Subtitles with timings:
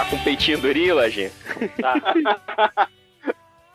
[0.00, 1.30] Tá com peitinho durinho, Lojinha?
[1.78, 2.88] Tá.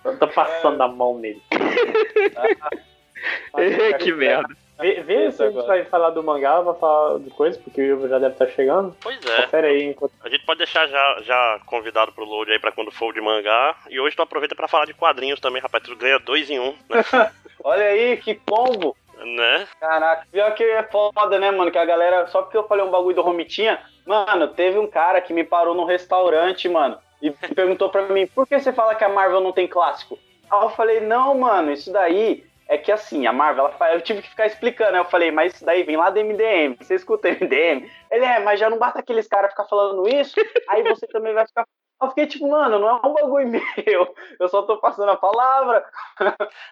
[0.04, 1.40] Eu tô passando a mão nele.
[4.00, 4.56] que merda.
[4.80, 7.86] Vê, vê se a gente vai falar do mangá, vai falar de coisa, porque o
[7.86, 8.98] Ivo já deve estar chegando.
[9.02, 9.44] Pois é.
[9.44, 10.14] Confere aí enquanto.
[10.24, 13.22] A gente pode deixar já, já convidado pro load aí pra quando for o de
[13.22, 13.76] mangá.
[13.88, 15.84] E hoje tu aproveita pra falar de quadrinhos também, rapaz.
[15.84, 17.06] Tu ganha dois em um, né?
[17.64, 18.98] Olha aí, que combo!
[19.24, 19.68] Né?
[19.80, 21.72] Caraca, pior que é foda, né, mano?
[21.72, 25.22] Que a galera, só porque eu falei um bagulho do Romitinha, mano, teve um cara
[25.22, 29.04] que me parou num restaurante, mano, e perguntou pra mim, por que você fala que
[29.04, 30.18] a Marvel não tem clássico?
[30.50, 34.22] Aí eu falei, não, mano, isso daí é que assim, a Marvel, ela, eu tive
[34.22, 35.00] que ficar explicando, né?
[35.00, 37.90] Eu falei, mas isso daí vem lá do MDM, você escuta MDM?
[38.12, 40.36] Ele é, mas já não basta aqueles caras ficar falando isso,
[40.70, 41.66] aí você também vai ficar
[42.06, 43.48] eu fiquei tipo, mano, não é um bagulho
[43.86, 44.16] meu.
[44.40, 45.84] Eu só tô passando a palavra.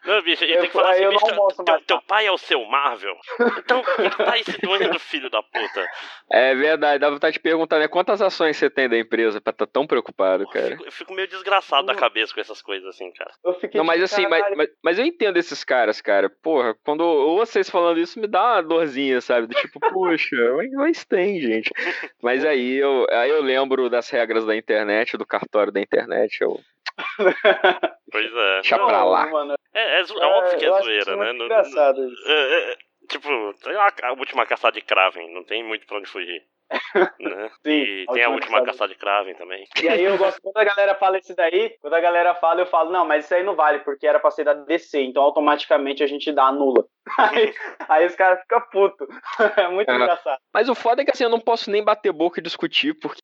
[0.05, 1.85] Não, bicho, gente tem que falar assim, eu não bicho, teu, mais.
[1.85, 3.15] teu pai é o seu Marvel.
[3.57, 5.87] Então, por que tu tá insinuando filho da puta?
[6.29, 7.87] É verdade, dá vontade de perguntar, né?
[7.87, 10.69] Quantas ações você tem da empresa pra estar tão preocupado, Eu cara?
[10.71, 13.31] fico, eu fico meio desgraçado da cabeça com essas coisas assim, cara.
[13.43, 16.29] Eu fiquei Não, mas tipo, assim, mas, mas, mas eu entendo esses caras, cara.
[16.29, 19.47] Porra, quando eu ouço vocês falando isso, me dá uma dorzinha, sabe?
[19.47, 21.71] Do tipo, poxa, mas, mas tem, gente.
[22.21, 26.41] Mas aí eu, aí eu lembro das regras da internet, do cartório da internet.
[26.41, 26.59] Eu...
[28.11, 28.53] Pois é.
[28.61, 29.25] Deixa Não, pra lá.
[29.27, 31.25] Mano, É, é, zo- é óbvio que é acho zoeira, né?
[31.25, 32.23] muito Não- engraçado isso.
[32.29, 32.77] é, é,
[33.09, 33.27] tipo,
[33.63, 36.43] tem a, a última caçada de Kraven, não tem muito pra onde fugir.
[37.19, 37.49] né?
[37.65, 39.65] Sim, E tem a última caçada de Kraven também.
[39.81, 42.65] E aí eu gosto, quando a galera fala isso daí, quando a galera fala, eu
[42.67, 46.03] falo, não, mas isso aí não vale, porque era pra ser da DC, então automaticamente
[46.03, 46.85] a gente dá anula.
[47.17, 47.53] Aí,
[47.89, 49.07] aí os caras ficam putos.
[49.57, 49.95] É muito É.
[49.95, 50.37] engraçado.
[50.53, 53.19] Mas o foda é que assim, eu não posso nem bater boca e discutir, porque,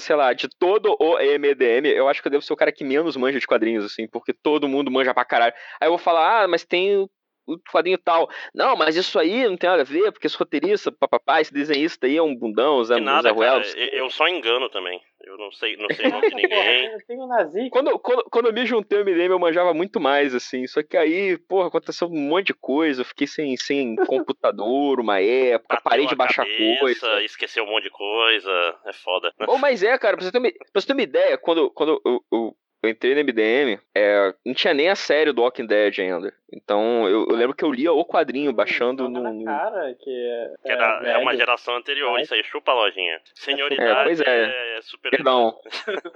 [0.00, 2.84] sei lá, de todo o MDM, eu acho que eu devo ser o cara que
[2.84, 5.54] menos manja de quadrinhos, assim, porque todo mundo manja pra caralho.
[5.80, 7.08] Aí eu vou falar, ah, mas tem
[7.46, 8.28] o quadrinho tal.
[8.54, 12.06] Não, mas isso aí não tem nada a ver, porque esse roteirista, papapá, esse desenhista
[12.06, 13.34] aí é um bundão, Zé, Que nada, Zé cara.
[13.34, 13.62] Ruel.
[13.76, 15.00] Eu, eu só engano também.
[15.24, 16.88] Eu não sei, não sei o nome de ninguém.
[16.88, 17.70] Porra, tem o Nazi.
[17.70, 20.66] Quando, quando, quando eu me juntei ao MDM, eu manjava muito mais, assim.
[20.66, 23.02] Só que aí, porra, aconteceu um monte de coisa.
[23.02, 27.22] Eu fiquei sem, sem computador uma época, Bateu parei de baixar cabeça, coisa.
[27.22, 28.78] Esqueceu um monte de coisa.
[28.86, 29.32] É foda.
[29.46, 32.00] Bom, mas é, cara, pra você ter uma, pra você ter uma ideia, quando, quando
[32.04, 35.98] eu, eu, eu entrei no MDM, é, não tinha nem a série do Walking Dead
[36.00, 36.32] ainda.
[36.52, 39.22] Então, eu, eu lembro que eu lia o quadrinho, baixando no...
[39.32, 41.38] no- cara, que é, Que era, é uma velho.
[41.38, 42.22] geração anterior, É.
[42.22, 43.20] isso aí, chupa a lojinha.
[43.34, 44.76] Senioridade É, pois é.
[44.78, 45.10] é, super.
[45.10, 45.56] Perdão.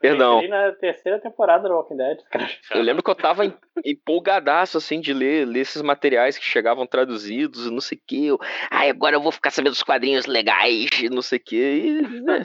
[0.00, 0.38] Perdão.
[0.42, 2.48] Entrei na terceira temporada do Walking Dead, cara.
[2.74, 6.84] Eu lembro que eu tava em- empolgadaço, assim, de ler, ler esses materiais que chegavam
[6.88, 8.26] traduzidos, e não sei o que.
[8.26, 8.38] Eu,
[8.68, 11.56] Ai, agora eu vou ficar sabendo dos quadrinhos legais, e não sei o que.
[11.56, 12.42] E, né,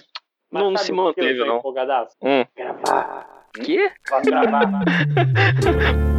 [0.52, 1.58] Mas não sabe se eu manteve, não.
[1.58, 2.16] empolgadaço?
[2.22, 2.46] Hum.
[2.56, 3.37] Gravar.
[3.64, 3.92] Que?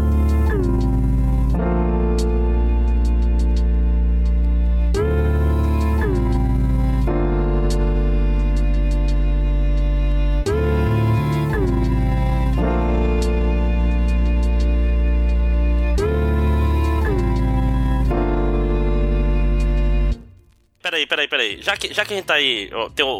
[20.88, 21.62] Peraí, peraí, peraí.
[21.62, 23.10] Já que, já que a gente tá aí, tem o,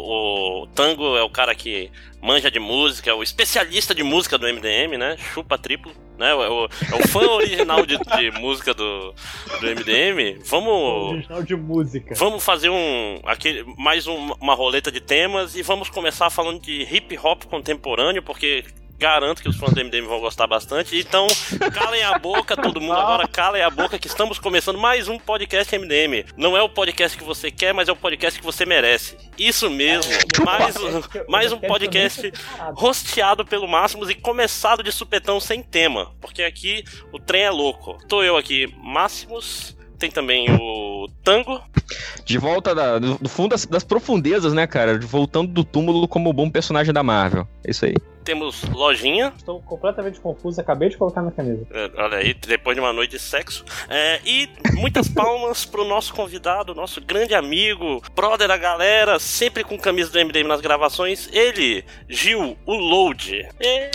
[0.63, 4.97] o Tango é o cara que manja de música, o especialista de música do MDM,
[4.97, 5.15] né?
[5.17, 6.31] Chupa triplo, né?
[6.31, 9.13] É o, é o fã original de, de música do,
[9.61, 10.39] do MDM.
[10.45, 11.11] Vamos.
[11.11, 12.15] Original de música.
[12.15, 13.19] Vamos fazer um.
[13.23, 18.23] Aquele, mais um- uma roleta de temas e vamos começar falando de hip hop contemporâneo,
[18.23, 18.65] porque
[18.99, 20.99] garanto que os fãs do MDM vão gostar bastante.
[20.99, 21.25] Então,
[21.73, 25.73] calem a boca, todo mundo agora, calem a boca, que estamos começando mais um podcast
[25.77, 26.25] MDM.
[26.35, 29.17] Não é o podcast que você quer, mas é o podcast que você merece.
[29.37, 30.11] Isso mesmo,
[30.43, 32.29] mais, um- mais um podcast
[32.75, 36.83] rosteado pelo Máximos e começado de supetão sem tema, porque aqui
[37.13, 37.97] o trem é louco.
[38.09, 39.78] Tô eu aqui, Máximos.
[39.99, 41.61] Tem também o Tango.
[42.23, 44.97] De volta da- do, do fundo das, das profundezas, né, cara?
[44.99, 47.45] Voltando do túmulo como bom personagem da Marvel.
[47.65, 47.95] É isso aí.
[48.23, 49.33] Temos Lojinha.
[49.35, 51.65] Estou completamente confuso, acabei de colocar na camisa.
[51.71, 53.65] É, Olha aí, depois de uma noite de sexo.
[53.89, 59.77] É, e muitas palmas pro nosso convidado, nosso grande amigo, brother da galera, sempre com
[59.77, 61.27] camisa do MDM nas gravações.
[61.33, 63.47] Ele, Gil, o Load.
[63.59, 63.91] Ê,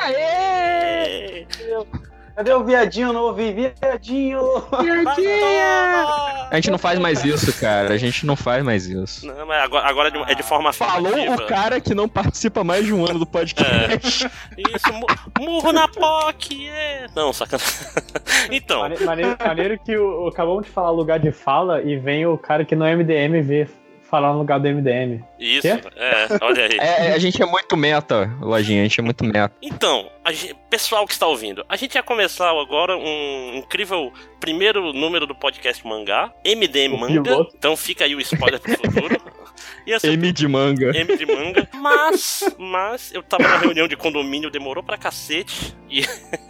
[0.00, 1.46] Aê!
[1.60, 2.04] ê,
[2.36, 3.12] Cadê o viadinho?
[3.12, 3.52] Não ouvi.
[3.80, 4.40] Viadinho!
[4.70, 6.48] toma!
[6.50, 7.92] A gente não faz mais isso, cara.
[7.94, 9.26] A gente não faz mais isso.
[9.26, 11.42] Não, mas agora, agora é de- é de forma Falou afirmativa.
[11.44, 14.28] o cara que não participa mais de um ano do podcast.
[14.58, 15.06] Isso, mu-
[15.38, 17.06] murro na POC, é.
[17.14, 17.68] Não, sacanagem.
[18.50, 22.36] Então, Mane- Maneiro, maneiro que o, acabamos de falar lugar de fala e vem o
[22.36, 23.66] cara que no MDM vê
[24.14, 25.22] falar no lugar do MDM.
[25.38, 25.80] isso, Quê?
[25.96, 26.78] é, olha aí.
[26.78, 28.80] É, a gente é muito meta, lojinha.
[28.80, 29.52] A gente é muito meta.
[29.60, 34.92] Então, a gen- pessoal que está ouvindo, a gente ia começar agora um incrível primeiro
[34.92, 37.22] número do podcast Mangá, MDM O Manga.
[37.22, 37.54] piloto.
[37.58, 39.16] Então fica aí o spoiler pro futuro.
[40.02, 40.96] M de manga.
[40.96, 41.68] M de manga.
[41.74, 45.74] Mas, mas, eu tava na reunião de condomínio, demorou pra cacete.
[45.90, 46.02] E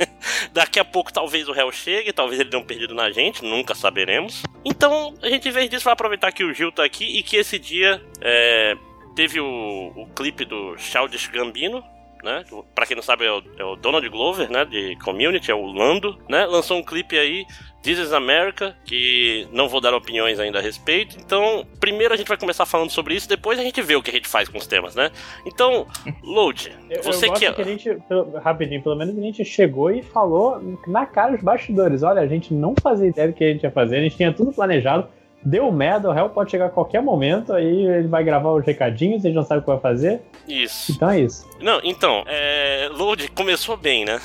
[0.53, 3.75] daqui a pouco talvez o réu chegue, talvez ele dê um perdido na gente, nunca
[3.75, 4.43] saberemos.
[4.65, 7.37] Então, a gente, em vez disso, vai aproveitar que o Gil tá aqui e que
[7.37, 8.77] esse dia é,
[9.15, 11.85] teve o, o clipe do Childish Gambino,
[12.25, 12.45] né?
[12.75, 14.65] Pra quem não sabe, é o, é o Donald Glover, né?
[14.65, 16.47] De Community, é o Lando, né?
[16.47, 17.45] Lançou um clipe aí,
[17.83, 21.17] This is America, que não vou dar opiniões ainda a respeito.
[21.21, 24.11] Então, primeiro a gente vai começar falando sobre isso, depois a gente vê o que
[24.11, 25.11] a gente faz com os temas, né?
[25.45, 25.87] Então,
[26.23, 27.53] Load, Eu, você eu gosto que.
[27.53, 27.99] que a gente,
[28.43, 32.03] rapidinho, pelo menos a gente chegou e falou na cara dos bastidores.
[32.03, 34.33] Olha, a gente não fazia ideia do que a gente ia fazer, a gente tinha
[34.33, 35.09] tudo planejado.
[35.45, 39.25] Deu merda, o réu pode chegar a qualquer momento, aí ele vai gravar os recadinhos,
[39.25, 40.23] a gente não sabe o que vai fazer.
[40.49, 40.93] Isso.
[40.93, 41.47] Então é isso.
[41.61, 42.89] Não, então, é.
[42.93, 44.21] Load começou bem, né?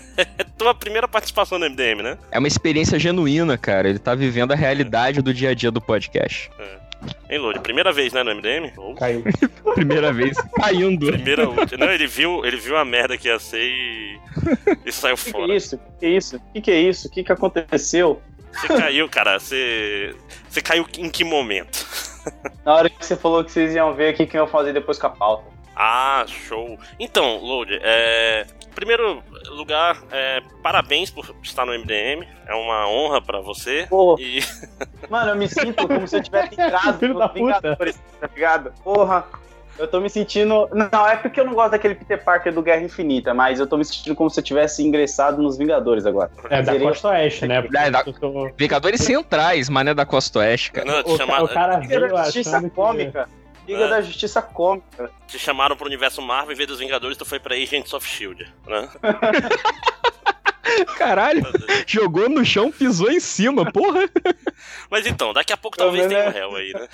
[0.56, 2.18] Tua primeira participação no MDM, né?
[2.30, 3.88] É uma experiência genuína, cara.
[3.88, 6.50] Ele tá vivendo a realidade do dia a dia do podcast.
[7.28, 7.58] Hein, Load?
[7.60, 8.70] Primeira vez, né, no MDM?
[8.96, 9.24] Caiu.
[9.74, 11.06] Primeira vez caindo.
[11.06, 11.86] Primeira última.
[11.86, 14.18] Não, ele viu, ele viu a merda que ia ser e.
[14.86, 15.52] e saiu O que, que fora.
[15.52, 15.76] é isso?
[15.76, 16.36] O que, que é isso?
[16.36, 17.08] O que, que é isso?
[17.08, 18.22] O que, que aconteceu?
[18.52, 19.38] Você caiu, cara.
[19.38, 20.14] Você.
[20.48, 21.86] Você caiu em que momento?
[22.64, 24.98] Na hora que você falou que vocês iam ver o que, que iam fazer depois
[24.98, 25.44] com a pauta.
[25.74, 26.78] Ah, show.
[27.00, 28.46] Então, Load, é.
[28.74, 32.26] Primeiro lugar, é, parabéns por estar no MDM.
[32.46, 33.86] É uma honra pra você.
[33.88, 34.40] Pô, E
[35.10, 37.60] mano, eu me sinto como se eu tivesse entrado Filho no da puta.
[37.60, 38.72] Vingadores, tá ligado?
[38.82, 39.26] Porra,
[39.78, 40.68] eu tô me sentindo.
[40.72, 43.76] Não, é porque eu não gosto daquele Peter Parker do Guerra Infinita, mas eu tô
[43.76, 46.30] me sentindo como se eu tivesse ingressado nos Vingadores agora.
[46.50, 47.64] É da Seria- Costa Oeste, né?
[47.74, 50.86] É, da- tô- Vingadores Centrais, mané da Costa Oeste, cara.
[50.90, 52.76] não, te, o, chama- ca- o cara Liga veio da Justiça achando que...
[52.76, 53.28] Cômica.
[53.66, 53.88] Liga É.
[53.88, 55.10] da Justiça Cômica.
[55.28, 58.44] te chamaram pro universo Marvel em vez dos Vingadores, tu foi pra Agents of Shield,
[58.66, 58.88] né?
[60.96, 61.42] Caralho,
[61.86, 64.08] jogou no chão, pisou em cima, porra.
[64.90, 66.88] Mas então, daqui a pouco talvez tenha um menos réu aí, né?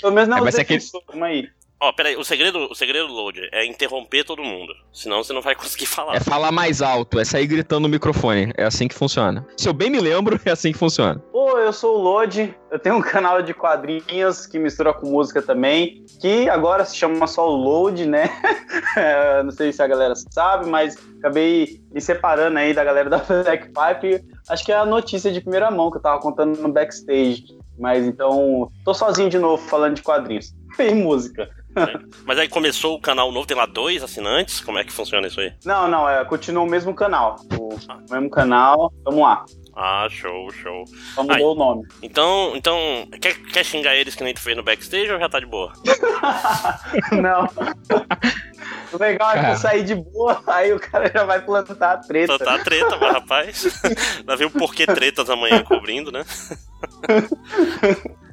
[0.00, 0.80] Pelo menos não É, é, vai ser aquele-
[1.22, 1.48] aí.
[1.84, 4.72] Ó, peraí, o segredo, o segredo, Load, é interromper todo mundo.
[4.92, 6.14] Senão você não vai conseguir falar.
[6.14, 8.52] É falar mais alto, é sair gritando no microfone.
[8.56, 9.44] É assim que funciona.
[9.56, 11.18] Se eu bem me lembro, é assim que funciona.
[11.32, 15.42] Pô, eu sou o Lodi, eu tenho um canal de quadrinhos que mistura com música
[15.42, 18.30] também, que agora se chama só o Load, né?
[18.96, 23.18] É, não sei se a galera sabe, mas acabei me separando aí da galera da
[23.18, 24.24] Black Pipe.
[24.48, 27.44] Acho que é a notícia de primeira mão que eu tava contando no backstage.
[27.76, 31.48] Mas então, tô sozinho de novo falando de quadrinhos e música.
[32.24, 34.60] Mas aí começou o canal novo, tem lá dois assinantes?
[34.60, 35.52] Como é que funciona isso aí?
[35.64, 37.36] Não, não, é, continua o mesmo canal.
[37.58, 39.44] O mesmo canal, vamos lá.
[39.74, 40.84] Ah, show, show.
[41.14, 41.88] Só mudou o nome.
[42.02, 42.76] Então, então,
[43.20, 45.72] quer, quer xingar eles que nem tu fez no backstage ou já tá de boa?
[47.12, 47.48] não.
[48.92, 51.96] O legal é que eu saí de boa, aí o cara já vai plantar a
[51.96, 52.34] treta.
[52.34, 53.82] Então tá treta, mas rapaz.
[54.26, 56.24] Lá vem o porquê tretas amanhã cobrindo, né?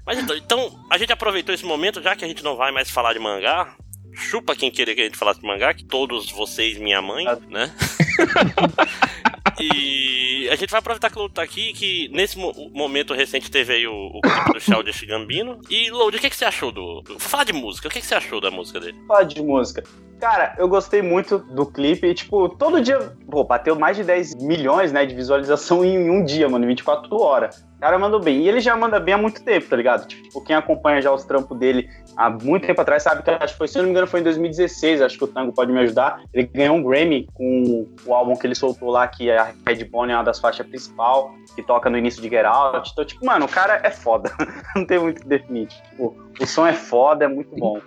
[0.10, 2.90] Mas então, então, a gente aproveitou esse momento, já que a gente não vai mais
[2.90, 3.76] falar de mangá.
[4.12, 7.72] Chupa quem queria que a gente falasse de mangá, que todos vocês, minha mãe, né?
[9.62, 13.52] e a gente vai aproveitar que o Load tá aqui, que nesse mo- momento recente
[13.52, 15.62] teve aí o, o clipe do Childish Gambino.
[15.70, 17.04] E, Load, o que, que você achou do...
[17.08, 18.98] Vou falar de música, o que, que você achou da música dele?
[19.08, 19.84] falar de música.
[20.20, 22.08] Cara, eu gostei muito do clipe.
[22.08, 26.26] E, tipo, todo dia, pô, bateu mais de 10 milhões, né, de visualização em um
[26.26, 27.64] dia, mano, em 24 horas.
[27.80, 28.42] Cara mandou bem.
[28.42, 30.08] E ele já manda bem há muito tempo, tá ligado?
[30.08, 33.58] Tipo, quem acompanha já os trampos dele há muito tempo atrás sabe que acho que
[33.58, 35.02] foi, se eu não me engano, foi em 2016.
[35.02, 36.22] Acho que o Tango pode me ajudar.
[36.34, 40.12] Ele ganhou um Grammy com o álbum que ele soltou lá, que é a Redbone,
[40.12, 42.90] é uma das faixas principal, que toca no início de Get Out.
[42.92, 44.32] Então, tipo, mano, o cara é foda.
[44.76, 45.68] não tem muito o que definir.
[45.68, 47.80] Tipo, o som é foda, é muito bom.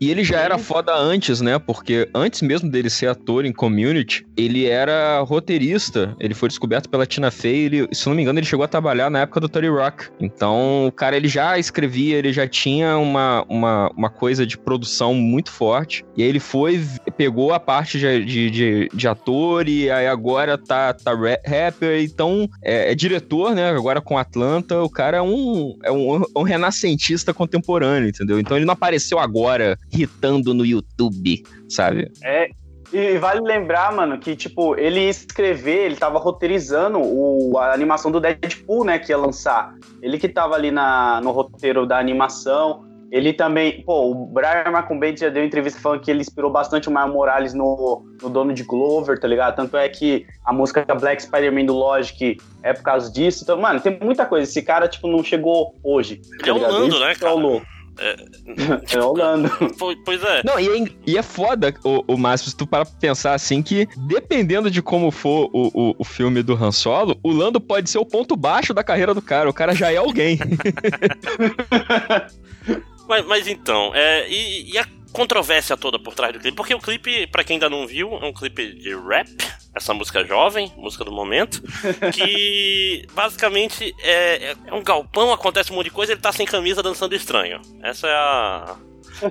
[0.00, 1.58] E ele já era foda antes, né?
[1.58, 6.16] Porque antes mesmo dele ser ator em Community, ele era roteirista.
[6.18, 7.66] Ele foi descoberto pela Tina Fey.
[7.66, 10.06] Ele, se não me engano, ele chegou a trabalhar na época do Tony Rock.
[10.18, 15.12] Então, o cara, ele já escrevia, ele já tinha uma, uma, uma coisa de produção
[15.12, 16.02] muito forte.
[16.16, 16.80] E aí ele foi,
[17.16, 22.02] pegou a parte de, de, de, de ator e aí agora tá, tá ra- rapper.
[22.02, 23.68] Então, é, é diretor, né?
[23.68, 24.80] Agora com Atlanta.
[24.82, 28.40] O cara é um, é um, um renascentista contemporâneo, entendeu?
[28.40, 32.10] Então ele não apareceu agora hitando no YouTube, sabe?
[32.22, 32.50] É,
[32.92, 38.10] e vale lembrar, mano, que, tipo, ele ia escrever, ele tava roteirizando o, a animação
[38.10, 39.74] do Deadpool, né, que ia lançar.
[40.02, 42.84] Ele que tava ali na, no roteiro da animação.
[43.12, 46.92] Ele também, pô, o Brian Macumben já deu entrevista falando que ele inspirou bastante o
[46.92, 49.56] Miles Morales no, no dono de Glover, tá ligado?
[49.56, 53.42] Tanto é que a música Black Spider-Man do Logic é por causa disso.
[53.42, 54.48] Então, mano, tem muita coisa.
[54.48, 56.20] Esse cara, tipo, não chegou hoje.
[56.40, 56.72] Ele é o ligado?
[56.72, 57.46] Lando, né, que é o cara?
[57.46, 57.66] louco.
[58.00, 59.50] É, É o Lando.
[59.78, 60.42] Po- Pois é.
[60.44, 63.62] Não, e é, e é foda, o, o Márcio, se tu parar pra pensar assim,
[63.62, 67.90] que dependendo de como for o, o, o filme do Han Solo, o Lando pode
[67.90, 69.50] ser o ponto baixo da carreira do cara.
[69.50, 70.38] O cara já é alguém.
[73.08, 76.56] Mas, mas então, é, e, e a controvérsia toda por trás do clipe?
[76.56, 79.28] Porque o clipe, pra quem ainda não viu, é um clipe de rap,
[79.74, 81.62] essa música jovem, música do momento,
[82.14, 86.82] que basicamente é, é um galpão, acontece um monte de coisa, ele tá sem camisa
[86.82, 87.60] dançando estranho.
[87.82, 88.76] Essa é a.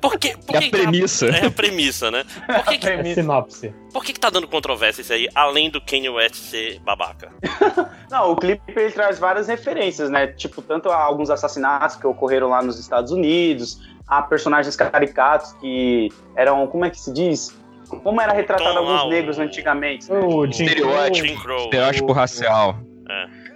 [0.02, 1.26] Por que, por É a que- premissa.
[1.28, 2.24] É a premissa, né?
[2.46, 3.74] Por que, que, É sinopse.
[3.92, 7.32] por que, que tá dando controvérsia isso aí, além do Kanye West ser babaca?
[8.12, 10.28] Não, o clipe ele traz várias referências, né?
[10.28, 13.80] Tipo, tanto a alguns assassinatos que ocorreram lá nos Estados Unidos,
[14.10, 17.56] a personagens caricatos que eram, como é que se diz?
[18.04, 20.12] Como era retratado Tom alguns o- negros antigamente.
[20.12, 20.20] né?
[20.20, 21.42] O Estereótipo.
[21.44, 21.58] Crow.
[21.66, 22.76] Estereótipo racial.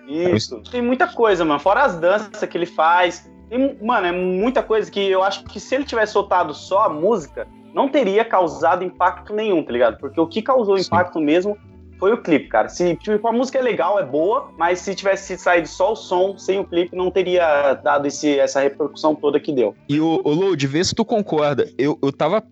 [0.07, 0.61] Isso.
[0.71, 1.59] Tem muita coisa, mano.
[1.59, 3.29] Fora as danças que ele faz.
[3.49, 6.89] Tem, mano, é muita coisa que eu acho que se ele tivesse soltado só a
[6.89, 9.97] música, não teria causado impacto nenhum, tá ligado?
[9.99, 10.85] Porque o que causou Sim.
[10.85, 11.57] impacto mesmo
[11.99, 12.69] foi o clipe, cara.
[12.69, 16.37] Se tipo, a música é legal, é boa, mas se tivesse saído só o som,
[16.37, 19.75] sem o clipe, não teria dado esse, essa repercussão toda que deu.
[19.87, 21.69] E o, o Load, vê se tu concorda.
[21.77, 22.43] Eu, eu tava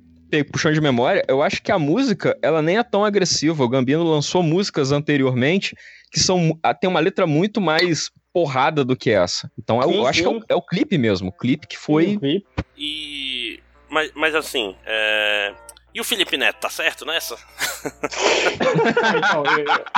[0.51, 3.63] puxando de memória, eu acho que a música, ela nem é tão agressiva.
[3.63, 5.75] O Gambino lançou músicas anteriormente
[6.09, 9.51] que são tem uma letra muito mais porrada do que essa.
[9.57, 10.37] Então eu, Sim, eu acho que é sim.
[10.37, 11.29] o, é o clipe mesmo.
[11.29, 12.17] O clipe que foi.
[12.17, 12.45] Clipe.
[12.77, 13.59] E.
[13.89, 15.53] Mas, mas assim, é.
[15.93, 17.35] E o Felipe Neto, tá certo nessa?
[19.17, 19.43] Então,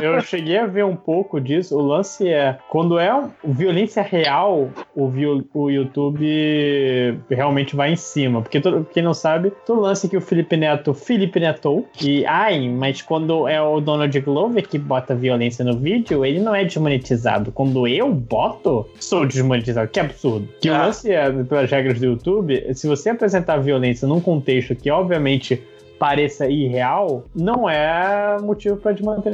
[0.01, 1.77] eu, eu cheguei a ver um pouco disso.
[1.77, 3.11] O lance é quando é
[3.43, 8.41] violência real, o, viol- o YouTube realmente vai em cima.
[8.41, 11.87] Porque todo- quem não sabe, todo lance que o Felipe Neto Felipe Netou.
[12.01, 16.55] E ai, mas quando é o Donald Glover que bota violência no vídeo, ele não
[16.55, 17.51] é desmonetizado.
[17.51, 19.87] Quando eu boto, sou desmonetizado.
[19.89, 20.47] Que absurdo.
[20.61, 20.85] Que o Ah.
[20.85, 25.61] lance é, pelas regras do YouTube, se você apresentar violência num contexto que, obviamente,
[26.03, 28.91] pareça irreal, não é motivo para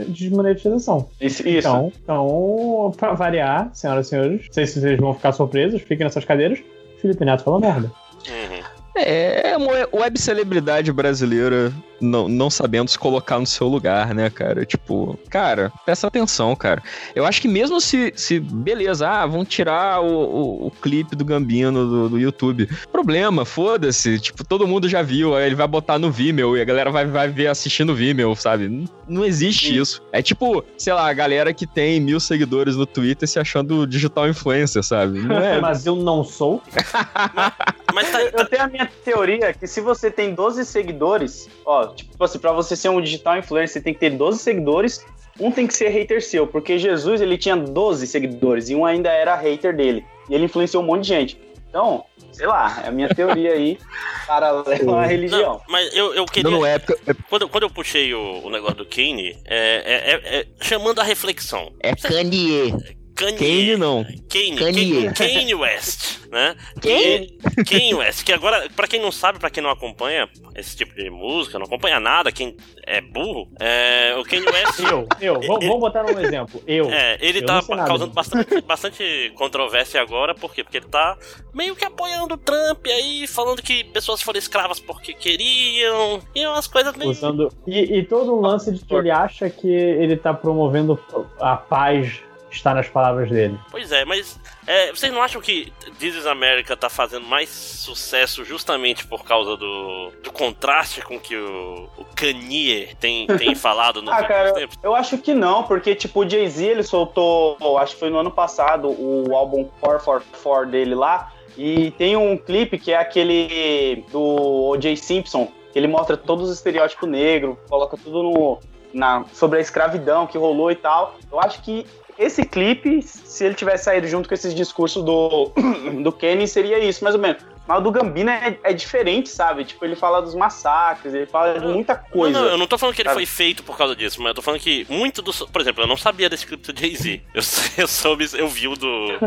[0.08, 1.10] desmonetização.
[1.20, 1.42] Isso.
[1.48, 1.68] isso.
[1.68, 6.04] Então, então, pra variar, senhoras e senhores, não sei se vocês vão ficar surpresos, fiquem
[6.04, 6.60] nessas cadeiras.
[7.02, 7.92] Felipe Neto falou merda.
[8.28, 8.64] Uhum.
[8.96, 14.66] É, uma web celebridade brasileira não, não sabendo se colocar no seu lugar, né, cara?
[14.66, 16.82] Tipo, cara, presta atenção, cara.
[17.16, 21.26] Eu acho que mesmo se, se beleza, ah, vão tirar o, o, o clipe do
[21.26, 22.70] Gambino do, do YouTube.
[22.92, 24.20] Problema, foda-se.
[24.20, 27.06] Tipo, todo mundo já viu, aí ele vai botar no Vimeo e a galera vai,
[27.06, 28.68] vai ver assistindo o Vimeo, sabe?
[28.68, 29.82] Não, não existe Sim.
[29.82, 30.02] isso.
[30.12, 34.28] É tipo, sei lá, a galera que tem mil seguidores no Twitter se achando digital
[34.28, 35.20] influencer, sabe?
[35.20, 35.60] Não é.
[35.62, 36.62] Mas eu não sou.
[37.94, 41.89] Mas tá, Eu, eu tenho a minha teoria que se você tem 12 seguidores, ó,
[41.96, 45.06] tipo assim, pra você ser um digital influencer, você tem que ter 12 seguidores,
[45.40, 49.10] um tem que ser hater seu, porque Jesus, ele tinha 12 seguidores e um ainda
[49.10, 51.42] era hater dele, e ele influenciou um monte de gente.
[51.70, 53.78] Então, sei lá, é a minha teoria aí,
[54.26, 55.54] paralela à religião.
[55.54, 56.50] não, mas eu, eu queria.
[56.52, 56.98] Dando época,
[57.30, 61.04] Quando, quando eu puxei o, o negócio do Kane, é, é- é- é chamando a
[61.04, 61.72] reflexão.
[61.80, 62.74] é Kanye.
[63.20, 64.04] Kanye, Kanye não.
[64.04, 65.12] Kanye, Kanye.
[65.12, 66.56] Kanye, Kanye West, né?
[66.82, 67.38] Quem?
[67.68, 71.10] Kanye West, que agora, pra quem não sabe, pra quem não acompanha esse tipo de
[71.10, 72.56] música, não acompanha nada, quem
[72.88, 74.80] é burro, é, o Kanye West.
[74.80, 75.34] Eu, eu.
[75.42, 76.64] Vamos vamos botar um exemplo.
[76.66, 76.90] Eu.
[76.90, 80.64] É, ele Eu tá causando bastante, bastante controvérsia agora, por quê?
[80.64, 81.18] Porque ele tá
[81.54, 86.68] meio que apoiando o Trump aí, falando que pessoas foram escravas porque queriam, e umas
[86.68, 87.12] coisas meio.
[87.12, 87.52] Usando.
[87.68, 90.98] E, e todo um lance de que ele acha que ele tá promovendo
[91.38, 93.58] a paz está nas palavras dele.
[93.70, 98.44] Pois é, mas é, vocês não acham que This is America tá fazendo mais sucesso
[98.44, 104.14] justamente por causa do, do contraste com que o, o Kanye tem, tem falado nos
[104.14, 104.78] Ah, cara, tempos?
[104.82, 108.32] eu acho que não, porque, tipo, o Jay-Z, ele soltou, acho que foi no ano
[108.32, 114.96] passado, o álbum 444 dele lá, e tem um clipe que é aquele do O.J.
[114.96, 118.60] Simpson, que ele mostra todos os estereótipos negros, coloca tudo no,
[118.94, 121.16] na, sobre a escravidão que rolou e tal.
[121.32, 121.86] Eu acho que
[122.20, 125.52] esse clipe, se ele tivesse saído junto com esses discursos do,
[126.04, 127.42] do Kenny, seria isso, mais ou menos.
[127.70, 129.64] Mas o do Gambino é, é diferente, sabe?
[129.64, 132.36] Tipo, ele fala dos massacres, ele fala de muita coisa.
[132.36, 133.20] Não, não, eu não tô falando que ele sabe?
[133.20, 135.32] foi feito por causa disso, mas eu tô falando que muito do.
[135.32, 137.22] Por exemplo, eu não sabia desse clipe do Jay-Z.
[137.32, 137.44] Eu,
[137.78, 139.20] eu soube, eu vi o do,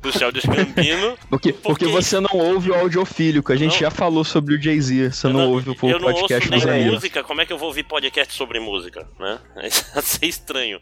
[0.00, 1.18] do Childish Gambino.
[1.28, 3.52] Porque, porque você não ouve o audiofílico.
[3.52, 3.78] A gente Não.
[3.80, 5.10] já falou sobre o Jay-Z.
[5.12, 6.94] Você Eu não, ouve o eu não ouço podcast nem dos amigos.
[6.94, 9.38] música, como é que eu vou ouvir podcast sobre música, né?
[9.62, 10.80] Ia ser estranho.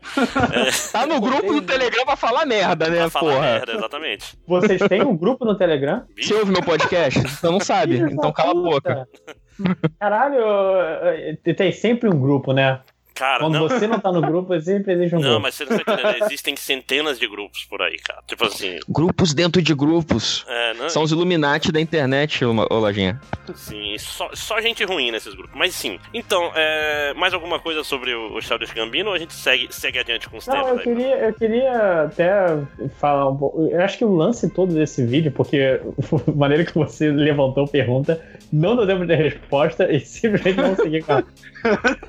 [0.93, 3.47] Tá no grupo do Telegram pra falar merda, né, Pra falar porra?
[3.47, 4.39] merda, exatamente.
[4.47, 6.03] Vocês têm um grupo no Telegram?
[6.21, 6.98] Você ouve meu podcast?
[7.07, 7.99] Então não sabe.
[7.99, 9.09] Então cala a boca.
[9.99, 10.45] Caralho,
[11.57, 12.81] tem sempre um grupo, né?
[13.19, 13.69] Cara, Quando não.
[13.69, 15.43] você não tá no grupo, sempre existe um Não, grupo.
[15.43, 16.25] mas você não tá entendendo.
[16.25, 18.23] Existem centenas de grupos por aí, cara.
[18.27, 18.79] Tipo assim.
[18.89, 20.45] Grupos dentro de grupos.
[20.49, 23.21] É, não, São os Illuminati da internet, ô ô, Lojinha.
[23.55, 25.57] Sim, só, só gente ruim nesses grupos.
[25.57, 25.99] Mas sim.
[26.15, 29.99] Então, é, mais alguma coisa sobre o, o Childish Gambino ou a gente segue, segue
[29.99, 30.85] adiante com os Não, temas eu aí?
[30.85, 32.59] queria, eu queria até
[33.01, 33.67] falar um pouco.
[33.69, 35.81] Eu acho que o lance todo desse vídeo, porque
[36.29, 38.21] a maneira que você levantou a pergunta,
[38.53, 41.25] não deu tempo de resposta e simplesmente não segui com a.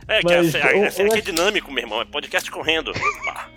[0.08, 2.02] É, que Mas essa, eu- aqui é dinâmico, meu irmão.
[2.02, 2.92] É podcast correndo.
[3.26, 3.50] Pá.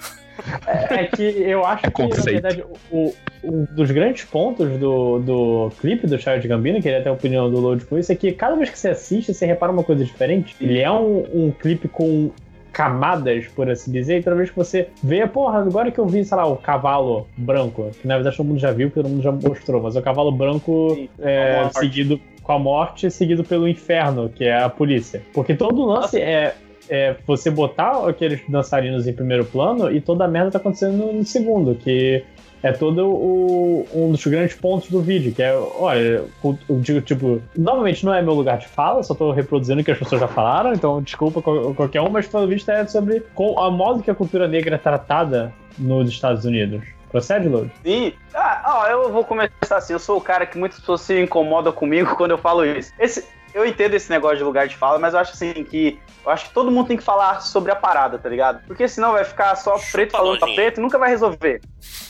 [0.90, 6.06] É que eu acho que, na verdade, o, um dos grandes pontos do, do clipe
[6.06, 8.56] do Child Gambino, que ele até a opinião do Load com isso, é que cada
[8.56, 10.56] vez que você assiste, você repara uma coisa diferente.
[10.60, 12.30] Ele é um, um clipe com
[12.72, 16.24] camadas, por assim dizer, e toda vez que você vê, porra, agora que eu vi,
[16.24, 19.30] sei lá, o cavalo branco, que na verdade todo mundo já viu, todo mundo já
[19.30, 21.78] mostrou, mas o cavalo branco Sim, é, com a morte.
[21.78, 25.22] seguido com a morte, seguido pelo inferno, que é a polícia.
[25.34, 26.56] Porque todo o lance é,
[26.92, 31.24] é você botar aqueles dançarinos em primeiro plano e toda a merda tá acontecendo no,
[31.24, 32.22] segundo, que
[32.62, 37.42] é todo o, um dos grandes pontos do vídeo, que é, olha, eu digo, tipo,
[37.56, 40.28] novamente não é meu lugar de fala, só tô reproduzindo o que as pessoas já
[40.28, 43.24] falaram, então desculpa qual- qualquer um, mas pelo visto é sobre
[43.56, 46.84] a modo que a cultura negra é tratada nos Estados Unidos.
[47.10, 47.70] Procede, Load?
[47.84, 48.12] Sim.
[48.34, 49.92] Ah, ó, eu vou começar assim.
[49.92, 52.92] Eu sou o cara que muitas pessoas se incomodam comigo quando eu falo isso.
[52.98, 55.98] Esse, eu entendo esse negócio de lugar de fala, mas eu acho assim que.
[56.24, 58.62] Eu acho que todo mundo tem que falar sobre a parada, tá ligado?
[58.66, 60.62] Porque senão vai ficar só preto falando pra lojinha.
[60.62, 61.60] preto e nunca vai resolver.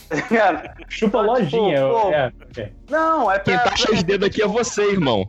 [0.07, 0.69] Tá ligado?
[0.87, 1.81] Chupa Tipo, lojinha.
[1.81, 2.71] pô, é, é.
[2.89, 3.63] Não, é Quem pra.
[3.71, 5.27] tá cheio de dedo aqui é você, irmão.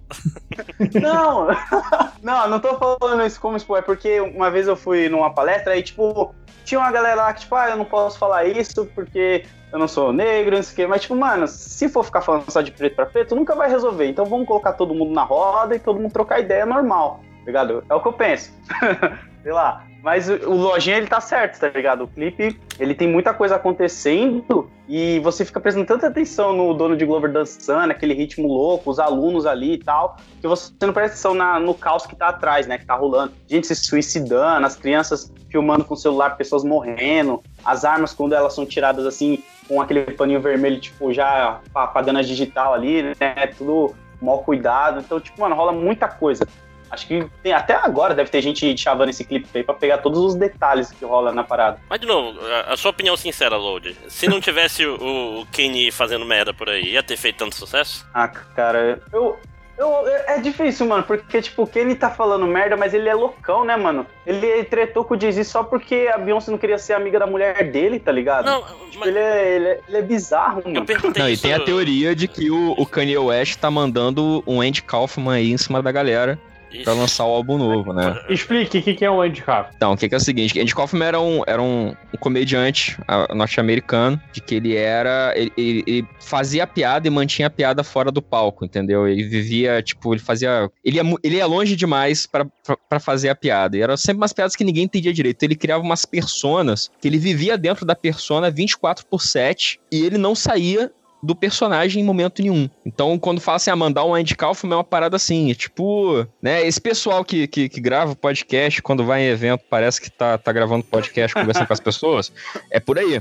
[1.00, 1.47] Não,
[2.24, 5.76] não, não tô falando isso como expor, é porque uma vez eu fui numa palestra
[5.76, 9.44] e, tipo, tinha uma galera lá que, tipo, ah, eu não posso falar isso porque
[9.70, 10.86] eu não sou negro, não sei o quê.
[10.86, 14.08] Mas, tipo, mano, se for ficar falando só de preto pra preto, nunca vai resolver.
[14.08, 17.84] Então vamos colocar todo mundo na roda e todo mundo trocar ideia normal, tá ligado?
[17.90, 18.50] É o que eu penso.
[19.44, 19.84] sei lá.
[20.02, 22.04] Mas o Lojinha, ele tá certo, tá ligado?
[22.04, 26.94] O clipe, ele tem muita coisa acontecendo e você fica prestando tanta atenção no dono
[26.96, 31.12] de Glover dançando, aquele ritmo louco, os alunos ali e tal, que você não presta
[31.14, 32.76] atenção na- no caos que tá atrás, né?
[32.76, 33.32] Que tá rolando.
[33.46, 38.54] Gente se suicidando, as crianças filmando com o celular, pessoas morrendo, as armas quando elas
[38.54, 43.46] são tiradas assim, com aquele paninho vermelho, tipo, já apagando a digital ali, né?
[43.57, 45.00] Tudo mal cuidado.
[45.00, 46.46] Então, tipo, mano, rola muita coisa.
[46.94, 50.20] Acho que tem, até agora deve ter gente chavando esse clipe aí pra pegar todos
[50.20, 51.78] os detalhes que rola na parada.
[51.90, 53.96] Mas de novo, a, a sua opinião sincera, Load.
[54.09, 58.07] Se não tivesse o, o Kenny fazendo merda por aí, ia ter feito tanto sucesso?
[58.14, 59.38] Ah, cara, eu.
[59.76, 63.64] Eu, é difícil, mano, porque, tipo, o Kenny tá falando merda, mas ele é loucão,
[63.64, 64.07] né, mano?
[64.24, 67.72] Ele tretou com o Jay-Z só porque a Beyoncé não queria ser amiga da mulher
[67.72, 68.44] dele, tá ligado?
[68.46, 70.87] Não, Tipo, mas ele, é, ele, é, ele é bizarro, eu mano.
[70.87, 74.61] perguntei Não, e tem a teoria de que o, o Kanye West tá mandando um
[74.61, 76.38] Andy Kaufman aí em cima da galera
[76.82, 78.18] Pra lançar o álbum novo, né?
[78.28, 79.72] Explique o que, que é o Andy Kaufman.
[79.76, 82.98] Então, o que, que é o seguinte, Andy Kaufman era um, era um, um comediante
[83.06, 85.32] ah, norte-americano, de que ele era.
[85.37, 89.06] Ele, ele- ele fazia piada e mantinha a piada fora do palco, entendeu?
[89.06, 90.70] Ele vivia, tipo, ele fazia.
[90.84, 93.76] Ele ia, ele ia longe demais pra fazer a piada.
[93.76, 95.42] E eram sempre umas piadas que ninguém entendia direito.
[95.42, 100.18] Ele criava umas personas que ele vivia dentro da persona 24 por 7 e ele
[100.18, 100.90] não saía
[101.24, 102.68] do personagem em momento nenhum.
[102.84, 106.26] Então, quando fala assim, ah, mandar um Andy Kaufman é uma parada assim, é tipo,
[106.40, 110.37] né, esse pessoal que, que, que grava podcast, quando vai em evento, parece que tá,
[110.37, 112.32] tá gravando podcast, conversando com as pessoas,
[112.70, 113.18] é por aí.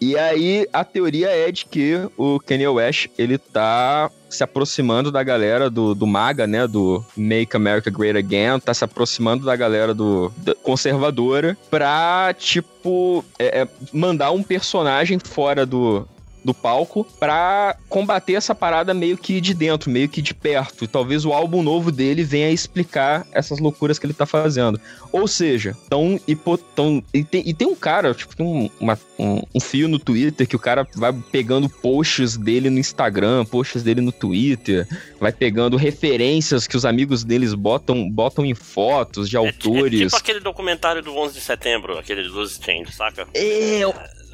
[0.00, 5.24] E aí, a teoria é de que o Kanye West, ele tá se aproximando da
[5.24, 9.92] galera do, do MAGA, né, do Make America Great Again, tá se aproximando da galera
[9.92, 16.06] do conservadora pra, tipo, é, é, mandar um personagem fora do,
[16.44, 20.84] do palco pra combater essa parada meio que de dentro, meio que de perto.
[20.84, 24.80] E talvez o álbum novo dele venha explicar essas loucuras que ele tá fazendo.
[25.12, 28.98] Ou seja, tão, hipo, tão e, tem, e tem um cara, tipo, tem um, uma-
[29.18, 33.82] um, um fio no Twitter que o cara vai pegando posts dele no Instagram, posts
[33.82, 34.86] dele no Twitter,
[35.20, 40.00] vai pegando referências que os amigos deles botam, botam em fotos de é, autores.
[40.00, 43.26] é tipo aquele documentário do 11 de setembro, aquele do Loose Change, saca?
[43.34, 43.80] É,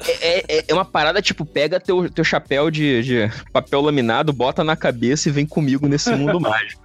[0.07, 4.63] é, é, é uma parada, tipo, pega teu, teu chapéu de, de papel laminado, bota
[4.63, 6.81] na cabeça e vem comigo nesse mundo mágico.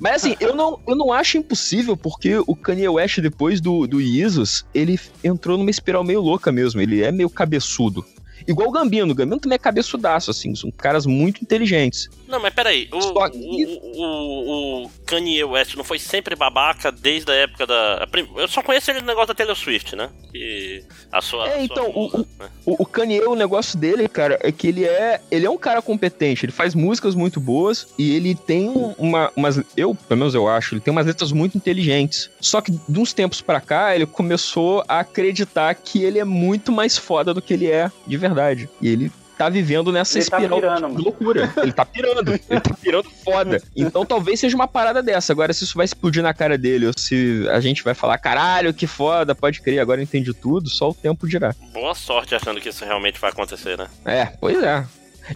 [0.00, 4.00] Mas assim, eu não, eu não acho impossível, porque o Kanye West, depois do, do
[4.00, 6.80] Yeezus, ele entrou numa espiral meio louca mesmo.
[6.80, 8.04] Ele é meio cabeçudo.
[8.46, 9.12] Igual o Gambino.
[9.12, 10.54] O Gambino também é cabeçudaço, assim.
[10.54, 12.08] São caras muito inteligentes.
[12.34, 12.88] Não, mas peraí.
[12.90, 18.08] O, o, o, o, Kanye West não foi sempre babaca desde a época da.
[18.36, 20.10] Eu só conheço ele no negócio da Taylor Swift, né?
[20.32, 21.46] Que a sua.
[21.48, 22.48] É, a sua então, o- musa, né?
[22.66, 25.80] O, o Kanye, o negócio dele, cara, é que ele é, ele é um cara
[25.80, 26.44] competente.
[26.44, 29.60] Ele faz músicas muito boas e ele tem um- uma, umas.
[29.76, 32.28] Eu, pelo menos eu acho, ele tem umas letras muito inteligentes.
[32.40, 36.72] Só que de uns tempos pra cá, ele começou a acreditar que ele é muito
[36.72, 38.68] mais foda do que ele é de verdade.
[38.82, 41.02] E ele tá vivendo nessa Ele tá espiral pirando, de mano.
[41.02, 41.52] loucura.
[41.62, 42.32] Ele tá pirando.
[42.32, 43.62] ele tá pirando foda.
[43.76, 45.32] Então talvez seja uma parada dessa.
[45.32, 48.72] Agora, se isso vai explodir na cara dele, ou se a gente vai falar, caralho,
[48.74, 51.54] que foda, pode crer, agora eu entendi tudo, só o tempo dirá.
[51.72, 53.88] Boa sorte achando que isso realmente vai acontecer, né?
[54.04, 54.84] É, pois é.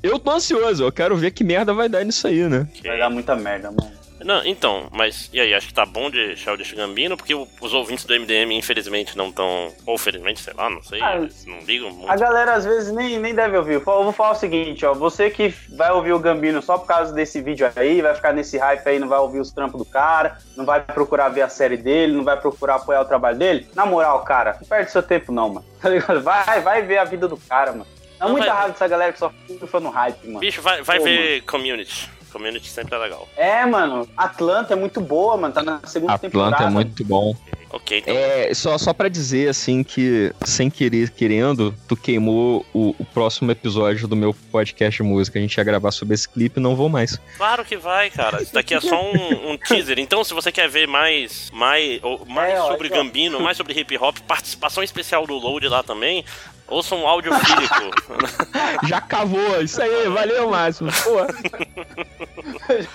[0.03, 2.69] Eu tô ansioso, eu quero ver que merda vai dar nisso aí, né?
[2.85, 3.91] Vai dar muita merda, mano.
[4.25, 5.55] Não, então, mas e aí?
[5.55, 9.29] Acho que tá bom de Childish Gambino, porque o- os ouvintes do MDM, infelizmente, não
[9.29, 9.73] estão.
[9.87, 12.11] Ou felizmente, sei lá, não sei, Ah, não ligam muito.
[12.11, 13.75] A galera às vezes nem, nem deve ouvir.
[13.75, 14.93] Eu vou falar o seguinte, ó.
[14.95, 18.59] Você que vai ouvir o Gambino só por causa desse vídeo aí, vai ficar nesse
[18.59, 21.77] hype aí, não vai ouvir os trampos do cara, não vai procurar ver a série
[21.77, 23.69] dele, não vai procurar apoiar o trabalho dele.
[23.75, 25.67] Na moral, cara, não perde seu tempo não, mano.
[25.81, 26.21] Tá ligado?
[26.23, 27.87] Vai, vai ver a vida do cara, mano.
[28.19, 30.41] Dá muita vai- raiva dessa galera que só fica no hype, mano.
[30.41, 32.11] Bicho, vai, vai Pô, ver Community.
[32.29, 33.29] Community sempre é legal.
[33.37, 34.09] É, mano.
[34.17, 35.53] Atlanta é muito boa, mano.
[35.55, 36.57] Tá na segunda A temporada.
[36.57, 37.35] planta é muito bom.
[37.71, 38.15] Ok, então.
[38.15, 43.51] É, só, só pra dizer, assim, que sem querer, querendo, tu queimou o, o próximo
[43.51, 45.39] episódio do meu podcast de música.
[45.39, 47.19] A gente ia gravar sobre esse clipe e não vou mais.
[47.37, 48.43] Claro que vai, cara.
[48.43, 49.99] Isso daqui é só um, um teaser.
[49.99, 52.97] Então, se você quer ver mais, mais, ou mais É, sobre ó.
[52.97, 56.25] Gambino, mais sobre hip hop, participação especial do Load lá também,
[56.69, 57.91] ouça um áudio fílico.
[58.89, 60.87] Já cavou, isso aí, valeu, Márcio.
[60.91, 61.03] Já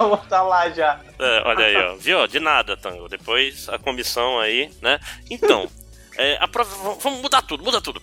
[0.05, 0.99] vou estar lá já.
[1.19, 1.95] É, olha aí, ó.
[1.95, 2.25] Viu?
[2.27, 3.09] De nada, Tango.
[3.09, 4.99] Depois a comissão aí, né?
[5.29, 5.67] Então,
[6.15, 8.01] é, a prova- vamos mudar tudo, muda tudo.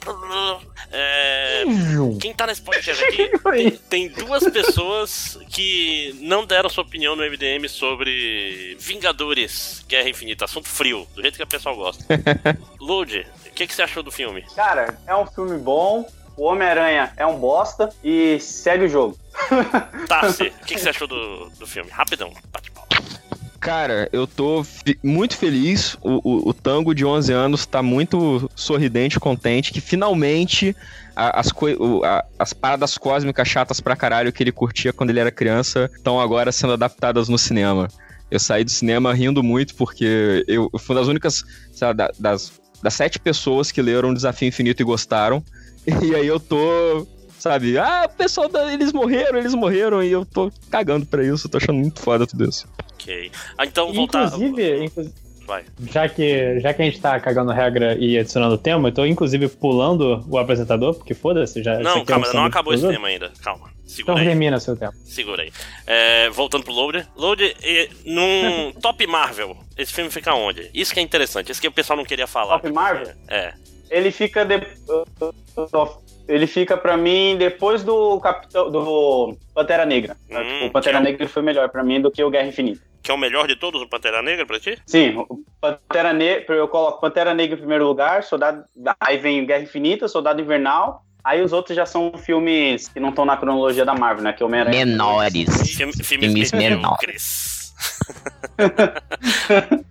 [0.91, 1.63] É,
[2.21, 7.23] quem tá nesse podcast aqui tem, tem duas pessoas que não deram sua opinião no
[7.25, 12.05] MDM sobre Vingadores Guerra Infinita, assunto frio, do jeito que a pessoa gosta.
[12.81, 13.27] Load,
[13.61, 14.43] que, que você achou do filme?
[14.57, 16.07] Cara, é um filme bom.
[16.37, 17.91] O Homem-Aranha é um bosta.
[18.03, 19.19] E segue o jogo.
[20.09, 21.91] Tassi, o que, que você achou do, do filme?
[21.91, 22.87] Rapidão, bate pau.
[23.59, 24.65] Cara, eu tô
[25.05, 25.95] muito feliz.
[26.01, 30.75] O, o, o Tango de 11 anos tá muito sorridente, contente, que finalmente
[31.15, 35.11] a- as, coi- o- a- as paradas cósmicas chatas pra caralho que ele curtia quando
[35.11, 37.89] ele era criança estão agora sendo adaptadas no cinema.
[38.31, 41.93] Eu saí do cinema rindo muito porque eu, eu fui uma das únicas, sei lá,
[41.93, 45.43] da- das, das sete pessoas que leram Desafio Infinito e gostaram.
[46.03, 47.07] E aí eu tô,
[47.39, 51.49] sabe, ah, o pessoal, da- eles morreram, eles morreram, e eu tô cagando pra isso,
[51.49, 52.69] tô achando muito foda tudo isso.
[52.93, 53.31] Ok.
[53.57, 54.27] Ah, então voltar.
[54.27, 55.11] Inclusive, inclu-
[55.47, 55.65] Vai.
[55.91, 59.49] já que, já que a gente tá cagando regra e adicionando tema, eu tô inclusive
[59.49, 61.79] pulando o apresentador, porque foda-se, já.
[61.81, 63.33] Não, calma, não acabou esse muito tema ainda.
[63.43, 63.71] Calma.
[63.83, 64.27] Então Segura aí.
[64.27, 64.95] termina seu tempo.
[65.05, 65.51] Segura aí.
[65.87, 67.07] É, voltando pro Loader.
[67.17, 70.71] Loader, eh, num Top Marvel, esse filme fica onde?
[70.75, 72.59] Isso que é interessante, isso que o pessoal não queria falar.
[72.59, 73.15] Top Marvel?
[73.29, 73.53] É.
[73.91, 74.61] Ele fica de...
[76.29, 80.17] Ele fica pra mim depois do Capitão do Pantera Negra.
[80.31, 82.81] Hum, Tipo, o Pantera é Negra foi melhor pra mim do que o Guerra Infinita.
[83.03, 84.79] Que é o melhor de todos, o Pantera Negra pra ti?
[84.87, 88.63] Sim, o Pantera Negra, eu coloco Pantera Negra em primeiro lugar, Soldado,
[89.01, 93.25] aí vem Guerra Infinita, Soldado Invernal, aí os outros já são filmes que não estão
[93.25, 94.33] na cronologia da Marvel, né?
[94.33, 94.85] Que é o Homem-Aranha.
[94.87, 95.49] Menores.
[95.77, 97.50] Filme, filmes Filmes medíocres.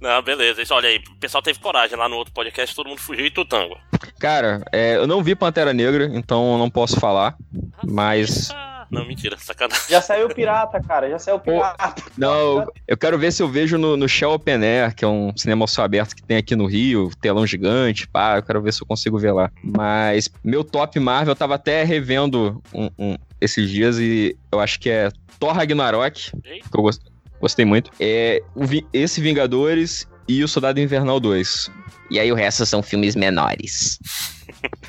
[0.00, 0.60] Não, beleza.
[0.62, 3.30] Isso, olha aí, o pessoal teve coragem lá no outro podcast, todo mundo fugiu e
[3.30, 3.76] tu tango.
[4.20, 7.34] Cara, é, eu não vi Pantera Negra, então eu não posso falar.
[7.82, 8.50] Mas.
[8.90, 9.86] Não, mentira, sacanagem.
[9.88, 11.94] Já saiu Pirata, cara, já saiu Pirata.
[12.16, 15.34] Não, eu quero ver se eu vejo no, no Shell Open Air, que é um
[15.36, 18.72] cinema ao céu aberto que tem aqui no Rio, telão gigante, pá, eu quero ver
[18.72, 19.50] se eu consigo ver lá.
[19.64, 24.78] Mas meu top Marvel, eu tava até revendo um- um- esses dias e eu acho
[24.78, 25.08] que é
[25.40, 27.02] Thor Ragnarok, que eu gost-
[27.40, 27.90] gostei muito.
[28.00, 31.70] É o esse Vingadores e o Soldado Invernal 2.
[32.10, 33.98] E aí o resto são filmes menores.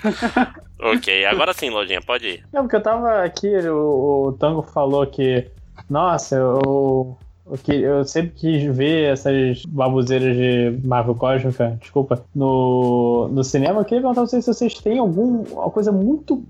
[0.78, 2.44] Ok, agora sim, Lojinha, pode ir.
[2.54, 5.50] Não, porque eu tava aqui, o, o Tango falou que,
[5.90, 7.18] nossa, eu,
[7.50, 13.82] eu, que- eu sempre quis ver essas baboseiras de Marvel Cósmica, desculpa, no, no cinema.
[13.82, 16.44] Eu queria perguntar pra vocês se vocês têm alguma coisa muito,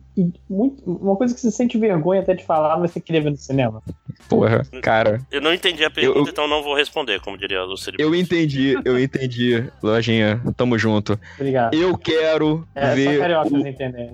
[0.50, 0.82] muito.
[0.86, 3.82] Uma coisa que você sente vergonha até de falar, mas você queria ver no cinema.
[4.30, 5.22] Porra, cara.
[5.32, 7.98] Eu não entendi a pergunta, Eu- então não vou responder, como diria a Lucille.
[8.00, 11.20] Eu entendi, eu entendi, Lojinha, tamo junto.
[11.38, 11.74] Obrigado.
[11.76, 13.20] Eu quero É, só ver.
[13.20, 14.10] cariocas o- entendem.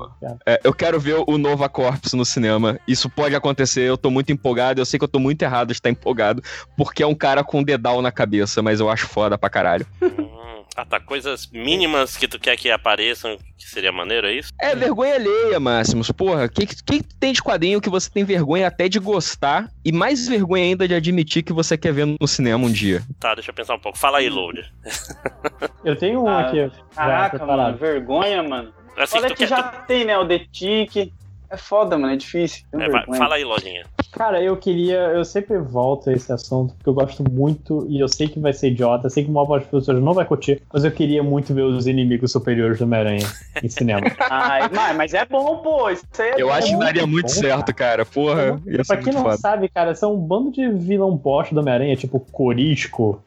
[0.45, 2.79] É, eu quero ver o Nova Corpus no cinema.
[2.87, 4.81] Isso pode acontecer, eu tô muito empolgado.
[4.81, 6.41] Eu sei que eu tô muito errado de estar empolgado,
[6.77, 9.85] porque é um cara com um dedal na cabeça, mas eu acho foda pra caralho.
[10.01, 10.99] Hum, Ah, tá.
[11.01, 14.53] Coisas mínimas que tu quer que apareçam, que seria maneiro, é isso?
[14.59, 16.09] É vergonha alheia, Máximos.
[16.11, 19.91] Porra, o que, que, tem de quadrinho que você tem vergonha até de gostar e
[19.91, 23.03] mais vergonha ainda de admitir que você quer ver no cinema um dia?
[23.19, 23.97] Tá, deixa eu pensar um pouco.
[23.97, 24.63] Fala aí, Load.
[25.83, 26.57] Eu tenho um Ah, aqui.
[26.57, 27.65] já Caraca, preparado.
[27.65, 28.73] mano, vergonha, mano.
[28.97, 31.11] Assim, Olha que quer- já tu- tem, né, o The Tick.
[31.49, 32.63] É foda, mano, é difícil.
[32.73, 33.85] É, vai, fala aí, Lojinha.
[34.11, 34.97] Cara, eu queria.
[35.09, 38.51] Eu sempre volto a esse assunto, porque eu gosto muito, e eu sei que vai
[38.53, 41.23] ser idiota, eu sei que uma parte das pessoas não vai curtir, mas eu queria
[41.23, 43.25] muito ver os inimigos superiores do Homem-Aranha
[43.63, 44.01] em cinema.
[44.29, 45.89] Ai, mas, mas é bom, pô.
[45.89, 46.53] Isso aí é Eu bom.
[46.53, 48.05] acho que daria muito bom, certo, cara.
[48.05, 49.37] Porra, ia ser pra quem muito não foda.
[49.37, 53.21] sabe, cara, são um bando de vilão bosta do Homem-Aranha, tipo Corisco,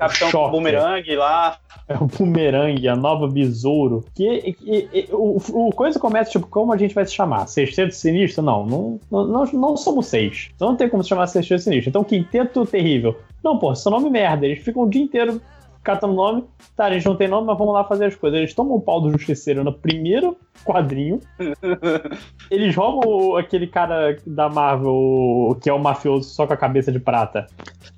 [0.00, 0.50] Capitão Choque.
[0.50, 1.56] Boomerang lá.
[1.88, 4.04] é o Boomerang, a nova Besouro.
[4.14, 5.36] Que, que- que- o,
[5.68, 7.46] o coisa começa, tipo, como a gente vai se chamar?
[7.46, 8.42] Sexteto Sinistro?
[8.42, 10.50] Não, não, não, não, não somos seis.
[10.56, 11.90] Então não tem como se chamar Sexteto Sinistro.
[11.90, 13.16] Então Quinteto Terrível.
[13.44, 14.46] Não, pô, seu nome é merda.
[14.46, 15.40] Eles ficam o dia inteiro
[15.82, 16.44] catando nome.
[16.76, 18.38] Tá, a gente não tem nome, mas vamos lá fazer as coisas.
[18.38, 21.20] Eles tomam o pau do Justiceiro no primeiro quadrinho.
[22.50, 26.90] Eles roubam o- aquele cara da Marvel, que é o mafioso só com a cabeça
[26.92, 27.46] de prata.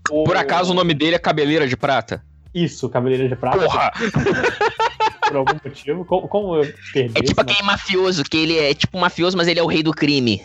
[0.09, 2.23] Por acaso o nome dele é Cabeleira de Prata?
[2.55, 3.59] Isso, Cavaleira de Prata.
[3.59, 3.91] Porra!
[5.27, 6.05] Por algum motivo.
[6.05, 9.37] Como, como eu perdi É tipo esse aquele mafioso, que ele é tipo um mafioso,
[9.37, 10.43] mas ele é o rei do crime.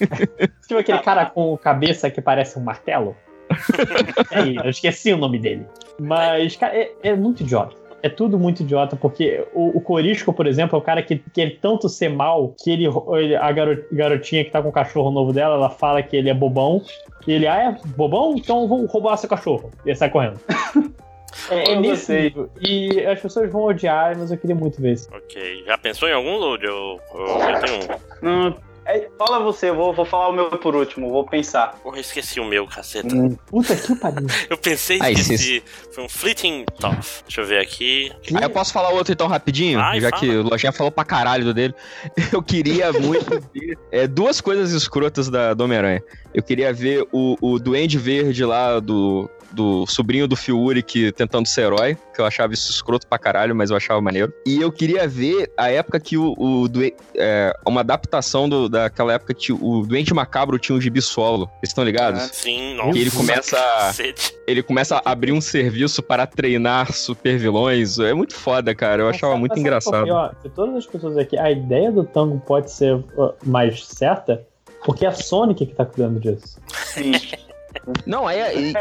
[0.66, 3.14] Tipo aquele cara com cabeça que parece um martelo.
[4.30, 5.66] É, eu esqueci o nome dele.
[6.00, 7.76] Mas, cara, é, é muito idiota.
[8.02, 11.58] É tudo muito idiota, porque o, o Corisco, por exemplo, é o cara que quer
[11.60, 15.32] tanto ser mal que ele, ele- a garo- garotinha que tá com o cachorro novo
[15.32, 16.82] dela, ela fala que ele é bobão.
[17.26, 18.34] E ele, ah, é bobão?
[18.36, 19.70] Então vou roubar seu cachorro.
[19.86, 20.40] E ele sai correndo.
[21.50, 22.50] É, é Eu nesse nível.
[22.60, 25.08] E as pessoas vão odiar, mas eu queria muito ver isso.
[25.14, 25.64] Ok.
[25.66, 26.62] Já pensou em algum, Load?
[26.62, 27.88] Eu, eu, eu tenho um.
[28.20, 31.78] Não, é, fala você, eu vou, vou falar o meu por último, vou pensar.
[31.82, 33.08] Porra, eu esqueci o meu, caceta.
[33.46, 34.26] Puta que pariu.
[34.50, 35.62] Eu pensei e esqueci.
[35.92, 37.22] Foi um Fleeting Tough.
[37.26, 38.12] Deixa eu ver aqui.
[38.34, 39.78] Aí eu posso falar outro então rapidinho?
[39.78, 40.20] Vai, já fala.
[40.20, 41.74] que o Lojinha falou pra caralho do dele.
[42.32, 46.02] Eu queria muito ver é, duas coisas escrotas da, do Homem-Aranha.
[46.34, 51.46] Eu queria ver o, o Duende Verde lá do, do sobrinho do Fiuri que tentando
[51.46, 54.32] ser herói, que eu achava isso escroto pra caralho, mas eu achava maneiro.
[54.46, 59.12] E eu queria ver a época que o, o Due- é, uma adaptação do- daquela
[59.12, 61.46] época que o Doente Macabro tinha um gibi solo.
[61.60, 62.22] Vocês estão ligados?
[62.32, 62.96] Sim, nossa.
[62.96, 64.34] E ele começa cacete.
[64.46, 67.98] Ele começa a abrir um serviço para treinar super vilões.
[67.98, 69.02] É muito foda, cara.
[69.02, 69.98] Eu achava Mas muito sabe engraçado.
[70.00, 70.30] por quê, ó?
[70.42, 74.44] de todas as pessoas aqui, a ideia do tango pode ser uh, mais certa,
[74.84, 76.58] porque é a Sonic que tá cuidando disso.
[76.86, 77.12] Sim.
[78.06, 78.54] Não, é.
[78.54, 78.72] e-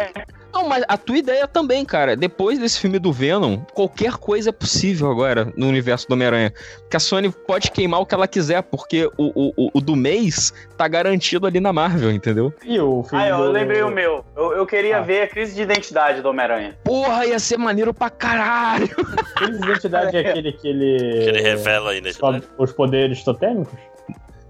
[0.54, 2.14] Não, mas a tua ideia também, cara.
[2.16, 6.54] Depois desse filme do Venom, qualquer coisa é possível agora no universo do Homem-Aranha.
[6.80, 9.96] Porque a Sony pode queimar o que ela quiser, porque o, o, o- o do
[9.96, 12.54] mês tá garantido ali na Marvel, entendeu?
[12.66, 13.52] E o filme Ah, eu do...
[13.52, 14.26] lembrei o meu.
[14.36, 15.02] Eu, eu queria Ah.
[15.02, 16.78] ver a crise de identidade do Homem-Aranha.
[16.84, 18.90] Porra, ia ser maneiro pra caralho!
[19.38, 20.98] Crise de identidade é aquele que ele...
[21.24, 22.12] Que ele revela aí, né?
[22.58, 23.74] os poderes totêmicos?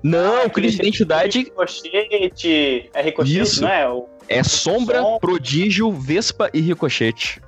[0.03, 2.89] Não, Ah, crise de identidade Ricochete.
[2.93, 3.61] É Ricochete, Isso.
[3.61, 3.87] não é?
[3.87, 4.09] O-
[4.39, 5.19] é Sombra, Som.
[5.19, 7.41] Prodígio, Vespa e Ricochete.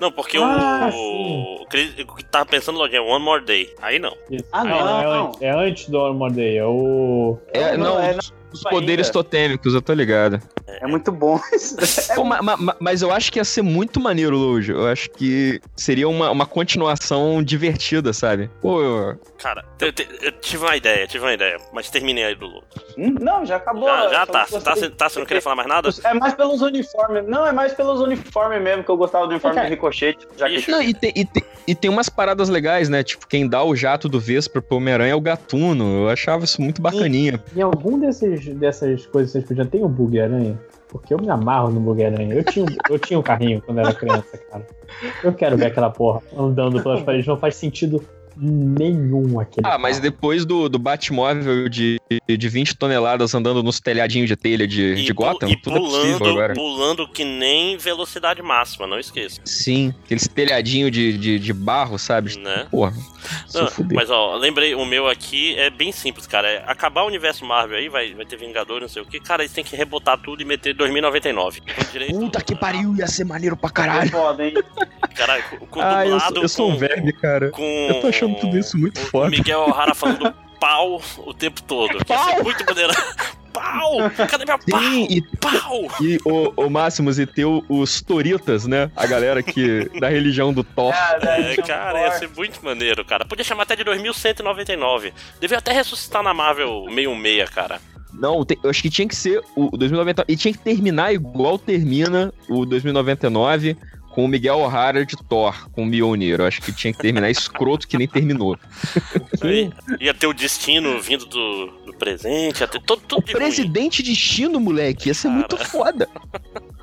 [0.00, 1.62] Não, porque Ah, o.
[1.62, 3.72] O que tava pensando, Lojinha, One More Day.
[3.80, 4.16] Aí não.
[4.52, 5.00] Ah, não, não.
[5.00, 7.38] É, antes, é antes do Armor Day, é o...
[7.52, 8.70] É, Não, não, é os, os ainda.
[8.70, 10.40] poderes totêmicos, eu tô ligado.
[10.80, 11.76] É muito bom isso.
[12.14, 14.72] Pô, ma- ma- ma- mas eu acho que ia ser muito maneiro, Lujo.
[14.72, 18.50] Eu acho que seria uma, uma continuação divertida, sabe?
[18.60, 21.56] Pô, eu- Cara, eu, te- eu tive uma ideia, tive uma ideia.
[21.72, 22.62] Mas terminei aí do Lu.
[22.98, 23.88] Hum, Não, já acabou.
[23.88, 24.40] Já, já tá.
[24.50, 25.90] gostei- Tá, você- tá, você não queria falar mais nada?
[26.04, 27.26] É mais pelos uniformes.
[27.26, 30.26] Não, é mais pelos uniformes mesmo, que eu gostava do uniforme do Ricochete.
[30.36, 30.70] Já que.
[30.70, 33.02] Não, e tem, e, tem, e tem umas paradas legais, né?
[33.02, 36.04] Tipo, quem dá o jato do Vespa pro Homem-Aranha é o Gatuno.
[36.04, 37.42] Eu achava isso muito bacaninha.
[37.56, 40.59] Em algum desses, dessas coisas que vocês podiam, tem o Bug Aranha?
[40.90, 42.34] Porque eu me amarro no Bug Aranha.
[42.34, 44.66] Eu tinha, eu tinha um carrinho quando era criança, cara.
[45.22, 47.26] Eu quero ver aquela porra andando pelas paredes.
[47.26, 48.04] Não faz sentido
[48.40, 49.66] nenhum aquele.
[49.66, 50.02] Ah, mas carro.
[50.10, 51.98] depois do, do Batmóvel de,
[52.28, 55.80] de 20 toneladas andando nos telhadinhos de telha de, de pu- Gotham, e tudo é
[55.80, 56.54] possível pulando, agora.
[56.54, 59.40] pulando que nem velocidade máxima, não esqueça.
[59.44, 62.36] Sim, aqueles telhadinho de, de, de barro, sabe?
[62.38, 62.66] Né?
[62.70, 62.92] Porra,
[63.46, 63.94] se Não, fuder.
[63.96, 66.48] mas ó, lembrei, o meu aqui é bem simples, cara.
[66.48, 69.20] É acabar o universo Marvel aí, vai, vai ter Vingadores, não sei o que.
[69.20, 71.60] Cara, eles têm que rebotar tudo e meter 2099.
[71.60, 74.10] Com direito- Puta que pariu, ia ser maneiro pra É caralho.
[74.10, 74.54] foda, hein?
[75.20, 77.50] Caralho, com, com Ah, eu, dublado sou- eu sou um com, verme, cara.
[77.50, 77.62] com.
[77.88, 79.30] Eu tô achando tudo isso muito o foda.
[79.30, 82.04] Miguel O'Hara falando pau o tempo todo.
[82.04, 82.42] Que ia ser Pau!
[82.44, 82.92] muito maneiro.
[83.52, 83.96] Pau!
[84.28, 84.80] Cadê meu pau?
[84.80, 85.80] Sim, e, Pau!
[86.00, 88.90] e o, o Máximos e ter o- os Toritas, né?
[88.94, 90.94] A galera que da religião do Thor.
[90.94, 93.24] É, cara, ia ser muito maneiro, cara.
[93.24, 95.12] Podia chamar até de 2199.
[95.40, 97.80] Devia até ressuscitar na Marvel 66, cara.
[98.12, 100.32] Não, tem- eu acho que tinha que ser o 2099.
[100.32, 103.76] E tinha que terminar igual termina o 2099,
[104.10, 106.40] com o Miguel O'Hara de Thor, com o Mjolnir.
[106.40, 108.58] Eu acho que tinha que terminar escroto que nem terminou.
[109.42, 109.70] Aí,
[110.00, 113.42] ia ter o destino vindo do, do presente, ia ter todo, tudo O de ruim.
[113.42, 115.34] presidente destino, moleque, ia ser Cara.
[115.38, 116.08] muito foda.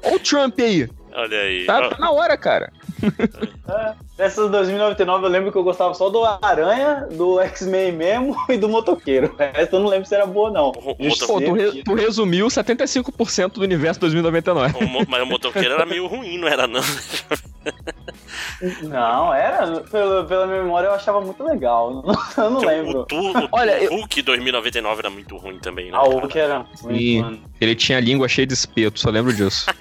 [0.03, 0.89] Olha o Trump aí.
[1.19, 1.65] Olha aí.
[1.65, 2.71] Tá, tá na hora, cara.
[4.15, 8.69] Dessas 2099 eu lembro que eu gostava só do Aranha, do X-Men mesmo e do
[8.69, 9.33] Motoqueiro.
[9.33, 10.67] O resto eu não lembro se era boa, não.
[10.75, 14.73] O- o Pô, tu, re- tu resumiu 75% do universo 2099.
[14.77, 16.81] O mas o motoqueiro era meio ruim, não era não?
[18.83, 19.81] Não, era.
[19.81, 22.03] Pela, pela minha memória eu achava muito legal.
[22.37, 23.05] Eu não O, lembro.
[23.05, 25.97] tu, o, Olha, o eu- Hulk 2099 era muito ruim também, né?
[25.97, 26.19] Ah, o?
[26.19, 26.65] Hulk era.
[26.75, 27.21] Sim.
[27.21, 27.39] Mano.
[27.59, 29.65] Ele tinha a língua cheia de espeto, só lembro disso.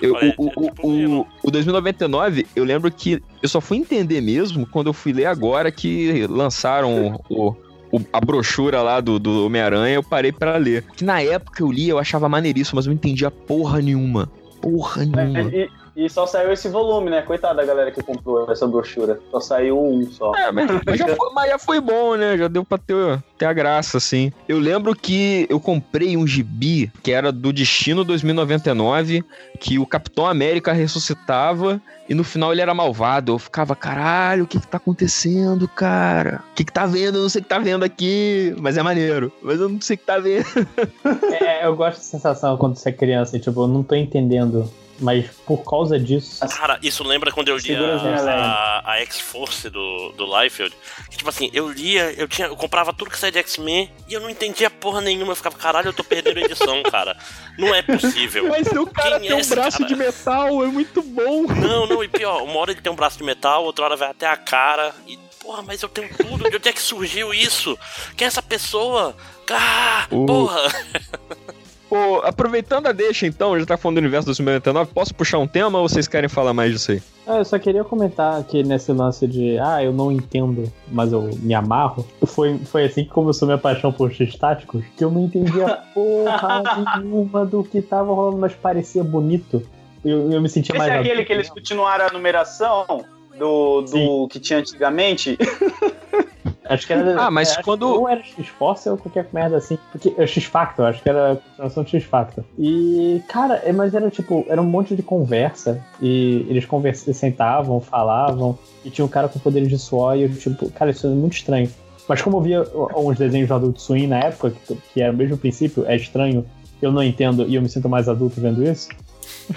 [0.00, 1.26] Eu, Olha, o, o, tipo o, mesmo.
[1.42, 5.26] o, o 2099, eu lembro que eu só fui entender mesmo quando eu fui ler
[5.26, 7.56] agora que lançaram o,
[7.92, 10.84] o- a brochura lá do, do Homem-Aranha, eu parei pra ler.
[10.96, 14.30] Que na época eu li, eu achava maneiríssimo, mas eu não entendia porra nenhuma.
[14.62, 15.50] Porra nenhuma.
[15.52, 17.22] E, e só saiu esse volume, né?
[17.22, 19.20] Coitada da galera que comprou essa brochura.
[19.30, 20.34] Só saiu um só.
[20.34, 22.36] É, mas, mas já foi, mas já foi bom, né?
[22.36, 24.32] Já deu pra ter, ter a graça, assim.
[24.48, 29.24] Eu lembro que eu comprei um gibi que era do Destino 2099,
[29.58, 33.32] que o Capitão América ressuscitava e no final ele era malvado.
[33.32, 36.42] Eu ficava, caralho, o que que tá acontecendo, cara?
[36.50, 37.18] O que que tá vendo?
[37.18, 39.32] Eu não sei o que tá vendo aqui, mas é maneiro.
[39.40, 40.44] Mas eu não sei o que tá vendo.
[41.40, 44.68] É, eu gosto da sensação quando você é criança, e, tipo, eu não tô entendendo.
[45.00, 46.46] Mas por causa disso.
[46.48, 50.74] Cara, isso lembra quando eu li a, a, a X-Force do, do Liefeld.
[51.10, 54.12] Que, tipo assim, eu lia, eu, tinha, eu comprava tudo que saía de X-Men e
[54.14, 55.32] eu não entendia porra nenhuma.
[55.32, 57.16] Eu ficava, caralho, eu tô perdendo a edição, cara.
[57.58, 58.48] Não é possível.
[58.48, 59.88] Mas o cara Quem é tem um esse braço cara?
[59.88, 61.42] de metal, é muito bom.
[61.46, 64.10] Não, não, e pior, uma hora ele tem um braço de metal, outra hora vai
[64.10, 64.94] até a cara.
[65.06, 66.48] E, porra, mas eu tenho tudo.
[66.50, 67.78] De onde é que surgiu isso?
[68.16, 69.16] Quem é essa pessoa?
[69.50, 70.60] Ah, O- porra!
[71.90, 75.80] Pô, aproveitando a deixa então, já tá falando do universo 2099, posso puxar um tema
[75.80, 77.02] ou vocês querem falar mais disso aí?
[77.26, 81.28] Ah, eu só queria comentar que nesse lance de, ah, eu não entendo, mas eu
[81.42, 85.78] me amarro, foi, foi assim que começou minha paixão por X-Táticos, que eu não entendia
[85.92, 86.62] porra
[86.96, 89.60] nenhuma do que tava rolando, mas parecia bonito.
[90.04, 93.04] Eu, eu me sentia Esse mais é aquele que eles continuaram a numeração
[93.40, 95.36] do, do que tinha antigamente?
[96.68, 97.20] Acho que era.
[97.20, 99.76] Ah, mas é, quando- Ou era X-Force ou qualquer merda assim.
[99.90, 102.44] Porque é X-Factor, acho que era a continuação de X-Factor.
[102.56, 105.82] E, cara, é, mas era tipo, era um monte de conversa.
[106.00, 108.56] E eles conversavam, sentavam, falavam.
[108.84, 110.16] E tinha um cara com poderes de suor.
[110.16, 111.68] E eu, tipo, cara, isso é muito estranho.
[112.08, 112.64] Mas como eu via
[112.96, 116.46] uns desenhos do Adult Swim na época, que, que era o mesmo princípio, é estranho,
[116.80, 118.88] eu não entendo e eu me sinto mais adulto vendo isso.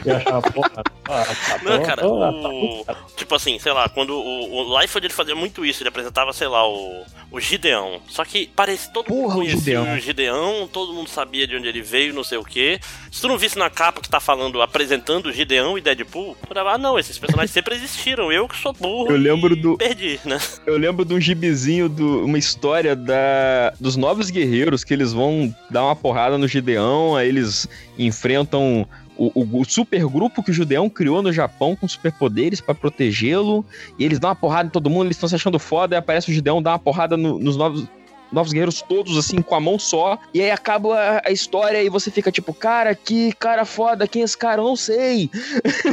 [0.06, 0.72] Eu achava, porra,
[1.08, 2.86] ah, tá Não, cara, tô- o...
[3.16, 6.48] Tipo assim, sei lá, quando o, o Liefeld ele fazia muito isso, ele apresentava, sei
[6.48, 8.02] lá, o, o Gideão.
[8.08, 9.96] Só que parece todo mundo Porra, o conhecia Gideão.
[9.96, 12.80] o Gideão, todo mundo sabia de onde ele veio, não sei o quê.
[13.12, 16.74] Se tu não visse na capa que tá falando, apresentando Gideão e Deadpool, tu dava,
[16.74, 19.12] ah, não, esses personagens sempre existiram, eu que sou burro.
[19.12, 20.40] Eu lembro e do- Perdi, né?
[20.66, 25.54] Eu lembro de um gibizinho, do, uma história da, dos novos guerreiros que eles vão
[25.70, 30.54] dar uma porrada no Gideão, aí eles enfrentam o, o, o super grupo que o
[30.54, 33.66] Gideão criou no Japão com superpoderes pra protegê-lo,
[33.98, 36.30] e eles dão uma porrada em todo mundo, eles estão se achando foda, aí aparece
[36.30, 37.86] o Gideão, dá uma porrada no- nos novos.
[38.32, 40.18] Novos guerreiros todos, assim, com a mão só.
[40.34, 44.24] E aí acaba a, a história e você fica tipo, cara, que cara foda, quem
[44.24, 44.60] é esse cara?
[44.60, 45.30] Eu não sei.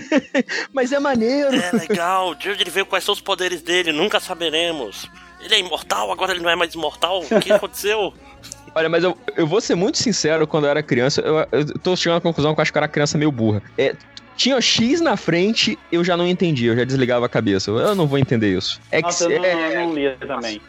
[0.72, 1.54] Mas é maneiro.
[1.54, 5.06] É legal, de onde ele veio, quais são os poderes dele, nunca saberemos.
[5.42, 8.14] Ele é imortal, agora ele não é mais imortal, o que aconteceu?
[8.74, 11.96] Olha, mas eu, eu vou ser muito sincero, quando eu era criança, eu, eu tô
[11.96, 13.62] chegando à conclusão que eu acho que eu era criança meio burra.
[13.76, 13.94] É,
[14.40, 17.70] tinha X na frente, eu já não entendia, eu já desligava a cabeça.
[17.70, 18.80] Eu, não vou entender isso.
[18.90, 20.61] É que Nossa, eu não, é, eu não lia também.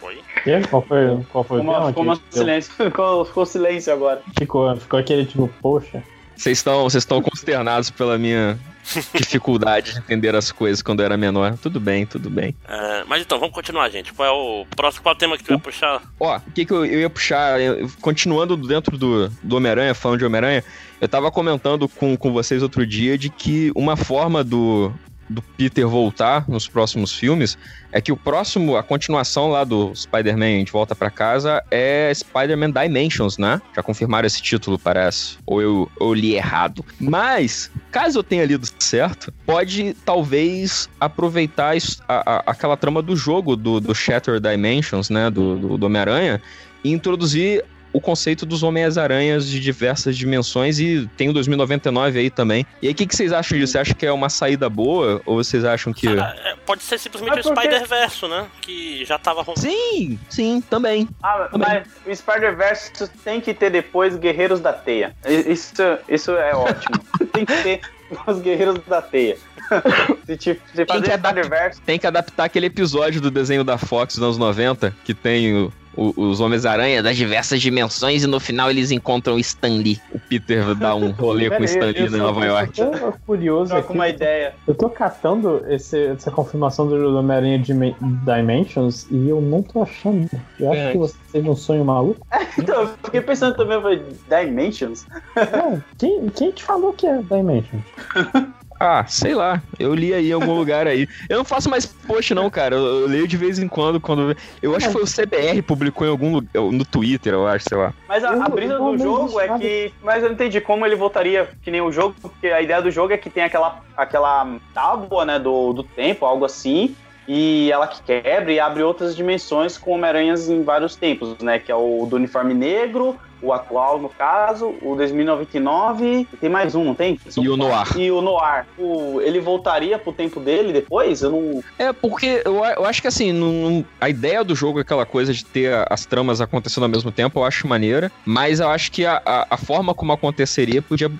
[0.43, 0.61] Quê?
[0.69, 1.87] Qual foi, qual foi o Ficou, uma, tema?
[1.87, 2.39] ficou, uma que deu?
[2.41, 4.21] silêncio, ficou, ficou silêncio agora.
[4.37, 6.03] Ficou, ficou aquele tipo, poxa.
[6.35, 8.59] vocês estão vocês estão consternados pela minha
[9.15, 11.57] dificuldade de entender as coisas quando eu era menor.
[11.57, 12.55] Tudo bem, tudo bem.
[12.67, 14.13] É, mas então, vamos continuar, gente.
[14.13, 16.01] Qual é o próximo qual é o tema que tu ia puxar?
[16.19, 20.19] Ó, o que, que eu, eu ia puxar, eu- continuando dentro do, do Homem-Aranha, falando
[20.19, 20.63] de Homem-Aranha,
[20.99, 24.93] eu tava comentando com, com vocês outro dia de que uma forma do,
[25.31, 27.57] do Peter voltar nos próximos filmes
[27.91, 32.71] é que o próximo, a continuação lá do Spider-Man de Volta pra Casa é Spider-Man
[32.71, 33.61] Dimensions, né?
[33.75, 35.37] Já confirmaram esse título, parece.
[35.45, 36.85] Ou eu, eu li errado.
[36.99, 41.75] Mas, caso eu tenha lido certo, pode talvez aproveitar
[42.07, 45.29] a- a- aquela trama do jogo do, do Shattered Dimensions, né?
[45.29, 46.41] Do, do, do Homem-Aranha,
[46.83, 47.63] e introduzir
[47.93, 52.65] o conceito dos Homens-Aranhas de diversas dimensões e tem o 2099 aí também.
[52.81, 53.73] E aí, o que, que vocês acham disso?
[53.73, 56.07] Você acha que é uma saída boa ou vocês acham que.
[56.07, 57.43] Cara, é, pode ser simplesmente o?
[57.51, 58.45] Spider-Verso, né?
[58.61, 59.61] Que já tava rolando.
[59.61, 61.07] Sim, sim, também.
[61.21, 62.91] Ah, mas o Spider-Verse
[63.23, 65.15] tem que ter depois Guerreiros da Teia.
[65.25, 65.73] Isso,
[66.07, 66.95] isso é ótimo.
[67.33, 67.81] tem que ter.
[68.27, 69.37] Os Guerreiros da Teia.
[70.25, 73.77] se, te, se fazer que adapta- Spider-Verse, Tem que adaptar aquele episódio do desenho da
[73.77, 78.39] Fox dos anos 90, que tem o- o- os Homens-Aranha das diversas dimensões e no
[78.39, 79.99] final eles encontram Stan Lee.
[80.13, 82.77] O Peter dá um rolê com Pera Stan Lee eu em Nova eu York.
[82.77, 83.93] só tô curioso aqui.
[83.93, 84.53] uma ideia.
[84.67, 90.29] Eu tô catando esse- essa confirmação do Homem-Aranha Dimensions e eu não tô achando.
[90.59, 90.91] Eu acho É.
[90.91, 92.25] que você teve um sonho maluco.
[92.57, 95.05] Então, eu fiquei pensando também, eu falei, Dimensions?
[95.37, 97.81] É, quem, quem te falou que é Dimensions?
[98.83, 99.61] Ah, sei lá.
[99.77, 101.07] Eu li aí em algum lugar aí.
[101.29, 102.75] Eu não faço mais post, não, cara.
[102.75, 104.01] Eu, eu leio de vez em quando.
[104.01, 106.49] quando Eu acho que foi o CBR publicou em algum lugar.
[106.55, 107.93] No Twitter, eu acho, sei lá.
[108.07, 109.93] Mas a, a brisa do jogo é que.
[110.01, 112.89] Mas eu não entendi como ele voltaria que nem o jogo, porque a ideia do
[112.89, 116.95] jogo é que tem aquela, aquela tábua, né, do, do tempo, algo assim.
[117.27, 121.59] E ela que quebra e abre outras dimensões com Homem-Aranhas em vários tempos, né?
[121.59, 126.75] Que é o do uniforme negro, o atual, no caso, o 2099, e tem mais
[126.75, 127.19] um, não tem?
[127.37, 127.97] E o Noir.
[127.97, 128.65] E o Noir.
[128.77, 131.21] O, ele voltaria pro tempo dele depois?
[131.21, 131.63] Eu não.
[131.77, 135.33] É, porque eu, eu acho que assim, não- a ideia do jogo é aquela coisa
[135.33, 139.05] de ter as tramas acontecendo ao mesmo tempo, eu acho maneira, mas eu acho que
[139.05, 141.11] a, a- a forma como aconteceria podia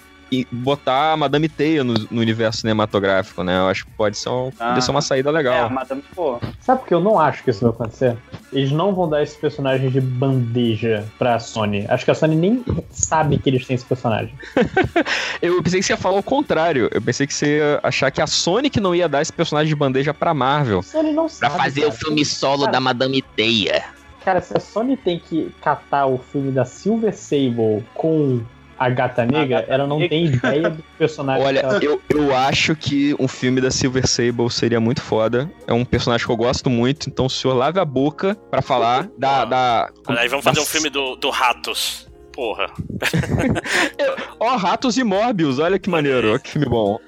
[0.52, 3.58] botar a Madame Teia no, no universo cinematográfico, né?
[3.60, 4.68] Eu acho que pode ser, um, Ah.
[4.70, 5.70] podia ser uma saída É, a legal.
[5.70, 6.40] Madame, pô.
[6.62, 8.18] Sabe por que eu não acho que isso vai acontecer?
[8.54, 11.86] Eles não vão dar esse personagem de bandeja pra Sony.
[11.90, 14.34] Acho que a Sony nem sabe que eles têm esse personagem.
[15.42, 16.90] Eu pensei que você ia falar o contrário.
[16.92, 19.70] Eu pensei que você ia achar que a Sony que não ia dar esse personagem
[19.70, 20.80] de bandeja pra Marvel.
[20.80, 21.58] A Sony não Pra sabe.
[21.64, 21.94] fazer cara.
[21.94, 23.84] o filme solo Cara, da Madame Teia.
[24.24, 28.42] Cara, se a Sony tem que catar o filme da Silver Sable com
[28.86, 30.10] a Gata Negra, Gata ela não Negra.
[30.18, 31.46] tem ideia do personagem.
[31.46, 35.50] Olha, que ela- eu, eu acho que um filme da Silver Sable seria muito foda.
[35.68, 39.08] É um personagem que eu gosto muito, então o senhor lave a boca pra falar
[39.18, 39.46] da.
[39.46, 42.08] da Aí vamos fazer um filme do, do Ratos.
[42.34, 42.68] Porra.
[44.40, 47.00] Ó, Ratos e Morbius, olha que maneiro, ó, que filme bom.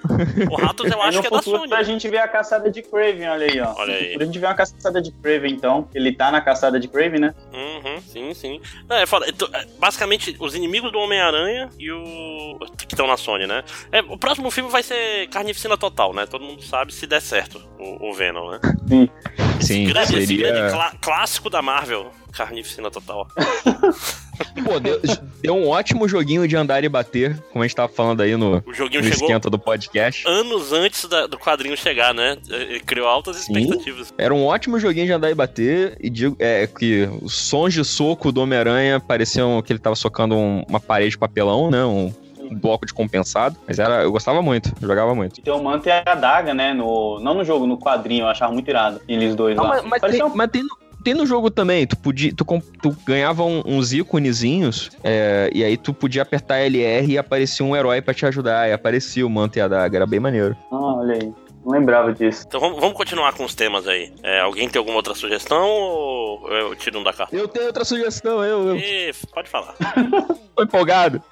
[0.51, 1.73] O Ratos eu acho no que é da Sony.
[1.73, 3.73] a gente vê a caçada de Craven, olha aí, ó.
[3.77, 4.15] Olha aí.
[4.19, 5.87] A gente vê uma caçada de Craven, então.
[5.95, 7.33] Ele tá na caçada de Craven, né?
[7.53, 8.61] Uhum, sim, sim.
[8.87, 9.25] Não, é foda.
[9.27, 12.59] Então, é, Basicamente, os inimigos do Homem-Aranha e o.
[12.77, 13.63] que estão na Sony, né?
[13.91, 16.25] É, o próximo filme vai ser Carnificina Total, né?
[16.25, 18.59] Todo mundo sabe se der certo o, o Venom, né?
[19.59, 20.69] Sim, grande, esse grande seria.
[20.71, 22.11] clá- clássico da Marvel.
[22.35, 23.27] Carnificina Total.
[24.65, 24.99] Pô, deu,
[25.41, 28.63] deu um ótimo joguinho de andar e bater, como a gente tava falando aí no,
[28.65, 30.27] O joguinho no esquenta do podcast.
[30.27, 32.37] anos antes da- do quadrinho chegar, né?
[32.49, 33.53] Ele criou altas Sim.
[33.57, 34.13] expectativas.
[34.17, 37.83] Era um ótimo joguinho de andar e bater, e digo é, que os sons de
[37.85, 41.83] soco do Homem-Aranha pareciam que ele tava socando um- uma parede de papelão, né?
[41.83, 43.55] Um, um bloco de compensado.
[43.67, 45.39] Mas era, eu gostava muito, eu jogava muito.
[45.39, 46.73] E tem o manto e a adaga, né?
[46.73, 48.23] No, não no jogo, no quadrinho.
[48.23, 48.99] Eu achava muito irado.
[49.07, 49.81] Eles dois Não, lá.
[49.83, 52.45] mas, mas tem, um- mas tem no- tem no jogo também, tu, podia, tu,
[52.81, 57.75] tu ganhava um- uns íconezinhos, é, e aí tu podia apertar LR e aparecia um
[57.75, 60.55] herói pra te ajudar, e aparecia o manto e a daga, era bem maneiro.
[60.71, 61.33] Ah, olha aí.
[61.65, 62.43] Não lembrava disso.
[62.45, 64.11] Então vamos, vamos continuar com os temas aí.
[64.21, 67.33] É, alguém tem alguma outra sugestão ou eu tiro um da carta?
[67.33, 69.73] Eu tenho outra sugestão, eu, eu Ih, pode falar.
[70.57, 71.23] tô empolgado.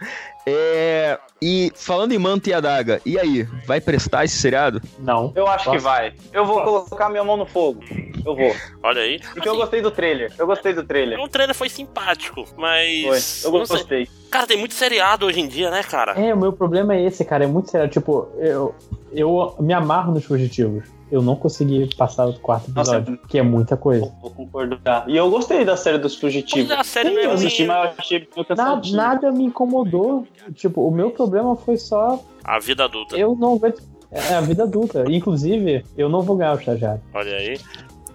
[0.46, 4.82] É, e falando em manto e a daga, e aí, vai prestar esse seriado?
[5.00, 5.32] Não.
[5.36, 6.14] Eu acho que vai.
[6.34, 7.82] Eu vou colocar minha mão no fogo.
[8.26, 8.56] Eu vou.
[8.84, 9.20] Olha aí.
[9.34, 10.32] Porque eu gostei do trailer.
[10.38, 11.20] Eu gostei do trailer.
[11.20, 12.58] O trailer foi simpático, Foi.
[12.58, 13.44] mas.
[13.44, 13.78] Eu não sei.
[13.78, 14.10] gostei.
[14.30, 16.14] Cara, tem muito seriado hoje em dia, né, cara?
[16.14, 17.44] É, o meu problema é esse, cara.
[17.44, 17.89] É muito sério.
[17.89, 18.76] Tipo, eu,
[19.12, 20.84] eu me amarro nos fugitivos.
[21.12, 24.12] Eu não consegui passar o quarto Nossa, episódio, que é muita coisa.
[24.22, 25.03] Vou concordar.
[25.09, 26.72] E eu gostei da série dos fugitivos.
[26.72, 30.26] é, a série não é Eu assisti, mas eu achei meio Nada, nada me incomodou.
[30.55, 33.18] Tipo, o meu problema foi só A vida adulta.
[33.18, 33.76] eu não ver.
[34.09, 35.03] É a vida adulta.
[35.09, 37.01] Inclusive, eu não vou ganhar o estagiário.
[37.14, 37.57] Olha aí.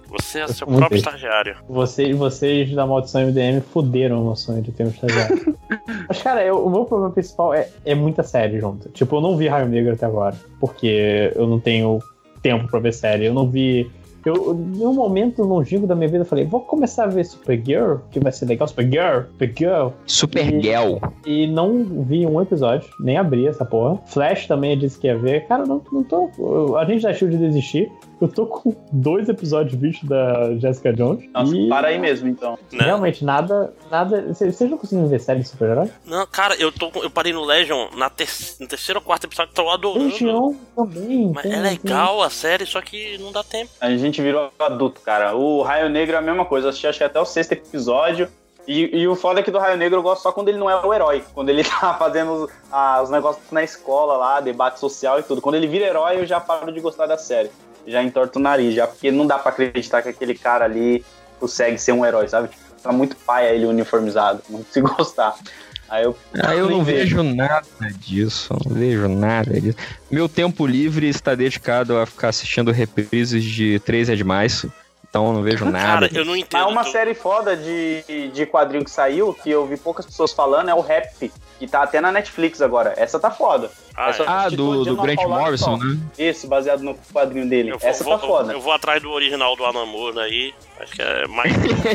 [0.09, 1.07] Você é Eu seu muito próprio bem.
[1.07, 1.57] estagiário.
[1.69, 5.57] Vocês, vocês da Maldição MDM fuderam o meu sonho de ter um estagiário.
[6.09, 8.89] Mas, cara, eu- o meu problema principal é, é muita série junto.
[8.91, 10.37] Tipo, eu não vi Raio Negro até agora.
[10.61, 11.99] Porque eu não tenho
[12.47, 13.25] tempo pra ver série.
[13.25, 13.91] Eu não vi.
[14.29, 17.97] Eu, em um momento longínquo da minha vida, eu falei, vou começar a ver Supergirl,
[18.11, 18.67] que vai ser legal.
[18.69, 19.89] Supergirl, Supergirl.
[20.07, 20.97] Supergirl.
[21.25, 23.99] E não vi um episódio, nem abri essa porra.
[24.07, 25.47] Flash também disse que ia ver.
[25.47, 26.31] Cara, não, não tô.
[26.39, 27.91] eu- A gente deixou de desistir.
[28.19, 31.29] Eu tô com dois episódios vistos da Jessica Jones.
[31.35, 32.59] Nossa, e para aí mesmo, então.
[32.73, 32.85] Né?
[32.85, 33.75] Realmente, nada.
[33.91, 35.91] nada Vocês não conseguem ver série de super-herói?
[36.07, 38.27] Não, cara, eu, tô, eu parei no Legion na ter,
[38.59, 40.07] no terceiro ou quarto episódio, tô adorando.
[40.07, 41.31] Legião também.
[41.35, 43.71] Mas tem- é legal a série, só que não dá tempo.
[43.81, 45.35] A gente virou adulto, cara.
[45.35, 46.67] O Raio Negro é a mesma coisa.
[46.67, 48.29] Eu assisti acho que até o sexto episódio.
[48.67, 50.69] E, e o foda é que do Raio Negro eu gosto só quando ele não
[50.69, 51.25] é o herói.
[51.35, 55.41] Quando ele tá fazendo os, ah, os negócios na escola lá, debate social e tudo.
[55.41, 57.51] Quando ele vira herói, eu já paro de gostar da série.
[57.87, 61.05] Já entorto o nariz, já, porque não dá pra acreditar que aquele cara ali
[61.39, 62.49] consegue ser um herói, sabe?
[62.49, 64.43] Tipo, tá muito paia ele uniformizado.
[64.51, 65.37] Não consigo gostar.
[65.89, 66.17] Aí eu.
[66.43, 67.17] Ah, eu não vejo.
[67.17, 67.65] vejo nada
[67.99, 69.79] disso, não vejo nada disso.
[70.11, 74.67] Meu tempo livre está dedicado a ficar assistindo reprises de Três é Demais,
[75.09, 76.09] então eu não vejo nada.
[76.09, 76.69] Cara, eu não entendo.
[76.69, 80.69] uma tu- série foda de, de quadrinho que saiu, que eu vi poucas pessoas falando,
[80.71, 82.93] é o Rap, que tá até na Netflix agora.
[82.97, 83.71] Essa tá foda.
[83.97, 84.27] Ah, Essa- é.
[84.29, 85.99] Ah, Tipo, do, de do uma Grant Morrison, né?
[86.19, 87.71] Esse, baseado no quadrinho dele.
[87.73, 88.53] Vou, Essa vou- tá foda.
[88.53, 90.55] eu vou atrás do original do Alan Moore aí.
[90.79, 91.53] Acho que é mais.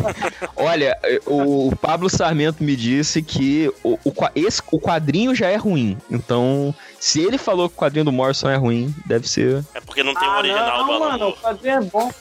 [0.57, 0.97] Olha,
[1.27, 5.95] o, o Pablo Sarmento me disse que o, o, esse, o quadrinho já é ruim.
[6.09, 9.63] Então, se ele falou que o quadrinho do Morrison é ruim, deve ser.
[9.75, 11.33] É porque não tem o Ah, original não, do Alan mano, Moore.
[11.37, 12.11] o quadrinho é bom.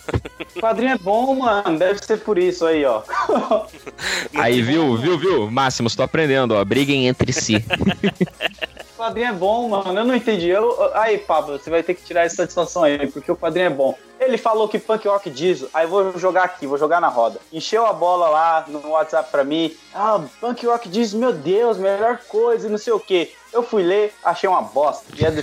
[0.56, 1.78] O quadrinho é bom, mano.
[1.78, 3.00] Deve ser por isso aí, ó.
[4.34, 5.50] Aí, viu, viu, viu?
[5.50, 6.62] Máximos, tô aprendendo, ó.
[6.64, 7.64] Briguem entre si.
[9.00, 9.98] O quadrinho é bom, mano.
[9.98, 10.50] Eu não entendi.
[10.50, 13.70] Eu, aí, Pablo, você vai ter que tirar essa satisfação aí, porque o quadrinho é
[13.70, 13.96] bom.
[14.20, 17.40] Ele falou que punk rock diz, aí vou jogar aqui, vou jogar na roda.
[17.50, 19.74] Encheu a bola lá no WhatsApp pra mim.
[19.94, 23.32] Ah, punk rock diz, meu Deus, melhor coisa não sei o quê.
[23.50, 25.06] Eu fui ler, achei uma bosta.
[25.18, 25.42] E é do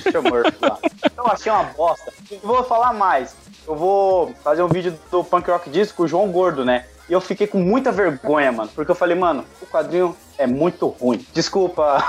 [0.61, 0.77] lá.
[1.17, 2.13] Eu achei uma bosta.
[2.43, 3.35] Vou falar mais.
[3.67, 6.85] Eu vou fazer um vídeo do Punk Rock Disco com o João Gordo, né?
[7.09, 8.69] E eu fiquei com muita vergonha, mano.
[8.75, 11.25] Porque eu falei, mano, o quadrinho é muito ruim.
[11.33, 12.03] Desculpa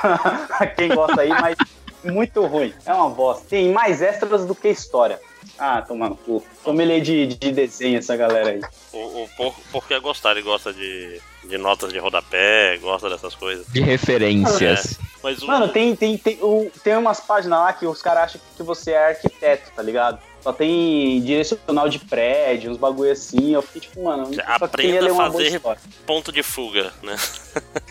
[0.59, 1.57] a quem gosta aí, mas
[2.05, 2.75] muito ruim.
[2.85, 3.45] É uma bosta.
[3.49, 5.21] Tem mais extras do que história.
[5.59, 6.45] Ah, tomando cu.
[6.65, 8.61] Sommelier de, de desenho essa galera aí.
[8.93, 10.33] O, o por, por que gostar?
[10.33, 13.67] Ele gosta de, de notas de rodapé, gosta dessas coisas.
[13.69, 14.99] De referências.
[15.23, 18.41] Mas o, Mano, tem, tem, tem, o- tem umas páginas lá que os caras acham
[18.57, 20.19] que você é arquiteto, tá ligado?
[20.41, 23.55] Só tem direcional de prédio, uns bagulho assim.
[23.55, 25.61] Eu fiquei tipo, mano, aprenda a fazer-
[26.07, 27.17] ponto de fuga, né?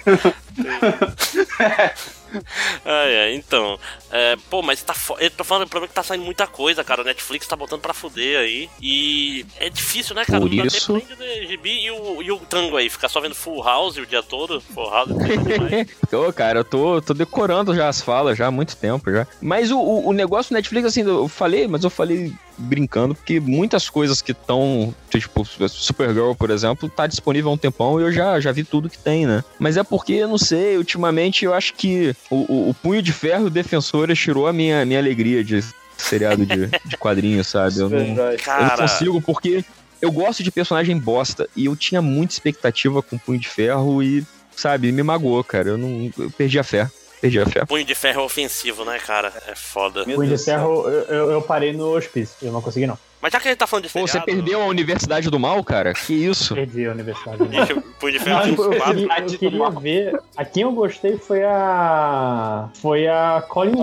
[2.86, 3.80] ai, ai, então.
[4.12, 5.16] É, pô, mas tá fo...
[5.20, 7.02] Eu tô falando, o problema é que tá saindo muita coisa, cara.
[7.02, 8.70] A Netflix tá botando pra fuder aí.
[8.82, 10.40] E é difícil, né, cara?
[10.42, 13.10] Por não dá isso- tempo de ler gibi e o, e o tango aí, ficar
[13.10, 14.62] só vendo Full House o dia todo.
[14.62, 15.10] Full House
[16.12, 16.16] é.
[16.16, 19.28] Ô, cara, eu tô, tô decorando já as falas já há muito tempo já.
[19.42, 23.40] Mas o, o, o negócio do Netflix, assim, eu falei, mas eu falei brincando, porque
[23.40, 28.12] muitas coisas que estão, tipo, Supergirl, por exemplo, tá disponível há um tempão e eu
[28.12, 29.44] já, já vi tudo que tem, né?
[29.60, 33.14] Mas é porque, eu não sei, ultimamente eu acho que o, o, o Punho de
[33.14, 35.64] Ferro Defensores tirou a minha, minha alegria de
[35.98, 37.80] seriado de, de quadrinhos, sabe?
[37.80, 39.64] Eu não, eu não consigo porque
[40.02, 44.26] eu gosto de personagem bosta e eu tinha muita expectativa com Punho de Ferro e,
[44.56, 45.70] sabe, me magoou, cara.
[45.70, 46.90] Eu não eu perdi a fé.
[47.22, 47.66] Perdi a fé.
[47.66, 49.34] punho de ferro é ofensivo, né, cara?
[49.48, 50.06] É foda.
[50.06, 50.60] Meu Punho de Deus do céu.
[50.60, 52.36] Ferro, eu, eu- eu parei no hospício.
[52.42, 52.98] Eu não consegui, não.
[53.20, 55.64] Mas já que a gente tá falando de Pô, você perdeu a Universidade do Mal,
[55.64, 55.92] cara?
[55.92, 56.54] Que isso?
[56.54, 57.44] Perdi a universidade.
[57.46, 60.20] Deixa eu- Punho de ferro Não, eu, queria, eu queria ver.
[60.38, 62.70] A quem eu gostei foi a.
[62.82, 63.74] Foi a Colin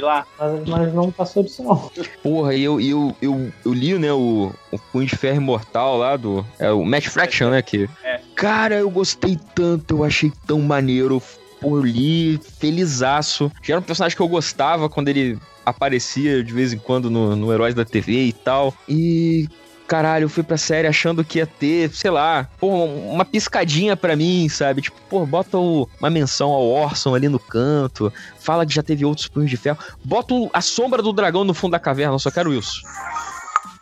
[0.00, 0.26] lá.
[0.38, 1.90] Mas, mas não passou disso, não.
[2.22, 6.16] Porra, e eu, eu, eu, eu li, né, o, o Punho de Ferro Imortal lá
[6.16, 6.44] do.
[6.58, 7.62] É o Match Fraction, né?
[7.62, 8.20] Que, É.
[8.34, 11.22] Cara, eu gostei tanto, eu achei tão maneiro.
[11.60, 13.50] Pô, eu li felizaço.
[13.62, 17.36] Já era um personagem que eu gostava quando ele aparecia de vez em quando no,
[17.36, 18.74] no Heróis da TV e tal.
[18.88, 19.48] E.
[19.86, 24.14] Caralho, eu fui pra série achando que ia ter, sei lá, pô, uma piscadinha pra
[24.14, 24.82] mim, sabe?
[24.82, 29.04] Tipo, pô, bota o- uma menção ao Orson ali no canto, fala que já teve
[29.04, 32.20] outros punhos de ferro, bota o- a sombra do dragão no fundo da caverna, eu
[32.20, 32.82] só quero isso.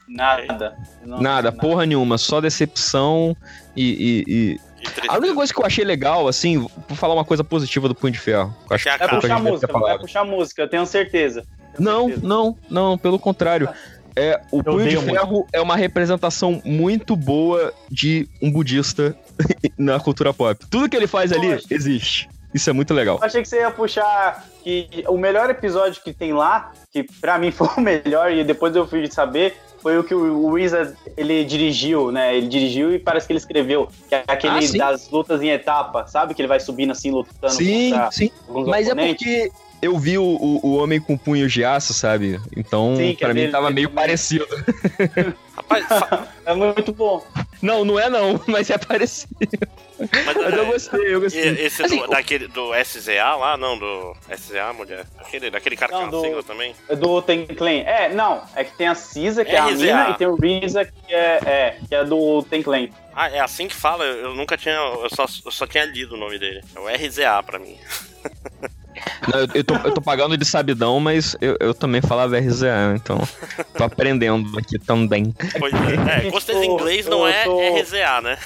[0.08, 0.74] Nada.
[1.04, 3.36] Não- Nada, porra nenhuma, só decepção
[3.76, 3.84] e.
[4.26, 4.60] e- e-.
[5.08, 8.12] A única coisa que eu achei legal, assim, vou falar uma coisa positiva do Punho
[8.12, 8.54] de Ferro.
[8.68, 11.44] eu acho É a que Vai puxar deve música, vai puxar música, eu tenho certeza.
[11.76, 12.26] Tenho Não, certeza.
[12.26, 13.68] não, não, pelo contrário.
[14.16, 19.16] É, o Punho de Ferro é uma representação muito boa de um budista
[19.78, 20.66] na cultura pop.
[20.68, 21.66] Tudo que ele faz ali Poxa.
[21.70, 22.28] existe.
[22.52, 23.18] Isso é muito legal.
[23.18, 27.38] Eu achei que você ia puxar que o melhor episódio que tem lá, que pra
[27.38, 31.44] mim foi o melhor, e depois eu fui saber, foi o que o Wizard ele
[31.44, 32.36] dirigiu, né?
[32.36, 36.06] Ele dirigiu e parece que ele escreveu, que é aquele Ah, das lutas em etapa,
[36.06, 36.34] sabe?
[36.34, 38.30] Que ele vai subindo assim, lutando Sim, sim.
[38.66, 39.16] Mas é oponentes.
[39.16, 39.52] porque
[39.82, 42.40] eu vi o, o, o homem com punhos de aço, sabe?
[42.56, 44.02] Então, Sim, que pra é mim dele, tava meio também.
[44.04, 44.46] parecido.
[45.56, 45.86] Rapaz,
[46.46, 47.24] É muito bom.
[47.60, 49.34] Não, não é não, mas é parecido.
[49.98, 51.48] mas, Mas eu é, gostei, eu gostei.
[51.66, 55.04] Esse Assim, do, daquele, do SZA lá, não, do SZA, mulher.
[55.18, 56.74] Aquele, daquele cara que Não, é uma do- sigla também.
[56.88, 57.70] É Do Ten Clan.
[57.84, 58.42] É, não.
[58.54, 59.76] É que tem a Cisa, que é a RZA.
[59.84, 62.88] mina, e tem o Reza, que é, é, que é do Ten Clan.
[63.14, 64.04] Ah, é assim que fala?
[64.04, 64.74] Eu nunca tinha.
[64.76, 66.62] Eu só, eu só tinha lido o nome dele.
[66.74, 67.76] É o RZA pra mim.
[69.32, 72.94] Não, eu, eu tô, eu tô pagando de sabidão, mas eu, eu também falava RZA,
[72.96, 73.18] então
[73.76, 75.34] tô aprendendo aqui também.
[75.59, 76.26] Pois é.
[76.26, 78.38] é gostei Tipo, inglês, não é tô- RZA, né?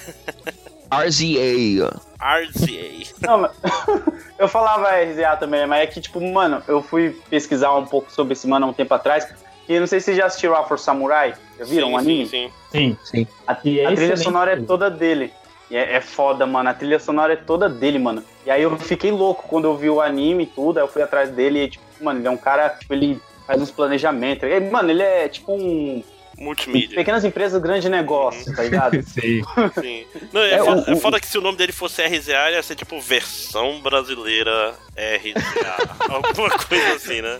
[0.90, 2.00] RZA.
[2.20, 3.14] RZA.
[3.20, 3.52] Não, mas
[4.38, 8.32] eu falava RZA também, mas é que, tipo, mano, eu fui pesquisar um pouco sobre
[8.34, 9.26] esse mano há um tempo atrás.
[9.68, 11.34] E não sei se vocês já assistiram Afro Samurai.
[11.58, 12.26] Já viram sim, o anime?
[12.26, 12.52] Sim, sim.
[12.72, 12.96] Sim.
[13.04, 13.26] Sim.
[13.46, 14.20] A, é a trilha excelente.
[14.22, 15.32] sonora é toda dele.
[15.76, 16.68] É, é foda, mano.
[16.68, 18.22] A trilha sonora é toda dele, mano.
[18.46, 20.78] E aí eu fiquei louco quando eu vi o anime e tudo.
[20.78, 23.60] Aí eu fui atrás dele e, tipo, mano, ele é um cara, tipo, ele faz
[23.60, 24.48] uns planejamentos.
[24.48, 26.02] E, mano, ele é tipo um.
[26.38, 26.96] Multimídia.
[26.96, 29.00] Pequenas empresas, grande negócio, tá ligado?
[29.06, 29.42] Sim.
[29.80, 30.06] Sim.
[30.32, 32.62] Não, é, É, foda, o- é foda que se o nome dele fosse RZA, ia
[32.62, 35.76] ser tipo versão brasileira RZA.
[36.10, 37.38] Alguma coisa assim, né?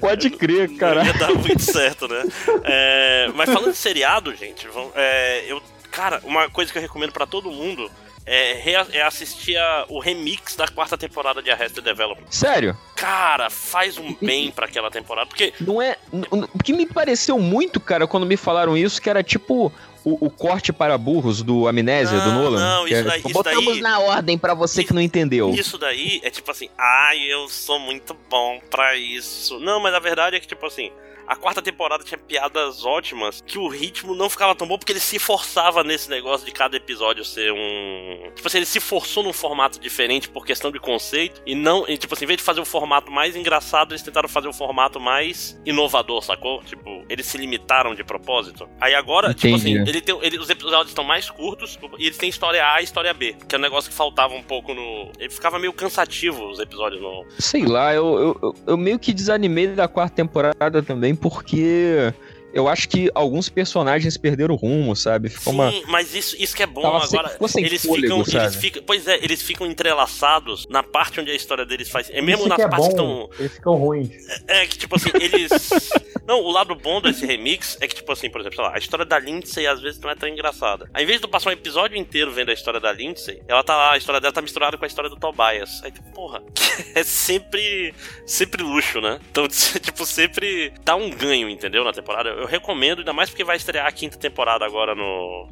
[0.00, 1.00] Pode crer, cara.
[1.00, 2.22] Não ia dar muito certo, né?
[2.64, 5.60] É, mas falando de seriado, gente, vamos- é, eu,
[5.90, 7.90] cara, uma coisa que eu recomendo pra todo mundo
[8.26, 12.26] é, é assistir a- o remix da quarta temporada de Arrested Development.
[12.30, 12.76] Sério?
[12.94, 15.96] Cara, faz um bem pra aquela temporada, porque Não é.
[16.30, 19.72] O que me pareceu muito, cara, quando me falaram isso, que era tipo
[20.04, 22.60] o, o corte para burros do Amnésia, do Não, Nolan.
[22.60, 25.00] não, que isso é, daí- tipo, isso daí- Vamos na ordem pra você que não
[25.02, 25.50] entendeu.
[25.50, 29.58] Isso daí é tipo assim, ai, eu sou muito bom pra isso.
[29.58, 30.90] Não, mas a verdade é que, tipo assim,
[31.28, 35.00] a quarta temporada tinha piadas ótimas que o ritmo não ficava tão bom porque ele
[35.00, 38.30] se forçava nesse negócio de cada episódio ser um.
[38.34, 41.84] Tipo assim, ele se forçou num formato diferente por questão de conceito e não.
[41.88, 44.52] E, tipo assim, em vez de fazer o formato mais engraçado, eles tentaram fazer o
[44.52, 46.62] formato mais inovador, sacou?
[46.62, 48.68] Tipo, eles se limitaram de propósito.
[48.80, 49.78] Aí agora, tipo Entendi.
[49.78, 52.84] assim, ele tem, ele- os episódios estão mais curtos e eles têm história A e
[52.84, 55.10] história B, que é um negócio que faltava um pouco no.
[55.18, 57.24] Ele ficava meio cansativo os episódios no.
[57.38, 62.12] Sei lá, eu, eu- eu meio que desanimei da quarta temporada também, porque
[62.58, 65.28] eu acho que alguns personagens perderam o rumo, sabe?
[65.28, 65.72] Ficou Sim, uma.
[65.86, 67.36] mas isso, isso que é bom Tava agora.
[67.48, 68.44] sem eles fôlego, ficam, sabe?
[68.44, 68.82] eles ficam.
[68.86, 72.10] Pois é, eles ficam entrelaçados na parte onde a história deles faz.
[72.10, 73.38] É mesmo Isso nas que é partes que bom, estão.
[73.38, 74.10] eles ficam ruins.
[74.46, 75.50] É que, tipo assim, eles.
[76.26, 78.78] Não, o lado bom desse remix é que, tipo assim, por exemplo, sei lá, a
[78.78, 80.88] história da Lindsay às vezes não é tão engraçada.
[80.92, 83.74] Ao invés de tu passar um episódio inteiro vendo a história da Lindsay, ela tá
[83.74, 85.82] lá, a história dela tá misturada com a história do Tobias.
[85.82, 86.42] Aí, tipo, porra,
[86.94, 87.94] é sempre.
[88.26, 89.18] Sempre luxo, né?
[89.30, 89.46] Então,
[89.80, 91.82] tipo, sempre dá um ganho, entendeu?
[91.84, 92.28] Na temporada.
[92.28, 95.48] Eu recomendo, ainda mais porque vai estrear a quinta temporada agora no.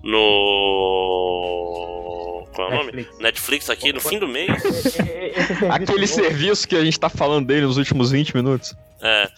[1.17, 2.47] No.
[2.55, 2.93] Qual é o nome?
[2.93, 3.19] Netflix.
[3.21, 4.65] Netflix aqui, no fim do mês.
[4.65, 8.75] Esse serviço Aquele novo- serviço que a gente tá falando dele nos últimos 20 minutos.
[9.03, 9.29] É.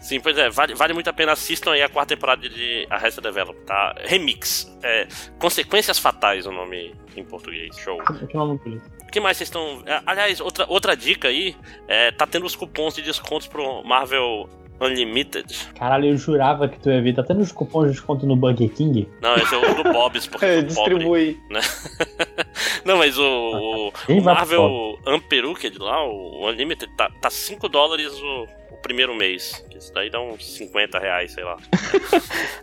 [0.00, 1.32] Sim, pois é, vale, vale muito a pena.
[1.32, 3.94] Assistam aí a quarta temporada de Arrested Develop, tá?
[4.06, 4.74] Remix.
[4.82, 5.06] É,
[5.38, 7.76] Consequências Fatais, o nome em português.
[7.78, 7.98] Show.
[8.00, 9.82] O que mais vocês estão.
[9.84, 11.54] é, Aliás, outra, outra dica aí:
[11.86, 14.48] é, tá tendo os cupons de descontos pro Marvel
[14.82, 15.46] Unlimited.
[15.78, 17.14] Caralho, eu jurava que tu ia ver.
[17.14, 19.08] Tá tendo os cupons de desconto no Burger King?
[19.20, 20.98] Não, esse é o do Bob's, porque eu sou pobre.
[20.98, 21.40] Distribui.
[22.84, 27.68] Não, mas o, o, Quem o pro Marvel Unperucked lá, o Unlimited, tá, tá 5
[27.68, 29.64] dólares o, o primeiro mês.
[29.76, 31.56] Isso daí dá uns 50 reais, sei lá.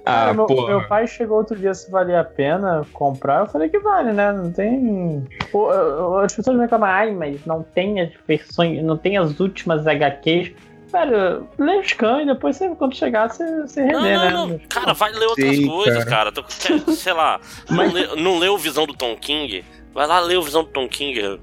[0.06, 3.42] Ah, Cara, meu, meu pai chegou outro dia se valia a pena comprar.
[3.42, 4.32] Eu falei que vale, né?
[4.32, 5.24] Não tem.
[5.52, 5.70] Pô,
[6.20, 10.52] as pessoas me reclamam, ai, mas não tem as versões, não tem as últimas HQs.
[10.92, 14.32] Velho, lê o scan e depois você, quando chegar, você, você Não, não, né?
[14.32, 14.60] não.
[14.68, 16.32] Cara, vai ler outras Sei, coisas, cara.
[16.32, 16.48] cara.
[16.96, 19.64] Sei lá, não, lê, não leu Visão do Tom King?
[19.94, 21.40] Vai lá ler o Visão do Tom King.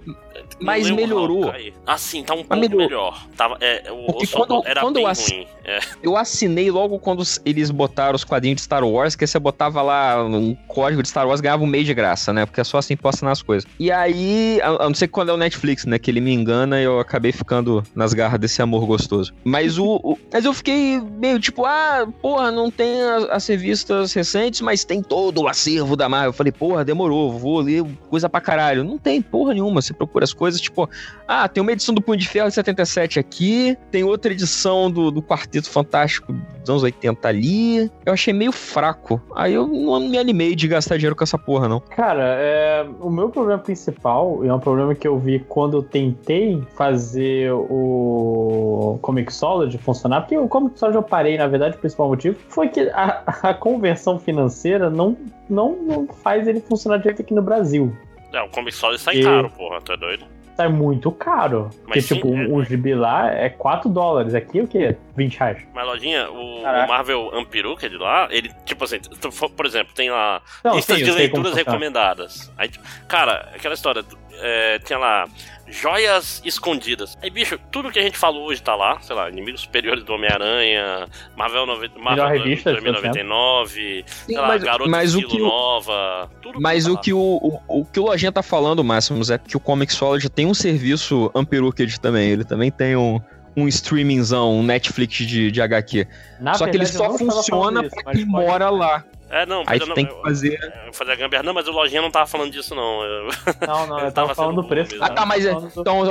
[0.60, 1.44] Mas melhorou.
[1.44, 1.74] Hawkeye.
[1.86, 2.86] Ah, sim, tá um pouco melhorou.
[2.88, 3.26] melhor.
[3.36, 5.46] Tava, é, o, Porque quando- era quando eu assi- ruim.
[5.64, 5.80] É.
[6.02, 10.24] Eu assinei logo quando eles botaram os quadrinhos de Star Wars, que você botava lá
[10.24, 12.46] um código de Star Wars ganhava um mês de graça, né?
[12.46, 13.68] Porque é só assim que posso assinar as coisas.
[13.80, 15.98] E aí, a, a não ser quando é o Netflix, né?
[15.98, 19.34] Que ele me engana e eu acabei ficando nas garras desse amor gostoso.
[19.42, 19.96] Mas o.
[20.04, 24.84] o- mas eu fiquei meio tipo, ah, porra, não tem as, as revistas recentes, mas
[24.84, 26.28] tem todo o acervo da Marvel.
[26.28, 28.84] Eu falei, porra, demorou, vou ler coisa pra caralho.
[28.84, 29.82] Não tem porra nenhuma.
[29.82, 30.88] Você procura as coisas, tipo,
[31.26, 35.10] ah, tem uma edição do Punho de Ferro de 77 aqui, tem outra edição do,
[35.10, 37.90] do Quarteto Fantástico dos anos 80 ali.
[38.04, 39.20] Eu achei meio fraco.
[39.34, 41.80] Aí eu não me animei de gastar dinheiro com essa porra, não.
[41.80, 45.82] Cara, é, o meu problema principal, e é um problema que eu vi quando eu
[45.82, 52.36] tentei fazer o Comixology funcionar, porque o Comixology eu parei, na verdade, o principal motivo
[52.48, 55.16] foi que a, a conversão financeira não,
[55.48, 57.94] não, não faz ele funcionar direito aqui no Brasil.
[58.32, 60.26] É, o Comic Solid sai E- caro, porra, tu é doido?
[60.56, 61.68] Tá muito caro.
[61.82, 64.34] Porque, Mas sim, tipo, é- um gibi lá é 4 dólares.
[64.34, 64.96] Aqui o quê?
[65.14, 65.58] 20 reais.
[65.74, 70.40] Mas, Lojinha, o, o Marvel Unperucked lá, ele, tipo assim, tu por exemplo, tem lá
[70.64, 72.50] Não, listas sim, de leituras recomendadas.
[72.56, 74.02] Aí, tipo, cara, aquela história,
[74.40, 75.26] é, tinha lá
[75.68, 77.16] joias escondidas.
[77.22, 80.12] Aí, bicho, tudo que a gente falou hoje tá lá, sei lá, Inimigos Superiores do
[80.14, 81.06] Homem-Aranha,
[81.36, 86.30] Marvel, nove- Marvel revista de 2099, sei lá, mas- Garota mas o que o- Nova,
[86.42, 89.38] tudo Mas tá o que o, o, o que o Lojinha tá falando, Máximos, é
[89.38, 92.30] que o Comixology tem um serviço Unperucked também.
[92.30, 93.20] Ele também tem um,
[93.56, 96.06] um streamingzão, um Netflix de, de HQ.
[96.40, 99.04] Na Só que ele verdade, só funciona isso, pra quem pode- mora lá.
[99.28, 100.58] É, não, mas Aí eu tu não, tem que fazer.
[100.86, 101.42] eu fazer a gambiarra.
[101.44, 103.02] Não, mas o Lojinha não tava falando disso, não.
[103.02, 103.28] Eu-
[103.66, 104.96] Não, não, eu tava tava falando do preço.
[105.00, 106.02] Ah, tá, mas, é- então,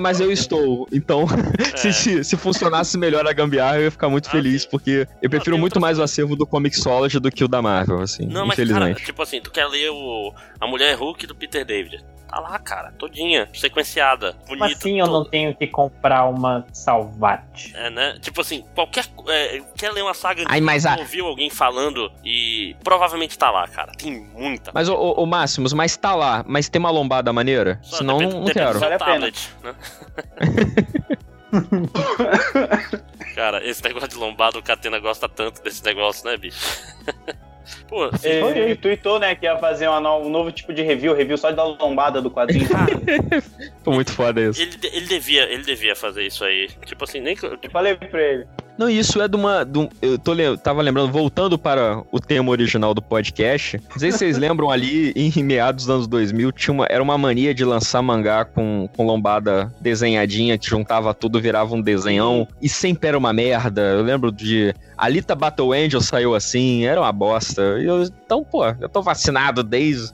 [0.00, 0.86] mas eu estou.
[0.92, 1.26] Então,
[1.58, 1.76] É.
[1.76, 4.68] se, se, se funcionasse melhor a gambiarra, eu ia ficar muito Ah, feliz, sim.
[4.70, 8.26] porque eu prefiro muito mais o acervo do Comixology do que o da Marvel, assim,
[8.26, 12.04] Não, mas, cara, tipo assim, tu quer ler o A Mulher Hulk do Peter David.
[12.32, 14.64] Tá lá, cara, todinha, sequenciada, bonita.
[14.74, 17.76] assim eu não tenho que comprar uma Salvate?
[17.76, 18.16] É, né?
[18.22, 19.04] Tipo assim, qualquer.
[19.28, 23.68] é, quer ler uma saga Ai, mas a- ouviu alguém falando e provavelmente tá lá,
[23.68, 23.92] cara.
[23.92, 24.70] Tem muita.
[24.72, 27.78] Mas, ô, ô, ô, Máximos, mas tá lá, mas tem uma lombada maneira?
[27.82, 28.78] Só Senão, depende- não, não depende do quero.
[28.78, 29.74] seu Vale tablet, né?
[33.34, 36.58] Cara, esse negócio de lombado, o Catena gosta tanto desse negócio, né, bicho?
[37.88, 40.82] Pô, assim, Ele, ele tweetou, né, que ia fazer uma no- um novo tipo de
[40.82, 42.66] review, review só da lombada do quadrinho.
[43.84, 44.60] Foi muito foda isso.
[44.60, 46.68] ele, ele, devia, ele devia fazer isso aí.
[46.84, 47.44] Tipo assim, nem que.
[47.46, 48.46] Eu falei pra ele.
[48.78, 49.64] Não, isso é de uma.
[49.64, 53.78] de um- eu tô, tava lembrando, voltando para o tema original do podcast.
[53.90, 57.16] Não sei se vocês lembram ali, em meados dos anos 2000, tinha uma, era uma
[57.18, 62.48] mania de lançar mangá com, com lombada desenhadinha, que juntava tudo, virava um desenhão.
[62.60, 63.82] E sempre era uma merda.
[63.82, 64.74] Eu lembro de.
[64.96, 67.60] Alita Battle Angel saiu assim, era uma bosta.
[67.62, 70.12] Eu- então, pô, eu tô vacinado desde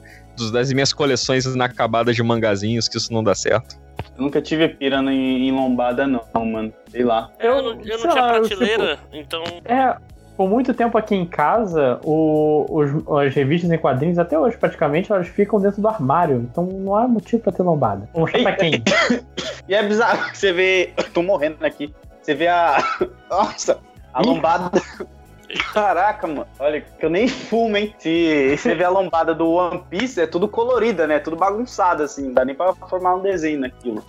[0.53, 3.77] das minhas coleções inacabadas de mangazinhos, que isso não dá certo.
[4.19, 6.73] Eu nunca tive pira em, em lombada, não, mano.
[6.91, 7.31] Sei lá.
[7.39, 9.45] Eu, não, eu não tinha lá, prateleira, então.
[9.65, 9.97] É,
[10.37, 15.13] por muito tempo aqui em casa, o- os- as revistas em quadrinhos, até hoje praticamente,
[15.13, 16.37] elas ficam dentro do armário.
[16.51, 18.09] Então não há motivo pra ter lombada.
[18.13, 18.83] Vou mostrar pra quem?
[19.69, 20.93] E é bizarro que você vê.
[20.97, 21.95] Eu tô morrendo aqui.
[22.23, 22.79] Você vê a.
[23.31, 23.79] Nossa!
[24.15, 24.71] A lombada.
[25.73, 26.47] Caraca, mano.
[26.59, 27.95] Olha, que eu nem fumo, hein?
[27.99, 31.19] Se você vê a lombada do One Piece, é tudo colorida, né?
[31.19, 32.27] Tudo bagunçado, assim.
[32.27, 34.05] Não dá nem pra formar um desenho naquilo.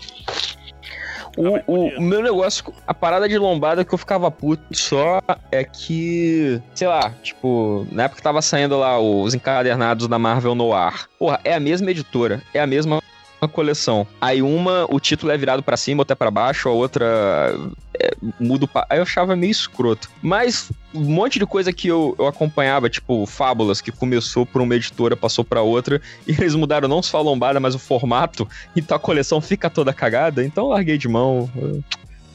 [1.37, 5.21] O, o- o meu negócio, a parada de lombada que eu ficava puto só
[5.51, 10.55] é que, sei lá, tipo, na época que tava saindo lá os encadernados da Marvel
[10.55, 11.07] no ar.
[11.17, 13.01] Porra, é a mesma editora, é a mesma
[13.47, 14.05] coleção.
[14.19, 17.55] Aí uma, o título é virado pra cima, outra é pra baixo, a outra
[17.93, 18.69] é, muda o.
[18.89, 20.09] Aí eu achava meio escroto.
[20.21, 24.75] Mas um monte de coisa que eu, eu acompanhava, tipo Fábulas, que começou por uma
[24.75, 28.97] editora, passou pra outra, e eles mudaram não só a lombada, mas o formato, então
[28.97, 31.49] a coleção fica toda cagada, então eu larguei de mão.
[31.55, 31.83] eu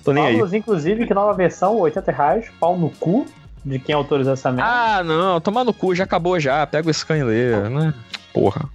[0.04, 0.34] Tô nem aí.
[0.34, 3.26] Paulos, inclusive, que nova versão, 80 reais, pau no cu
[3.64, 4.70] de quem autorizou essa merda.
[4.70, 6.66] Ah, não, tomar no cu, já acabou já.
[6.66, 7.94] Pega o scan e lê, né?
[8.34, 8.68] Porra.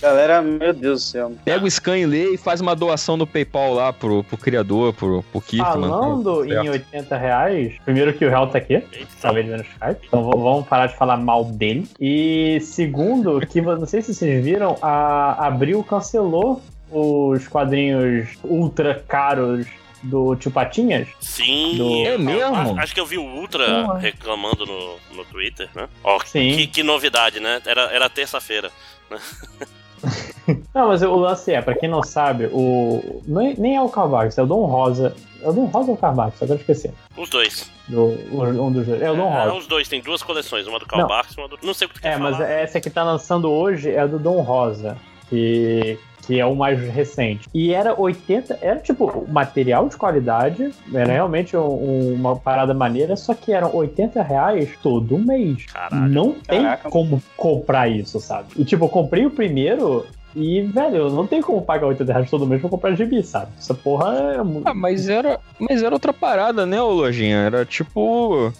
[0.00, 1.32] Galera, meu Deus do céu.
[1.44, 4.94] Pega o scan e lê e faz uma doação no PayPal lá pro, pro criador,
[4.94, 5.72] pro, pro Kirkman.
[5.90, 6.64] Falando Certo.
[6.64, 8.80] em 80 reais, primeiro que o real tá aqui,
[9.20, 11.88] talvez vendo no Skype, então vamos parar de falar mal dele.
[12.00, 19.66] E segundo, que não sei se vocês viram, a Abril cancelou os quadrinhos ultra caros
[20.02, 21.08] do Tio Patinhas.
[21.20, 21.74] Sim.
[21.76, 22.54] Do- É mesmo?
[22.56, 23.98] Acho, acho que eu vi o Ultra Porra.
[23.98, 25.88] reclamando no, no Twitter, né?
[26.02, 26.56] Ó, Sim.
[26.56, 27.60] que, que novidade, né?
[27.66, 28.70] Era, era terça-feira.
[30.74, 33.22] Não, mas o lance é, pra quem não sabe, o.
[33.40, 35.14] é- nem é o Carvax, é o Dom Rosa.
[35.42, 36.42] É o Dom Rosa ou o Carvax?
[36.42, 36.90] Agora eu esqueci.
[37.16, 37.70] Os dois.
[37.86, 39.00] Do, um dos dois.
[39.02, 39.54] É o Dom É, Rosa.
[39.54, 40.86] os dois, tem duas coleções, uma do.
[41.06, 41.58] Barks e uma do.
[41.62, 42.48] Não sei o que tu quer É, mas falar.
[42.48, 44.96] essa que tá lançando hoje é a do Dom Rosa,
[45.28, 47.48] que, que é o mais recente.
[47.54, 53.34] E era 80, era tipo material de qualidade, era realmente um- uma parada maneira, só
[53.34, 55.66] que eram 80 reais todo mês.
[55.66, 56.08] Caralho.
[56.12, 56.90] Não tem Caraca.
[56.90, 58.48] como comprar isso, sabe?
[58.56, 60.06] E tipo, eu comprei o primeiro.
[60.36, 63.48] E, velho, eu não tenho como pagar 80 reais todo mês pra comprar gibi, sabe?
[63.58, 64.68] Essa porra é muito.
[64.68, 67.38] Ah, mas era, mas era outra parada, né, ô Lojinha?
[67.38, 68.52] Era tipo.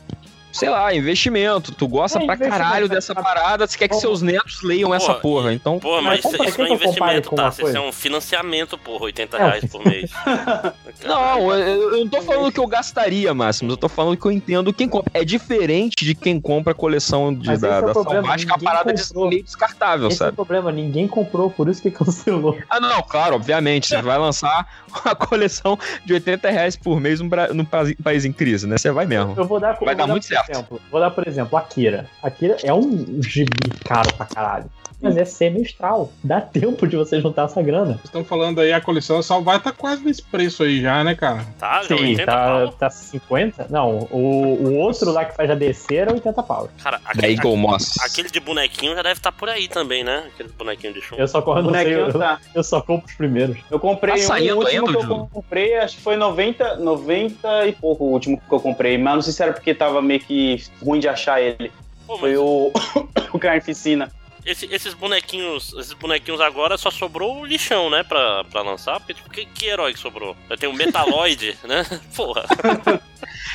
[0.52, 1.72] Sei lá, investimento.
[1.72, 4.00] Tu gosta É, pra caralho mas- dessa parada, você quer que Porra.
[4.00, 5.54] seus netos leiam essa Porra, porra.
[5.54, 7.42] Então, Porra, Mas mas isso, isso não é investimento, com tá?
[7.44, 7.78] uma Isso coisa?
[7.78, 10.10] é um financiamento, porra, 80 É reais por mês.
[11.04, 13.72] Não, eu, eu não tô falando que eu gastaria, Máximo.
[13.72, 15.10] Eu tô falando que eu entendo quem compra.
[15.14, 18.50] É diferente de quem compra a coleção de, Mas da, é da problema, Salvage, que
[18.52, 19.28] é ninguém parada de comprou.
[19.28, 20.36] meio descartável, Esse é o sabe?
[20.36, 22.58] problema, ninguém comprou, por isso que cancelou.
[22.68, 23.88] Ah, não, claro, obviamente.
[23.88, 24.66] Você vai lançar
[25.04, 28.76] uma coleção de 80 reais por mês num, num pa- país em crise, né?
[28.76, 29.34] Você vai mesmo.
[29.36, 30.39] Eu vou dar, Vai eu dar vou muito certo.
[30.48, 32.06] Exemplo, vou dar, por exemplo, Akira.
[32.22, 33.50] Akira é um gibi
[33.84, 34.70] caro pra caralho.
[35.00, 36.12] Mas é semestral.
[36.22, 37.92] Dá tempo de você juntar essa grana.
[37.92, 41.14] Vocês estão falando aí, a coleção só vai tá quase nesse preço aí já, né,
[41.14, 41.44] cara?
[41.58, 42.68] Tá, já Sim, 80 tá, pau.
[42.72, 43.66] tá 50?
[43.70, 46.68] Não, o, o outro lá que faz a descer era 80 pau.
[46.82, 47.94] Cara, Da aquele, Eagle Moss.
[48.00, 50.24] aquele de bonequinho já deve estar por aí também, né?
[50.34, 51.20] Aquele bonequinho de chumbo.
[51.20, 52.40] Eu só, sei, Bonequinho eu, tá.
[52.54, 53.56] eu só compro os primeiros.
[53.70, 56.76] Eu comprei Tá um, saindo o último ainda, que eu comprei, acho que foi 90,
[56.76, 60.02] 90 e pouco o último que eu comprei, mas não sei se era porque tava
[60.02, 61.72] meio que ruim de achar ele.
[62.06, 62.72] Pô, mas Foi o,
[63.32, 64.10] o Carnificina.
[64.44, 68.02] Esse- esses bonequinhos, esses bonequinhos agora só sobrou o lixão, né?
[68.02, 68.98] Pra, pra lançar.
[69.00, 70.36] Porque, tipo, que, que herói que sobrou?
[70.58, 71.84] Tem o Metaloid, né?
[72.16, 72.44] Porra.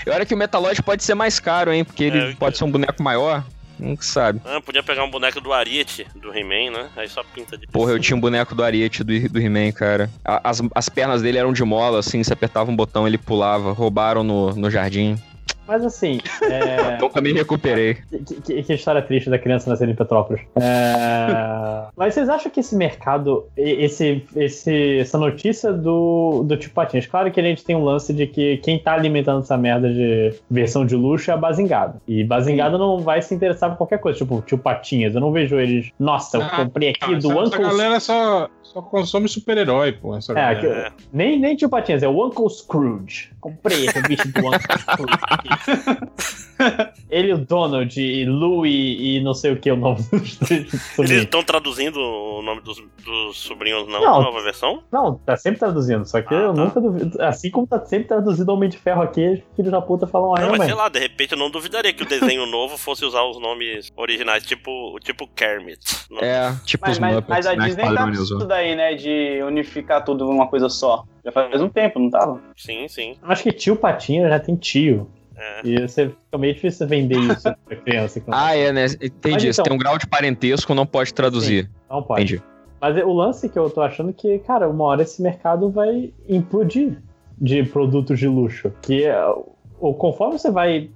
[0.06, 1.84] E olha que o Metaloid pode ser mais caro, hein?
[1.84, 3.44] Porque ele É, eu- pode ser um boneco maior.
[3.78, 4.40] Nunca sabe.
[4.46, 6.90] Ah, podia pegar um boneco do Ariete, do He-Man, né?
[6.96, 10.10] Aí só pinta de Porra, eu tinha um boneco do Ariete do, do He-Man, cara.
[10.24, 13.74] As, as pernas dele eram de mola, assim, você apertava um botão, ele pulava.
[13.74, 15.22] Roubaram no, no jardim.
[15.68, 16.98] Mas assim, é...
[17.02, 17.96] Nunca me recuperei.
[18.26, 20.42] Que, que- que história triste da criança nascendo em Petrópolis.
[20.56, 27.06] É, Mas vocês acham que esse mercado, esse, esse, essa notícia do, do Tio Patinhas,
[27.08, 30.34] claro que a gente tem um lance de que quem tá alimentando essa merda de
[30.50, 32.02] versão de luxo é a Bazingada.
[32.08, 35.16] E Bazingada não vai se interessar por qualquer coisa, tipo Tio Patinhas.
[35.16, 38.50] Eu não vejo eles, nossa, eu Ah, comprei aqui Essa, do essa Uncle galera só,
[38.76, 40.16] só consome super-herói, pô.
[40.18, 40.92] Essa É, que- É.
[41.14, 43.30] nem, nem Tio Patinhas, é o Uncle Scrooge.
[43.40, 46.06] Comprei esse bicho do Uncle Scrooge.
[47.10, 51.12] Ele, o Donald, e Louie e não sei o que o nome dos três Eles
[51.24, 54.18] estão traduzindo o nome dos, dos sobrinhos não, Não.
[54.20, 54.82] na nova versão?
[54.92, 56.64] Não, tá sempre traduzindo, só que Ah, eu tá.
[56.66, 57.22] nunca duvido.
[57.22, 60.38] Assim como tá sempre traduzido Homem de Ferro aqui, os filhos da puta falam Não,
[60.38, 60.66] Iron mas Man.
[60.66, 63.92] sei lá, de repente eu não duvidaria que o desenho novo fosse usar os nomes
[63.96, 65.80] originais, tipo, tipo Kermit.
[66.10, 68.96] Não- É, tipo Mas, os mas, Muppets, mas a né, Disney tá isso daí, né?
[68.96, 71.04] De unificar tudo numa coisa só.
[71.26, 72.40] Já faz um tempo, não tava?
[72.56, 73.16] Sim, sim.
[73.22, 75.10] Acho que tio Patinha já tem tio.
[75.38, 75.62] É.
[75.68, 78.24] E você fica meio difícil vender isso pra criança.
[78.32, 78.86] Ah, é, né?
[78.86, 79.48] Entendi.
[79.48, 81.70] Mas então- tem um grau de parentesco, não pode traduzir.
[81.90, 82.22] Não pode.
[82.36, 82.44] Entendi.
[82.80, 86.14] Mas o lance que eu tô achando é que, cara, uma hora esse mercado vai
[86.30, 87.02] implodir
[87.38, 88.72] de produtos de luxo.
[88.82, 89.26] Que é,
[89.80, 90.90] o- conforme você vai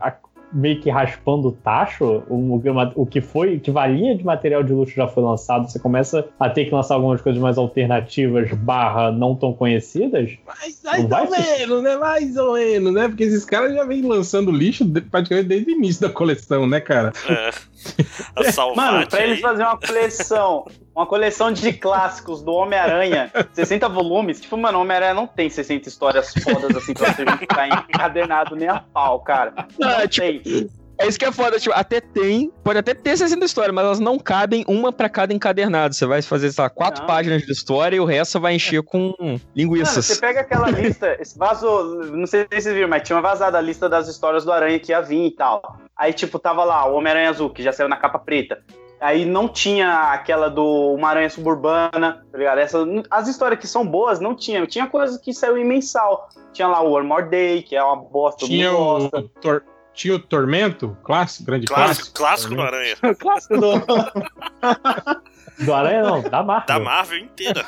[0.52, 2.62] meio que raspando o tacho, o,
[2.96, 6.28] o que foi, o que valia de material de luxo já foi lançado, você começa
[6.40, 10.38] a ter que lançar algumas coisas mais alternativas, barra não tão conhecidas.
[10.46, 11.98] Mas mais vai ou menos, né?
[11.98, 13.08] Mais ou menos, né?
[13.08, 17.14] Porque esses caras já vêm lançando lixo praticamente desde o início da coleção, né, cara?
[17.28, 17.52] É.
[18.36, 20.66] A Mano, pra eles fazerem uma coleção,
[20.96, 25.88] uma coleção de clássicos do Homem-Aranha, 60 volumes, tipo, mano, o Homem-Aranha não tem 60
[25.88, 29.54] histórias fodas assim pra você ficar encadernado nem a pau, cara.
[29.80, 30.70] Não Ah, tipo, tem.
[31.00, 34.00] É isso que é foda, tipo, até tem, pode até ter 60 histórias, mas elas
[34.02, 35.96] não cabem uma pra cada encadernado.
[35.96, 37.08] Você vai fazer, sei lá, quatro Não.
[37.08, 40.06] páginas de história e o resto vai encher com Mano, linguiças.
[40.06, 41.68] você pega aquela lista, esse vaso,
[42.14, 44.78] não sei se vocês viram, mas tinha uma vazada a lista das histórias do Aranha
[44.78, 45.62] que ia vir e tal.
[45.96, 48.62] Aí, tipo, tava lá o Homem-Aranha Azul, que já saiu na capa preta.
[49.00, 52.58] Aí não tinha aquela do Uma Aranha Suburbana, tá ligado?
[52.58, 52.80] Essa,
[53.10, 54.68] as histórias que são boas não tinha.
[54.68, 56.28] Tinha coisas que saiu em mensal.
[56.52, 59.10] Tinha lá o One More Day, que é uma bosta, Tinha o,
[59.42, 59.64] tor-
[60.00, 62.56] tinha o Tormento, clássico, grande Clássico, clássico.
[62.56, 62.96] clássico do Aranha.
[63.20, 63.74] Clássico do...
[65.60, 66.68] Do Aranha não, da Marvel.
[66.68, 67.66] Da Marvel inteira.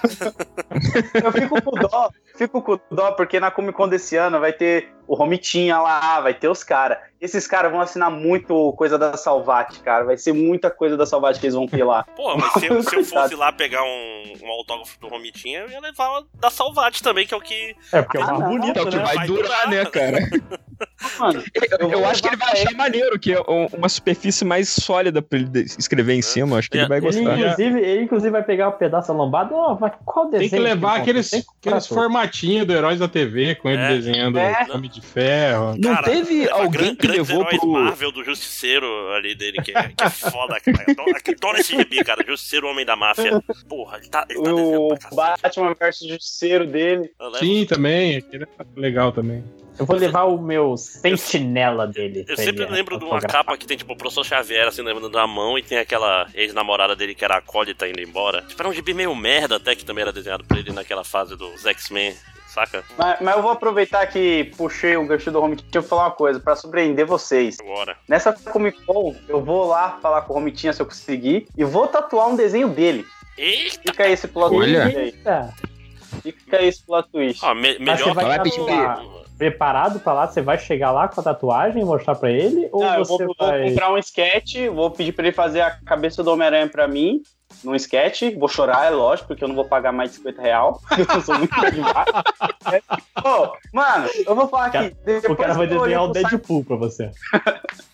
[1.13, 2.09] Eu fico com dó,
[2.41, 6.33] fico com dó, porque na Comic Con desse ano vai ter o Romitinha lá, vai
[6.33, 6.97] ter os caras.
[7.19, 10.05] Esses caras vão assinar muito coisa da Salvate, cara.
[10.05, 12.03] Vai ser muita coisa da Salvate que eles vão ter lá.
[12.15, 15.69] Pô, mas se eu, se eu fosse lá pegar um, um autógrafo do Romitinha, eu
[15.69, 17.75] ia levar o da Salvate também, que é o que.
[17.91, 18.49] É, porque é o Ah, mais não.
[18.49, 19.03] bonito, É o que né?
[19.03, 19.69] vai Vai durar, durar.
[19.69, 20.17] né, cara?
[21.19, 21.43] Mano,
[21.79, 25.21] Eu, eu acho que ele vai achar maneiro, que é um- uma superfície mais sólida
[25.21, 26.57] pra ele escrever em cima.
[26.57, 26.87] Acho que ele É.
[26.87, 27.37] vai Ele gostar.
[27.37, 29.53] inclusive, ele, inclusive, vai pegar o pedaço lombado.
[29.53, 30.49] Ó, mas qual desenho?
[30.49, 31.53] Tem que levar que aqueles, aqueles
[31.87, 33.87] comprar formatinhos do Heróis da TV, com ele É.
[33.89, 34.65] desenhando É.
[34.71, 35.75] Homem de Ferro.
[35.77, 37.67] Não Cara, teve alguém que levou pro.
[37.67, 40.85] Marvel do Justiceiro ali dele, que é, que é foda, cara.
[40.87, 42.23] Adoro- esse gibi, cara.
[42.25, 43.41] Justiceiro Homem da Máfia.
[43.67, 44.95] Porra, ele tá, ele tá o.
[45.13, 47.11] Batman versus Justiceiro dele.
[47.39, 48.17] Sim, também.
[48.17, 49.43] Aquele é legal também.
[49.81, 52.19] Eu vou levar o meu sentinela dele.
[52.27, 54.81] Eu pra sempre ele lembro de uma capa que tem, tipo, o professor Xavier, assim,
[54.81, 58.41] levando na mão, e tem aquela ex-namorada dele que era acólita indo embora.
[58.43, 61.35] Tipo, era um gibi meio merda até, que também era desenhado por ele naquela fase
[61.35, 62.15] dos X-Men,
[62.47, 62.83] saca?
[62.97, 66.39] Mas, mas eu vou aproveitar que puxei o gancho do Romitinha e falar uma coisa,
[66.39, 67.57] pra surpreender vocês.
[67.59, 67.97] Agora.
[68.07, 71.87] Nessa Comic Con, eu vou lá falar com o Romitinha se eu conseguir e vou
[71.87, 73.05] tatuar um desenho dele.
[73.37, 73.81] Eita!
[73.81, 74.95] Fica aí esse plot twist aí.
[74.95, 75.53] Eita.
[76.21, 77.43] Fica aí esse plot twist.
[77.43, 79.01] Ó, me- Mas você melhor vai que tatuar
[79.41, 80.27] preparado pra lá?
[80.27, 82.69] Você vai chegar lá com a tatuagem e mostrar pra ele?
[82.71, 83.69] Ou Não, eu vou, você vou vai.
[83.69, 87.23] comprar um sketch, vou pedir pra ele fazer a cabeça do Homem-Aranha pra mim,
[87.63, 88.35] num sketch.
[88.37, 90.79] Vou chorar, é lógico, porque eu não vou pagar mais de 50 real.
[91.15, 92.05] eu sou muito demais.
[93.25, 94.95] Ô, mano, eu vou falar aqui.
[95.27, 97.09] O cara vai desenhar o Deadpool pra você.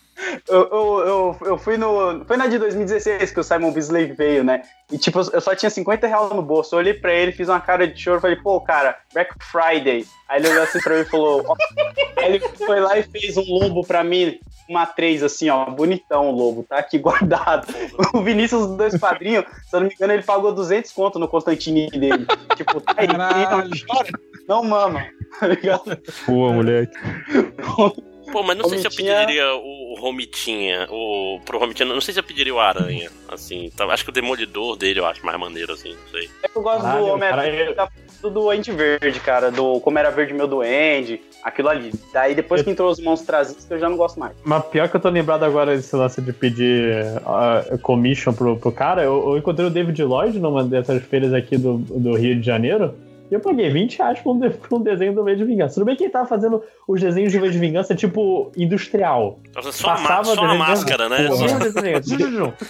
[0.48, 2.24] Eu, eu, eu, eu fui no.
[2.24, 4.62] Foi na de 2016 que o Simon Bisley veio, né?
[4.90, 6.74] E tipo, eu só tinha 50 reais no bolso.
[6.74, 10.04] Eu olhei pra ele, fiz uma cara de choro falei, pô, cara, Black Friday.
[10.28, 11.44] Aí ele olhou assim pra mim e falou.
[11.46, 11.54] Ó.
[12.18, 14.38] Aí ele foi lá e fez um lobo pra mim,
[14.68, 17.66] uma 3, assim, ó, bonitão o lobo, tá aqui guardado.
[18.12, 21.28] O Vinícius dos dois padrinhos, se eu não me engano, ele pagou 200 conto no
[21.28, 22.26] Constantine dele.
[22.56, 24.10] Tipo, tá aí, não chora,
[24.48, 25.06] não mama.
[25.38, 25.98] Tá ligado?
[26.24, 26.96] Pô, moleque.
[28.32, 32.20] Pô, mas não sei se eu pediria o Romitinha, o, pro Romitinha, não sei se
[32.20, 35.72] eu pediria o Aranha, assim, tá, acho que o Demolidor dele eu acho mais maneiro,
[35.72, 36.30] assim, não sei.
[36.42, 40.10] É que eu gosto Caralho, do Homem-Aranha cara, do Duende Verde, cara, do Como Era
[40.10, 41.92] Verde Meu Duende, aquilo ali.
[42.12, 44.32] Daí depois que entrou os monstros eu já não gosto mais.
[44.44, 48.72] Mas pior que eu tô lembrado agora desse lance de pedir uh, commission pro, pro
[48.72, 52.46] cara, eu, eu encontrei o David Lloyd numa dessas feiras aqui do, do Rio de
[52.46, 52.94] Janeiro.
[53.30, 55.74] E eu paguei 20 reais por um, de- por um desenho do V de Vingança.
[55.74, 59.38] Tudo bem que ele tava fazendo os desenhos de V de Vingança, tipo, industrial.
[59.70, 61.28] Só, Passava só a máscara, né?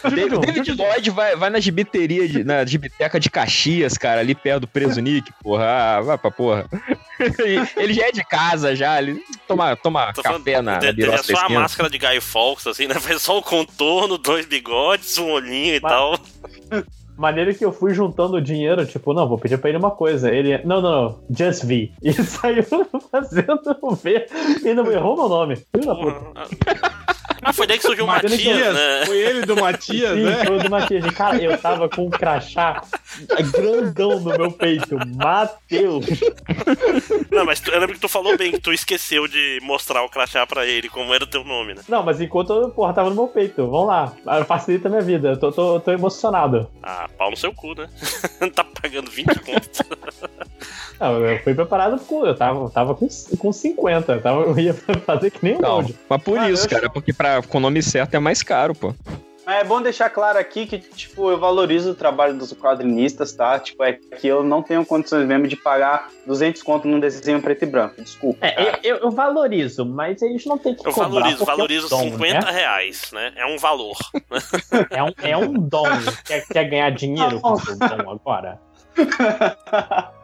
[0.04, 0.72] David.
[0.76, 5.00] Lloyd vai, vai na gibiteria, de, na gibiteca de Caxias, cara, ali perto do Preso
[5.00, 5.64] Nick, porra.
[5.64, 6.66] Ah, vai pra porra.
[7.76, 9.00] ele já é de casa, já.
[9.00, 11.98] Ele toma, toma Tô café falando, na, de- na de- é só a máscara de
[11.98, 12.94] Guy Fawkes, assim, né?
[13.00, 16.18] Faz só o contorno, dois bigodes, um olhinho e Mas- tal.
[17.18, 20.30] Maneiro que eu fui juntando dinheiro, tipo, não, vou pedir pra ele uma coisa.
[20.32, 21.90] Ele, não, não, não, Just V.
[22.00, 22.62] E saiu
[23.10, 24.26] fazendo o V
[24.64, 25.56] e não errou meu nome.
[25.56, 27.17] Filho da puta.
[27.42, 29.06] Ah, foi daí que surgiu o Mas ele Matias, né?
[29.06, 30.44] Foi ele do Matias, Sim, né?
[30.44, 31.04] foi o do Matias.
[31.06, 32.82] E, Cara, eu tava com um crachá
[33.52, 34.96] grandão no meu peito.
[35.16, 36.06] Mateus.
[37.30, 40.08] Não, mas tu- eu lembro que tu falou bem que tu esqueceu de mostrar o
[40.08, 41.82] crachá pra ele, como era o teu nome, né?
[41.88, 43.66] Não, mas enquanto eu, porra, tava no meu peito.
[43.68, 44.12] Vamos lá.
[44.46, 45.28] Facilita a minha vida.
[45.30, 46.68] Eu tô, tô, tô emocionado.
[46.82, 47.88] Ah, pau no seu cu, né?
[48.54, 49.80] tá pagando 20 contos.
[51.00, 52.26] Não, eu fui preparado com.
[52.26, 53.06] Eu tava, eu tava com,
[53.38, 54.12] com 50.
[54.14, 56.90] Eu, tava, eu ia fazer que nem o Não, mas por Ah, isso, eu cara,
[56.90, 58.94] porque pra, com o nome certo é mais caro, pô.
[59.46, 63.58] É bom deixar claro aqui que, tipo, eu valorizo o trabalho dos quadrinistas, tá?
[63.58, 67.62] Tipo, é que eu não tenho condições mesmo de pagar 200 conto num desenho preto
[67.62, 67.94] e branco.
[68.02, 68.44] Desculpa.
[68.46, 68.80] É, cara.
[68.84, 71.08] eu, eu- valorizo, mas eles não têm que Eu cobrar.
[71.08, 72.52] valorizo, é um valorizo dom, 50 né?
[72.52, 73.32] reais, né?
[73.36, 73.96] É um valor.
[74.90, 75.86] É um, é um dom.
[76.26, 78.60] quer, quer ganhar dinheiro com o seu dom agora?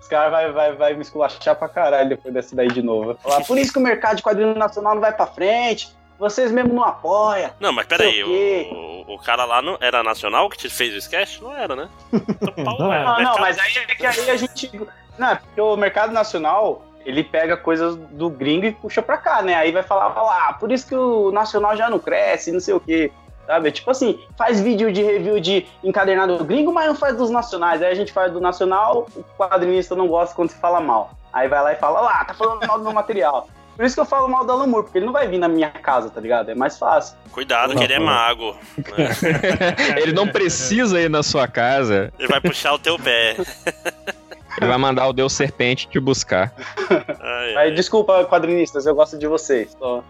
[0.00, 3.16] Os caras vai, vai, vai me esculachar pra caralho depois dessa daí de novo.
[3.22, 5.94] Falar, por isso que o mercado de quadrinho nacional não vai pra frente.
[6.18, 7.50] Vocês mesmo não apoiam.
[7.58, 10.98] Não, mas peraí, o o, o cara lá não, era nacional que te fez o
[10.98, 11.40] sketch?
[11.40, 11.88] Não era, né?
[12.58, 13.04] Então, Não era.
[13.04, 14.70] Não, não, mas aí é que aí a gente.
[15.18, 16.86] Não, é porque o mercado nacional.
[17.02, 19.54] Ele pega coisas do gringo e puxa pra cá, né?
[19.54, 22.74] Aí vai falar, falar, ah, por isso que o nacional já não cresce, não sei
[22.74, 23.10] o quê.
[23.50, 23.72] Sabe?
[23.72, 27.82] Tipo assim, faz vídeo de review de encadernado do gringo, mas não faz dos nacionais.
[27.82, 31.18] Aí a gente faz do nacional, o quadrinista não gosta quando se fala mal.
[31.32, 33.48] Aí vai lá e fala, lá, tá falando mal do meu material.
[33.74, 35.48] Por isso que eu falo mal do Alan Moore, porque ele não vai vir na
[35.48, 36.48] minha casa, tá ligado?
[36.48, 37.16] É mais fácil.
[37.32, 38.54] Cuidado que ele é mago.
[38.76, 39.98] né?
[40.00, 42.12] Ele não precisa ir na sua casa.
[42.18, 43.36] Ele vai puxar o teu pé.
[44.58, 46.52] Ele vai mandar o Deus Serpente te buscar.
[47.20, 47.70] Ai, Aí, ai.
[47.72, 49.76] desculpa, quadrinistas, eu gosto de vocês.
[49.78, 50.02] Só.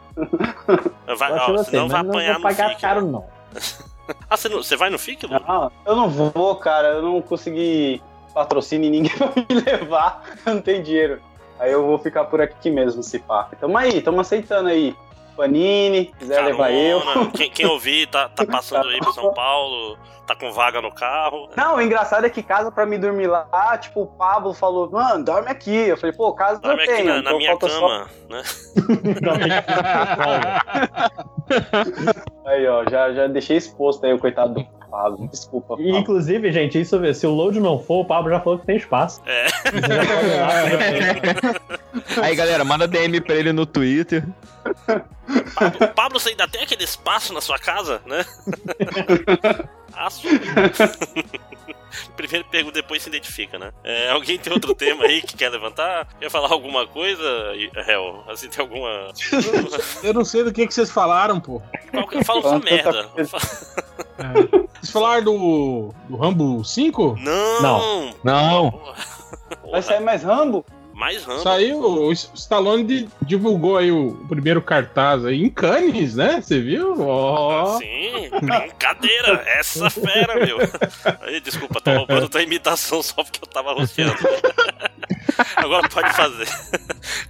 [1.18, 2.80] Vai, Gosto de ó, você, senão mas vai não apanhar vou no pagar FIC.
[2.80, 3.12] caro, né?
[3.12, 3.24] não.
[4.28, 5.38] Ah, você, não, você vai no FIC, Lu?
[5.46, 6.88] Não, eu não vou, cara.
[6.94, 8.02] Eu não consegui
[8.34, 10.24] patrocínio e ninguém vai me levar.
[10.44, 11.20] Eu não tenho dinheiro.
[11.60, 13.48] Aí eu vou ficar por aqui mesmo, se pá.
[13.60, 14.96] Tamo aí, tamo aceitando aí.
[15.40, 17.00] Panini, quiser levar eu.
[17.00, 17.30] Carona.
[17.30, 21.48] Quem, quem ouvir, tá, tá passando aí pra São Paulo, tá com vaga no carro.
[21.56, 25.24] Não, o engraçado é que casa pra me dormir lá, tipo, o Pablo falou, mano,
[25.24, 25.74] dorme aqui.
[25.74, 27.06] Eu falei, pô, casa Dorme eu aqui tenho.
[27.08, 28.42] na, na então minha falta só- cama, né?
[32.46, 35.28] Aí, ó, já, já deixei exposto aí o coitado do Pablo.
[35.28, 35.98] Desculpa, E, Pablo.
[35.98, 39.20] inclusive, gente, isso se o load não for, o Pablo já falou que tem espaço.
[39.26, 39.46] É.
[42.22, 44.24] Aí, galera, manda DM pra ele no Twitter.
[45.54, 48.24] Pablo, Pablo, você ainda tem aquele espaço na sua casa, né?
[49.94, 50.26] Aço.
[52.16, 53.72] Primeiro pergunta, depois se identifica, né?
[53.84, 56.06] É, alguém tem outro tema aí que quer levantar?
[56.18, 57.22] Quer falar alguma coisa,
[57.86, 58.24] Hel?
[58.28, 59.08] Assim, tem alguma.
[60.02, 61.62] Eu não sei do que, que vocês falaram, pô.
[61.90, 63.04] Qual sua Falando tanta merda.
[63.08, 63.38] coisa.
[64.80, 67.16] Vocês falaram do, do Rambo 5?
[67.20, 68.14] Não!
[68.22, 68.70] Não.
[68.70, 68.94] Porra.
[69.70, 70.64] Vai sair mais Rambo?
[71.00, 71.42] Mais Rambo.
[71.42, 76.42] Saiu, o Stallone di- divulgou aí o primeiro cartaz aí em Cannes, né?
[76.42, 76.94] Você viu?
[77.00, 77.78] Ó.
[77.78, 79.42] Sim, brincadeira.
[79.46, 80.58] Essa fera, meu.
[81.22, 84.14] Aí, desculpa, tô roubando tua imitação só porque eu tava rosteando.
[85.56, 86.46] Agora pode fazer.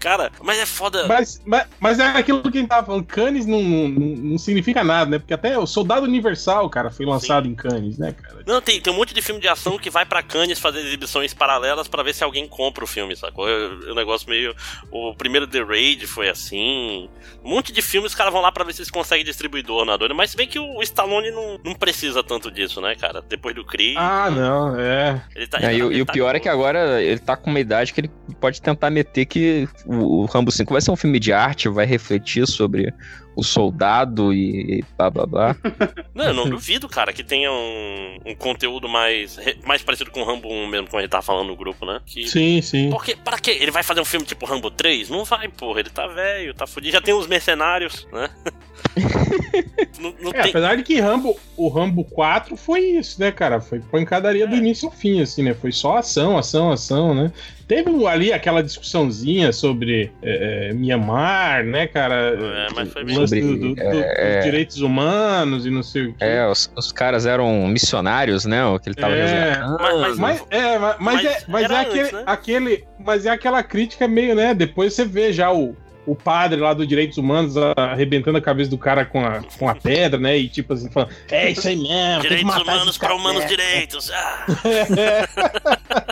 [0.00, 1.06] Cara, mas é foda.
[1.06, 4.82] Mas, mas, mas é aquilo que a gente tava falando, Cannes não, não, não significa
[4.82, 5.18] nada, né?
[5.18, 8.42] Porque até o Soldado Universal, cara, foi lançado em Cannes, né, cara?
[8.46, 11.32] Não, tem, tem um monte de filme de ação que vai pra Cannes fazer exibições
[11.34, 13.48] paralelas pra ver se alguém compra o filme, sacou?
[13.48, 13.59] É
[13.90, 14.54] um negócio meio.
[14.90, 17.08] O primeiro The Raid foi assim.
[17.44, 19.96] Um monte de filmes os caras vão lá pra ver se eles conseguem distribuidor na
[19.96, 20.14] doida.
[20.14, 23.22] Mas se bem que o Stallone não, não precisa tanto disso, né, cara?
[23.22, 23.96] Depois do Creed.
[23.98, 25.22] Ah, não, é.
[25.34, 27.18] Ele tá, É, e, o- ele e o tá pior de é que agora ele
[27.18, 30.80] tá com uma idade que ele pode tentar meter que o, o Rambo 5 vai
[30.80, 32.92] ser um filme de arte, vai refletir sobre
[33.36, 35.56] o soldado e blá blá blá.
[36.14, 40.24] Não, eu não duvido, cara, que tenha um, um conteúdo mais, mais parecido com o
[40.24, 42.00] Rambo 1 mesmo, como a gente tava falando no grupo, né?
[42.04, 42.90] Que, Sim, sim.
[42.90, 43.56] Porque, pra quê?
[43.60, 45.08] Ele vai fazer um filme tipo Rambo 3?
[45.08, 45.80] Não vai, porra.
[45.80, 46.92] Ele tá velho, tá fudido.
[46.92, 48.28] Já tem os mercenários, né?
[50.00, 50.50] não não É, tem.
[50.50, 53.60] apesar de que Rambo, o Rambo 4 foi isso, né, cara?
[53.60, 54.46] Foi pancadaria É.
[54.46, 55.54] do início ao fim, assim, né?
[55.54, 57.32] Foi só ação, ação, ação, né?
[57.68, 62.14] Teve ali aquela discussãozinha sobre é, é, Mianmar, né, cara?
[62.36, 66.06] É, mas foi bem- Sobre, do- do- do- é, dos direitos humanos e não sei
[66.06, 66.24] o quê.
[66.24, 68.64] É, os, os caras eram missionários, né?
[68.64, 69.22] O que ele tava É.
[69.50, 69.78] resgatando.
[69.78, 72.22] Mas- mas- Mas, é, mas, mas é, mas é antes, aquele, né?
[72.26, 72.84] aquele.
[72.98, 74.52] Mas é aquela crítica meio, né?
[74.52, 75.76] Depois você vê já o,
[76.10, 79.74] o padre lá dos direitos humanos arrebentando a cabeça do cara com a, com a
[79.76, 80.36] pedra, né?
[80.36, 84.10] E tipo assim, falando, é isso aí mesmo, Direitos matar humanos para caras." humanos direitos.
[84.10, 84.46] Ah.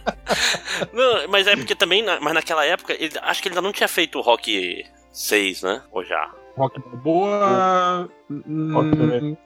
[0.92, 3.88] Não, mas é porque também, mas naquela época, ele- acho que ele ainda não tinha
[3.88, 5.82] feito o Rock 6, né?
[5.90, 6.30] Ou já?
[6.56, 8.08] Rock Balboa.
[8.72, 9.36] Rock hum.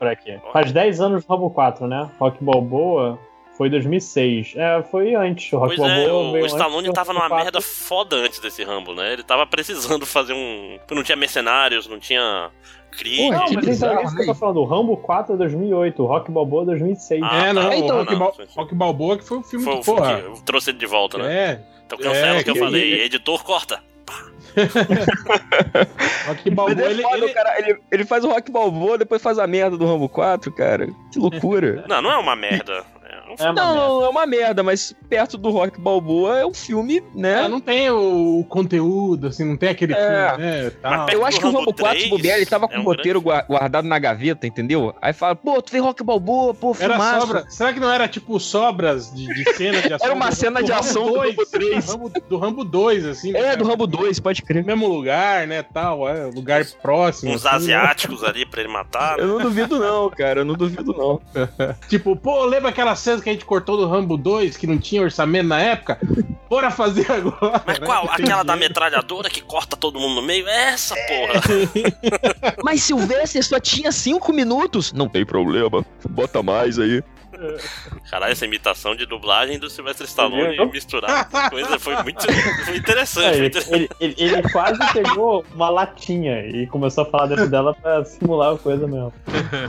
[0.52, 2.10] Faz 10 anos do Rambo 4, né?
[2.18, 3.18] Rock Balboa
[3.62, 4.54] foi 2006.
[4.56, 5.52] É, foi antes.
[5.52, 7.62] O Rock Pois é, Balboa o, o Stallone antes, tava numa merda 4.
[7.62, 9.12] foda antes desse Rambo, né?
[9.12, 10.78] Ele tava precisando fazer um.
[10.90, 12.50] Não tinha mercenários, não tinha
[12.90, 13.30] Creed.
[13.32, 14.32] Não, mas então é isso que eu né?
[14.32, 14.56] tô falando.
[14.58, 17.22] O Rambo 4 é 2008, o Rock Balboa é 2006.
[17.22, 17.68] Ah, é, não, tá.
[17.68, 18.36] o Então, Rock, não, Bal-.
[18.56, 20.20] Rock Balboa que foi o filme Foi que, porra.
[20.20, 21.32] que eu trouxe ele de volta, né?
[21.34, 22.82] É, Então cancela É, o que eu falei.
[22.94, 23.80] ele- Editor, corta.
[26.26, 29.22] Rock Balboa, é ele, foda, ele- o cara, ele, ele faz o Rock Balboa, depois
[29.22, 30.86] faz a merda do Rambo 4, cara.
[31.12, 31.84] Que loucura.
[31.88, 32.84] Não, não é uma merda.
[33.38, 34.04] É um É uma não, merda.
[34.04, 37.44] é uma merda, mas perto do Rock Balboa é um filme, né?
[37.44, 40.28] é, não tem o conteúdo, assim, não tem aquele É.
[40.30, 40.70] filme, né?
[40.82, 41.08] Tal.
[41.10, 42.82] Eu acho que o Rambo Rambo 4, se 3 bobear, ele tava com é um
[42.82, 44.94] o roteiro gua- guardado na gaveta, entendeu?
[45.00, 47.20] Aí fala, pô, tu fez Rock Balboa, pô, Era filmaço.
[47.26, 47.44] sobra.
[47.48, 50.06] Será que não era tipo sobras de, de cena de ação?
[50.06, 51.84] Era uma do- cena do de Rambo ação do 2, Rambo 3.
[51.86, 53.32] Do Rambo, do Rambo 2, assim.
[53.32, 53.56] né, É, cara?
[53.56, 54.64] do Rambo 2, pode crer.
[54.64, 57.32] Mesmo lugar, né, tal, é, lugar próximo.
[57.32, 57.74] Uns assim, né?
[57.74, 59.18] asiáticos ali pra ele matar.
[59.18, 61.20] Eu não duvido não, cara, eu não duvido não.
[61.88, 65.02] Tipo, pô, lembra aquela cena que a gente cortou do Rambo 2, que não tinha
[65.02, 65.98] orçamento na época?
[66.48, 67.62] Bora fazer agora.
[67.66, 67.86] Mas né?
[67.86, 68.08] qual?
[68.08, 70.46] Tem Aquela da metralhadora que corta todo mundo no meio?
[70.46, 71.40] É essa, porra.
[72.62, 74.92] Mas Sylvester só tinha 5 minutos.
[74.92, 77.02] Não tem problema, bota mais aí.
[78.10, 80.68] Caralho, essa imitação de dublagem do Sylvester Stallone Viu?
[80.70, 82.22] misturar com coisa foi muito
[82.64, 83.26] foi interessante.
[83.40, 87.74] É, ele, ele- ele- ele quase pegou uma latinha e começou a falar dentro dela
[87.74, 89.12] pra simular a coisa mesmo.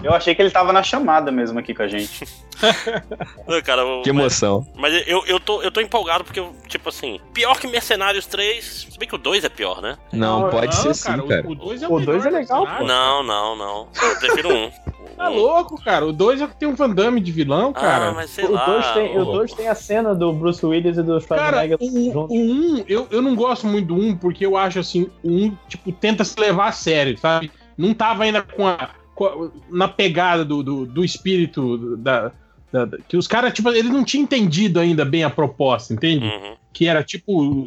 [0.04, 2.26] Eu achei que ele tava na chamada mesmo aqui com a gente.
[3.48, 4.66] Não, cara, Que emoção.
[4.76, 9.00] Mas eu, eu, tô, eu tô empolgado porque, tipo assim, pior que Mercenários 3, se
[9.00, 9.98] bem que o 2 é pior, né?
[10.12, 11.48] Não, Não, pode ser sim, o- cara.
[11.48, 12.88] O 2 é O o, dois melhor é legal, cenário.
[12.88, 13.88] Não, não, não.
[14.02, 14.72] Eu prefiro um.
[15.16, 16.06] Tá louco, cara.
[16.06, 18.10] O 2 é o que tem um Van Damme de vilão, cara.
[18.10, 18.66] Ah, mas sei O lá.
[18.66, 21.78] 2 tem, o o- dois tem a cena do Bruce Willis e do Cara, Schwarzenegger
[21.82, 22.38] o juntos.
[22.38, 25.30] 1, um, eu, eu não gosto muito do 1 um porque eu acho assim, o
[25.30, 27.52] 1, um, tipo, tenta se levar a sério, sabe?
[27.78, 32.32] Não tava ainda com a, com a- na pegada do, do, do espírito da,
[32.72, 36.26] da- da- que os caras, tipo, eles não tinham entendido ainda bem a proposta, entende?
[36.26, 36.56] Uhum.
[36.74, 37.66] Que era tipo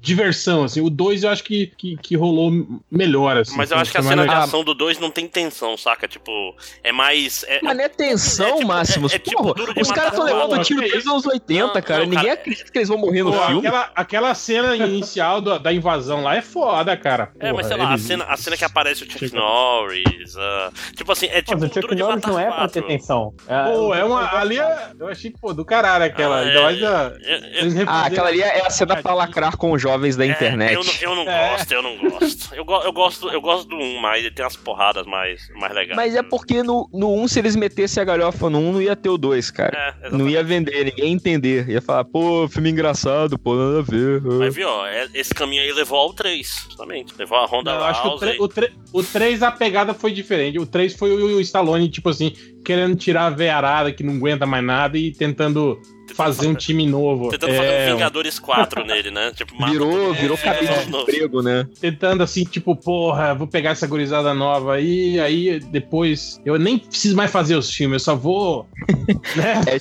[0.00, 0.80] diversão, assim.
[0.80, 2.50] O 2 eu acho que, que, que rolou
[2.90, 3.56] melhor, assim.
[3.56, 4.42] Mas eu acho que a cena de legal.
[4.44, 6.06] ação do 2 não tem tensão, saca?
[6.06, 7.44] Tipo, é mais.
[7.48, 9.12] É, Mas não é tensão, É tipo- Máximos.
[9.12, 11.66] é- é tipo Porra, os caras estão levando Não, tiro que desde os anos 80,
[11.74, 12.00] Não, cara.
[12.00, 12.32] não, Ninguém cara.
[12.40, 13.66] acredita que eles vão morrer no Pô, filme.
[13.66, 17.32] aquela, aquela cena inicial do- da invasão lá é foda, cara.
[17.40, 19.34] É, mas Porra, sei lá, a cena, a cena que aparece o Chuck.
[19.34, 20.36] Norris.
[20.36, 22.82] ah, tipo assim, é tipo Mas o um Chuck Norris matar não é pra ter
[22.82, 23.34] tensão.
[23.46, 24.32] Pô, é uma.
[24.38, 26.36] Ali é, eu achei, pô, do caralho aquela.
[26.38, 29.80] Ah, ainda é, é, é, Ah, aquela ali é a cena pra lacrar com os
[29.98, 30.74] jovens da É, internet.
[30.74, 31.50] eu, não- eu não É.
[31.50, 32.54] gosto, eu não gosto.
[32.54, 33.28] Eu, go- eu gosto.
[33.30, 35.96] Eu gosto do 1 mais, ele tem umas porradas mais, mais legais.
[35.96, 38.94] Mas é porque no, no 1, se eles metessem a galhofa no 1, não ia
[38.96, 39.96] ter o 2, cara.
[40.02, 41.68] É, Não ia vender, ninguém ia entender.
[41.68, 44.20] Ia falar, pô, filme engraçado, pô, nada a ver.
[44.22, 47.12] Mas viu, ó, esse caminho aí levou ao 3, justamente.
[47.18, 48.28] Levou a Honda Não, eu acho que o, Rousey.
[48.30, 50.58] tre- o, tre- o 3 a pegada foi diferente.
[50.58, 52.32] O 3 foi o, o Stallone, tipo assim,
[52.68, 55.80] querendo tirar a veiarada que não aguenta mais nada e tentando
[56.14, 57.28] fazer um time novo.
[57.30, 59.30] Tentando É, fazer um Vingadores 4 nele, né?
[59.34, 61.02] Tipo, Virou, virou é, cabide é, de novo.
[61.10, 61.66] emprego, né?
[61.80, 67.14] tentando assim, tipo, porra, vou pegar essa gurizada nova aí, aí depois eu nem preciso
[67.16, 68.66] mais fazer os filmes, eu só vou.
[69.36, 69.60] né?
[69.66, 69.78] É,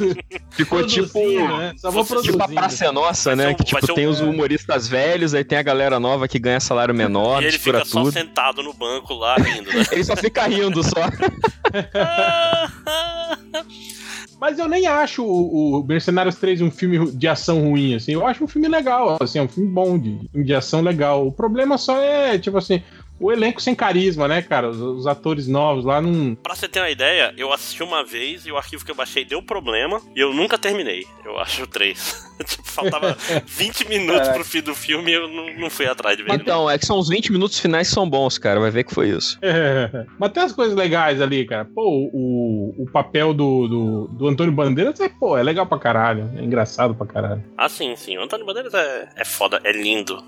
[0.56, 1.20] ficou tipo.
[1.20, 1.74] né?
[1.78, 2.48] Só vou Tipo Tipo a.
[2.48, 3.50] Praça é Nossa, né?
[3.50, 6.60] um- que tipo, um- tem os humoristas velhos, aí tem a galera nova que ganha
[6.60, 8.12] salário menor, E ele fica só tudo.
[8.14, 9.84] sentado no banco lá rindo, né?
[9.92, 10.92] Ele só fica rindo só.
[14.40, 18.14] Mas eu nem acho o, o Mercenários 3 um filme de ação ruim, assim.
[18.14, 21.26] Eu acho um filme legal, assim, é um filme bom de, de ação legal.
[21.26, 22.84] O problema só é, tipo assim,
[23.20, 24.70] o elenco sem carisma, né, cara?
[24.70, 26.36] Os, os atores novos lá não.
[26.36, 29.26] pra você ter uma ideia, eu assisti uma vez e o arquivo que eu baixei
[29.26, 31.06] deu problema e eu nunca terminei.
[31.26, 32.27] Eu acho o 3.
[32.46, 36.24] tipo, faltava 20 minutos pro fim do filme e eu não, não fui atrás de
[36.24, 36.34] ver.
[36.34, 38.60] Então, é que são os 20 minutos finais que são bons, cara.
[38.60, 39.38] Vai ver que foi isso.
[39.42, 41.66] É, mas tem as coisas legais ali, cara.
[41.66, 46.30] Pô, o, o papel do, do, do Antônio Bandeiras é, pô, é legal pra caralho.
[46.38, 47.44] É engraçado pra caralho.
[47.58, 48.18] Ah, sim, sim.
[48.18, 50.24] O Antônio Bandeiras é, é foda, é lindo.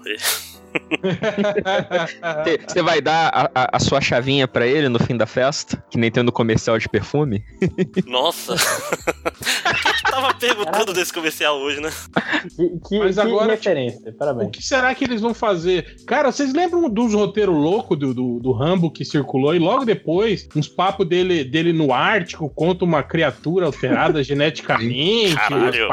[2.67, 5.83] Você vai dar a, a- a sua chavinha pra ele no fim da festa?
[5.89, 7.43] Que nem tem no comercial de perfume?
[8.05, 8.55] Nossa.
[10.21, 11.91] Tava perguntando desse comercial hoje, né?
[12.55, 14.51] Que, que, Mas que agora, referência, O parabéns.
[14.51, 15.97] que será que eles vão fazer?
[16.05, 19.55] Cara, vocês lembram dos roteiros loucos do, do, do Rambo que circulou?
[19.55, 25.35] E logo depois, uns papos dele, dele no Ártico contra uma criatura alterada geneticamente.
[25.35, 25.87] Caralho.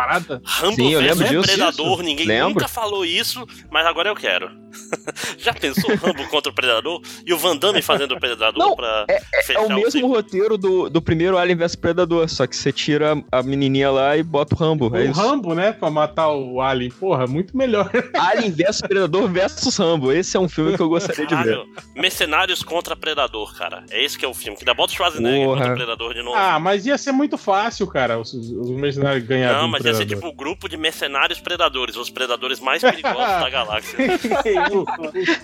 [0.45, 1.43] Rambo Sim, eu lembro disso.
[1.43, 2.49] Predador, ninguém Lembro.
[2.51, 4.51] nunca falou isso, mas agora eu quero.
[5.39, 7.01] Já pensou o Rambo contra o Predador?
[7.25, 10.09] E o Van Damme fazendo o Predador Não, pra É fechar o mesmo ciclo?
[10.09, 14.23] roteiro do, do primeiro Alien vs Predador, só que você tira a menininha lá e
[14.23, 14.91] bota o Rambo.
[14.97, 15.21] É o isso.
[15.21, 15.73] Rambo, né?
[15.73, 16.91] Pra matar o Alien.
[16.91, 17.91] Porra, muito melhor.
[18.15, 20.13] Alien vs Predador versus Rambo.
[20.13, 21.59] Esse é um filme que eu gostaria de ver.
[21.95, 23.85] Mercenários contra Predador, cara.
[23.91, 24.57] É esse que é o filme.
[24.59, 25.57] Que dá bota o Schwarzenegger Porra.
[25.59, 26.37] contra o Predador de novo.
[26.37, 29.61] Ah, mas ia ser muito fácil, cara, os, os mercenários ganharem.
[29.63, 33.51] Não, mas ia ser tipo o grupo de mercenários predadores, os predadores mais perigosos da
[33.51, 33.97] galáxia.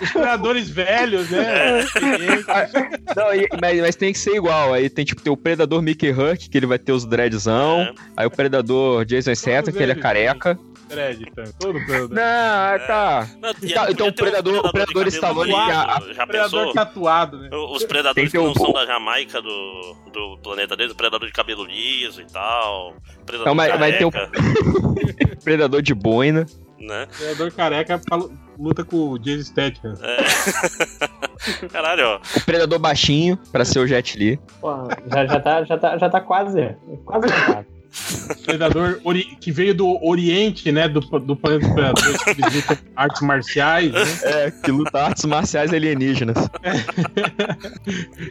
[0.03, 1.85] Os predadores velhos, né?
[3.17, 4.73] Não, e- mas, mas tem que ser igual.
[4.73, 7.81] Aí tem tipo tem o Predador Mickey Hurk, que ele vai ter os dreadzão.
[7.83, 7.95] É.
[8.17, 8.52] Aí o Predador
[9.07, 10.59] Jason Statham, que ele é careca.
[10.89, 11.45] Tá?
[11.59, 12.11] Todo predador.
[12.11, 13.27] Não, ah, tá.
[13.41, 17.39] Não, e Então- o ter um Predador- o Predador de Stallone já- já predador tatuado,
[17.39, 17.49] né?
[17.51, 20.95] Os Tem predadores que que não um são da Jamaica do, do planeta deles, o
[20.97, 22.95] predador de cabelo liso e tal.
[23.25, 24.33] Predador Não, mas vai ter o- careca,
[25.43, 26.45] Predador de boina.
[26.79, 27.07] né?
[27.17, 28.01] Predador careca
[28.59, 29.95] luta com o Jason Statham.
[30.03, 31.69] É.
[31.73, 32.21] Caralho, ó.
[32.37, 34.39] O Predador baixinho, pra ser o Jet Li.
[34.61, 36.77] Porra, já, já, tá, já, tá, já tá quase.
[37.07, 37.27] Quase.
[38.45, 39.01] Predador
[39.41, 40.89] que veio do Oriente, né?
[40.89, 44.01] Do, do planeta dos predadores que lutam artes marciais, né?
[44.23, 46.37] É, que luta artes marciais alienígenas.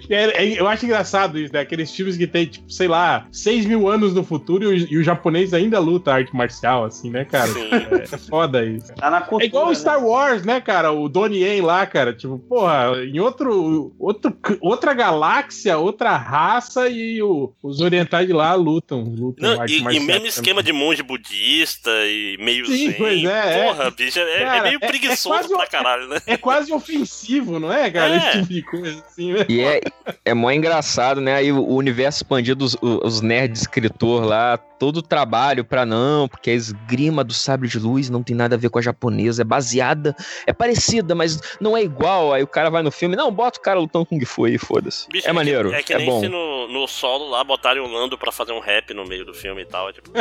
[0.09, 1.59] É- é- eu acho engraçado isso, né?
[1.61, 4.97] Aqueles filmes que tem, tipo, sei lá, 6 mil anos no futuro e o, e
[4.97, 7.47] o japonês ainda luta arte marcial, assim, né, cara?
[7.51, 7.69] Sim.
[7.71, 8.93] É, é foda isso.
[8.95, 9.45] Tá na cultura.
[9.45, 9.75] É igual o né?
[9.75, 10.91] Star Wars, né, cara?
[10.91, 12.13] O Donnie Yen lá, cara.
[12.13, 18.53] Tipo, porra, em outro, outro, outra galáxia, outra raça e o- os orientais de lá
[18.55, 19.03] lutam.
[19.03, 20.25] lutam Não, arte e, e mesmo também.
[20.27, 22.93] esquema de monge budista e meio Sim, zen.
[22.93, 23.63] pois é, é.
[23.65, 26.21] Porra, bicho, é, é Cara, meio é- é preguiçoso quase pra caralho, né?
[26.27, 28.13] É quase ofensivo, não é, cara?
[28.13, 28.17] É.
[28.17, 29.45] Esse tipo de coisa assim, né?
[29.49, 29.81] E é,
[30.25, 31.35] é mó engraçado, né?
[31.35, 36.27] Aí o o universo expandido, os, os nerds escritor lá, todo o trabalho pra não,
[36.27, 39.41] porque a esgrima do sabre de luz não tem nada a ver com a japonesa,
[39.43, 40.13] é baseada,
[40.45, 42.33] é parecida, mas não é igual.
[42.33, 44.57] Aí o cara vai no filme, não, bota o cara lutando com Kung Fu aí,
[44.57, 45.07] foda-se.
[45.23, 46.19] É maneiro, que, é que é nem bom.
[46.19, 49.33] se no, no solo lá botarem o Lando pra fazer um rap no meio do
[49.33, 49.89] filme e tal.
[49.89, 50.19] É tipo, é,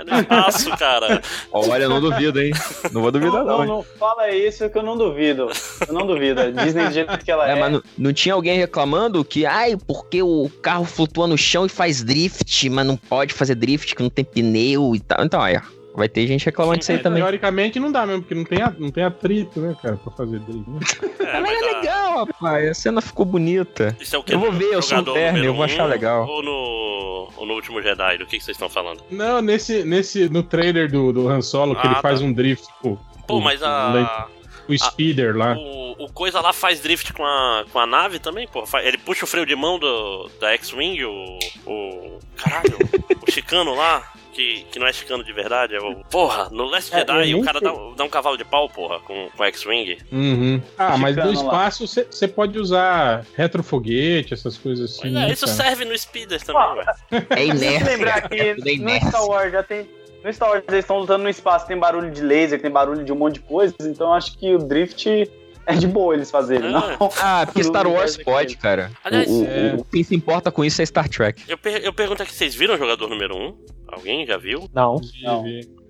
[0.00, 1.22] é no espaço, cara.
[1.52, 2.52] Olha, não duvido, hein?
[2.92, 3.66] Não vou duvidar, Não, não.
[3.66, 5.48] não, fala isso que eu não duvido.
[5.86, 6.40] Eu não duvido.
[6.40, 7.52] A Disney do jeito que ela é.
[7.52, 11.66] É, mas não, não tinha alguém reclamando que, ai, porque o carro flutua no chão
[11.66, 15.24] e faz drift, mas não pode fazer drift, que não tem pneu e tal.
[15.24, 17.22] Então, aí, ó, vai ter gente reclamando disso aí também.
[17.22, 20.38] Teoricamente não dá mesmo, porque não tem, a- não tem atrito, né, cara, pra fazer
[20.40, 20.64] dele.
[20.66, 20.78] né?
[21.20, 22.68] É, mas é a- legal, rapaz.
[22.70, 23.96] A cena ficou bonita.
[24.00, 24.32] Isso é o que?
[24.34, 26.26] Eu vou ver, eu sou um terno, eu vou achar legal.
[26.26, 29.02] Ou no, ou no último Jedi, do que, que vocês estão falando?
[29.10, 32.00] Não, nesse, nesse, no trailer do, do Han Solo, que Ah, ele tá.
[32.02, 32.96] faz um drift com
[33.26, 34.28] Pô, o- mas o, a.
[34.68, 35.54] o speeder lá.
[35.56, 38.64] O, o coisa lá faz drift com a, com a nave também, pô.
[38.82, 41.38] Ele puxa o freio de mão do, da X-Wing, o.
[41.66, 42.18] O.
[42.36, 42.78] Caralho,
[43.26, 44.12] o chicano lá.
[44.38, 45.96] Que, que não é chicano de verdade, é o.
[46.04, 49.28] Porra, no Last É, Jedi o cara dá, dá um cavalo de pau, porra, com,
[49.36, 49.98] com X-Wing.
[50.12, 50.62] Uhum.
[50.78, 55.18] Ah, mas no espaço você pode usar retrofoguete, essas coisas assim.
[55.18, 56.86] É, isso serve no Speeder também, Ó, velho.
[57.30, 57.84] É inércia.
[57.84, 59.08] lembrar é que tudo no.
[59.08, 59.90] Star Wars já tem.
[60.22, 63.12] No Star Wars eles estão lutando no espaço, tem barulho de laser, tem barulho de
[63.12, 65.28] um monte de coisas, então acho que o drift
[65.68, 66.68] é de boa eles fazerem.
[66.68, 66.72] É.
[66.72, 68.90] Não, Ah, porque Star Wars pode, cara.
[69.04, 69.74] Aliás, o, o- é.
[69.78, 71.42] o- quem se importa com isso é Star Trek.
[71.48, 73.56] Eu, per eu pergunto aqui, vocês viram o jogador número 1?
[73.88, 74.68] Alguém já viu?
[74.74, 75.00] Não.
[75.22, 75.44] Não.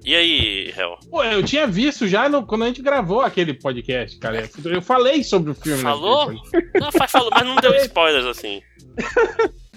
[0.04, 0.96] E aí, Hel?
[1.10, 4.48] Pô, eu tinha visto já no- quando a gente gravou aquele podcast, cara.
[4.64, 5.82] Eu falei sobre o filme.
[5.82, 6.26] Falou?
[6.32, 6.80] naquele podcast.
[6.80, 8.60] Não, faz, falou, mas não deu spoilers assim.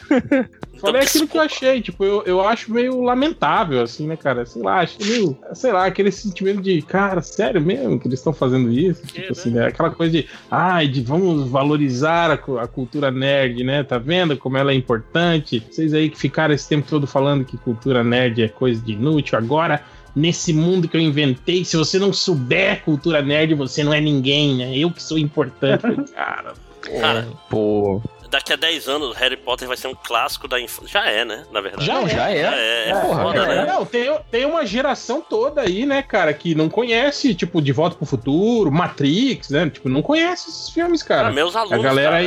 [0.82, 4.46] Falei Então, aquilo que eu achei, tipo, eu, eu acho meio lamentável, assim, né, cara?
[4.48, 8.34] Sei lá, acho meio, sei lá, aquele sentimento de, cara, sério mesmo que eles estão
[8.34, 9.06] fazendo isso?
[9.06, 9.28] Tipo né?
[9.30, 9.68] assim, né?
[9.68, 13.84] Aquela coisa de, ai, de vamos valorizar a, a cultura nerd, né?
[13.84, 15.64] Tá vendo como ela é importante?
[15.70, 19.38] Vocês aí que ficaram esse tempo todo falando que cultura nerd é coisa de inútil,
[19.38, 19.84] agora.
[20.14, 24.56] Nesse mundo que eu inventei, se você não souber cultura nerd, você não é ninguém,
[24.58, 24.78] né?
[24.78, 25.84] Eu que sou importante.
[26.14, 26.54] Cara,
[27.00, 28.02] Cara, Pô,
[28.32, 30.88] daqui a 10 anos Harry Potter vai ser um clássico da infância.
[31.02, 31.44] Já é, né?
[31.52, 31.86] Na verdade.
[31.86, 32.10] Já Não, é.
[32.10, 32.42] já é.
[32.42, 33.48] Já é, é Porra, foda, é.
[33.48, 33.66] né?
[33.66, 37.96] Não, tem, tem uma geração toda aí, né, cara, que não conhece, tipo, De Volta
[37.96, 39.70] pro Futuro, Matrix, né?
[39.70, 41.28] Tipo, não conhece esses filmes, cara.
[41.28, 42.18] Ah, meus alunos, galera cara.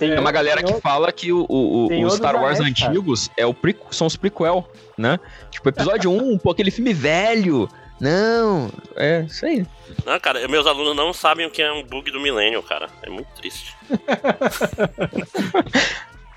[0.00, 2.68] aí- É uma galera que fala que o, o- o- os Star Wars cara.
[2.68, 4.68] antigos é o prequ- são os prequel,
[4.98, 5.20] né?
[5.50, 7.68] Tipo, episódio 1, pô, aquele filme velho.
[8.02, 9.64] Não, é isso aí.
[10.04, 12.88] Não, cara, meus alunos não sabem o que é um bug do milênio, cara.
[13.02, 13.74] É muito triste.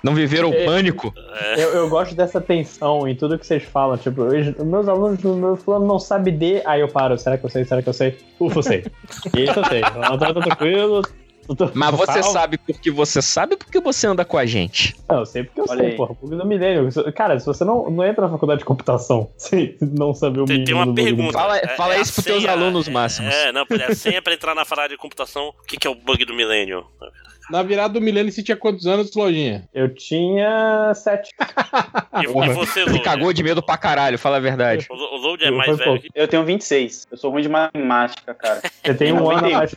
[0.02, 0.64] Não viveram o É.
[0.64, 1.12] pânico.
[1.56, 3.96] Eu, eu gosto dessa tensão em tudo que vocês falam.
[3.98, 6.62] Tipo, eu- os meus alunos, o meu fulano não sabe de.
[6.64, 7.18] Aí eu paro.
[7.18, 7.64] Será que eu sei?
[7.64, 8.16] Será que eu sei?
[8.38, 8.84] Ufa, eu sei.
[9.36, 9.80] Isso eu sei.
[9.80, 11.02] Não tô, tô tranquilo.
[11.54, 12.32] Tô- Mas você calmo.
[12.32, 14.96] sabe porque você sabe porque você anda com a gente.
[15.08, 15.96] Não, eu sei porque eu Olha sei, aí.
[15.96, 16.14] porra.
[16.20, 16.88] Bug do milênio.
[17.12, 20.58] Cara, se você não, não entra na faculdade de computação sem não saber o Tem,
[20.60, 21.38] mínimo tem uma do bug do pergunta.
[21.38, 23.34] Fala- É- fala é isso pros teus senha, alunos é- máximos.
[23.34, 25.48] É, não, é a senha pra entrar na faculdade de computação.
[25.48, 26.84] O que, que é o bug do milênio?
[27.48, 29.68] Na virada do milênio, você tinha quantos anos, Lojinha?
[29.72, 31.30] Eu tinha sete.
[32.16, 33.00] E, e você, Load?
[33.02, 34.86] cagou de medo pra caralho, fala a verdade.
[34.90, 36.02] O, o Load é Eu mais velho.
[36.14, 37.06] Eu tenho 26.
[37.10, 38.62] Eu sou ruim de matemática, cara.
[38.82, 39.52] Você tem um ano a 91.
[39.58, 39.74] mais.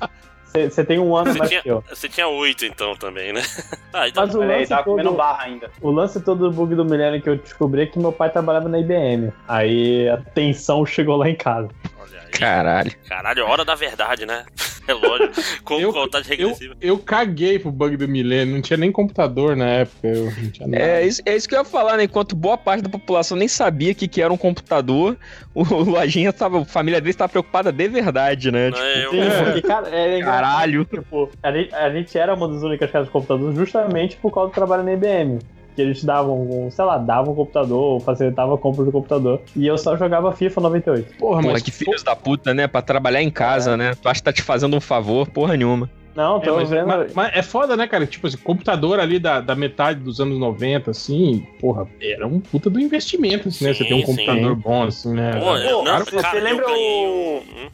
[0.51, 1.83] Você, tem um ano Você mais tinha, que eu.
[1.87, 3.41] você tinha 8 então também, né?
[3.91, 4.23] Ah, então.
[4.25, 5.71] Mas o Olha aí, lance, tava comendo todo, barra ainda.
[5.81, 8.69] o lance todo do bug do milênio que eu descobri é que meu pai trabalhava
[8.69, 9.31] na IBM.
[9.47, 11.69] Aí a tensão chegou lá em casa.
[11.99, 12.31] Olha aí.
[12.31, 12.91] Caralho.
[13.07, 14.45] Caralho, hora da verdade, né?
[14.89, 15.33] É lógico.
[15.63, 16.75] Com Eu- contagem Eu, regressiva.
[16.81, 20.07] eu caguei pro bug do milênio, não tinha nem computador na época.
[20.07, 20.83] Eu não tinha nada.
[20.83, 22.03] É isso, é isso que eu ia falar, né?
[22.05, 25.17] Enquanto boa parte da população nem sabia que, que era um computador,
[25.53, 26.61] o, o Lojinha tava.
[26.61, 28.69] A família dele estava preocupada de verdade, né?
[28.69, 30.85] Não, é, eu- porque, cara, é engraçado, Caralho.
[30.85, 34.49] Tipo, a gente, a gente era uma das únicas casas de computadores justamente por causa
[34.49, 35.39] do trabalho na IBM.
[35.79, 39.39] Que eles davam, um, sei lá, davam um computador, ou facilitavam a compra do computador.
[39.55, 41.15] E eu só jogava FIFA 98.
[41.15, 42.67] Porra, Porra, mas que filhos da puta, né?
[42.67, 43.95] Pra trabalhar em casa, né?
[43.95, 45.25] Tu acha que tá te fazendo um favor?
[45.29, 45.89] Porra nenhuma.
[46.13, 46.85] Não, É, tô mas, vendo.
[46.87, 48.05] mas- mas é foda, né, cara?
[48.05, 52.69] Tipo assim, computador ali da, da metade dos anos 90, assim, porra, era um puta
[52.69, 53.73] do investimento, assim, né?
[53.73, 54.05] Você tem um sim.
[54.07, 55.39] computador bom, assim, né?
[55.39, 57.69] Pô, eu, Pô, não, você- cara, lembra ganhei o- um- hum.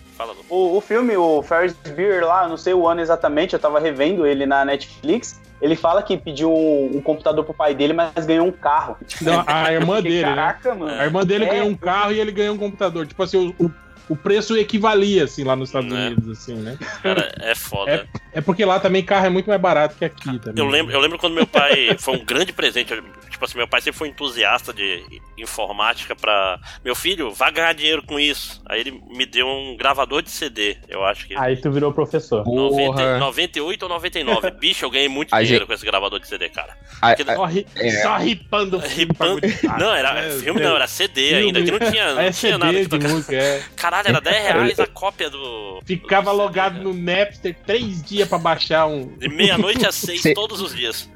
[0.47, 4.27] O, o filme, o Ferris Bueller lá, não sei o ano exatamente, eu tava revendo
[4.27, 5.41] ele na Netflix.
[5.61, 8.97] Ele fala que pediu um, um computador pro pai dele, mas ganhou um carro.
[9.21, 10.35] Não, a irmã dele, né?
[10.35, 10.91] Caraca, mano.
[10.99, 11.49] A irmã dele É.
[11.49, 13.07] ganhou um carro e ele ganhou um computador.
[13.07, 13.71] Tipo assim, o, o,
[14.09, 16.07] o preço equivalia, assim, lá nos Estados Né?
[16.07, 16.77] Unidos, assim, né?
[17.01, 18.07] Cara, é foda.
[18.33, 20.63] É porque lá também carro é muito mais barato que aqui também.
[20.63, 22.93] Eu lembro, eu lembro quando meu pai foi um grande presente.
[23.29, 25.03] Tipo assim, meu pai sempre foi entusiasta de
[25.37, 26.59] informática pra.
[26.83, 28.61] Meu filho, vai ganhar dinheiro com isso.
[28.67, 31.35] Aí ele me deu um gravador de CD, eu acho que.
[31.35, 32.45] Aí tu virou professor.
[32.45, 33.17] 90, Porra.
[33.19, 34.51] 98 ou 99.
[34.59, 36.77] Bicho, eu ganhei muito A dinheiro gente- com esse gravador de CD, cara.
[37.01, 37.89] A- Porque- a- ri, É.
[38.01, 39.79] só ripando filme Ripando- aguentar.
[39.79, 40.63] Não, era É, filme, é.
[40.63, 41.43] não, era CD Filme.
[41.45, 43.13] ainda, que não tinha, não É tinha nada CD que de tocar.
[43.13, 43.63] música, é.
[43.95, 45.79] Caralho, era 10 reais a cópia do.
[45.85, 49.07] Ficava do logado no Napster três dias pra baixar um.
[49.17, 51.09] De meia-noite às seis, Cê- todos os dias.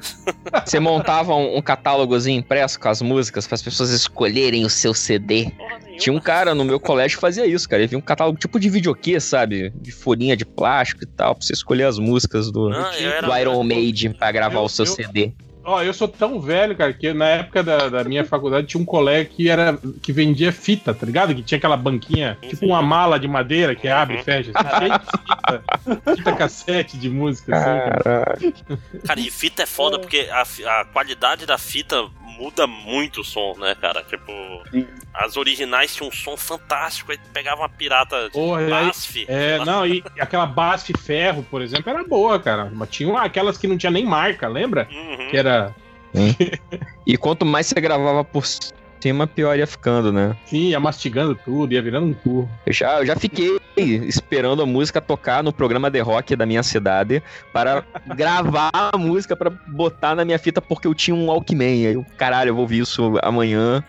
[0.65, 4.93] Você montava um, um catálogozinho impresso com as músicas para as pessoas escolherem o seu
[4.93, 5.51] CD.
[5.97, 7.81] Tinha um cara no meu colégio que fazia isso, cara.
[7.81, 9.69] Ele vinha um catálogo tipo de videokê, sabe?
[9.75, 13.27] De folhinha de plástico e tal, pra você escolher as músicas do, Não, eu era-
[13.27, 15.33] do Iron Maiden pra gravar Eu- o seu eu- CD.
[15.69, 18.85] Ó, eu sou tão velho, cara, que na época da, da minha faculdade tinha um
[18.85, 21.35] colega que era que vendia fita, tá ligado?
[21.35, 22.65] Que tinha aquela banquinha, Sim, tipo sim.
[22.67, 24.21] uma mala de madeira que abre Uhum.
[24.21, 27.65] e fecha, assim, cheio de fita, fita cassete de música, assim,
[28.03, 28.37] cara.
[29.05, 30.41] Cara, e fita é foda porque a,
[30.81, 31.95] a qualidade da fita
[32.39, 34.01] muda muito o som, né, cara?
[34.03, 34.31] Tipo,
[34.71, 34.87] Sim.
[35.13, 39.25] as originais tinham um som fantástico, aí tu pegava uma pirata de Porra, BASF.
[39.27, 42.71] É, não, e aquela BASF ferro, por exemplo, era boa, cara.
[42.73, 44.87] Mas tinha uma- aquelas que não tinha nem marca, lembra?
[44.89, 45.27] Uhum.
[45.29, 45.75] Que era.
[47.05, 48.43] E quanto mais você gravava por
[49.01, 50.35] cima, pior ia ficando, né?
[50.45, 52.49] Sim, ia mastigando tudo, ia virando um turro.
[52.65, 56.63] Eu já, eu já fiquei esperando a música tocar no programa The Rock da minha
[56.63, 57.21] cidade
[57.53, 57.83] para
[58.15, 61.87] gravar a música para botar na minha fita porque eu tinha um Walkman.
[61.87, 63.83] Aí eu, caralho, eu vou ouvir isso amanhã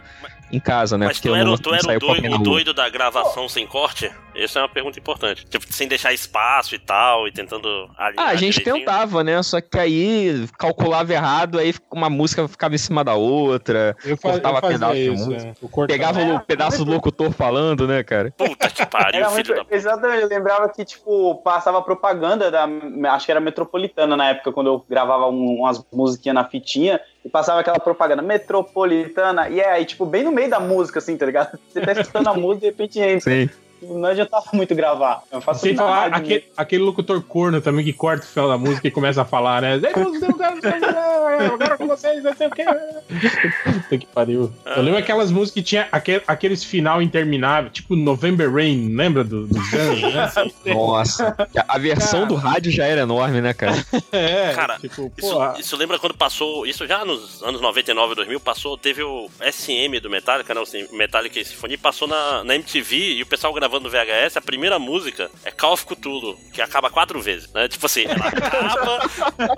[0.52, 1.06] em casa, né?
[1.06, 4.10] Mas porque tu eu era, tu era o, doido, o doido da gravação sem corte?
[4.35, 5.44] Essa é uma pergunta importante.
[5.47, 8.85] Tipo, sem deixar espaço e tal, e tentando alinhar Ah, a gente direitinho.
[8.86, 9.43] tentava, né?
[9.43, 13.97] Só que aí calculava errado, aí uma música ficava em cima da outra.
[14.05, 15.31] Eu, Cortava eu fazia pedaço de isso.
[15.31, 15.82] música.
[15.82, 15.86] é.
[15.86, 18.32] Pegava o pedaço do locutor falando, né, cara?
[18.36, 22.66] Puta que pariu, filho muito, da exatamente, eu lembrava que, tipo, passava propaganda da.
[23.12, 27.28] Acho que era metropolitana na época, quando eu gravava um- umas musiquinhas na fitinha, e
[27.28, 31.26] passava aquela propaganda metropolitana, e é aí, tipo, bem no meio da música, assim, tá
[31.26, 31.59] ligado?
[31.68, 33.30] Você tá escutando a música e de repente entra.
[33.30, 33.51] Sim.
[33.82, 35.23] Não adiantava muito gravar.
[35.31, 38.89] Eu faço Sem falar aquele, aquele locutor corno também que corta o final da música
[38.89, 39.81] e começa a falar, né?
[41.52, 42.65] Agora com vocês, não sei o quê.
[43.65, 44.52] Puta que pariu.
[44.65, 49.47] Eu lembro aquelas músicas que tinha aquel- aqueles final interminável, tipo November Rain, lembra do,
[49.47, 50.31] do Guns, né?
[50.74, 51.36] Nossa.
[51.69, 53.85] A versão do rádio já era enorme, né, cara?
[54.12, 58.77] É, Cara, tipo, Isso, isso lembra quando passou, isso já nos anos 99, 2000, passou,
[58.77, 63.27] teve o SM do Metallica, né, o Metallica Symphony, passou na, na MTV e o
[63.27, 67.68] pessoal gravando VHS, a primeira música é Call of Cthulhu, que acaba quatro vezes, né,
[67.68, 68.98] tipo assim, ela acaba,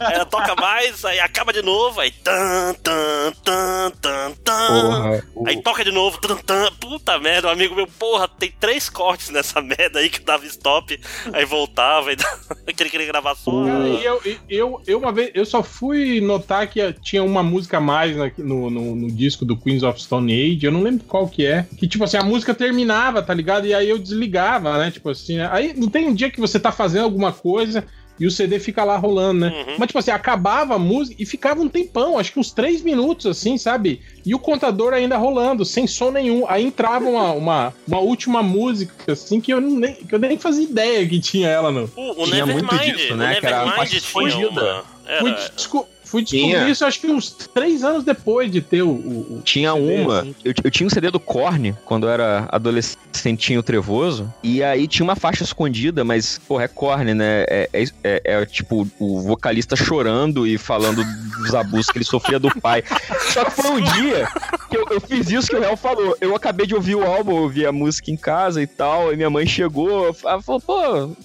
[0.00, 5.24] aí ela toca mais, aí acaba de novo, aí tan, tan, tan, tan, tan, Porra.
[5.46, 9.30] aí toca de novo, tan, tan, puta merda, um amigo meu, porra, tem três cortes
[9.30, 11.00] nessa merda aí que dava stop,
[11.32, 12.16] aí voltava, e
[12.74, 13.64] que ele queria gravar só.
[13.64, 14.20] Cara, e eu,
[14.50, 18.68] eu, eu uma vez, eu só fui notar que tinha uma música a mais no,
[18.68, 21.88] no, no disco do Queens of Stone Age, eu não lembro qual que é, que
[21.88, 23.66] tipo assim, a música terminava, tá ligado?
[23.66, 24.90] E aí eu desligava, né?
[24.90, 27.84] Tipo assim, aí não tem um dia que você tá fazendo alguma coisa
[28.20, 29.48] e o CD fica lá rolando, né?
[29.66, 29.74] Uhum.
[29.78, 33.26] Mas tipo assim, acabava a música e ficava um tempão, acho que uns três minutos,
[33.26, 34.00] assim, sabe?
[34.24, 36.44] E o contador ainda rolando, sem som nenhum.
[36.46, 40.64] Aí entrava uma, uma, uma última música, assim, que eu, nem, que eu nem fazia
[40.64, 41.88] ideia que tinha ela, não.
[41.96, 44.60] O, o Tinha muito Nevermind, disso, o né, que era uma Nevermind tinha escondida.
[44.60, 44.84] uma...
[45.06, 46.68] Era, Fui, desco- fui descobrir Tinha.
[46.68, 48.90] isso acho que uns três anos depois de ter o.
[48.90, 50.20] o- Tinha CD, uma.
[50.20, 50.34] assim.
[50.44, 54.32] Eu, eu tinha um CD do Korn quando eu era adolescentinho trevoso.
[54.42, 57.44] E aí tinha uma faixa escondida, mas, porra, é Korn, né?
[57.48, 61.02] É, é- é- é, tipo o vocalista chorando e falando
[61.38, 62.84] dos abusos que ele sofria do pai.
[63.32, 64.28] Só que foi um dia
[64.68, 66.14] que eu, eu fiz isso que o Real falou.
[66.20, 69.12] Eu acabei de ouvir o álbum, ouvi a música em casa e tal.
[69.12, 71.16] E minha mãe chegou, ela falou, pô, eu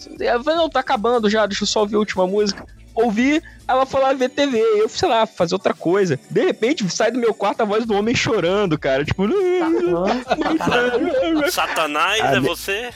[0.43, 2.65] falei, não, tá acabando já, deixa eu só ouvir a última música.
[2.97, 6.19] Ouvi, ela lá ver TV, eu, sei lá, fazer outra coisa.
[6.31, 9.05] De repente, sai do meu quarto a voz do homem chorando, cara.
[9.05, 9.27] Tipo,
[11.51, 12.89] Satanás Ah, é você?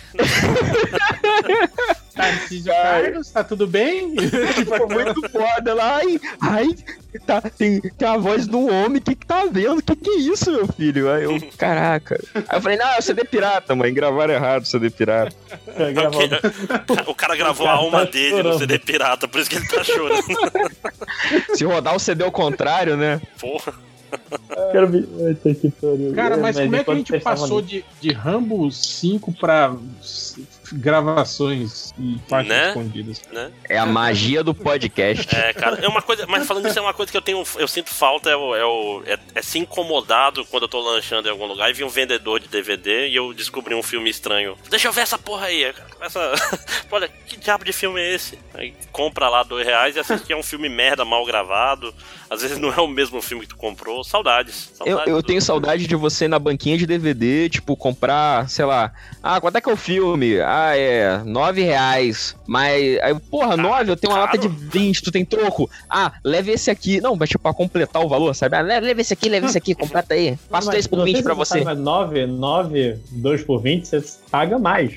[2.16, 4.16] Tarcísio Carlos, tá tudo bem?
[4.54, 5.98] Ficou muito foda lá.
[5.98, 6.68] Ai, ai
[7.26, 9.80] tá, tem, tem a voz do homem, o que que tá vendo?
[9.80, 11.12] O que que é isso, meu filho?
[11.12, 12.20] Aí eu, caraca.
[12.36, 13.94] Aí eu falei, não, é o CD pirata, mãe.
[13.94, 15.36] Gravaram errado o CD pirata.
[15.68, 16.38] É, gravando.
[17.08, 18.54] O cara gravou O cara a alma tá dele chorando.
[18.54, 20.24] no CD pirata, por isso que ele tá chorando.
[21.56, 23.22] Se rodar o CD ao contrário, né?
[23.40, 23.74] Porra.
[24.74, 25.08] Quero ver.
[26.14, 29.74] Cara, mas como é que a gente passou ali- de, de Rambo 5 pra
[30.72, 32.70] gravações e partes Né?
[32.70, 33.22] escondidas?
[33.68, 35.34] É a magia do podcast.
[35.36, 36.26] É, cara, é uma coisa.
[36.28, 37.44] Mas falando isso, é uma coisa que eu tenho.
[37.58, 41.28] Eu sinto falta, é, o, é, o- é, é se incomodado quando eu tô lanchando
[41.28, 44.58] em algum lugar e vi um vendedor de DVD e eu descobri um filme estranho.
[44.70, 45.74] Deixa eu ver essa porra aí.
[45.96, 46.20] Começa.
[46.92, 48.38] Olha, que diabo de filme é esse?
[48.54, 51.94] Aí compra lá dois reais e assiste é um filme merda, mal gravado.
[52.30, 54.04] Às vezes não é o mesmo filme que tu comprou.
[54.04, 54.72] Saudades.
[54.80, 58.64] Eu, saudades eu do- tenho saudade de você na banquinha de DVD, tipo, comprar, sei
[58.66, 58.94] lá.
[59.22, 60.40] Ah, quanto é que é o filme?
[60.40, 62.36] Ah, é nove reais.
[62.48, 65.70] Mas, aí, porra, nove, eu tenho uma lata de 20, tu tem troco?
[65.90, 67.00] Ah, leve esse aqui.
[67.02, 68.56] Não, mas tipo, pra completar o valor, sabe?
[68.58, 70.38] Ah, leve, esse aqui, leve esse aqui, completa aí.
[70.50, 71.64] Passo Mas três por não sei 20 se pra você.
[71.64, 74.94] 9, 9, 2 por 20, você paga mais.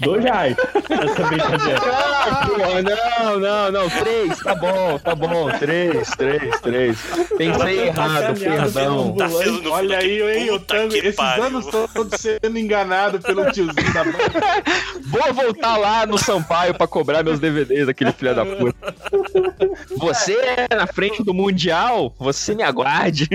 [0.00, 0.56] 2 reais.
[0.90, 1.80] Essa brincadeira.
[1.82, 6.98] Ah, porra, não, não, não, três, tá bom, tá bom, três, três, três.
[7.36, 9.12] Pensei errado, perdão.
[9.16, 11.44] Tá sendo Olha aí, hein, Tango, que esses pariu.
[11.44, 14.20] anos todos sendo enganado pelo tiozinho da banda.
[15.02, 18.94] Vou voltar lá no Sampaio pra cobrar meus DVDs, aquele filho da puta.
[19.96, 23.28] Você é na frente do Mundial, você me aguarde.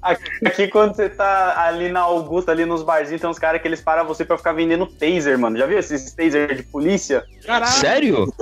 [0.00, 3.68] Aqui, aqui quando você tá ali na Augusta, ali nos barzinhos, tem uns caras que
[3.68, 5.56] eles param você pra ficar vendendo taser, mano.
[5.56, 7.24] Já viu esses taser de polícia?
[7.44, 8.34] Caralho, Sério?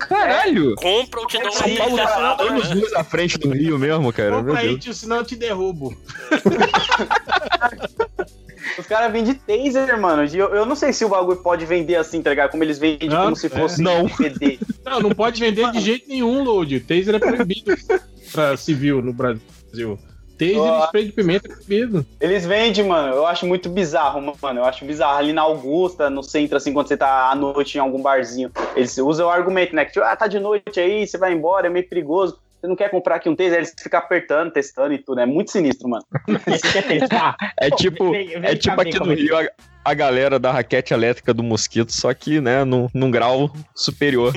[0.00, 0.74] Caralho!
[0.76, 4.12] Compra ou te dou um São Paulo tá anos luz à frente do Rio mesmo,
[4.12, 4.42] cara.
[4.42, 5.96] Meu compra aí, tio, senão eu te derrubo.
[8.78, 10.24] Os caras vendem taser, mano.
[10.24, 12.50] Eu, eu não sei se o bagulho pode vender assim, tá ligado?
[12.50, 13.50] Como eles vendem Não, como se é.
[13.50, 14.06] fosse Não.
[14.06, 14.58] DVD.
[14.84, 16.80] Não, não pode vender de jeito nenhum, Load.
[16.80, 17.74] Taser é proibido
[18.32, 19.98] pra civil no Brasil.
[20.38, 20.82] Taser Ó.
[20.82, 22.06] e spray de pimenta é proibido.
[22.20, 23.14] Eles vendem, mano.
[23.14, 24.60] Eu acho muito bizarro, mano.
[24.60, 25.18] Eu acho bizarro.
[25.18, 28.50] Ali na Augusta, no centro, assim, quando você tá à noite em algum barzinho.
[28.74, 29.84] Eles usam o argumento, né?
[29.84, 32.38] Que tipo, ah, tá de noite aí, você vai embora, é meio perigoso.
[32.60, 35.20] Você não quer comprar aqui um taser, eles ficam apertando, testando e tudo.
[35.20, 36.04] É muito sinistro, mano.
[36.46, 37.36] Você quer testar?
[37.56, 39.46] É Pô, tipo, vem- vem é tipo aqui no é Rio a,
[39.84, 44.34] a galera da raquete elétrica do mosquito, só que, né, num, num grau superior.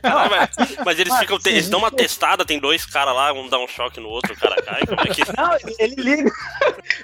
[0.00, 1.38] Caralho, mas, mas eles ficam.
[1.38, 1.50] te-.
[1.50, 4.36] Eles dão uma testada, tem dois caras lá, um dá um choque no outro, o
[4.38, 4.86] cara cai.
[4.86, 5.22] Como é que.
[5.36, 6.30] Não, ele liga.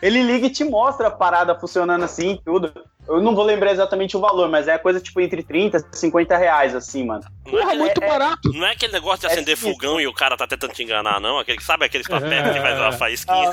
[0.02, 2.72] Ele liga e te mostra a parada funcionando assim e tudo.
[3.08, 6.36] Eu não vou lembrar exatamente o valor, mas é coisa tipo entre 30 e 50
[6.36, 7.22] reais, assim, mano.
[7.46, 8.52] Não é, Porra, aquele, muito é- barato.
[8.52, 9.86] não é aquele negócio de É acender sinistro.
[9.86, 11.38] fogão e o cara tá tentando te enganar, não?
[11.38, 13.52] Aquele, sabe aqueles papéis que faz uma faísquinha?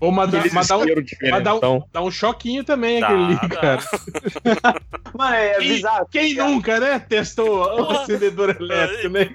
[0.00, 1.88] Ou mandar, mandar, um, mandar, um, diferentão.
[1.92, 3.00] dar um choquinho também.
[3.00, 3.50] Dá, aquele ali, dá.
[3.60, 3.78] cara.
[5.16, 6.08] Mano, é Quem, bizarro.
[6.10, 6.98] quem nunca, né?
[6.98, 9.30] Testou o acendedor elétrico, né?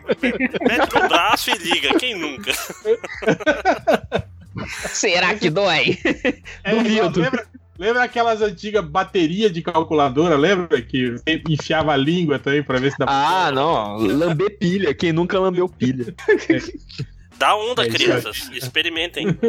[0.62, 2.52] Mete no braço e liga, quem nunca?
[4.90, 5.98] Será que dói?
[6.64, 7.46] É igual- lembra,
[7.82, 10.80] lembra aquelas antigas baterias de calculadora, lembra?
[10.80, 11.16] Que
[11.50, 13.98] enfiava a língua também pra ver se dá Ah, não.
[13.98, 14.94] Lamber pilha.
[14.94, 16.14] Quem nunca lambeu pilha?
[17.42, 18.52] Dá onda, É crianças.
[18.54, 19.26] Experimentem.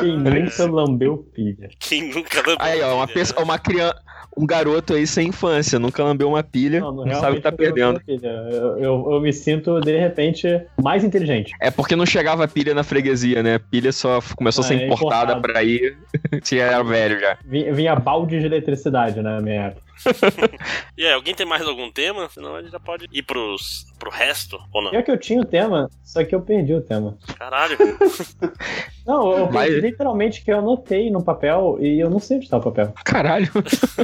[0.00, 1.68] Quem nunca lambeu pilha?
[1.78, 4.02] Quem nunca lambeu Aí, ó, uma, pilha, pessoa, uma criança.
[4.36, 7.42] Um garoto aí sem infância, nunca lambeu uma pilha, Não, não, não, sabe o que
[7.42, 8.00] tá perdendo.
[8.08, 10.48] Eu, eu, eu me sinto, de repente,
[10.82, 11.52] mais inteligente.
[11.60, 13.60] É porque não chegava pilha na freguesia, né?
[13.70, 15.40] Pilha só começou a ser Ah, é importada importado.
[15.42, 15.96] pra ir.
[16.42, 17.38] Se era velho já.
[17.44, 19.83] Vinha, vinha balde de eletricidade na minha época.
[20.96, 22.28] E aí, alguém tem mais algum tema?
[22.28, 24.90] Senão a gente já pode ir pros, pro resto, ou não?
[24.90, 27.16] Pior que eu tinha o tema, só que eu perdi o tema.
[27.36, 27.76] Caralho.
[29.06, 32.56] Não, eu Mas- literalmente que eu anotei no papel e eu não sei onde tá
[32.56, 32.92] o papel.
[33.04, 33.50] Caralho.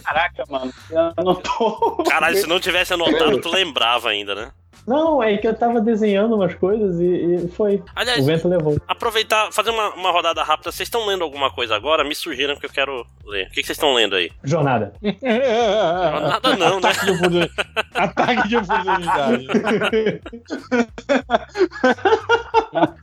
[0.04, 0.72] Caraca, mano.
[1.42, 2.02] Tô.
[2.04, 4.52] Caralho, se não tivesse anotado, tu lembrava ainda, né?
[4.86, 7.04] Não, é que eu tava desenhando umas coisas e,
[7.44, 7.82] e foi.
[7.94, 8.76] Aliás, O vento levou.
[8.88, 10.72] aproveitar, fazer uma, uma rodada rápida.
[10.72, 12.02] Vocês estão lendo alguma coisa agora?
[12.04, 13.46] Me sugiram que eu quero ler.
[13.46, 14.30] O que vocês estão lendo aí?
[14.42, 14.92] Jornada.
[15.02, 16.88] Nada não, né?
[16.88, 17.52] Ataque de oportunidade.
[17.94, 19.48] Ataque de oportunidade.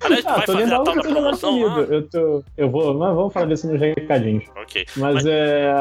[0.01, 1.61] Aliás, tu Ah, vai tô fazer lendo a algo tal da eu tô lendo promoção
[1.63, 1.79] lá?
[1.81, 2.93] Eu, tô, eu vou.
[2.93, 4.45] Mas vamos falar disso nos recadinhos.
[4.55, 4.85] Ok.
[4.97, 5.73] Mas é.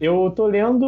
[0.00, 0.84] Eu tô lendo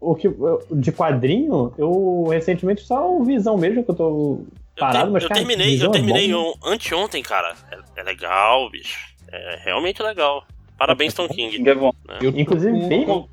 [0.00, 0.28] o que
[0.72, 4.40] de quadrinho, eu recentemente só o Visão mesmo que eu tô
[4.76, 6.54] Eu, parado, te- mas eu cara, terminei, Visão eu é terminei bom.
[6.64, 7.54] on- anteontem, cara.
[7.70, 8.98] É, é legal, bicho.
[9.30, 10.44] É realmente legal.
[10.76, 11.68] Parabéns, Tom King.
[11.68, 11.92] É bom.
[12.20, 13.28] Eu tô Inclusive bem, eu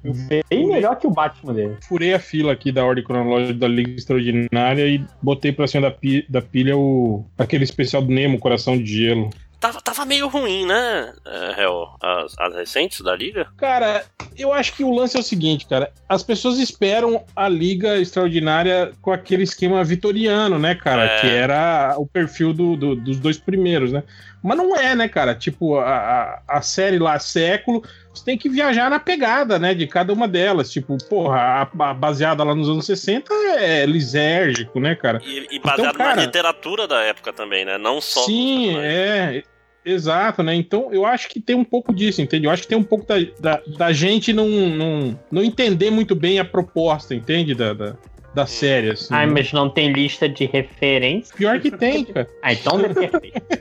[0.48, 1.76] bem melhor que o Batman dele.
[1.88, 5.92] furei a fila aqui da ordem cronológica da Liga Extraordinária e botei pra cima da,
[5.92, 9.32] pi- da pilha o, aquele especial do Nemo, Coração de Gelo.
[9.62, 11.88] Tava, tava meio ruim, né, é, Hel?
[12.02, 13.48] As, as recentes da liga?
[13.58, 14.04] Cara,
[14.36, 15.92] eu acho que o lance é o seguinte, cara.
[16.10, 21.04] As pessoas esperam a Liga Extraordinária com aquele esquema vitoriano, né, cara?
[21.06, 21.22] É.
[21.22, 24.02] Que era o perfil do- do- dos dois primeiros, né?
[24.44, 25.36] Mas não é, né, cara?
[25.36, 29.86] Tipo, a, a, a série lá, século, você tem que viajar na pegada, né, de
[29.86, 30.72] cada uma delas.
[30.72, 31.62] Tipo, porra, a,
[31.92, 35.22] a baseada lá nos anos 60 é lisérgico, né, cara?
[35.24, 37.78] E, e baseado cara- na literatura da época também, né?
[37.78, 38.24] Não só.
[38.26, 39.44] Sim, é.
[39.86, 40.56] Exato, né?
[40.56, 42.46] Então eu acho que tem um pouco disso, entende?
[42.46, 46.16] Eu acho que tem um pouco da, da, da gente não, não, não entender muito
[46.16, 47.56] bem a proposta, entende?
[47.56, 47.96] Da, da,
[48.34, 49.14] da série, assim.
[49.14, 51.36] Ai, mas não tem lista de referência.
[51.36, 52.30] Pior que tem, cara.
[52.42, 53.42] Ah, então é perfeito.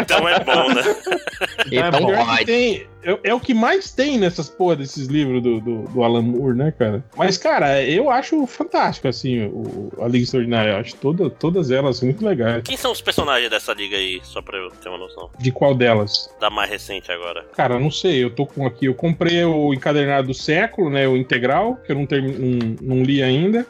[0.00, 0.82] Então é bom, né?
[1.70, 2.86] Então Pior que tem.
[3.02, 6.56] É, é o que mais tem nessas porra desses livros do, do, do Alan Moore,
[6.56, 7.02] né, cara?
[7.16, 10.72] Mas, cara, eu acho fantástico, assim, o, a Liga Extraordinária.
[10.72, 12.62] Eu acho toda, todas elas muito legais.
[12.64, 15.30] Quem são os personagens dessa liga aí, só pra eu ter uma noção?
[15.38, 16.28] De qual delas?
[16.40, 17.44] Da mais recente agora.
[17.54, 21.16] Cara, não sei, eu tô com aqui, eu comprei o encadernado do século, né, o
[21.16, 23.66] integral, que eu não, termi- não, não li ainda,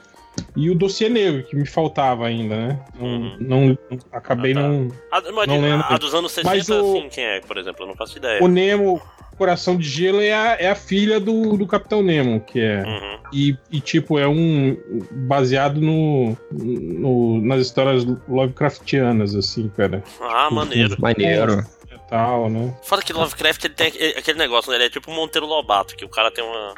[0.56, 2.80] e o dossiê negro, que me faltava ainda, né?
[2.98, 3.36] Não, Uhum.
[3.40, 3.78] não-
[4.12, 4.60] acabei Ah, tá.
[4.68, 4.88] não...
[5.10, 5.86] A, Não lembro.
[5.88, 7.82] a, a dos anos 60, Mas o- assim, quem é, por exemplo?
[7.82, 8.42] Eu não faço ideia.
[8.42, 9.00] O Nemo,
[9.40, 12.82] Coração de Gelo, é a, é a filha do, do Capitão Nemo, que é...
[12.84, 13.18] Uhum.
[13.32, 14.76] E, e, tipo, é um...
[15.12, 20.02] baseado no, no- nas histórias Lovecraftianas, assim, cara.
[20.20, 20.94] Ah, maneiro.
[20.98, 21.64] Maneiro.
[22.10, 22.74] Tal, né?
[22.82, 24.76] Foda que Lovecraft ele tem aquele- negócio, né?
[24.78, 26.74] Ele é tipo um Monteiro Lobato, que o cara tem uma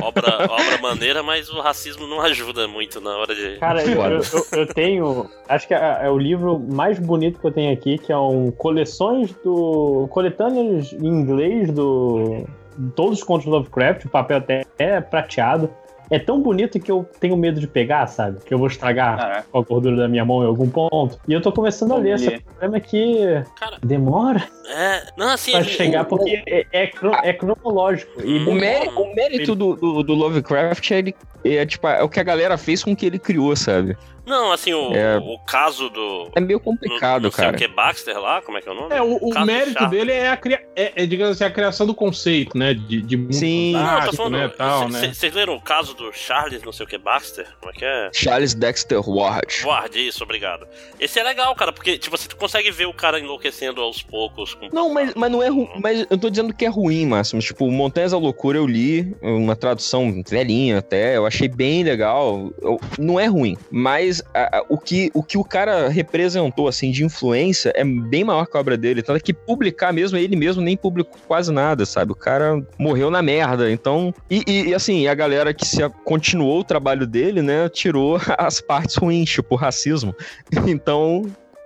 [0.00, 3.58] obra, obra maneira, mas o racismo não ajuda muito na hora de.
[3.58, 4.20] Cara, eu, eu,
[4.52, 5.28] eu- tenho.
[5.48, 8.50] Acho que é, é o livro mais bonito que eu tenho aqui, que é um
[8.52, 10.06] coleções do.
[10.10, 12.44] coletâneas em inglês do.
[12.78, 15.68] de Todos os contos do Lovecraft, o papel até é prateado.
[16.10, 18.38] É tão bonito que eu tenho medo de pegar, sabe?
[18.44, 19.46] Que eu vou estragar Caraca.
[19.50, 21.18] com a gordura da minha mão em algum ponto.
[21.26, 22.18] E eu tô começando a ler.
[22.18, 22.42] Ler.
[22.42, 25.02] problema é que Cara, demora é.
[25.16, 25.52] Não, assim.
[25.52, 28.22] pra chegar, porque é, é, cro- é cronológico.
[28.24, 31.14] E O, mé- o mérito do, do, do Lovecraft é, ele,
[31.44, 33.96] é, tipo, é o que a galera fez com o que ele criou, sabe?
[34.26, 35.16] Não, assim, o, É.
[35.18, 36.30] o caso do.
[36.34, 37.56] É meio complicado, não sei cara.
[37.56, 38.42] o que, Baxter lá?
[38.42, 38.94] Como é que é o nome?
[38.94, 40.60] É, o, o Caso mérito dele é, a cria...
[40.74, 42.74] é, é, digamos assim, a criação do conceito, né?
[42.74, 43.72] De, de mundo Sim.
[43.72, 44.32] Não, eu tô fantástico, falando.
[44.36, 44.48] né?
[44.48, 45.00] Tal, né?
[45.00, 47.46] cê- Vocês leram o caso do Charles, não sei o que, Baxter?
[47.60, 48.10] Como é que é?
[48.12, 49.64] Charles Dexter Ward.
[49.64, 50.66] Ward, isso, obrigado.
[50.98, 54.54] Esse é legal, cara, porque tipo, você consegue ver o cara enlouquecendo aos poucos.
[54.54, 54.68] Com...
[54.72, 55.68] Não, mas, mas não é ruim.
[55.80, 57.40] Mas eu tô dizendo que é ruim, Máximo.
[57.40, 62.50] Tipo, Montanhas da Loucura eu li, uma tradução velhinha até, eu achei bem legal.
[62.60, 63.56] Eu- não é ruim.
[63.70, 68.24] Mas a- a- o, que, o que o cara representou, assim, de influência é bem
[68.24, 69.02] maior que a obra dele.
[69.02, 72.12] Tanto é que publicar mesmo, ele mesmo nem publicou quase nada, sabe?
[72.12, 73.70] O cara morreu na merda.
[73.70, 74.14] Então.
[74.30, 78.16] E, e- e, assim, a galera que se a- continuou o trabalho dele, né, tirou
[78.38, 80.14] as partes ruins, tipo racismo.
[80.66, 81.22] Então.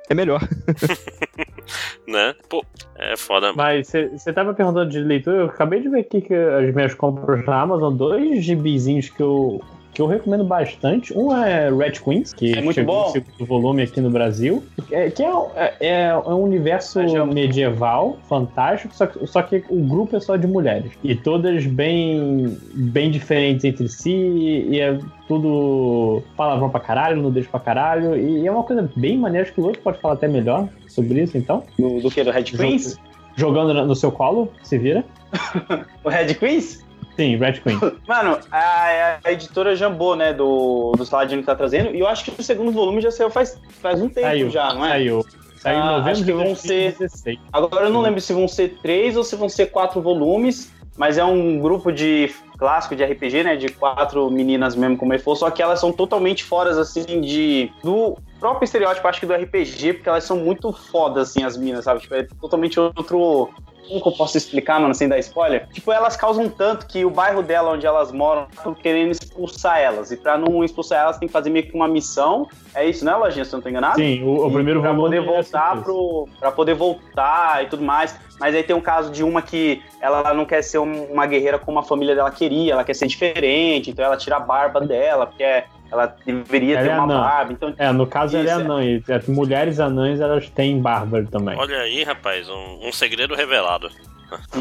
[0.09, 0.41] É melhor.
[2.07, 2.35] né?
[2.49, 2.65] Pô,
[2.99, 3.53] é foda.
[3.53, 7.45] Mas você tava perguntando de leitura, eu acabei de ver aqui que as minhas compras
[7.47, 9.61] na Amazon, dois gibizinhos que eu
[9.93, 11.17] que eu recomendo bastante.
[11.17, 13.11] Um é Red Queens, que É muito chegou bom.
[13.11, 19.07] segundo volume aqui no Brasil, é, que é, é, é um universo medieval, fantástico, só
[19.07, 20.93] que, só que o grupo é só de mulheres.
[21.03, 27.61] E todas bem, bem diferentes entre si, e é tudo palavrão pra caralho, nudez pra
[27.61, 30.69] caralho, e é uma coisa bem maneira, acho que o outro pode falar até melhor
[30.89, 31.63] sobre isso, então.
[31.79, 32.23] Do, do que?
[32.23, 32.99] Do Red Queens?
[33.37, 35.05] Jogando no seu colo, se vira.
[36.03, 36.85] O Red Queens?
[37.17, 37.79] Sim, Red Queen.
[38.09, 42.25] Mano, a, a editora Jambô, né, do, do Saladino que tá trazendo, e eu acho
[42.25, 44.91] que o segundo volume já saiu faz, faz um tempo Saiu, já, não é?
[44.91, 45.27] Saiu.
[45.57, 47.39] Saiu em Ah, novembro acho que vão ser- 2016.
[47.53, 51.19] Agora eu não lembro se vão ser três ou se vão ser quatro volumes, mas
[51.19, 53.57] é um grupo de clássico de RPG, né?
[53.57, 57.71] De quatro meninas mesmo, como ele for, só que elas são totalmente fora, assim, de.
[57.83, 61.85] do próprio estereótipo, acho que do RPG, porque elas são muito fodas, assim, as minas,
[61.85, 62.01] sabe?
[62.01, 63.51] Tipo, é totalmente outro.
[63.89, 65.67] Como que eu posso explicar, mano, sem dar spoiler?
[65.73, 70.11] Tipo, elas causam tanto que o bairro dela, onde elas moram, estão querendo expulsar elas.
[70.13, 72.49] E pra não expulsar elas, tem que fazer meio que uma missão.
[72.75, 73.45] É isso, né, Lojinha?
[73.45, 73.97] Se eu não tô enganado?
[73.97, 77.83] Sim, o, o primeiro pra poder é voltar assim pro para poder voltar e tudo
[77.83, 81.27] mais mas aí tem um caso de uma que ela não quer ser um- uma
[81.27, 84.81] guerreira como a família dela queria ela quer ser diferente então ela tira a barba
[84.81, 87.21] dela porque é- ela deveria Ela ter é uma anã.
[87.23, 88.55] barba então É, no caso ela é é.
[88.55, 88.85] anã.
[88.85, 91.57] E é, mulheres anãs, elas têm bárbaro também.
[91.59, 93.91] Olha aí, rapaz, um, um segredo revelado.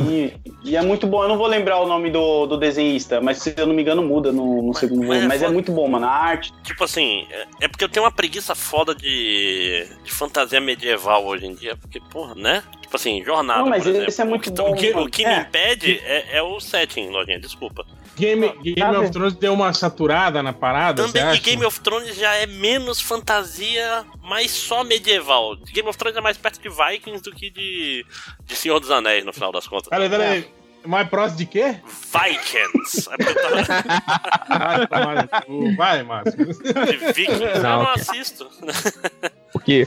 [0.10, 0.34] e,
[0.64, 3.54] e é muito bom eu não vou lembrar o nome do, do desenhista mas se
[3.56, 5.88] eu não me engano muda no, no segundo mas volume é mas é muito bom
[5.88, 10.12] mano a arte Tipo assim, é, é porque eu tenho uma preguiça foda de, de
[10.12, 11.76] fantasia medieval hoje em dia.
[11.76, 12.64] Porque, porra, né?
[12.82, 13.62] Tipo assim, jornada.
[13.62, 14.08] Não, mas por exemplo.
[14.08, 15.40] esse é muito o que, bom, O que, o que me É.
[15.42, 17.86] impede é, é o setting, Lojinha, desculpa.
[18.20, 21.42] Game, Game of Thrones deu uma saturada na parada, Também, e acha?
[21.42, 25.56] Game of Thrones já é menos fantasia, mas só medieval.
[25.74, 28.06] Game of Thrones é mais perto de Vikings do que de,
[28.46, 29.88] de Senhor dos Anéis, no final das contas.
[29.90, 30.48] Peraí, peraí.
[30.86, 31.76] Mais próximo de quê?
[31.86, 33.10] Vikings!
[33.12, 35.30] É porque eu tava
[35.78, 36.46] Vai, Márcio.
[36.46, 38.50] de Vikings, eu Não, não que- assisto.
[39.52, 39.86] Porque,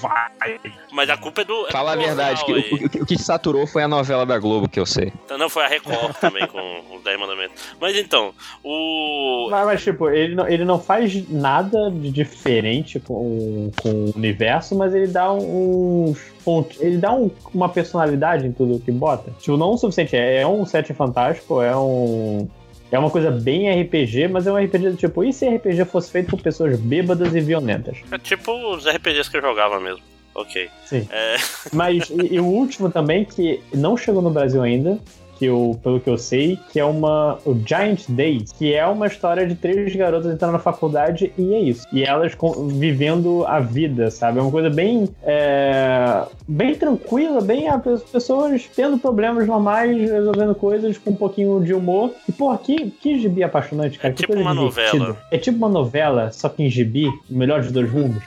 [0.91, 1.67] Mas a culpa é do.
[1.69, 4.39] é fala a do verdade, que, o, o- o que saturou foi a novela da
[4.39, 5.13] Globo, que eu sei.
[5.25, 6.59] Então, Não, foi a Record também com
[6.97, 7.63] os 10 mandamentos.
[7.81, 8.33] Mas então,
[8.65, 9.49] o.
[9.51, 14.75] Mas, mas, tipo, ele não, ele não faz nada de diferente com, com o universo,
[14.77, 16.81] mas ele dá uns pontos.
[16.81, 19.31] Ele dá um- uma personalidade em tudo que bota.
[19.39, 20.17] Tipo, não o suficiente.
[20.17, 22.49] É, é um set fantástico, é um.
[22.93, 26.13] É uma coisa bem RPG, mas é um RPG do tipo, e se RPG fosse
[26.13, 27.97] feito por pessoas bêbadas e violentas?
[28.11, 30.03] É tipo os RPGs que eu jogava mesmo.
[30.35, 30.69] Ok.
[30.85, 31.09] Sim.
[31.11, 31.37] É,
[31.73, 34.99] Mas e, e o último também, que não chegou no Brasil ainda,
[35.43, 37.37] que eu, pelo que eu sei, que é uma.
[37.45, 41.59] O Giant Days, que é uma história de três garotas entrando na faculdade e é
[41.59, 41.85] isso.
[41.93, 42.33] E elas
[42.69, 44.39] vivendo a vida, sabe?
[44.39, 45.09] É uma coisa bem.
[45.25, 51.75] é, bem tranquila, bem as pessoas tendo problemas normais, resolvendo coisas com um pouquinho de
[51.75, 52.13] humor.
[52.29, 54.15] E, porra, que, que gibi apaixonante, cara.
[54.15, 54.99] É que tipo coisa uma divertida.
[54.99, 55.19] novela.
[55.33, 58.23] É tipo uma novela, só que em gibi, o melhor dos dois mundos.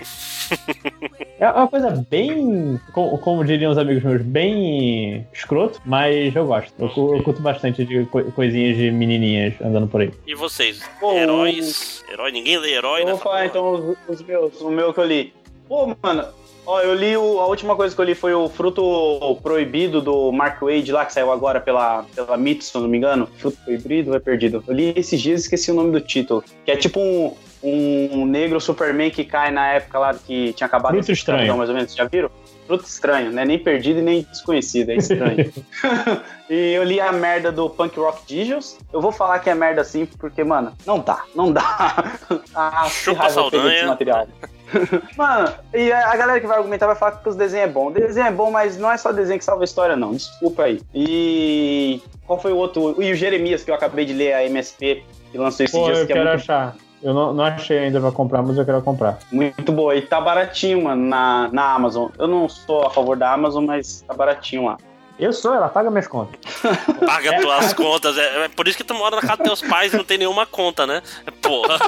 [1.38, 6.74] É uma coisa bem, como, como diriam os amigos meus, bem escroto, mas eu gosto.
[6.80, 10.12] Eu, eu curto bastante de co- coisinhas de menininhas andando por aí.
[10.26, 10.82] e vocês?
[11.00, 12.04] Pô, heróis?
[12.12, 12.32] Herói?
[12.32, 13.46] Ninguém lê herói Eu vou falar porra?
[13.48, 15.34] então os, os meus, o meu que eu li.
[15.68, 16.26] Pô, mano,
[16.66, 20.32] ó, eu li o, a última coisa que eu li foi o Fruto Proibido do
[20.32, 23.28] Mark Wade lá, que saiu agora pela, pela Mythos, se não me engano.
[23.38, 24.64] Fruto Proibido é Perdido?
[24.68, 26.44] Eu li esses dias e esqueci o nome do título.
[26.64, 27.34] Que é tipo um,
[27.64, 31.38] um negro Superman que cai na época lá que tinha acabado Fruto Estranho.
[31.40, 31.96] escravidão, mais ou menos.
[31.96, 32.30] Já viram?
[32.68, 33.46] Fruto estranho, né?
[33.46, 35.54] Nem perdido e nem desconhecido, é estranho.
[36.50, 38.78] e eu li a merda do Punk Rock Digels.
[38.92, 42.20] Eu vou falar que é merda assim, porque, mano, não dá, não dá.
[42.56, 43.70] ah, Chupa Saldanha.
[43.70, 44.28] desse material.
[45.16, 47.88] Mano, e a a galera que vai argumentar vai falar que os desenhos é bom.
[47.88, 50.12] O desenho é bom, mas não é só desenho que salva a história, não.
[50.12, 50.82] Desculpa aí.
[50.94, 53.02] E qual foi o outro?
[53.02, 56.00] E o Jeremias, que eu acabei de ler, a MSP, que lançou esses Pô, dias,
[56.00, 56.76] eu que é quero muito, achar.
[57.06, 59.20] Eu não, não achei ainda pra comprar, mas eu quero comprar.
[59.32, 59.96] muito boa.
[59.96, 62.10] E tá baratinho, mano, na, na Amazon.
[62.18, 64.78] Eu não sou a favor da Amazon, mas tá baratinho lá.
[65.20, 66.38] Eu sou, ela paga minhas contas.
[67.06, 68.18] Paga tuas contas.
[68.18, 70.18] É, é por isso que tu mora na casa dos teus pais e não tem
[70.18, 71.02] nenhuma conta, né?
[71.42, 71.80] Porra.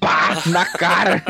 [0.00, 1.22] Pá, na cara!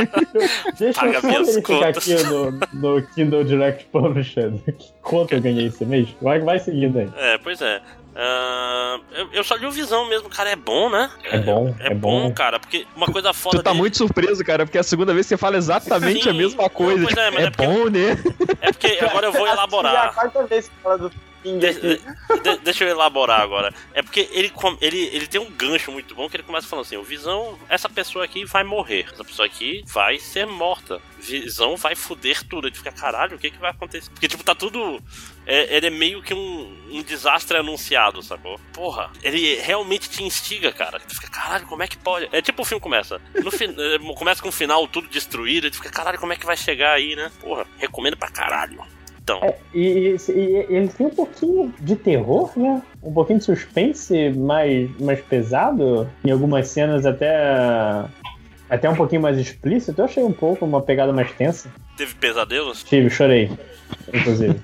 [0.78, 2.10] Deixa Paga eu só minhas verificar contas.
[2.10, 4.52] aqui no, no Kindle Direct Publisher.
[4.64, 6.08] Que conta eu ganhei esse mês?
[6.20, 7.08] Vai, vai seguindo aí.
[7.16, 7.80] É, pois é.
[8.14, 11.10] Ah, eu, eu só li o Visão mesmo, cara, é bom, né?
[11.24, 12.34] É bom, É, é bom, bom.
[12.34, 15.14] cara, porque uma coisa foda Tu tá dele- muito surpreso, cara, porque é a segunda
[15.14, 16.30] vez que você fala exatamente Sim.
[16.30, 17.00] a mesma coisa.
[17.02, 18.56] Não, é, Tipo, mas é é porque- bom, né?
[18.60, 20.14] É porque agora eu vou É a elaborar.
[20.14, 21.12] quarta vez que fala do
[21.42, 23.72] De- de- deixa eu elaborar agora.
[23.94, 26.98] É porque ele, ele, ele tem um gancho muito bom que ele começa falando assim:
[26.98, 29.06] o Visão, essa pessoa aqui vai morrer.
[29.10, 31.00] Essa pessoa aqui vai ser morta.
[31.18, 32.66] Visão vai foder tudo.
[32.68, 34.10] Ele fica, caralho, o que que vai acontecer?
[34.10, 35.02] Porque, tipo, tá tudo.
[35.50, 38.58] É, ele é meio que um, um desastre anunciado, sacou?
[38.72, 41.00] Porra, ele realmente te instiga, cara.
[41.00, 42.28] Tu fica, caralho, como é que pode?
[42.30, 43.20] É tipo o filme começa.
[43.42, 43.74] No fin...
[43.76, 45.66] é, começa com o final tudo destruído.
[45.66, 47.30] E tu fica, caralho, como é que vai chegar aí, né?
[47.40, 48.80] Porra, recomendo pra caralho.
[49.22, 49.40] Então.
[49.74, 52.82] E- e ele tem um pouquinho de terror, né?
[53.02, 56.10] Um pouquinho de suspense mais, mais pesado.
[56.24, 58.04] Em algumas cenas até.
[58.70, 60.00] Até um pouquinho mais explícito.
[60.00, 61.68] Eu achei um pouco uma pegada mais tensa.
[61.96, 62.84] Teve pesadelos?
[62.84, 63.50] Tive, chorei.
[64.14, 64.54] Inclusive.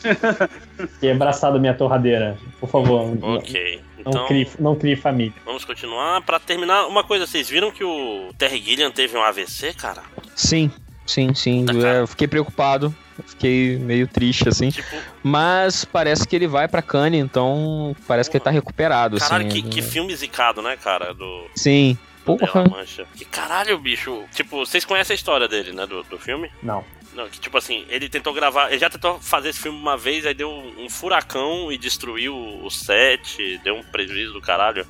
[1.02, 2.36] e abraçado minha torradeira.
[2.58, 3.14] Por favor.
[3.14, 3.80] não- Ok.
[4.04, 4.26] Não, Então.
[4.26, 5.34] crie, não crie família.
[5.44, 6.22] Vamos continuar.
[6.22, 10.02] Pra terminar, uma coisa, vocês viram que o Terry Gilliam teve um AVC, cara?
[10.34, 10.70] Sim,
[11.06, 11.66] sim, sim.
[11.66, 12.94] Tá, eu fiquei preocupado.
[13.26, 14.70] Fiquei meio triste, assim.
[14.70, 19.46] Tipo, Mas parece que ele vai pra Cannes, então parece que ele tá recuperado, caralho,
[19.48, 19.60] assim.
[19.62, 21.12] que, que filme zicado, né, cara?
[21.12, 21.98] Do, Sim.
[22.36, 22.64] Porra.
[22.68, 23.06] Mancha.
[23.14, 24.24] Que caralho, bicho.
[24.34, 26.50] Tipo, vocês conhecem a história dele, né, do, do filme?
[26.62, 26.84] Não.
[27.14, 30.24] Não, que tipo assim, ele tentou gravar, ele já tentou fazer esse filme uma vez,
[30.24, 34.86] aí deu um, um furacão e destruiu o set, deu um prejuízo do caralho.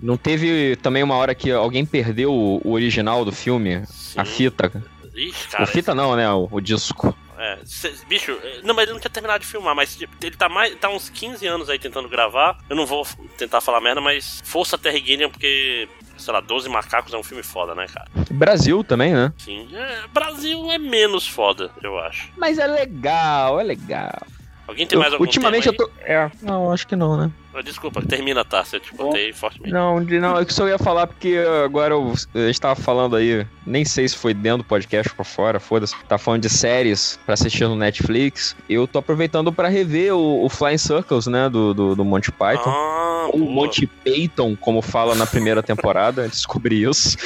[0.00, 3.84] Não teve também uma hora que alguém perdeu o, o original do filme?
[3.86, 4.20] Sim.
[4.20, 4.70] A fita?
[5.14, 5.64] Ixi, cara.
[5.64, 6.30] a fita não, né?
[6.30, 7.16] O, o disco.
[7.38, 10.36] É, cê- bicho, eh, não, mas ele não tinha terminado de filmar, mas tipo, ele
[10.36, 10.74] tá mais.
[10.74, 12.58] tá uns 15 anos aí tentando gravar.
[12.68, 13.06] Eu não vou
[13.36, 17.42] tentar falar merda, mas força Terry Gilliam, porque, sei lá, 12 Macacos é um filme
[17.44, 18.08] foda, né, cara?
[18.30, 19.32] Brasil também, né?
[19.38, 19.68] Sim.
[19.72, 22.28] É, Brasil é menos foda, eu acho.
[22.36, 24.20] Mas é legal, é legal.
[24.66, 25.92] Alguém tem mais algum Ultimamente tema eu tô.
[26.02, 26.30] É.
[26.42, 27.30] Não, acho que não, né?
[27.58, 28.64] Ah, Desculpa, termina, tá?
[28.72, 29.72] Eu te botei fortemente.
[29.72, 33.44] Não, não, é que só ia falar porque agora eu, a gente tava falando aí,
[33.66, 35.94] nem sei se foi dentro do podcast ou pra fora, foda-se.
[36.06, 38.54] Tá falando de séries pra assistir no Netflix.
[38.68, 41.48] Eu tô aproveitando pra rever o, o Flying Circles, né?
[41.48, 42.70] Do, do, do Monty Python.
[42.70, 43.50] Ah, Ou boa.
[43.50, 47.16] Monty Python, como fala na primeira temporada, descobri isso.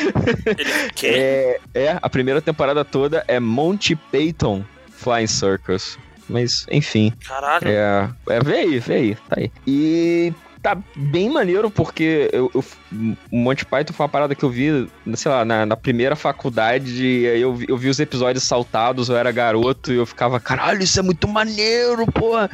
[0.46, 0.72] Ele?
[1.04, 5.98] É, é, a primeira temporada toda é Monty Python Flying Circus.
[6.28, 7.68] Mas, enfim, Caralho.
[7.68, 9.50] é, é, vê aí, vê aí, tá aí.
[9.66, 10.32] E
[10.62, 12.64] tá bem maneiro, porque eu, eu-
[13.32, 17.04] o Monty Python foi uma parada que eu vi, sei lá, na, na primeira faculdade,
[17.04, 20.38] e aí eu vi, eu vi os episódios saltados, eu era garoto, e eu ficava,
[20.38, 22.48] caralho, isso é muito maneiro, porra!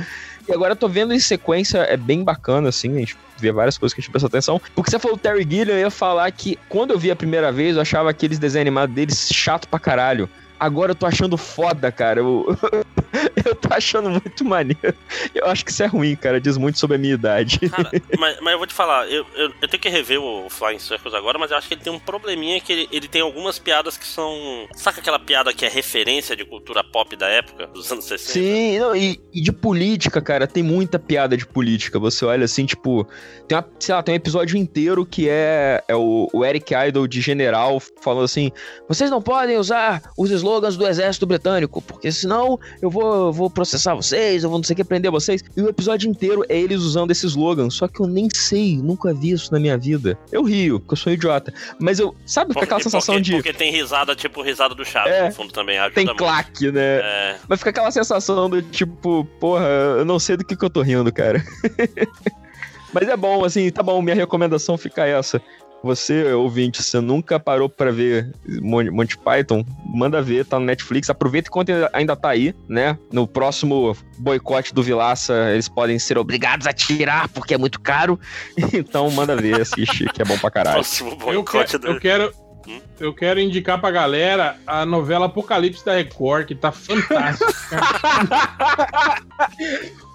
[0.49, 3.77] E agora eu tô vendo em sequência, é bem bacana, assim, a gente vê várias
[3.77, 4.59] coisas que a gente presta atenção.
[4.75, 7.77] Porque você falou Terry Gilliam, eu ia falar que quando eu vi a primeira vez,
[7.77, 10.27] eu achava aqueles desenhos animados deles chato pra caralho.
[10.59, 12.21] Agora eu tô achando foda, cara.
[12.21, 12.47] Eu,
[13.45, 14.95] eu tô achando muito maneiro.
[15.35, 16.41] Eu acho que isso é ruim, cara.
[16.41, 17.59] Diz muito sobre a minha idade.
[17.69, 20.79] Cara, mas, mas eu vou te falar, eu, eu, eu tenho que rever o Flying
[20.79, 23.59] Circles agora, mas eu acho que ele tem um probleminha que ele, ele tem algumas
[23.59, 24.37] piadas que são.
[24.75, 28.33] Saca aquela piada que é referência de cultura pop da época, dos anos 60?
[28.33, 31.99] Sim, não, e, e de política, cara, tem muita piada de política.
[31.99, 33.07] Você olha assim, tipo,
[33.47, 37.07] tem uma, sei lá, tem um episódio inteiro que é, é o, o Eric Idle
[37.07, 38.51] de general falando assim:
[38.89, 43.95] vocês não podem usar os slogans do exército britânico, porque senão eu vou, vou processar
[43.95, 45.43] vocês, eu vou não sei o que prender vocês.
[45.57, 49.13] E o episódio inteiro é eles usando esse slogan, só que eu nem sei, nunca
[49.13, 50.19] vi isso na minha vida.
[50.33, 51.53] Eu rio, porque eu sou um idiota.
[51.79, 53.37] Mas eu, sabe, fica aquela Porque- sensação porque, de.
[53.37, 56.19] Porque tem risada, tipo risada do Chaves É, no fundo também, ajuda Tem muito.
[56.19, 57.01] claque, né?
[57.03, 59.67] É, Mas fica aquela sensação do tipo, porra,
[59.99, 61.45] eu não sei do que, que eu tô rindo, cara.
[62.93, 65.41] Mas é bom, assim, tá bom, minha recomendação fica essa.
[65.83, 69.65] Você, ouvinte, você nunca parou pra ver Mon- Monty Python?
[69.87, 71.09] Manda ver, tá no Netflix.
[71.09, 72.99] Aproveita enquanto ainda tá aí, né?
[73.13, 78.19] No próximo boicote do Vilaça, eles podem ser obrigados a tirar porque é muito caro.
[78.75, 80.75] Então manda ver, assiste, que é bom pra caralho.
[80.77, 81.87] próximo Eu, boicote que- do.
[81.93, 82.33] eu quero.
[82.67, 82.81] Hum?
[82.99, 87.53] Eu quero indicar pra galera a novela Apocalipse da Record, que tá fantástica.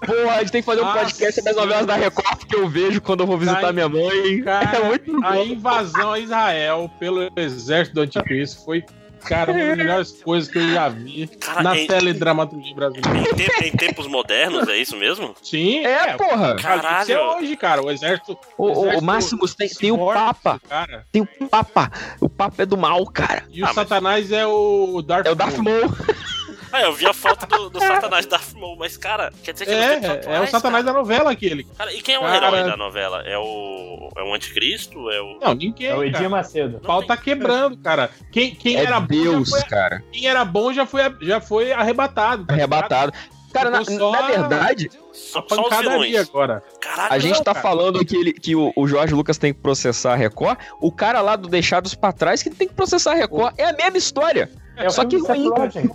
[0.04, 1.00] Porra, a gente tem que fazer um Nossa.
[1.00, 3.88] podcast sobre as novelas da Record que eu vejo quando eu vou visitar Tá, minha
[3.88, 4.42] mãe.
[4.42, 8.84] Cara, é muito a invasão a Israel pelo exército do anticristo foi,
[9.24, 13.18] cara, uma das melhores coisas que eu já vi Cara, na em, teledramaturgia brasileira.
[13.30, 15.34] em te- em tempos modernos, é isso mesmo?
[15.42, 16.54] Sim, É, porra.
[16.56, 17.38] Cara, tem que ser Caralho.
[17.38, 17.82] hoje, cara.
[17.82, 18.38] O exército.
[18.56, 20.60] O, o, exército o Máximos tem, tem o Papa.
[20.68, 21.06] Cara.
[21.10, 21.90] Tem o Papa.
[22.20, 23.44] O Papa é do mal, cara.
[23.50, 25.90] E o Ah, mas- Satanás é o Darth É o Darth Maul.
[26.76, 29.70] Ah, eu vi a foto do, do Satanás Darth Maul, mas cara, quer dizer que
[29.70, 30.92] É, é atuais, o Satanás cara?
[30.92, 31.62] da novela aquele.
[31.78, 33.22] Cara, e quem é o Cara- herói da novela?
[33.22, 34.10] É o.
[34.16, 35.08] É o anticristo?
[35.10, 35.38] É o.
[35.40, 35.86] Não, ninguém.
[35.86, 36.28] É o Edir.
[36.28, 36.78] Macedo.
[36.78, 38.10] O pau tá quebrando, cara.
[38.32, 40.02] Quem, quem É era Deus, bom foi, cara.
[40.10, 42.44] quem era bom já foi, já foi arrebatado.
[42.44, 42.72] tá ligado?
[42.72, 43.12] Arrebatado.
[43.52, 46.60] Cara, na, só na verdade, Só, A só os pancadaria agora.
[46.80, 47.62] Caralho, a gente não, tá cara.
[47.62, 50.58] falando que, ele, que o, o Jorge Lucas tem que processar a Record.
[50.80, 53.54] O cara lá do Deixados pra Trás que tem que processar a Record.
[53.56, 54.50] É a mesma história.
[54.76, 55.48] É Só que ruim.
[55.48, 55.90] Rogen.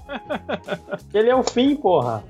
[1.14, 2.24] Ele é o fim, porra.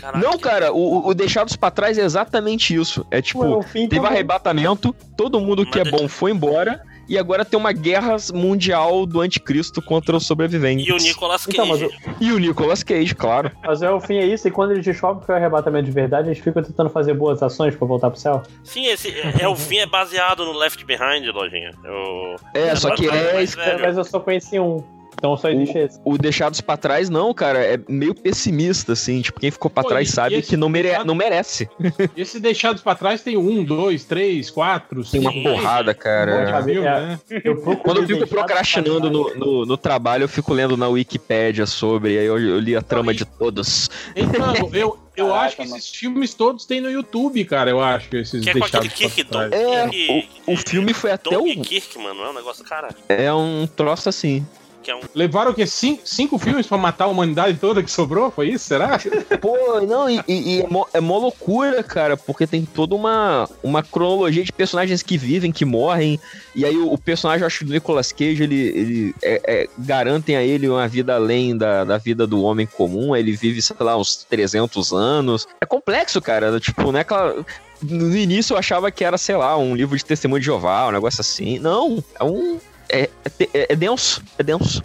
[0.00, 0.18] Caraca.
[0.18, 3.04] Não, cara, o, o Deixados pra Trás é exatamente isso.
[3.10, 4.06] É tipo, Ué, teve também.
[4.10, 9.20] arrebatamento, todo mundo que é bom foi embora, e agora tem uma guerra mundial do
[9.20, 10.86] anticristo contra os sobreviventes.
[10.86, 11.58] E o Nicolas Cage.
[11.58, 11.90] Então, mas o-
[12.20, 13.50] E o Nicolas Cage, claro.
[13.62, 15.92] Mas é, o fim é isso, e quando eles descobrem que é o arrebatamento de
[15.92, 18.42] verdade, eles ficam tentando fazer boas ações pra voltar pro céu.
[18.64, 21.72] Sim, esse é, é o fim é baseado no Left Behind, lojinha.
[21.84, 22.36] Eu...
[22.54, 23.44] É, só que é.
[23.82, 24.82] Mas eu só conheci um,
[25.14, 26.00] então só existe esse.
[26.04, 29.20] O Deixados pra Trás, não, cara, é meio pessimista, assim.
[29.20, 31.68] Tipo, quem ficou pra Pô, trás e- sabe e esse que não, mere não merece.
[32.16, 35.48] E esse Deixados pra Trás tem um, dois, três, quatro, Tem uma cinco.
[35.50, 36.60] porrada, cara.
[36.62, 37.00] Viu, É.
[37.00, 37.20] né?
[37.44, 42.18] Eu Quando eu fico procrastinando no, no, no trabalho, eu fico lendo na Wikipédia sobre,
[42.18, 43.90] aí eu, eu li a trama de todos.
[44.16, 45.76] Então, eu, eu Caraca, acho que mano.
[45.76, 47.70] esses filmes todos tem no YouTube, cara.
[47.70, 49.26] Eu acho que esses Que é Deixados Kirk.
[49.52, 51.48] É, Kirk- o, o filme foi até Dom o.
[51.48, 54.46] e Kirk, mano, é um negócio, cara, É um troço assim.
[54.82, 55.00] Que é um...
[55.14, 55.66] Levaram o quê?
[55.66, 58.30] Cinco, cinco filmes pra matar a humanidade toda que sobrou?
[58.30, 58.64] Foi isso?
[58.66, 58.98] Será?
[59.40, 63.48] Pô, não, e, e- e é, mó, é mó loucura, cara, porque tem toda uma,
[63.62, 66.18] uma cronologia de personagens que vivem, que morrem,
[66.54, 70.42] e aí o, o personagem, acho, do Nicolas Cage, ele, ele é- é- garantem a
[70.42, 74.24] ele uma vida além da, da vida do homem comum, ele vive, sei lá, uns
[74.24, 75.46] 300 anos.
[75.60, 77.44] É complexo, cara, tipo, não é aquela...
[77.82, 80.92] No início eu achava que era, sei lá, um livro de testemunho de Jeová, um
[80.92, 81.58] negócio assim.
[81.58, 82.58] Não, é um...
[82.92, 83.08] É,
[83.54, 84.82] é, é denso, é denso.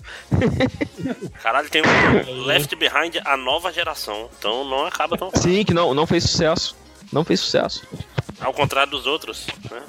[1.41, 5.31] Caralho, tem um Left Behind a nova geração, então não acaba tão.
[5.33, 6.75] Sim, que não, não fez sucesso.
[7.11, 7.87] Não fez sucesso.
[8.39, 9.81] Ao contrário dos outros, né?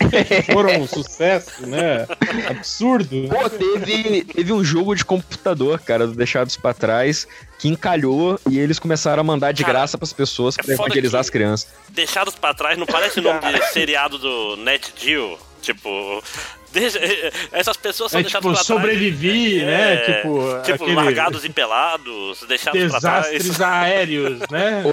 [0.52, 2.06] Foram um sucesso, né?
[2.48, 3.28] Absurdo.
[3.28, 7.26] Pô, teve, teve um jogo de computador, cara, do Deixados pra Trás,
[7.58, 10.88] que encalhou e eles começaram a mandar de Cara, graça pras pessoas é pra foda
[10.88, 11.68] evangelizar as crianças.
[11.90, 15.38] Deixados pra trás não parece nome de seriado do Net Geo?
[15.60, 16.22] Tipo,
[16.72, 16.98] deixa-
[17.52, 18.66] essas pessoas são É deixadas tipo, pra trás.
[18.66, 19.94] sobreviver, né?
[19.94, 23.26] É, Tipo, Tipo, aquele largados e pelados, deixados pra trás.
[23.30, 24.82] desastres aéreos, né?
[24.86, 24.92] Ou,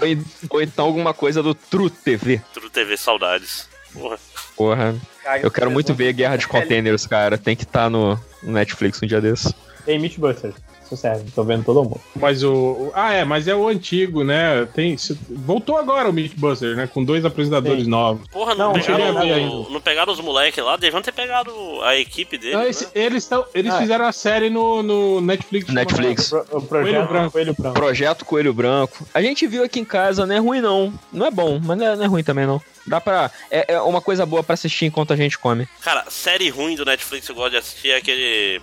[0.50, 2.42] ou então alguma coisa do True TV.
[2.54, 3.68] Tudo TV Saudades.
[3.94, 4.18] Porra.
[4.56, 4.96] Porra,
[5.42, 7.38] eu quero muito ver Guerra de Containers, cara.
[7.38, 9.54] Tem que estar no no Netflix um dia desse.
[9.86, 10.54] Tem Mythbusters.
[10.96, 12.00] Serve, tô vendo todo mundo.
[12.16, 12.92] Mas o.
[12.94, 14.66] Ah, é, mas é o antigo, né?
[14.74, 14.96] Tem,
[15.30, 16.88] voltou agora o Mythbuster, né?
[16.92, 17.90] Com dois apresentadores Sim.
[17.90, 18.28] novos.
[18.30, 21.52] Porra, não, Não, pegaram, o- não pegaram os moleques lá, deviam ter pegado
[21.84, 22.54] a equipe dele.
[22.56, 22.70] Não, né?
[22.70, 23.80] esse- eles tão, eles Ah.
[23.80, 25.74] fizeram a série no, no Netflix.
[25.74, 26.32] Netflix.
[26.32, 27.32] O, pro- o projeto Coelho Branco.
[27.32, 27.74] Coelho Branco.
[27.80, 29.08] Projeto Coelho Branco.
[29.14, 30.94] A gente viu aqui em casa, não é ruim não.
[31.12, 32.62] Não é bom, mas não é, não é ruim também não.
[32.86, 33.30] Dá pra.
[33.52, 35.68] É, é uma coisa boa pra assistir enquanto a gente come.
[35.82, 38.62] Cara, série ruim do Netflix que eu gosto de assistir é aquele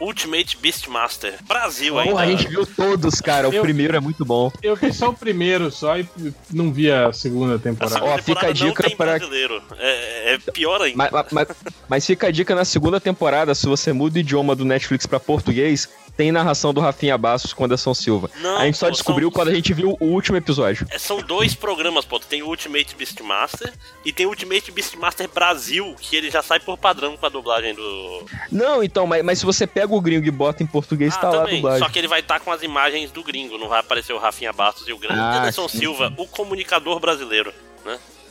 [0.00, 1.34] Ultimate Beastmaster.
[1.46, 2.12] Brasil ainda.
[2.12, 3.48] Porra, a gente viu todos, cara.
[3.48, 4.50] O Eu- primeiro é muito bom.
[4.62, 6.08] Eu vi só o primeiro só e
[6.50, 7.94] não vi a segunda A temporada.
[7.96, 9.62] segunda Ó, fica a dica brasileiro.
[9.78, 10.96] É, é pior ainda.
[11.10, 11.48] Mas, mas-
[11.88, 15.20] mas fica a dica na segunda temporada, se você muda o idioma do Netflix pra
[15.20, 18.30] português, tem narração do Rafinha Bastos com Anderson Silva.
[18.40, 20.86] Não, a gente só pô, descobriu são- quando a gente viu o último episódio.
[20.90, 22.18] É, São dois programas, pô.
[22.20, 23.72] Tem o Ultimate Beastmaster
[24.04, 27.74] e tem o Ultimate Beastmaster Brasil, que ele já sai por padrão com a dublagem
[27.74, 28.24] do.
[28.50, 31.30] Não, então, mas, mas se você pega o gringo e bota em português, ah, tá
[31.30, 31.56] lá a também.
[31.56, 31.78] dublagem.
[31.86, 34.52] Só que ele vai estar com as imagens do gringo, não vai aparecer o Rafinha
[34.52, 37.52] Bastos e o grande Ah, Anderson sim, Silva, o comunicador brasileiro.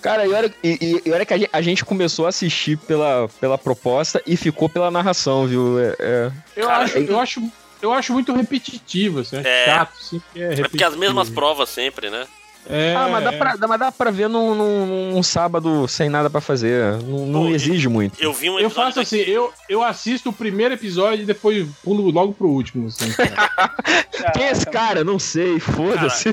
[0.02, 3.28] Cara, e olha, e, e- olha que a gente, a gente começou a assistir pela,
[3.42, 5.78] pela proposta e ficou pela narração, viu?
[5.78, 7.52] É, é- Eu, Cara, acho, eu, acho,
[7.82, 9.66] eu acho muito repetitivo, assim, É.
[9.66, 12.26] chato, assim, porque é É porque as mesmas provas sempre, né?
[12.70, 16.30] É, Ah, mas dá pra, mas dá pra ver num, num- num sábado sem nada
[16.30, 17.02] pra fazer.
[17.04, 18.22] Não, não Pô, exige muito.
[18.22, 22.12] Eu vi um Eu faço assim, eu, eu assisto o primeiro episódio e depois pulo
[22.12, 23.12] logo pro último, assim.
[23.14, 23.74] cara.
[24.36, 25.04] Quem é esse cara?
[25.06, 26.30] Não sei, foda-se.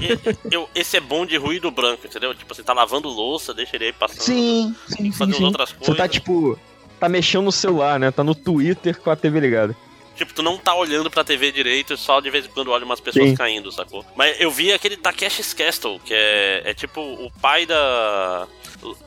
[0.51, 2.35] eu, esse é bom de ruído branco, entendeu?
[2.35, 4.20] Tipo, você tá lavando louça, deixa ele aí passando.
[4.20, 5.44] Sim, sim, sim, Fazendo sim.
[5.44, 5.97] outras Você coisas.
[5.97, 6.59] tá tipo.
[6.98, 8.10] Tá mexendo no celular, né?
[8.10, 9.77] Tá no Twitter com a TV ligada.
[10.16, 12.84] Tipo, tu não tá olhando pra TV direito e só de vez em quando olha
[12.84, 13.34] umas pessoas Sim.
[13.36, 14.05] caindo, sacou?
[14.16, 18.47] Mas eu vi aquele Takeshi's Castle, que é, é tipo o pai da.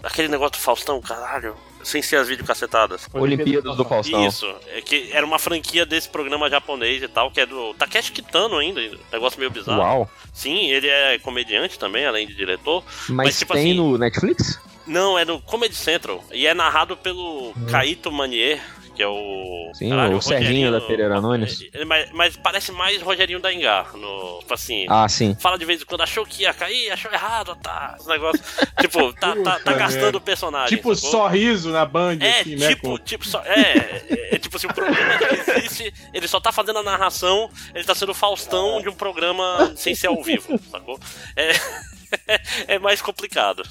[0.03, 1.55] Aquele negócio do Faustão, caralho.
[1.81, 3.07] Sem ser as videocacetadas.
[3.13, 4.27] Olimpíadas do Faustão.
[4.27, 8.11] Isso, é que era uma franquia desse programa japonês e tal, que é do Takeshi
[8.11, 8.81] Kitano ainda,
[9.11, 9.79] negócio meio bizarro.
[9.79, 10.11] Uau.
[10.33, 12.83] Sim, ele é comediante também, além de diretor.
[13.07, 14.59] Mas, Mas, tipo tem assim- no Netflix?
[14.85, 16.21] Não, é no Comedy Central.
[16.33, 18.59] E é narrado pelo Kaito Manier,
[18.99, 19.71] que é o.
[19.73, 21.63] Sim, o Serginho da Pereira Nunes.
[21.71, 23.93] É, Mas, mas parece mais Rogerinho da Engar.
[23.95, 24.85] No, tipo assim.
[24.89, 25.37] Ah, sim.
[25.39, 27.95] Fala de vez em quando, achou que ia cair, achou errado, tá.
[27.97, 28.43] Esse negócio.
[28.81, 30.75] tipo, tá, tá, tá gastando o personagem.
[30.75, 31.11] tipo, sacou?
[31.11, 32.67] sorriso na Band, É, assim, né?
[32.67, 36.51] tipo, tipo, só, é, é, é tipo assim, o programa já existe, ele só tá
[36.51, 40.59] fazendo a narração, ele tá sendo o Faustão de um programa sem ser ao vivo,
[40.69, 40.99] sacou?
[41.37, 41.51] É,
[42.75, 43.63] é mais complicado.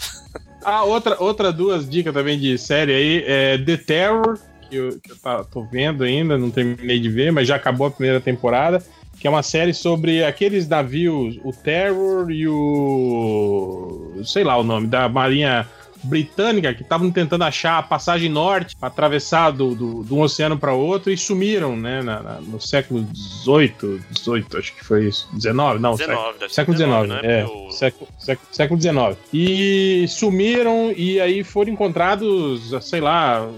[0.65, 3.25] Ah, outra, outra duas dicas também de série aí.
[3.27, 4.39] É The Terror,
[4.69, 7.87] que eu, que eu tá- tô vendo ainda, não terminei de ver, mas já acabou
[7.87, 8.83] a primeira temporada.
[9.21, 14.21] que é uma série sobre aqueles navios, o Terror e o.
[14.25, 15.67] sei lá o nome, da Marinha
[16.03, 20.59] Britânica, que estavam tentando achar a passagem norte para atravessar do, do, de um oceano
[20.59, 25.29] para outro e sumiram, né, na, na- no século XVIII, XVIII, acho que foi isso,
[25.35, 27.41] XIX, não, 19, deve ser Século 19, XIX, né?
[27.41, 27.45] é.
[27.47, 29.17] O- Século, século, século XIX.
[29.33, 33.49] E sumiram e aí foram encontrados, sei lá,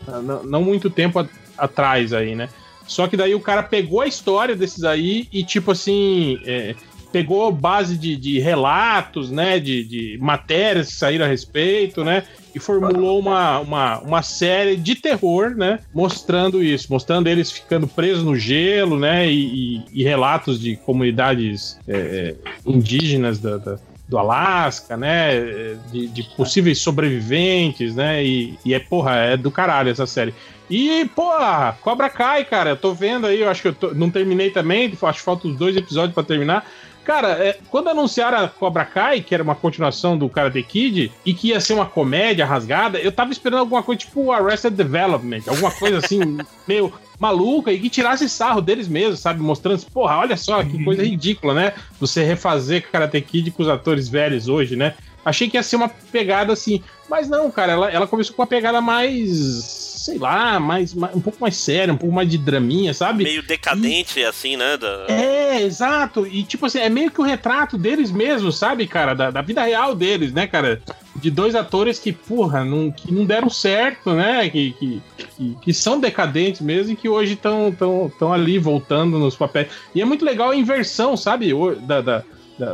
[0.45, 1.27] não, muito tempo
[1.57, 2.49] atrás aí, né?
[2.87, 6.75] Só que daí o cara pegou a história desses aí e, tipo assim, é,
[7.13, 9.59] pegou base de, de relatos, né?
[9.59, 12.23] De, de matérias que saíram a respeito, né?
[12.55, 15.79] E formulou uma, uma, uma série de terror, né?
[15.95, 19.31] Mostrando isso, mostrando eles ficando presos no gelo, né?
[19.31, 22.35] E, e- e relatos de comunidades é,
[22.67, 23.79] indígenas da, da-
[24.09, 25.77] do Alasca, né?
[25.93, 28.25] De, de possíveis sobreviventes, né?
[28.25, 30.35] E, e é, porra, é do caralho essa série.
[30.69, 34.09] E, porra, Cobra Kai, cara, eu tô vendo aí, eu acho que eu tô- não
[34.11, 36.65] terminei também, acho que faltam os dois episódios pra terminar.
[37.11, 41.35] Cara, é, quando anunciaram a Cobra Kai, que era uma continuação do Karate Kid, e
[41.35, 45.73] que ia ser uma comédia rasgada, eu tava esperando alguma coisa tipo Arrested Development, alguma
[45.73, 46.21] coisa assim,
[46.69, 49.43] meio maluca, e que tirasse sarro deles mesmos, sabe?
[49.43, 51.73] Mostrando, assim, porra, olha só que coisa ridícula, né?
[51.99, 54.95] Você refazer Karate Kid com os atores velhos hoje, né?
[55.25, 58.47] Achei que ia ser uma pegada assim, mas não, cara, ela, ela começou com uma
[58.47, 62.93] pegada mais, sei lá, mais, mais- um pouco mais séria, um pouco mais de draminha,
[62.95, 63.25] sabe?
[63.25, 64.77] Meio decadente, assim, né?
[64.77, 65.07] Da...
[65.09, 66.27] É, exato.
[66.27, 69.15] E tipo assim, é meio que o retrato deles mesmos, sabe, cara?
[69.15, 70.81] Da, da vida real deles, né, cara?
[71.17, 74.49] De dois atores que, porra, não, que não deram certo, né?
[74.49, 75.03] Que, que,
[75.37, 79.69] que, que são decadentes mesmo e que hoje estão tão, tão ali voltando nos papéis.
[79.95, 81.53] E é muito legal a inversão, sabe?
[81.83, 82.25] da- da-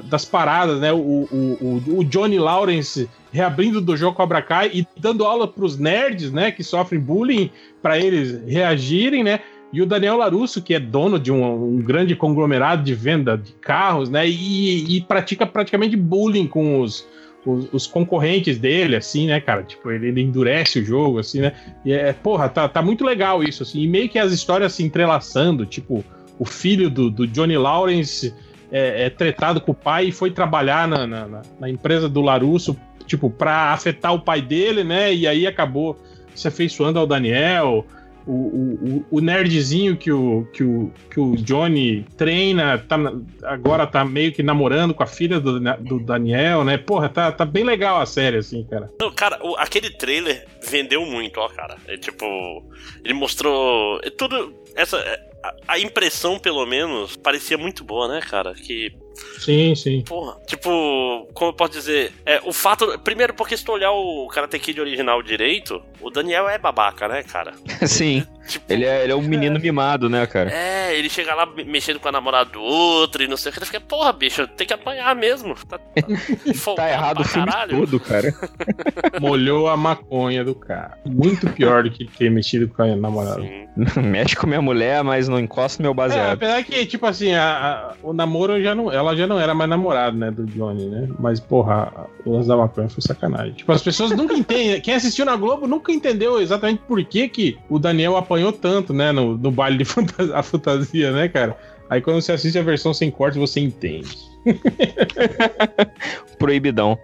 [0.04, 0.92] das paradas, né?
[0.92, 0.96] O,
[1.30, 6.50] o, o, Johnny Lawrence reabrindo do jogo Cobra Kai e dando aula pros nerds, né?
[6.50, 7.50] Que sofrem bullying
[7.80, 9.40] para eles reagirem, né?
[9.72, 13.52] E o Daniel Larusso, que é dono de um, um grande conglomerado de venda de
[13.52, 14.28] carros, né?
[14.28, 17.06] E, e pratica praticamente bullying com os,
[17.44, 19.62] os, os concorrentes dele, assim, né, cara?
[19.62, 21.52] Tipo, ele, ele endurece o jogo, assim, né?
[21.84, 23.82] E é, porra, tá, tá muito legal isso, assim.
[23.82, 26.04] E meio que as histórias se entrelaçando, tipo,
[26.38, 28.34] o filho do, do Johnny Lawrence
[28.70, 32.76] é, é tretado com o pai e foi trabalhar na, na, na- empresa do Larusso,
[33.06, 35.12] tipo, pra afetar o pai dele, né?
[35.14, 35.96] E aí acabou
[36.34, 37.86] se afeiçoando ao Daniel.
[38.28, 42.96] O, o, o nerdzinho que o, que, o, que o Johnny treina, tá,
[43.44, 46.76] agora tá meio que namorando com a filha do, do Daniel, né?
[46.76, 48.90] Porra, tá, tá bem legal a série, assim, cara.
[49.00, 51.76] Não, cara, o- aquele trailer vendeu muito, ó, cara.
[51.86, 52.26] É tipo,
[53.04, 54.00] ele mostrou.
[54.02, 54.52] É tudo.
[54.74, 54.96] Essa.
[55.46, 58.54] A, a impressão, pelo menos, parecia muito boa, né, cara?
[58.54, 58.92] Que.
[59.38, 60.02] Sim, sim.
[60.02, 62.12] Porra, tipo, como eu posso dizer?
[62.24, 62.98] É, o fato.
[63.00, 67.22] Primeiro, porque se tu olhar o Karate Kid original direito, o Daniel é babaca, né,
[67.22, 67.52] cara?
[67.86, 68.24] Sim.
[68.46, 70.52] Tipo, Ele é, ele é um menino mimado, né, cara?
[70.52, 73.52] É, ele chega lá me- mexendo com a namorada do outro e não sei o
[73.52, 73.58] que.
[73.58, 75.56] Ele fica, porra, bicho, tem que apanhar mesmo.
[75.68, 75.84] Tá, tá,
[76.76, 77.80] Tá errado o filme caralho.
[77.80, 78.32] todo, cara.
[79.20, 80.96] Molhou a maconha do cara.
[81.04, 83.42] Muito pior do que ter mexido com a namorada.
[84.02, 86.32] Mexe com minha mulher, mas não encosta meu É, baseado.
[86.34, 88.92] apesar que, tipo assim, a- a- o namoro já não.
[88.92, 91.08] Ela já não era mais namorada, né, do Johnny, né?
[91.18, 91.92] Mas, porra,
[92.24, 93.54] o lance da maconha foi sacanagem.
[93.54, 94.80] Tipo, as pessoas nunca entendem.
[94.80, 99.12] Quem assistiu na Globo nunca entendeu exatamente por que, que o Daniel apanhou tanto, né,
[99.12, 101.56] no, no baile de fanta- a fantasia, né, cara?
[101.88, 104.16] Aí quando você assiste a versão sem corte, você entende.
[106.38, 106.98] Proibidão.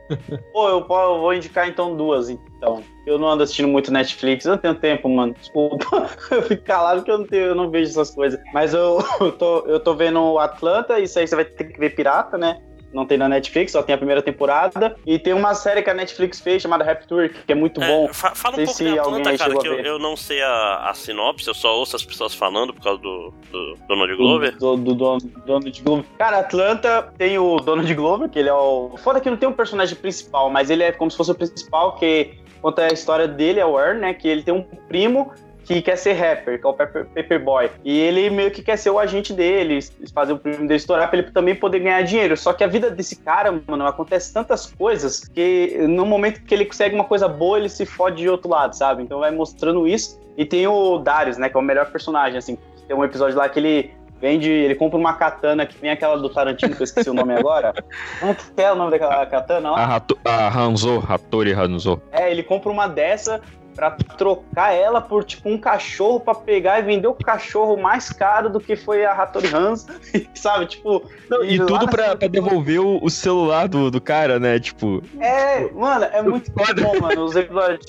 [0.52, 2.82] Pô, eu, vou indicar então duas, então.
[3.06, 5.34] Eu não ando assistindo muito Netflix, eu não tenho tempo, mano.
[5.38, 6.10] Desculpa.
[6.30, 8.40] Eu fico calado porque eu não, tenho, eu não vejo essas coisas.
[8.52, 11.94] Mas eu, eu, tô, eu tô vendo Atlanta, isso aí você vai ter que ver
[11.94, 12.60] pirata, né?
[12.93, 14.94] Não tem na Netflix, só tem a primeira temporada.
[15.06, 18.09] E tem uma série que a Netflix fez chamada Rapture, que é muito É, bom.
[18.12, 21.48] fa- fala um pouco se aí cara, que eu, eu não sei a, a sinopse,
[21.48, 24.56] eu só ouço as pessoas falando por causa do, do Donald Glover.
[24.59, 26.05] Do, do, do, do Donald Glover.
[26.19, 28.94] Cara, Atlanta tem o Donald Glover, que ele é o.
[28.98, 31.97] Foda que não tem um personagem principal, mas ele é como se fosse o principal,
[31.97, 34.14] que conta a história dele, é o Earn, né?
[34.14, 35.32] Que ele tem um primo
[35.64, 37.70] que quer ser rapper, que é o Paperboy.
[37.84, 39.78] E ele meio que quer ser o agente dele,
[40.12, 42.36] fazer o primo dele estourar pra ele também poder ganhar dinheiro.
[42.36, 46.66] Só que a vida desse cara, mano, acontece tantas coisas que no momento que ele
[46.66, 49.02] consegue uma coisa boa, ele se fode de outro lado, sabe?
[49.02, 50.20] Então vai mostrando isso.
[50.36, 51.48] E tem o Darius, né?
[51.48, 52.59] Que é o melhor personagem, assim.
[52.89, 56.28] Tem um episódio lá que ele vende, ele compra uma katana que nem aquela do
[56.28, 57.74] Tarantino, que eu esqueci o nome agora.
[58.20, 59.78] Como que é o nome daquela katana lá?
[59.78, 62.01] A, Rato, a Hanzo, Hattori Hanzo.
[62.12, 63.40] É, ele compra uma dessa
[63.74, 68.48] pra trocar ela por tipo um cachorro pra pegar e vender o cachorro mais caro
[68.50, 69.86] do que foi a Hattori Hans,
[70.34, 70.66] sabe?
[70.66, 71.02] Tipo.
[71.44, 74.58] E lá tudo pra devolver o, o celular do, do cara, né?
[74.58, 77.86] Tipo, É, mano, é muito bom, mano, os episódios.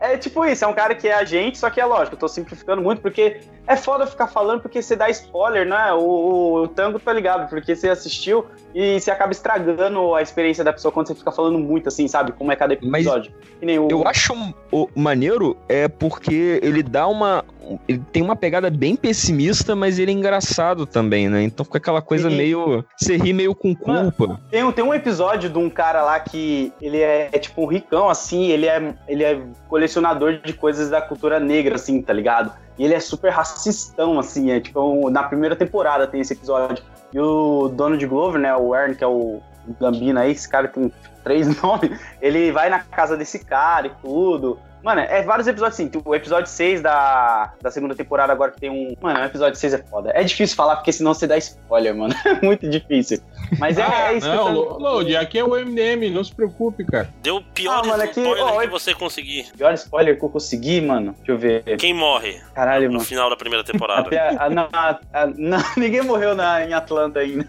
[0.00, 2.28] É tipo isso, é um cara que é agente, só que é lógico, eu tô
[2.28, 5.92] simplificando muito, porque é foda ficar falando porque você dá spoiler, né?
[5.92, 8.44] O, o, o Tango tá ligado, porque você assistiu
[8.74, 12.32] e você acaba estragando a experiência da pessoa quando você fica falando muito, assim, sabe?
[12.32, 13.32] Como é cada Mas episódio.
[13.62, 13.88] O...
[13.90, 14.34] eu acho
[14.70, 14.88] o
[15.22, 17.44] maneiro é porque ele dá uma.
[17.86, 21.42] Ele tem uma pegada bem pessimista, mas ele é engraçado também, né?
[21.44, 22.36] Então fica aquela coisa Sim.
[22.36, 22.84] meio.
[22.96, 24.40] Você ri meio com culpa.
[24.50, 27.66] Tem, um- tem um episódio de um cara lá que ele é, é tipo um
[27.66, 32.52] ricão, assim, ele é, ele é colecionador de coisas da cultura negra, assim, tá ligado?
[32.76, 36.82] E ele é super racistão, assim, é tipo, um- na primeira temporada tem esse episódio.
[37.14, 39.40] E o dono de Glover, né, o Ern, que é o
[39.80, 40.90] Gambino aí, esse cara tem
[41.22, 44.58] três nomes, ele vai na casa desse cara e tudo.
[44.82, 45.90] Mano, é vários episódios assim.
[46.04, 48.94] O episódio 6 da, da segunda temporada agora que tem um.
[49.00, 50.10] Mano, o episódio 6 é foda.
[50.14, 52.14] É difícil falar porque senão você dá spoiler, mano.
[52.26, 53.20] É muito difícil.
[53.58, 56.10] Mas é, Ah, é isso que eu não, tô- Lo- Load, aqui é o MDM,
[56.10, 57.08] não se preocupe, cara.
[57.22, 59.50] Deu o pior Ah, mano, é que- spoiler ó, que eu- você conseguir.
[59.56, 61.12] Pior spoiler que eu consegui, mano.
[61.18, 61.62] Deixa eu ver.
[61.76, 63.04] Quem morre Caralho, no mano.
[63.04, 64.08] final da primeira temporada?
[64.38, 67.46] A- a- a- não, ninguém morreu na, em Atlanta ainda.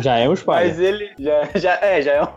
[0.00, 0.68] Já é um spoiler.
[0.68, 2.28] Mas ele já, já, é, já é um,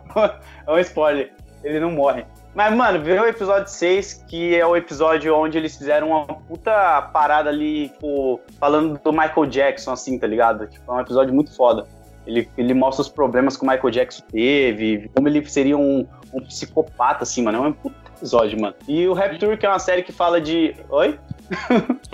[0.67, 1.31] é um spoiler.
[1.63, 2.25] Ele não morre.
[2.53, 7.01] Mas, mano, vê o episódio 6, que é o episódio onde eles fizeram uma puta
[7.13, 10.67] parada ali, tipo, falando do Michael Jackson, assim, tá ligado?
[10.67, 11.87] Tipo, é um episódio muito foda.
[12.27, 16.41] Ele, ele mostra os problemas que o Michael Jackson teve, como ele seria um, um
[16.41, 17.57] psicopata, assim, mano.
[17.57, 18.75] É um puta episódio, mano.
[18.87, 20.75] E o Rapture, que é uma série que fala de.
[20.89, 21.17] Oi?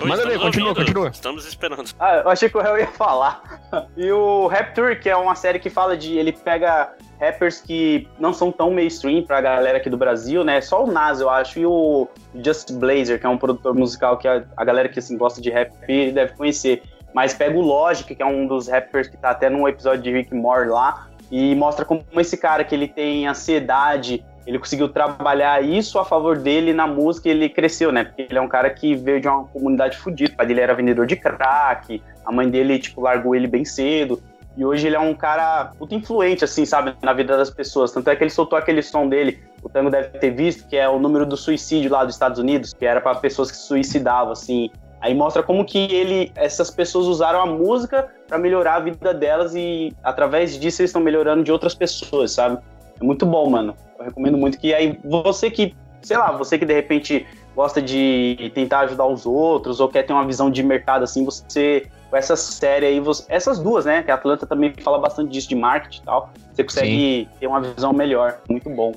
[0.00, 1.08] Oi, Manda ver, continua, continua.
[1.08, 1.90] Estamos esperando.
[1.98, 3.42] Ah, eu achei que o réu ia falar.
[3.98, 6.16] E o Rapture, que é uma série que fala de.
[6.16, 10.60] Ele pega rappers que não são tão mainstream pra galera aqui do Brasil, né?
[10.60, 14.28] Só o Nas, eu acho, e o Just Blazer, que é um produtor musical que
[14.28, 16.82] a, a galera que assim, gosta de rap deve conhecer.
[17.12, 20.12] Mas pega o Logic, que é um dos rappers que tá até num episódio de
[20.12, 25.62] Rick Moore lá, e mostra como esse cara que ele tem ansiedade, ele conseguiu trabalhar
[25.62, 28.04] isso a favor dele na música e ele cresceu, né?
[28.04, 30.32] Porque ele é um cara que veio de uma comunidade fodida.
[30.32, 34.22] O pai dele era vendedor de crack, a mãe dele, tipo, largou ele bem cedo.
[34.58, 37.92] E hoje ele é um cara muito influente, assim, sabe, na vida das pessoas.
[37.92, 40.88] Tanto é que ele soltou aquele som dele, o Tango deve ter visto, que é
[40.88, 44.32] o número do suicídio lá dos Estados Unidos, que era para pessoas que se suicidavam,
[44.32, 44.68] assim.
[45.00, 49.54] Aí mostra como que ele, essas pessoas usaram a música para melhorar a vida delas
[49.54, 52.58] e através disso eles estão melhorando de outras pessoas, sabe?
[53.00, 53.76] É muito bom, mano.
[53.96, 55.72] Eu recomendo muito que aí você que,
[56.02, 57.24] sei lá, você que de repente
[57.54, 61.86] gosta de tentar ajudar os outros ou quer ter uma visão de mercado assim, você
[62.12, 64.02] essa série aí, você- essas duas, né?
[64.02, 66.32] Que a Atlanta também fala bastante disso de marketing e tal.
[66.52, 68.38] Você consegue ter uma visão melhor.
[68.48, 68.94] Muito bom.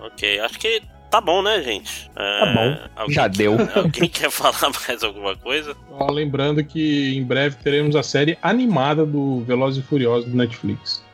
[0.00, 2.10] Ok, acho que tá bom, né, gente?
[2.16, 2.78] É, Tá bom.
[2.96, 3.56] alguém- Já deu.
[3.74, 5.74] Alguém quer falar mais alguma coisa?
[5.90, 11.04] Ó, lembrando que em breve teremos a série animada do Velozes e Furiosos do Netflix.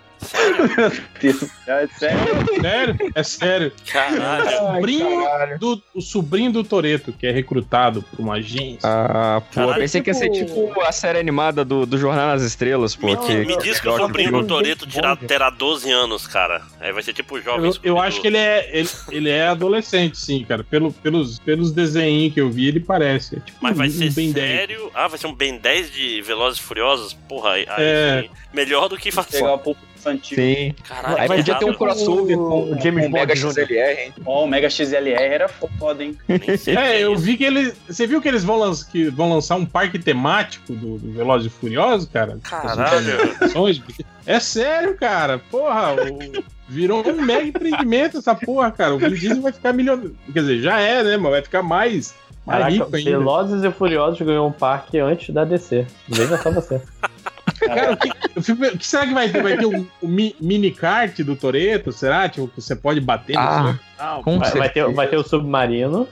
[1.67, 2.61] É sério?
[2.61, 3.13] Sério?
[3.15, 3.73] É sério.
[3.91, 4.47] Caralho.
[4.47, 8.81] O sobrinho do, o sobrinho do Toreto, que é recrutado por uma agência.
[8.89, 12.43] Ah, pô, Caralho, pensei que ia ser tipo a série animada do, do Jornal nas
[12.43, 13.07] Estrelas, pô.
[13.07, 14.47] Me, que, me diz que o Rock sobrinho do.
[14.47, 16.63] Toreto terá, terá 12 anos, cara.
[16.81, 19.47] Aí vai ser tipo o jovem Eu, eu acho que ele é, ele, ele é
[19.49, 20.65] adolescente, sim, cara.
[20.65, 23.37] Pelo, pelos, pelos desenhos que eu vi, ele parece.
[23.37, 24.59] É tipo Mas vai um ser Ben 10.
[24.59, 24.91] sério?
[24.95, 27.13] Ah, vai ser um Ben 10 de Velozes e Furiosos?
[27.29, 28.23] Porra, aí, É.
[28.23, 28.31] sim.
[28.53, 29.39] Melhor do que fazer.
[29.39, 30.37] Pegar o público infantil.
[30.37, 30.75] Sim.
[30.87, 34.13] Caralho, Aí podia ter um crossover com o James com o Mega Bond XLR, hein?
[34.27, 36.17] Ó, o Mega XLR era foda, hein?
[36.67, 37.75] É, eu vi que eles.
[37.89, 41.47] Você viu que eles vão, lanç, que vão lançar um parque temático do, do Velozes
[41.47, 42.39] e Furiosos, cara?
[42.43, 43.03] Caralho.
[44.27, 45.39] É sério, cara.
[45.51, 48.95] Porra, o- virou um mega empreendimento essa porra, cara.
[48.95, 50.17] O Vin Diesel vai ficar milionário.
[50.33, 51.17] Quer dizer, já é, né?
[51.17, 52.15] Mas vai ficar mais,
[52.47, 53.11] mais Caraca, rico ainda.
[53.11, 55.87] Velozes e Furiosos ganhou um parque antes da DC.
[56.09, 56.81] Veja só você.
[57.67, 59.43] Cara, o que, o que será que vai ter?
[59.43, 61.93] Vai ter um, um mi- mini kart do Toreto?
[61.93, 62.29] Será?
[62.29, 63.79] Tipo, que você pode bater Ah,
[64.17, 64.93] no com Vai, vai ter, certeza.
[64.97, 66.09] vai ter o Submarino.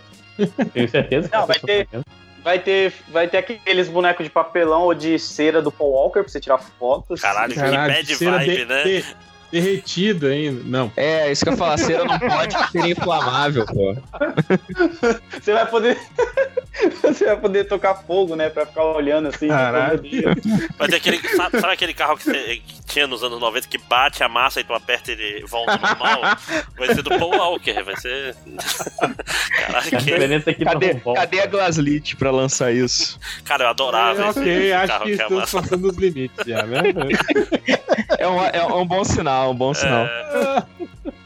[0.72, 2.04] Tenho certeza que Não, vai ter- Submarino.
[2.42, 6.28] Vai ter, vai ter aqueles bonecos de papelão ou de cera do Paul Walker pra
[6.32, 7.20] você tirar fotos.
[7.20, 8.82] Caralho, que Caralho, bad cera vibe, de- né?
[8.84, 9.04] de-
[9.50, 10.62] derretido ainda.
[10.64, 10.92] Não.
[10.96, 13.96] É, isso que eu falar, a cera não pode ser inflamável, pô.
[15.40, 15.98] Você vai poder.
[17.02, 18.48] você vai poder tocar fogo, né?
[18.48, 19.48] Pra ficar olhando assim.
[19.48, 20.02] Caralho.
[20.78, 21.18] Vai ter aquele.
[21.36, 24.60] Sabe, sabe aquele carro que, você- que tinha nos anos 90 que bate a massa
[24.60, 26.20] e tu aperta e ele volta normal?
[26.76, 28.34] Vai ser do Paul Walker, vai ser.
[29.56, 30.50] Caralho, que.
[30.50, 31.20] é que Cadê, não volta.
[31.20, 33.18] cadê a Glaslit pra lançar isso?
[33.44, 35.62] Cara, eu adorava É, esse ok, acho carro que que é estamos massa.
[35.62, 36.80] passando os limites já, né?
[38.18, 40.04] É um, é um bom sinal, um bom sinal.
[40.06, 40.62] É,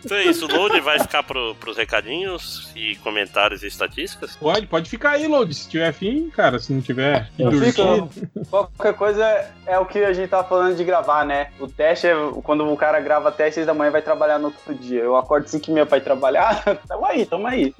[0.04, 4.36] Então é isso, o Load vai ficar pro, pros recadinhos e comentários e estatísticas.
[4.36, 5.54] Pode, pode ficar aí, Load.
[5.54, 6.58] Se tiver fim, cara.
[6.58, 8.10] Se não tiver, Eu fico-
[8.50, 9.24] Qualquer coisa
[9.66, 11.50] é o que a gente tava falando de gravar, né?
[11.58, 14.74] O teste é quando o cara grava até 6 da manhã vai trabalhar no outro
[14.74, 15.00] dia.
[15.00, 16.62] Eu acordo 5 e meia pra ir trabalhar.
[16.86, 17.74] tamo aí, tamo aí.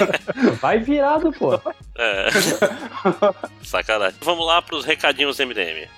[0.60, 1.54] Vai virado, pô.
[1.98, 2.28] É.
[3.62, 4.18] Sacanagem.
[4.22, 5.88] Vamos lá pros recadinhos MDM.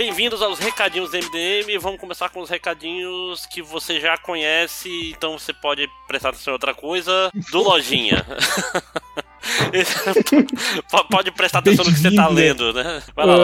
[0.00, 1.78] Bem-vindos aos recadinhos do MDM.
[1.78, 6.54] Vamos começar com os recadinhos que você já conhece, então você pode prestar atenção em
[6.54, 7.30] outra coisa.
[7.50, 8.24] Do Lojinha.
[11.10, 13.02] Pode prestar atenção no que você tá lendo, né?
[13.14, 13.34] Vai lá,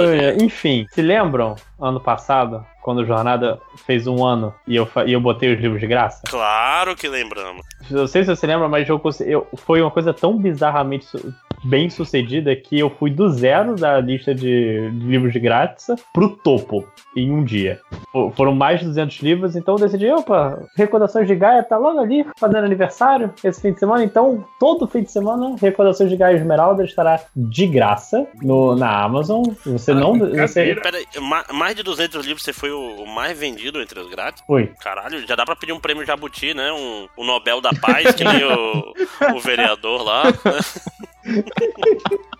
[0.43, 5.21] Enfim, se lembram, ano passado, quando o Jornada fez um ano e eu, e eu
[5.21, 6.23] botei os livros de graça?
[6.29, 7.65] Claro que lembramos.
[7.91, 11.07] Não sei se você lembra, mas eu, eu- foi uma coisa tão bizarramente
[11.69, 16.31] bem sucedida que eu fui do zero da lista de, de livros de grátis pro
[16.37, 16.87] topo
[17.17, 17.81] em um dia.
[18.13, 21.99] Fo- Foram mais de 200 livros, então eu decidi, opa, Recordações de Gaia tá logo
[21.99, 26.37] ali, fazendo aniversário esse fim de semana, então todo fim de semana Recordações de Gaia
[26.37, 29.43] Esmeralda estará de graça no, na Amazon.
[29.65, 30.19] Você não...
[30.19, 30.75] Você...
[30.77, 34.43] Pera aí, ma- mais de 200 livros, você foi o, mais vendido entre os grátis?
[34.49, 34.71] Oi.
[34.81, 36.71] Caralho, já dá pra pedir um prêmio Jabuti, né?
[36.73, 38.93] Um, um Nobel da Paz, que nem o,
[39.37, 40.23] o vereador lá.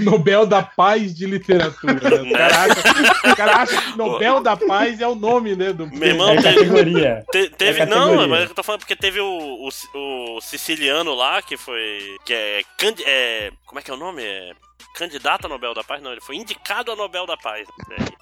[0.00, 2.22] Nobel da Paz de Literatura.
[2.22, 2.30] Né?
[2.30, 5.72] O, cara acha, o cara acha que Nobel da Paz é o nome, né?
[5.72, 7.24] Do Meu irmão, É categoria.
[7.32, 8.28] te- teve É não, categoria.
[8.28, 12.16] mas eu tô falando porque teve o, o, o siciliano lá, que foi.
[12.26, 12.62] que é,
[13.06, 13.50] é.
[13.64, 14.22] Como é que é o nome?
[14.22, 14.52] É.
[14.94, 16.02] Candidato a Nobel da Paz?
[16.02, 17.66] Não, ele foi indicado a Nobel da Paz.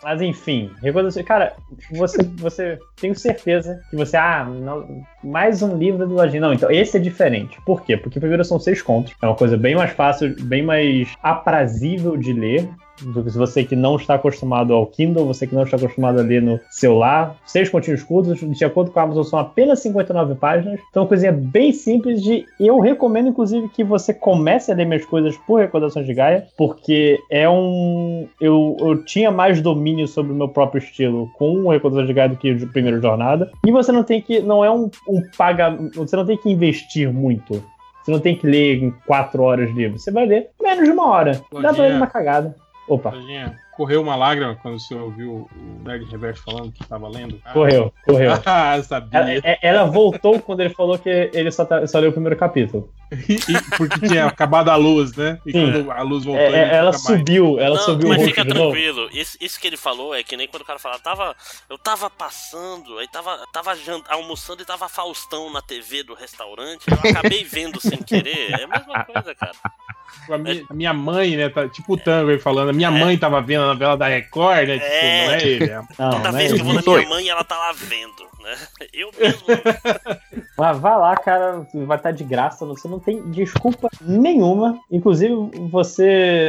[0.03, 1.27] Mas enfim, recordações.
[1.27, 1.55] Cara,
[1.91, 4.17] você, você tenho certeza que você.
[4.17, 6.41] Ah, não- mais um livro do Lojinha.
[6.41, 7.59] Não, então esse é diferente.
[7.67, 7.97] Por quê?
[7.97, 9.13] Porque primeiro são seis contos.
[9.21, 12.69] É uma coisa bem mais fácil, bem mais aprazível de ler.
[13.01, 16.43] Se você que não está acostumado ao Kindle, você que não está acostumado a ler
[16.43, 17.37] no celular.
[17.47, 20.81] Seis continhos curtos, de acordo com a Amazon, são apenas 59 páginas.
[20.91, 22.45] Então, é uma coisinha bem simples de.
[22.59, 27.19] Eu recomendo, inclusive, que você comece a ler minhas coisas por Recordações de Gaia, porque
[27.31, 28.29] é um.
[28.41, 32.37] Eu, eu tinha mais domínio sobre o meu próprio estilo com Recordações de Gaia do
[32.37, 33.51] que o primeiro Jornada.
[33.67, 34.41] E você não tem que.
[34.41, 35.77] Não é um, um paga.
[35.95, 37.63] Você não tem que investir muito.
[38.03, 39.99] Você não tem que ler em quatro horas de livro.
[39.99, 41.33] Você vai ler menos de uma hora.
[41.33, 41.89] Dá pra Lojinha.
[41.89, 42.57] ler uma cagada.
[42.91, 47.41] Opa, Lojinha, Correu uma lágrima quando você ouviu o Nerd Reverso falando que tava lendo?
[47.53, 48.33] correu, correu.
[48.45, 49.19] Ah, sabia.
[49.19, 52.37] Ela, é- ela voltou quando ele falou que ele só, tá- só leu o primeiro
[52.37, 52.93] capítulo.
[53.13, 55.41] E- e porque tinha acabado a luz, né?
[55.47, 55.73] E Sim.
[55.73, 57.19] quando a luz voltou, É, ele é, ela nunca mais.
[57.19, 59.09] subiu, ela não, subiu o mas rosto fica tranquilo.
[59.13, 61.35] Isso, isso que ele falou é que nem quando o cara fala, tava,
[61.71, 66.85] eu tava passando, aí tava, tava jan- almoçando e tava Faustão na TV do restaurante,
[66.91, 68.51] eu acabei vendo sem querer.
[68.61, 69.53] É a mesma coisa, cara.
[70.31, 71.49] A minha, a minha mãe, né?
[71.49, 72.69] Tá, tipo o Tango aí falando.
[72.71, 74.75] A minha mãe tava vendo a novela da Record, né?
[74.79, 75.27] Tipo, É.
[75.27, 75.65] não é ele.
[75.65, 77.73] É Não, Toda não vez é que eu vou na minha mãe, ela tá lá
[77.73, 78.57] vendo, né?
[78.93, 79.47] Eu mesmo.
[80.61, 84.79] Mas vai lá, cara, vai estar de graça, você não tem desculpa nenhuma.
[84.93, 85.35] Inclusive,
[85.71, 86.05] você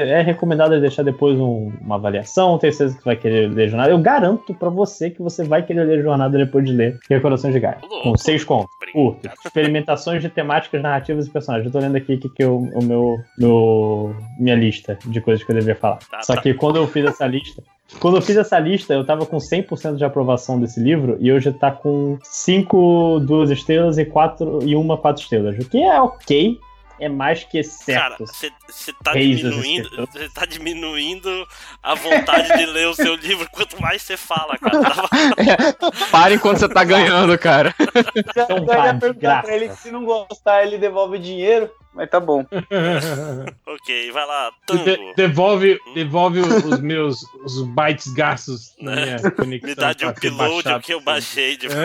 [0.08, 3.90] é recomendado deixar depois um- uma avaliação, tenho certeza que vai querer ler jornada.
[3.90, 7.60] Eu garanto pra você que você vai querer ler jornada depois de ler Recordações de
[7.62, 7.78] Gaia.
[8.04, 8.70] Com seis contos.
[8.92, 9.30] Curto.
[9.46, 11.66] Experimentações de temáticas, narrativas e personagens.
[11.68, 14.14] Eu tô lendo aqui que, que eu, o meu, meu.
[14.38, 16.00] minha lista de coisas que eu devia falar.
[16.10, 16.42] Tá, Só tá.
[16.42, 17.64] que quando eu fiz essa lista.
[18.00, 21.52] Quando eu fiz essa lista, eu tava com 100% de aprovação desse livro e hoje
[21.52, 25.58] tá com 5 duas estrelas e quatro e uma quatro estrelas.
[25.60, 26.60] O que é ok,
[27.00, 28.26] é mais que Cara, certo.
[28.28, 29.90] você você tá diminuindo.
[30.08, 31.48] Você tá diminuindo
[31.82, 34.80] a vontade de ler o seu livro quanto mais você fala, cara.
[34.82, 35.10] Tava-
[36.12, 37.74] Para enquanto você tá ganhando, cara.
[38.16, 39.42] Então vai, perguntar graça.
[39.48, 41.70] pra ele que se não gostar, ele devolve o dinheiro.
[41.94, 42.46] Mas tá bom.
[43.68, 45.14] ok, vai lá, De- Tango.
[45.16, 49.70] devolve devolve os meus os bytes gastos na minha conexão.
[49.70, 51.68] Me dá de upload que eu baixei de.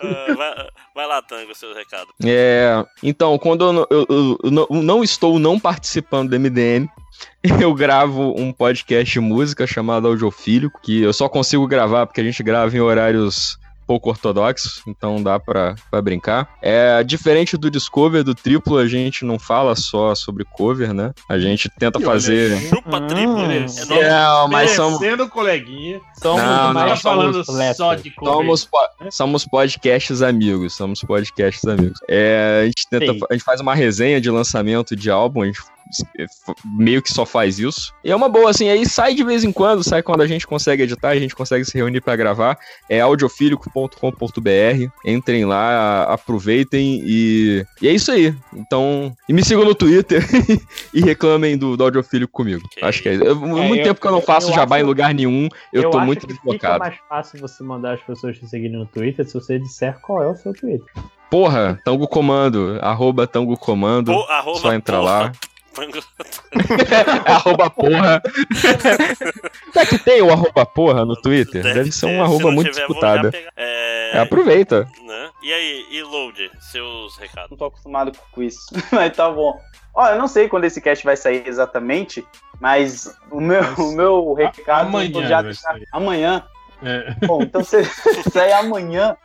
[0.00, 2.12] Ah, vai, vai lá, Tango, seus recados.
[2.24, 6.86] É, então, quando eu, não- eu- eu- eu não- não estou não participando do MDM,
[7.60, 12.24] eu gravo um podcast de música chamado Audiofílico, que eu só consigo gravar porque a
[12.24, 13.58] gente grava em horários
[13.92, 16.48] pouco ortodoxos, então dá pra, pra brincar.
[16.62, 21.12] É diferente do Discover, do Triplo, a gente não fala só sobre cover, né?
[21.28, 22.52] A gente tenta E olha fazer.
[22.54, 23.38] aí, Chupa Hum, triplo.
[23.42, 23.86] É merece.
[23.88, 24.98] nome- É, mas somos,
[25.30, 26.00] coleguinha.
[26.22, 27.76] Somos Não, não, Não tá mais falando completos.
[27.76, 28.34] só de cover.
[28.34, 31.98] somos, po- somos podcasts amigos, somos podcasts amigos.
[32.08, 35.60] É, a gente tenta, a gente faz uma resenha de lançamento de álbum, a gente
[36.64, 37.92] meio que só faz isso.
[38.04, 40.46] E é uma boa, assim, aí sai de vez em quando, sai quando a gente
[40.46, 42.58] consegue editar, a gente consegue se reunir para gravar.
[42.88, 44.90] É audiofílico.com.br.
[45.04, 48.34] Entrem lá, aproveitem e, e é isso aí.
[48.54, 50.22] Então, e me sigam no Twitter
[50.92, 52.62] e reclamem do, do Audiofílico comigo.
[52.66, 52.82] Ok.
[52.88, 53.24] Acho que é isso.
[53.24, 55.90] Eu- muito eu- tempo que eu não faço eu jabá acho- em lugar nenhum, eu,
[55.90, 56.78] tô acho muito que deslocado.
[56.80, 60.28] mais fácil você mandar as pessoas te seguirem no Twitter se você disser qual é
[60.28, 60.86] o seu Twitter.
[61.30, 64.12] Porra, Tango Comando, arroba Tango Comando.
[64.12, 65.10] Pô, arroba Só entra porra.
[65.10, 65.32] lá.
[67.26, 68.22] arroba porra.
[69.72, 71.62] Será que tem o arroba porra no Twitter?
[71.62, 73.30] Deve, ser ter, um arroba muito tiver, disputada.
[73.56, 74.86] É, É, aproveita.
[75.06, 75.30] né?
[75.42, 77.50] E aí, e Load, seus recados?
[77.50, 78.60] Não tô acostumado com isso,
[78.92, 79.58] mas tá bom.
[79.94, 82.26] Ó, eu não sei quando esse cast vai sair exatamente,
[82.60, 85.86] mas o meu, o meu recado amanhã já vai sair.
[85.92, 86.44] amanhã.
[86.82, 87.14] É.
[87.26, 89.16] Bom, então se se sair amanhã,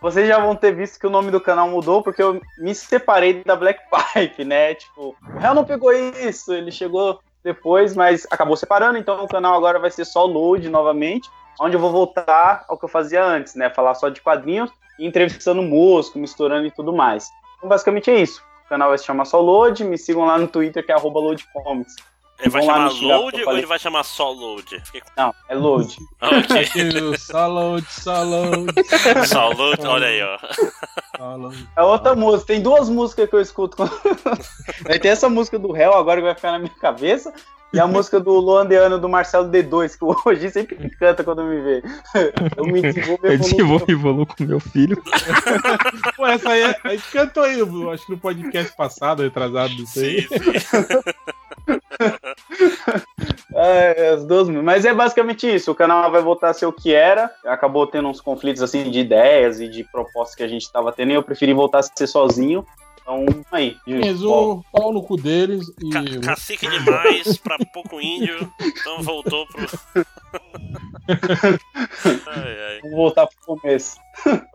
[0.00, 3.42] vocês já vão ter visto que o nome do canal mudou porque eu me separei
[3.44, 3.80] da Black
[4.14, 4.74] Pipe, né?
[4.74, 9.54] Tipo, o réu não pegou isso, ele chegou depois, mas acabou separando, então o canal
[9.54, 13.54] agora vai ser só load novamente, onde eu vou voltar ao que eu fazia antes,
[13.54, 13.70] né?
[13.70, 17.30] Falar só de quadrinhos e entrevistando músico, misturando e tudo mais.
[17.56, 18.42] Então basicamente é isso.
[18.66, 21.96] O canal vai se chamar só Load, me sigam lá no Twitter que é loadcomics.
[22.40, 24.80] Ele vai chamar Load eu ou ele vai chamar só Load?
[24.84, 25.02] Fiquei.
[25.16, 25.96] Não, é Load.
[26.20, 26.62] Ah, ok.
[26.64, 28.74] Aquele só load, só load,
[29.26, 30.38] só Load, olha aí, ó.
[31.76, 32.46] É outra música.
[32.52, 33.76] Tem duas músicas que eu escuto.
[34.84, 37.32] vai ter essa música do Hell agora que vai ficar na minha cabeça.
[37.72, 41.60] E a música do Luandeano do Marcelo D2, que o Hoje sempre canta quando me
[41.60, 41.82] vê.
[42.56, 43.50] Eu me desenvolvo e Eu evoluo.
[43.50, 45.00] desenvolvo e evoluo com meu filho.
[46.16, 49.72] Pô, essa aí, é- a gente cantou aí, eu acho que no podcast passado, retrasado
[49.76, 50.22] disso aí.
[50.22, 51.12] Sim, sim.
[53.54, 55.70] É, as duas, mas é basicamente isso.
[55.70, 57.30] O canal vai voltar a ser o que era.
[57.44, 61.12] Acabou tendo uns conflitos assim de ideias e de propostas que a gente estava tendo.
[61.12, 62.64] E eu preferi voltar a ser sozinho.
[63.02, 63.76] Então, aí.
[63.86, 64.60] Mas volta.
[64.68, 65.90] o pau no cu deles e.
[65.90, 69.66] Ca- cacique demais pra pouco índio, então voltou pro.
[72.28, 72.80] ai, ai.
[72.82, 73.96] Vou voltar pro começo.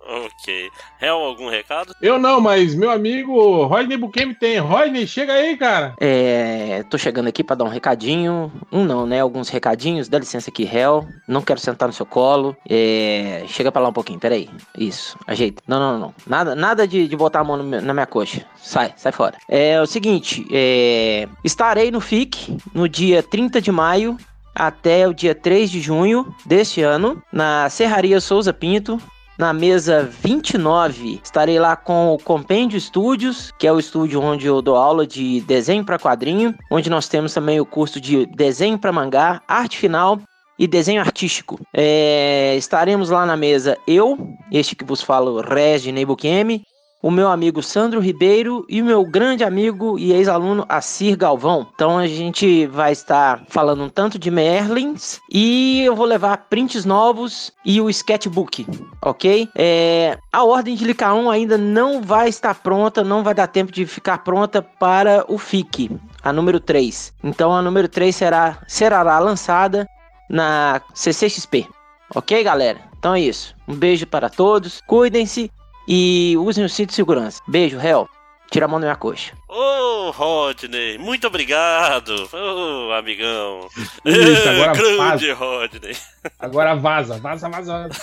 [0.07, 0.69] Ok.
[1.01, 1.93] Hel, algum recado?
[2.01, 4.59] Eu não, mas meu amigo Rodney Bukemi tem.
[4.59, 5.95] Rodney, chega aí, cara.
[5.99, 8.51] É, tô chegando aqui pra dar um recadinho.
[8.71, 9.19] Um não, né?
[9.21, 10.07] Alguns recadinhos.
[10.07, 11.05] Dá licença aqui, réu.
[11.27, 12.55] Não quero sentar no seu colo.
[12.69, 14.47] É, chega pra lá um pouquinho, peraí.
[14.77, 15.63] Isso, ajeita.
[15.67, 16.15] Não, não, não.
[16.27, 18.45] Nada, nada de, de botar a mão no meu- na minha coxa.
[18.57, 19.37] Sai, sai fora.
[19.49, 24.17] É o seguinte, é, estarei no FIC no dia 30 de maio
[24.53, 29.01] até o dia 3 de junho deste ano, na Serraria Souza Pinto,
[29.37, 34.61] na mesa 29, estarei lá com o Compêndio Studios, que é o estúdio onde eu
[34.61, 38.91] dou aula de desenho para quadrinho, onde nós temos também o curso de desenho para
[38.91, 40.19] mangá, arte final
[40.57, 41.59] e desenho artístico.
[41.73, 44.17] É, estaremos lá na mesa eu,
[44.51, 46.63] este que vos falo, Regi Neibukemi,
[47.05, 51.67] o meu amigo Sandro Ribeiro e o meu grande amigo e ex-aluno Assir Galvão.
[51.75, 56.83] Então a gente vai estar falando um tanto de Merlins e eu vou levar prints
[56.83, 58.65] novos e o sketchbook,
[59.03, 59.47] ok?
[59.55, 63.71] É, a ordem de Lica 1 ainda não vai estar pronta, não vai dar tempo
[63.71, 65.91] de ficar pronta para o FIC,
[66.23, 67.13] a número 3.
[67.23, 69.87] Então a número 3 será, será lançada
[70.27, 71.67] na CCXP.
[72.15, 72.79] Ok, galera?
[72.97, 73.55] Então é isso.
[73.67, 75.51] Um beijo para todos, cuidem-se
[75.87, 77.41] e usem o cinto de segurança.
[77.47, 78.09] Beijo, réu.
[78.51, 79.33] Tira a mão da minha coxa.
[79.49, 82.29] Ô, Rodney, muito obrigado.
[82.31, 83.67] Ô, amigão.
[84.05, 85.97] Isso, agora Grande Rodney.
[86.39, 87.89] Agora vaza, vaza, vaza.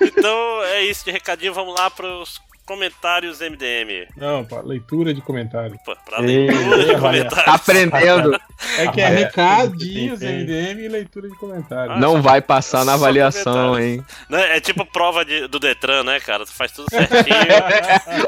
[0.00, 1.54] Então é isso de recadinho.
[1.54, 4.06] Vamos lá pros comentários MDM.
[4.16, 5.76] Não, pá, leitura de comentário.
[5.84, 7.44] Pra Ei, leitura de ei, comentários.
[7.44, 8.40] Tá aprendendo.
[8.78, 10.20] É que é recadinhos.
[10.22, 11.92] MDM e leitura de comentário.
[11.92, 13.98] Ah, Não vai passar na avaliação, comentários.
[14.30, 14.46] hein?
[14.54, 16.44] É tipo prova de- do Detran, né, cara?
[16.46, 17.36] Tu faz tudo certinho.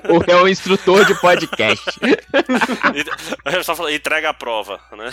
[0.15, 1.99] O é o instrutor de podcast.
[2.03, 5.11] e, só falo, entrega a prova, né?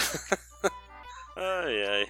[1.35, 2.07] Ai, ai.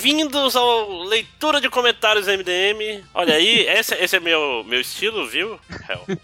[0.00, 3.04] Bem-vindos ao Leitura de Comentários MDM.
[3.12, 5.60] Olha aí, esse, esse é meu, meu estilo, viu?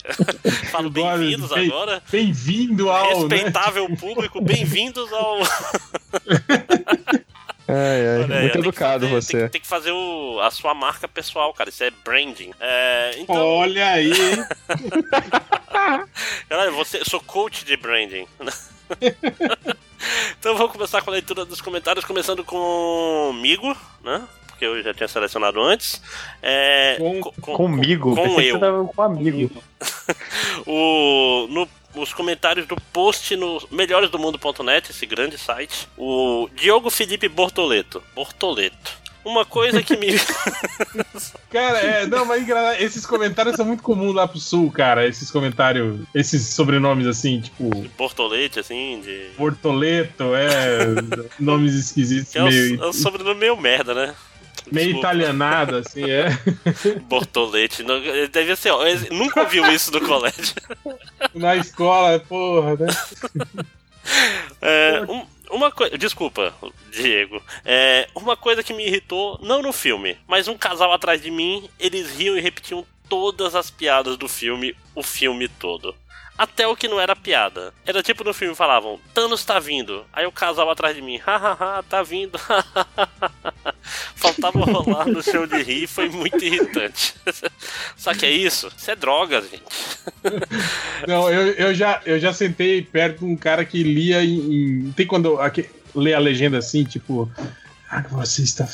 [0.73, 2.03] Falo bem-vindos bem- agora.
[2.11, 3.28] Bem-vindo ao.
[3.28, 3.36] Né?
[3.36, 5.39] Respeitável público, bem-vindos ao.
[7.69, 7.74] Ai,
[8.07, 9.39] ai, Olha muito educado fazer- você.
[9.40, 11.69] Tem, tem que fazer o- a sua marca pessoal, cara.
[11.69, 12.53] Isso é branding.
[12.61, 14.47] É, então, Olha aí, hein?
[16.48, 18.24] caralho, você, eu sou coach de branding.
[20.39, 24.23] Então vamos começar com a leitura dos comentários, começando comigo, né?
[24.47, 26.01] Porque eu já tinha selecionado antes.
[26.43, 28.15] É, Com- co- com- Comigo?
[28.16, 28.59] com que eu.
[28.59, 29.62] tava com amigo.
[30.66, 31.69] o, no,
[32.01, 38.03] os comentários do post no melhoresdomundo.net, esse grande site, o Diogo Felipe Bortoleto.
[38.15, 39.06] Bortoleto.
[39.27, 40.07] Uma coisa que me.
[41.51, 42.47] Cara, é, não, mas
[42.78, 45.05] esses comentários são muito comuns lá pro sul, cara.
[45.05, 49.31] Esses comentários, esses sobrenomes assim, tipo Bortolete, assim, de.
[49.36, 50.85] Bortoleto, é.
[51.40, 54.15] nomes esquisitos, é, meio, é um sobrenome meio merda, né?
[54.70, 55.09] meio desculpa.
[55.09, 56.28] italianado, assim, é.
[57.09, 57.82] Bortolete.
[57.82, 58.01] Não,
[58.31, 58.70] Deve ser.
[58.70, 60.55] ó, Nunca ouviu isso no colégio.
[61.35, 62.86] Na escola, porra, né?
[64.62, 65.97] É, um- uma coisa.
[65.97, 66.55] Desculpa,
[66.90, 67.43] Diego.
[67.64, 71.68] É, uma coisa que me irritou, não no filme, mas um casal atrás de mim,
[71.78, 75.94] eles riam e repetiam todas as piadas do filme, o filme todo.
[76.39, 77.73] Até o que não era piada.
[77.87, 80.05] Era tipo no filme falavam, Thanos tá vindo.
[80.13, 82.39] Aí o casal atrás de mim, hahaha, tá vindo.
[84.15, 87.15] Faltava rolar no chão de rir, foi muito irritante.
[87.97, 89.63] Só que é isso, isso é droga, gente.
[91.07, 94.37] Não, eu, eu, já, eu já sentei perto de um cara que lia em.
[94.89, 97.31] em- tem quando aqui, lê a legenda assim, tipo.
[97.89, 98.67] Ah, você está.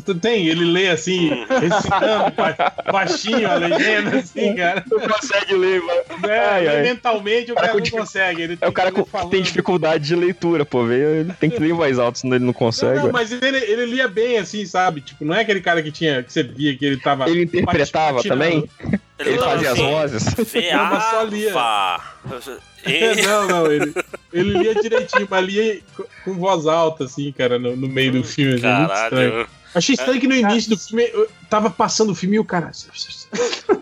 [0.00, 4.84] Você tem, ele lê assim, recitando ba- baixinho a legenda, assim, cara.
[4.90, 6.00] Não consegue ler, mano.
[6.28, 6.82] É, Ai, ai.
[6.82, 8.42] mentalmente o Cara cara não dific- consegue.
[8.42, 10.90] Ele É tem o cara que tem dificuldade de leitura, pô.
[10.90, 12.98] Ele tem que ler em voz alta, senão ele não Não, consegue.
[12.98, 13.12] não, ué.
[13.12, 15.00] mas ele, ele lia bem, assim, sabe?
[15.00, 16.22] Tipo, não é aquele cara que tinha.
[16.22, 17.28] que você via que ele tava.
[17.28, 18.40] Ele interpretava patinando.
[18.42, 18.70] também?
[19.18, 20.24] Ele fazia as vozes?
[20.24, 21.52] Não, mas só lia.
[23.26, 23.92] Não, não, ele,
[24.32, 25.80] ele lia direitinho, mas lia
[26.24, 28.54] com- voz alta, assim, cara, no, no meio do filme.
[28.54, 29.30] assim, muito estranho.
[29.32, 29.48] Caralho.
[29.76, 32.70] Achei estranho que no início do filme eu tava passando o filme e o cara.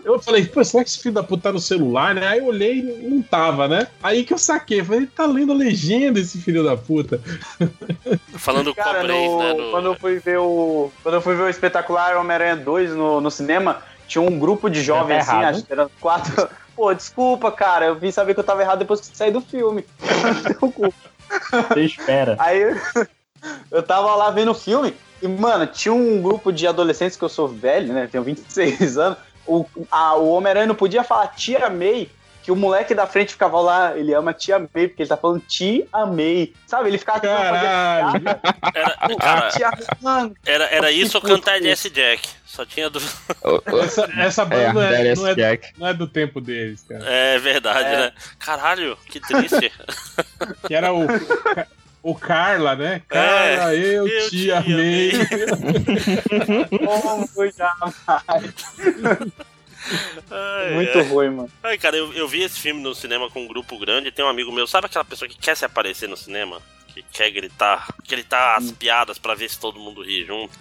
[0.03, 2.27] Eu falei, pô, será que esse filho da puta tá no celular, né?
[2.27, 3.87] Aí eu olhei e não tava, né?
[4.03, 7.19] Aí que eu saquei, falei, tá lendo a legenda esse filho da puta.
[8.37, 9.53] Falando Cara, cobrei, no- né?
[9.53, 10.91] no- quando eu fui ver o.
[11.01, 14.83] Quando eu fui ver o espetacular Homem-Aranha 2 no, no cinema, tinha um grupo de
[14.83, 15.55] jovens, assim, errado.
[15.55, 16.47] acho que eram quatro.
[16.75, 19.83] Pô, desculpa, cara, eu vim saber que eu tava errado depois que saí do filme.
[21.69, 22.35] Você espera.
[22.37, 22.61] Aí
[23.71, 24.93] eu tava lá vendo o filme
[25.25, 28.07] e, mano, tinha um grupo de adolescentes que eu sou velho, né?
[28.11, 29.17] Tenho 26 anos.
[29.47, 32.09] O, a- o Homem-Aranha não podia falar tia May,
[32.41, 35.41] que o moleque da frente ficava lá, ele ama tia May, porque ele tá falando
[35.47, 36.53] tia May.
[36.67, 36.89] Sabe?
[36.89, 38.21] Ele ficava tentando fazer Caralho.
[38.21, 38.39] piada.
[38.73, 39.71] Era, cara, Tia
[40.01, 40.35] mano.
[40.45, 41.65] era, era isso ou cantar isso.
[41.65, 42.29] LS Jack.
[42.45, 42.99] Só tinha do.
[43.83, 45.73] Essa, essa É, banda não, é, Darius não, é, Jack.
[45.77, 47.03] não é do tempo deles, cara.
[47.05, 47.97] É verdade, É.
[47.97, 48.11] né?
[48.39, 49.71] Caralho, que triste.
[50.67, 51.05] Que era o.
[52.07, 53.01] O Carla, né?
[53.07, 55.11] Carla, eu, eu te te amei.
[56.69, 57.95] Como jamais.
[60.31, 61.03] Ai, Muito ai.
[61.07, 61.51] ruim, mano.
[61.63, 64.11] Ai, cara, eu, eu vi esse filme no cinema com um grupo grande.
[64.11, 66.61] Tem um amigo meu, sabe aquela pessoa que quer se aparecer no cinema?
[66.89, 70.53] Que quer gritar, gritar as piadas pra ver se todo mundo ri junto.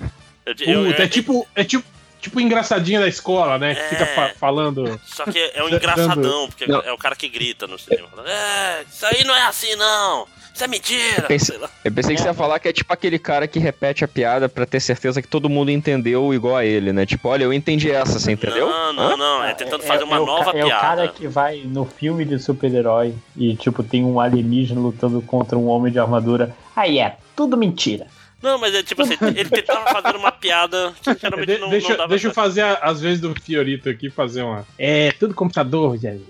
[0.46, 1.46] Eu, Puta, eu- é tipo.
[1.54, 1.84] É tipo.
[2.20, 3.74] Tipo engraçadinha da escola, né?
[3.74, 3.88] Que É.
[3.90, 4.98] fica fa- falando.
[5.04, 6.80] Só que é um engraçadão, porque Não.
[6.80, 8.08] é o cara que grita no cinema.
[8.26, 10.26] É, isso aí não é assim, não.
[10.54, 11.22] Isso é mentira.
[11.26, 11.68] Pense- sei lá.
[11.84, 14.48] Eu pensei que você ia falar que é tipo aquele cara que repete a piada
[14.48, 17.04] pra ter certeza que todo mundo entendeu igual a ele, né?
[17.04, 18.68] Tipo, olha, eu entendi essa, você entendeu?
[18.68, 19.16] Não, não, Hã?
[19.16, 19.44] não.
[19.44, 20.80] É tentando fazer uma é o nova ca- É o piada.
[20.80, 25.66] cara que vai no filme de super-herói e, tipo, tem um alienígena lutando contra um
[25.66, 26.54] homem de armadura.
[26.76, 28.06] Aí é, tudo mentira.
[28.40, 31.88] Não, mas é tipo assim, ele tentava fazer uma piada que geralmente De- não, deixa,
[31.88, 34.64] não dava deixa eu fazer, às vezes, do Fiorito aqui, fazer uma.
[34.78, 36.22] É, tudo computador, gente.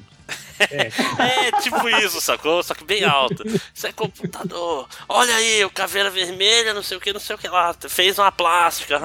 [1.19, 2.63] É, tipo isso, sacou?
[2.63, 3.45] Só que bem alto.
[3.75, 4.89] Isso é computador.
[5.09, 7.75] Olha aí, o caveira vermelha, não sei o que, não sei o que lá.
[7.89, 9.01] Fez uma plástica.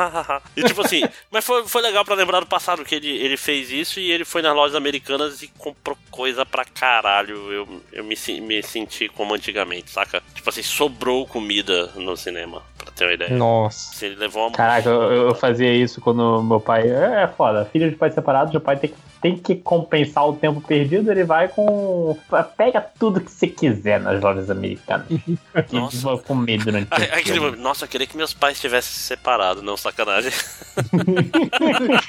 [0.55, 3.71] e tipo assim, mas foi, foi legal pra lembrar do passado que ele, ele fez
[3.71, 7.51] isso e ele foi nas lojas americanas e comprou coisa pra caralho.
[7.51, 10.21] Eu, eu me, me senti como antigamente, saca?
[10.33, 13.31] Tipo assim, sobrou comida no cinema, pra ter uma ideia.
[13.31, 13.93] Nossa.
[13.95, 14.55] Se ele levou uma.
[14.55, 16.89] Caraca, eu, eu fazia isso quando meu pai.
[16.89, 17.65] É, é foda.
[17.65, 21.38] Filho de pais separados, o pai tem tem que compensar o tempo perdido, ele vai
[21.47, 22.17] com.
[22.57, 25.07] Pega tudo que você quiser nas lojas americanas.
[25.09, 25.37] e
[25.71, 26.01] Nossa.
[26.01, 27.13] vai comer durante o filme.
[27.13, 30.31] Aquele Nossa, eu queria que meus pais tivessem se separado, não sacanagem.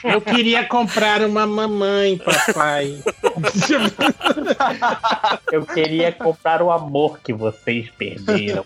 [0.04, 3.02] Eu queria comprar uma mamãe, papai.
[5.52, 8.64] Eu queria comprar o amor que vocês perderam.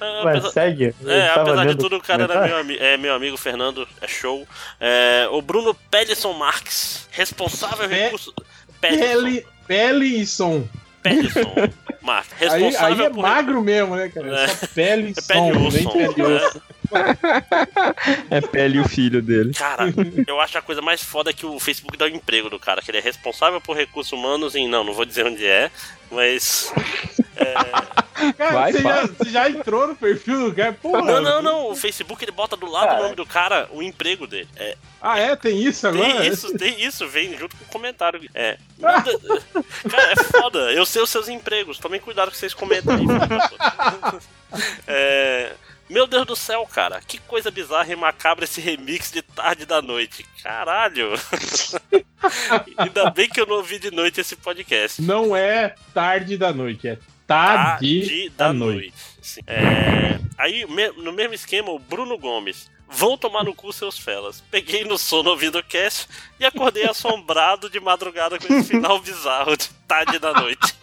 [0.00, 0.94] É, Mas apesar- segue.
[1.02, 4.06] Eu É, apesar de tudo, o cara era meu, ami- é meu amigo Fernando, é
[4.08, 4.46] show.
[4.80, 8.34] É, o Bruno Pellison Marques, responsável Pe- recurso.
[8.80, 9.42] Pellison,
[10.02, 10.68] e som.
[11.02, 11.40] Pellison
[12.00, 13.22] Marques, Aí, responsável aí é por.
[13.22, 14.40] magro mesmo, né, cara?
[14.44, 14.48] É.
[14.48, 16.62] Só pele e É pele e som, osso, nem pele osso.
[18.30, 19.54] É pele e o filho dele.
[19.54, 19.84] Cara,
[20.26, 22.90] eu acho a coisa mais foda que o Facebook dá o emprego do cara, que
[22.90, 24.68] ele é responsável por recursos humanos em.
[24.68, 25.70] Não, não vou dizer onde é,
[26.10, 26.72] mas.
[28.36, 30.72] Cara, Vai, você, já, você já entrou no perfil do cara?
[30.72, 31.02] Porra.
[31.02, 31.66] Não, não, não.
[31.70, 33.00] O Facebook ele bota do lado Cara.
[33.00, 34.48] o nome do cara, o emprego dele.
[34.56, 35.34] É, Ah, é?
[35.36, 36.04] Tem isso agora?
[36.20, 38.20] tem isso, tem isso, vem junto com o comentário.
[38.34, 38.58] É.
[38.78, 39.10] Nada-
[39.90, 40.58] Cara, é foda.
[40.72, 41.78] Eu sei os seus empregos.
[41.78, 43.04] Tomem cuidado que vocês comentam aí.
[44.86, 45.52] É.
[45.90, 49.82] Meu Deus do céu, cara, que coisa bizarra e macabra esse remix de tarde da
[49.82, 50.24] noite.
[50.42, 51.10] Caralho!
[52.78, 55.02] Ainda bem que eu não ouvi de noite esse podcast.
[55.02, 56.96] Não é tarde da noite, é
[57.32, 58.94] tarde, Tarde da, noite.
[59.20, 59.40] Sim.
[59.46, 62.70] É, aí, no mesmo esquema, o Bruno Gomes.
[62.94, 64.42] Vão tomar no cu seus felas.
[64.50, 66.06] Peguei no sono ouvindo o cast
[66.38, 70.74] e acordei assombrado de madrugada com esse final bizarro de tarde da noite.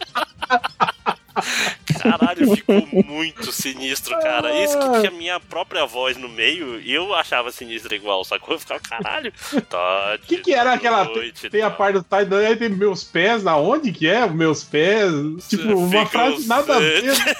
[2.00, 4.62] Caralho, ficou muito sinistro, cara.
[4.64, 8.54] Isso que tinha minha própria voz no meio e eu achava sinistro igual, sacou?
[8.54, 9.32] Eu ficava, caralho.
[9.52, 11.04] O que, que era aquela.
[11.04, 11.76] noite, tem a tá.
[11.76, 14.26] parte do noite, aí tem meus pés, na onde que é?
[14.28, 15.12] Meus pés.
[15.48, 17.04] Tipo, uma frase nada a ver.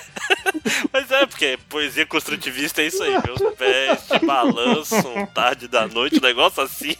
[0.93, 3.13] Mas é, porque poesia construtivista é isso aí.
[3.25, 6.97] Meus pés te balançam tarde da noite, um negócio assim.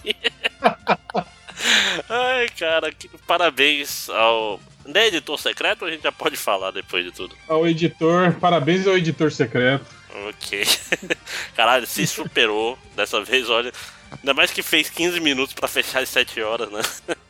[2.09, 4.61] Ai, cara, que- parabéns ao.
[4.87, 7.37] Não é editor secreto ou a gente já pode falar depois de tudo?
[7.47, 9.85] Ao editor, parabéns ao editor secreto.
[10.29, 10.65] Ok.
[11.55, 13.73] Caralho, se superou dessa vez, olha.
[14.19, 16.81] Ainda mais que fez 15 minutos pra fechar as 7 horas, né?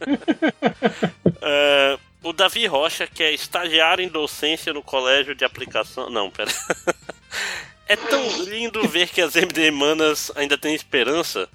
[1.43, 6.11] É, o Davi Rocha, que é estagiário em docência no colégio de aplicação.
[6.11, 6.51] Não, pera.
[7.89, 11.49] É tão lindo ver que as MD Manas ainda têm esperança.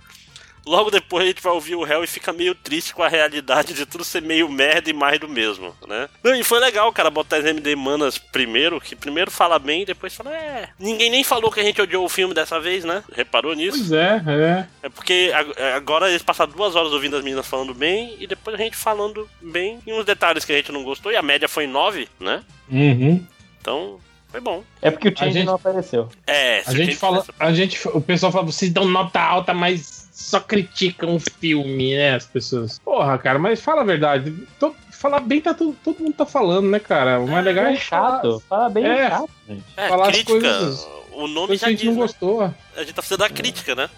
[0.66, 3.74] Logo depois a gente vai ouvir o réu e fica meio triste com a realidade
[3.74, 6.10] de tudo ser meio merda e mais do mesmo, né?
[6.24, 9.86] Não, e foi legal, cara, botar as MD Manas primeiro, que primeiro fala bem e
[9.86, 10.70] depois fala, é.
[10.80, 13.04] Ninguém nem falou que a gente odiou o filme dessa vez, né?
[13.14, 13.78] Reparou nisso?
[13.78, 14.68] Pois é, é.
[14.84, 18.56] É porque é, agora eles passaram duas horas ouvindo as meninas falando bem e depois
[18.56, 21.48] a gente falando bem e uns detalhes que a gente não gostou e a média
[21.48, 22.44] foi 9, né?
[22.72, 23.24] Uhum.
[23.62, 24.64] Então, foi bom.
[24.82, 26.10] É porque o Change gente- não apareceu.
[26.26, 30.40] É, A gente fala, a gente, o pessoal fala, vocês dão nota alta, mas só
[30.40, 32.16] criticam o filme, né?
[32.16, 32.80] As pessoas.
[32.80, 34.32] Porra, cara, mas fala a verdade.
[34.60, 37.20] To- falar bem, tá todo, todo mundo tá falando, né, cara?
[37.20, 38.42] O mais legal É é chato.
[38.48, 39.10] Fala bem É.
[39.10, 39.64] chato, gente.
[39.76, 40.32] É, falar as crítica.
[40.40, 42.00] coisas- O nome coisas que já a gente diz, não né?
[42.02, 42.42] gostou.
[42.76, 43.90] A gente tá fazendo a crítica, né?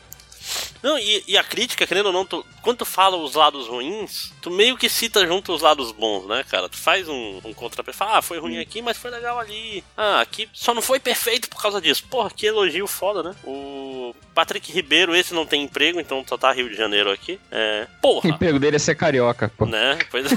[0.81, 4.31] Não, e, e a crítica, querendo ou não, tu, quando tu fala os lados ruins,
[4.41, 6.69] tu meio que cita junto os lados bons, né, cara?
[6.69, 9.83] Tu faz um, um contrapé, fala, ah, foi ruim aqui, mas foi legal ali.
[9.95, 12.03] Ah, aqui só não foi perfeito por causa disso.
[12.09, 13.35] Porra, que elogio foda, né?
[13.43, 17.39] O Patrick Ribeiro, esse não tem emprego, então só tá Rio de Janeiro aqui.
[17.51, 17.87] É.
[17.97, 18.29] O Porra!
[18.29, 19.65] emprego dele é ser carioca, pô.
[19.65, 19.97] né?
[20.11, 20.35] Pois é.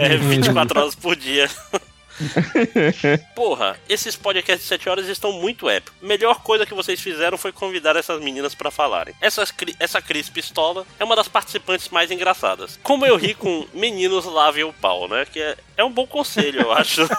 [0.14, 1.48] é 24 horas por dia.
[3.34, 5.94] Porra, esses podcasts de 7 horas estão muito épicos.
[6.02, 9.14] Melhor coisa que vocês fizeram foi convidar essas meninas pra falarem.
[9.20, 12.78] Essas cri- essa Cris Pistola é uma das participantes mais engraçadas.
[12.82, 15.24] Como eu ri com meninos lavem o pau, né?
[15.24, 17.02] Que é, é um bom conselho, eu acho.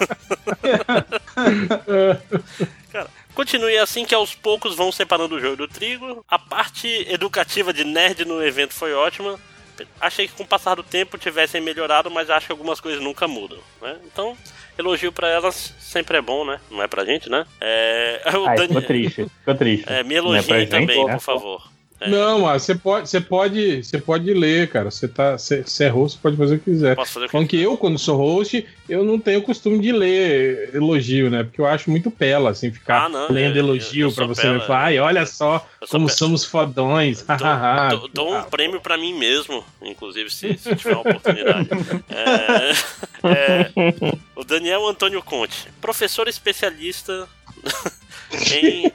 [2.92, 6.24] Cara, continue assim que aos poucos vão separando o joio do trigo.
[6.28, 9.40] A parte educativa de nerd no evento foi ótima.
[9.99, 13.27] Achei que com o passar do tempo tivessem melhorado, mas acho que algumas coisas nunca
[13.27, 13.97] mudam, né?
[14.05, 14.38] Então,
[14.77, 16.60] elogio pra elas sempre é bom, né?
[16.69, 17.45] Não é pra gente, né?
[17.61, 19.26] É, o Ai, Dani- ficou triste.
[19.39, 19.85] Ficou triste.
[19.91, 21.14] é, me é elogiem gente, também, né?
[21.14, 21.73] por favor.
[22.04, 22.10] É.
[22.10, 24.92] Não, mas você pode, você pode, você pode ler, cara.
[24.92, 26.96] Você tá, você, você é host, pode fazer o que quiser.
[26.96, 29.80] Posso fazer o que Falando que eu, quando sou host, eu não tenho o costume
[29.80, 31.44] de ler elogio, né?
[31.44, 34.54] Porque eu acho muito pela, assim, ficar Ah, não, lendo eu- elogio sou você pela,
[34.56, 37.22] me falar, ai, olha só como pe- somos fodões.
[37.24, 41.70] Dou, hahaha." dou- dou um prêmio pra mim mesmo, inclusive, se, se tiver uma oportunidade.
[42.10, 42.72] É,
[43.28, 43.72] é,
[44.36, 47.28] o Daniel Antônio Conte, professor especialista
[48.52, 48.92] em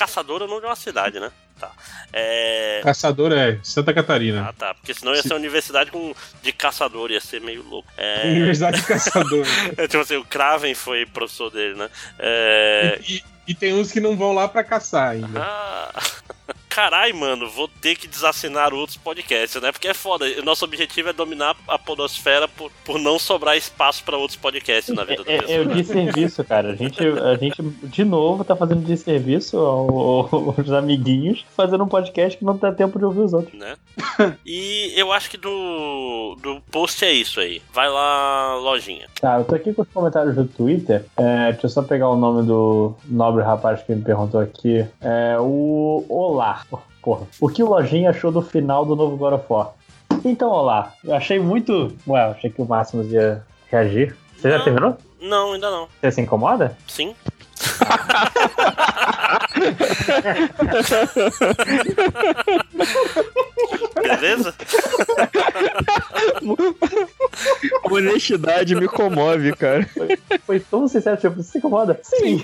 [0.00, 1.30] caçadora, não de uma cidade, né?
[1.58, 1.70] Tá.
[2.10, 4.48] É, Caçador é Santa Catarina.
[4.48, 4.72] ah, tá.
[4.72, 7.86] Porque senão ia ser uma universidade com, de caçador, ia ser meio louco.
[7.98, 9.44] É, Universidade de Caçador.
[9.76, 11.90] é, tipo assim, o Kraven foi professor dele, né?
[12.18, 15.42] É, e, e tem uns que não vão lá pra caçar ainda.
[15.42, 15.92] Ah.
[16.70, 19.72] Carai, mano, vou ter que desassinar outros podcasts, né?
[19.72, 20.24] Porque é foda.
[20.40, 24.94] O nosso objetivo é dominar a podosfera por, por não sobrar espaço pra outros podcasts
[24.94, 26.70] na vida É, é, é o desserviço, cara.
[26.70, 32.38] A gente, a gente, de novo, tá fazendo desserviço ao- aos amiguinhos, fazendo um podcast
[32.38, 33.58] que não dá tempo de ouvir os outros.
[33.58, 33.76] Né?
[34.46, 37.60] E eu acho que do, do post é isso aí.
[37.72, 39.08] Vai lá, lojinha.
[39.20, 41.04] Tá, eu tô aqui com os comentários do Twitter.
[41.16, 44.86] É, deixa eu só pegar o nome do nobre rapaz que me perguntou aqui.
[45.00, 46.59] É o Olá.
[47.02, 47.26] Porra.
[47.40, 49.70] O que o Lojinha achou do final do novo God of War?
[50.24, 50.92] Então, Olá.
[51.04, 51.92] Eu achei muito.
[52.06, 54.14] Ué, eu achei que o Máximos ia reagir.
[54.36, 54.64] Você já Não.
[54.64, 54.96] terminou?
[55.20, 55.88] Não, ainda não.
[56.00, 56.76] Você se incomoda?
[56.88, 57.14] Sim.
[64.02, 64.54] Beleza?
[67.90, 69.86] Honestidade me comove, cara.
[70.46, 71.98] Foi tão sincero, tipo, você se incomoda?
[72.02, 72.42] Sim.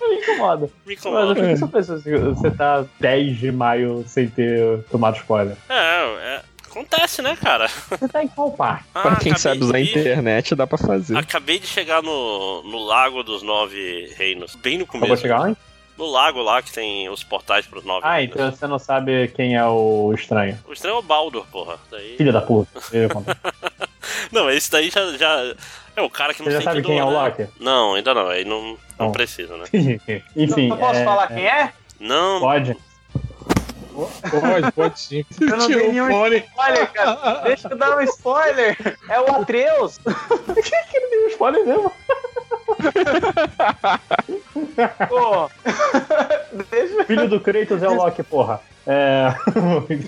[0.00, 0.66] Me incomoda.
[0.66, 1.40] Me Mas incomoda.
[1.40, 5.56] eu fico surpreso se você tá 10 de maio sem ter tomado spoiler.
[5.68, 7.68] É, é, acontece, né, cara?
[7.68, 8.84] Você tá em qual parque?
[8.94, 11.16] Ah, pra quem sabe usar a internet, dá pra fazer.
[11.16, 14.54] Acabei de chegar no, no Lago dos Nove Reinos.
[14.56, 15.16] Bem no Acabou começo.
[15.16, 15.56] de chegar onde?
[15.96, 18.34] No lago lá que tem os portais pros Nove Ah, Reinos.
[18.36, 20.56] então você não sabe quem é o estranho.
[20.68, 21.76] O estranho é o Baldur, porra.
[21.90, 22.16] Daí...
[22.16, 22.80] Filho da puta.
[23.12, 23.36] Contar.
[24.32, 25.54] Não, esse daí já, já.
[25.98, 27.12] É o cara que não Você já sente sabe quem é o né?
[27.12, 27.46] Loki?
[27.58, 28.28] Não, ainda não.
[28.28, 29.12] Aí não, não Não.
[29.12, 29.64] precisa, né?
[30.36, 30.70] Enfim.
[30.70, 31.72] eu posso é- falar quem é?
[31.98, 32.38] Não.
[32.38, 32.76] Pode.
[34.30, 35.24] Pode, pode sim.
[35.40, 36.36] Eu não o nenhum fone.
[36.36, 37.40] spoiler, cara.
[37.42, 38.76] Deixa eu dar um spoiler.
[39.08, 39.98] É o Atreus.
[41.30, 41.90] Spoiler mesmo.
[45.08, 45.50] Pô.
[46.70, 48.60] Deixa Filho do Kratos é o Loki, porra.
[48.86, 49.34] É.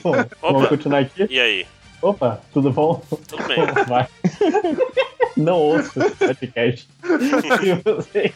[0.02, 1.26] Bom, vamos continuar aqui.
[1.28, 1.66] E aí?
[2.02, 3.02] Opa, tudo bom?
[3.28, 3.58] Tudo bem.
[3.86, 4.06] Vai.
[5.36, 6.88] Não ouço esse podcast.
[7.62, 8.32] E você-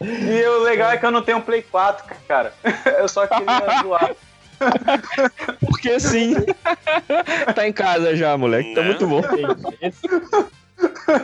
[0.00, 2.52] E o legal é que eu não tenho um Play 4, cara.
[2.98, 4.14] Eu só queria zoar.
[5.66, 6.34] Porque sim.
[7.54, 8.74] tá em casa já, moleque.
[8.74, 8.86] Tá Né?
[8.88, 9.20] muito bom.
[9.80, 10.06] Esse-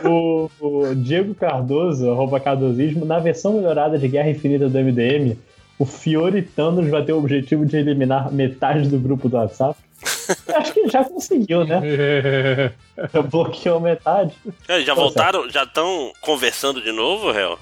[0.07, 5.37] O, o Diego Cardoso, arroba Cardosismo, na versão melhorada de Guerra Infinita do MDM,
[5.81, 9.81] o Fiore Thanos vai ter o objetivo de eliminar metade do grupo do WhatsApp.
[10.55, 11.81] Acho que já conseguiu, né?
[13.15, 14.35] Já bloqueou metade.
[14.69, 15.49] É, já Pô, voltaram?
[15.49, 17.59] Já estão conversando de novo, réu?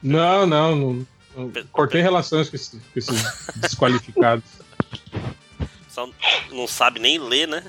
[0.00, 1.06] Não, não, não.
[1.36, 1.52] não.
[1.72, 4.44] Cortei relações com esses, com esses desqualificados.
[6.06, 7.62] Só não sabe nem ler, né?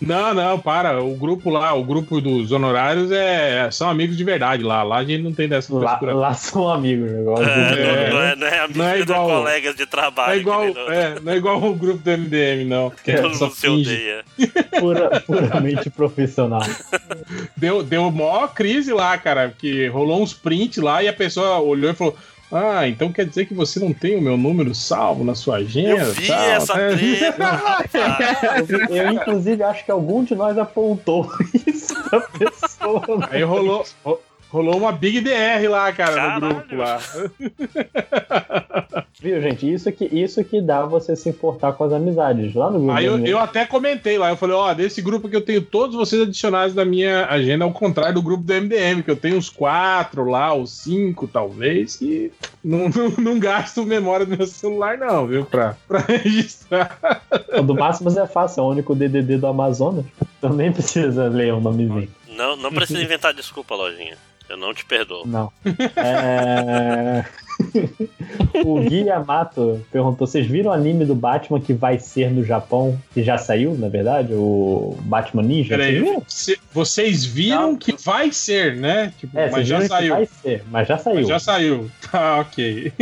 [0.00, 1.02] Não, não, para.
[1.02, 4.82] O grupo lá, o grupo dos honorários é, são amigos de verdade lá.
[4.82, 7.18] Lá a gente não tem dessa Lá, lá são amigos, né?
[7.18, 8.10] É, É.
[8.10, 10.32] Não, é, não é amigo Não é de igual- colegas de Não trabalho.
[10.32, 12.90] é igual, que no- é, não é igual o grupo do MDM, não.
[12.90, 13.90] Que todo só mundo se finge.
[13.90, 14.24] odeia.
[14.80, 16.62] pura- puramente profissional.
[17.56, 21.90] Deu, deu maior crise lá, cara, porque rolou uns prints lá e a pessoa olhou
[21.90, 22.16] e falou:
[22.52, 26.02] Ah, então quer dizer que você não tem o meu número salvo na sua agenda?
[26.04, 26.96] Eu vi tal, essa né?
[26.96, 27.46] treta.
[28.88, 31.30] Eu, eu, inclusive, acho que algum de nós apontou
[31.66, 33.28] isso pra pessoa.
[33.30, 34.20] Aí rolou, ro-
[34.56, 36.40] rolou uma Big DR lá, cara, Caralho.
[36.40, 36.98] no grupo lá.
[39.20, 39.70] Viu, gente?
[39.70, 42.54] Isso que, isso que dá você se importar com as amizades.
[42.54, 42.92] Lá no grupo.
[42.92, 45.94] Aí eu, eu até comentei lá, eu falei, ó, desse grupo que eu tenho todos
[45.94, 49.50] vocês adicionados na minha agenda, ao contrário do grupo do MDM, que eu tenho uns
[49.50, 52.32] quatro lá, os cinco, talvez, que
[52.64, 55.44] não, não, não gasto memória do meu celular, não, viu?
[55.44, 56.98] Pra, pra registrar.
[57.58, 60.04] O do Máximos é fácil, é o único DDD do Amazonas.
[60.38, 62.08] Então nem precisa ler o nomezinho.
[62.28, 64.16] Não, não precisa inventar desculpa, lojinha.
[64.48, 65.26] Eu não te perdoo.
[65.26, 65.52] Não.
[65.96, 67.24] É...
[68.64, 72.98] o Gui Yamato perguntou: vocês viram o anime do Batman que vai ser no Japão?
[73.12, 74.32] Que já saiu, na verdade?
[74.34, 75.76] O Batman Ninja?
[75.76, 76.22] Vocês Peraí, viram?
[76.28, 77.76] cê- vocês viram Não.
[77.76, 79.12] que vai ser, né?
[79.18, 80.14] Tipo, É, mas vocês já que saiu.
[80.14, 81.16] vai ser, mas já saiu.
[81.16, 81.90] Mas já saiu.
[82.10, 82.92] Tá, ok.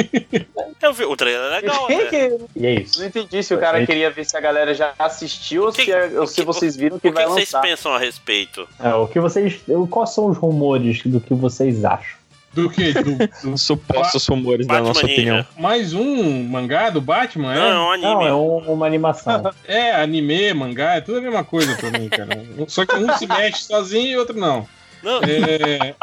[0.82, 2.04] Eu vi, o trailer é legal, Quem né?
[2.06, 2.98] que- E é isso.
[3.00, 3.86] Não entendi se o cara Gente.
[3.88, 6.98] queria ver se a galera já assistiu ou se, Que- ou se que- vocês viram
[6.98, 7.60] que O que vai vocês lançar.
[7.60, 8.66] pensam a respeito?
[8.80, 9.60] É, o que vocês.
[9.68, 12.16] o- Quais são os rumores do que vocês acham?
[12.54, 12.92] Do que?
[12.92, 13.16] Do,
[13.50, 15.12] do- Supostos rumores da nossa Ninja.
[15.14, 15.46] opinião.
[15.58, 17.74] mais um mangá do Batman, Não, é é?
[17.78, 18.12] um anime.
[18.14, 19.42] Não, é um- uma animação.
[19.66, 22.28] É, anime, mangá, é tudo a mesma coisa pra mim, cara.
[22.68, 24.68] Só que um se mexe sozinho e outro não.
[25.02, 25.94] Não, É,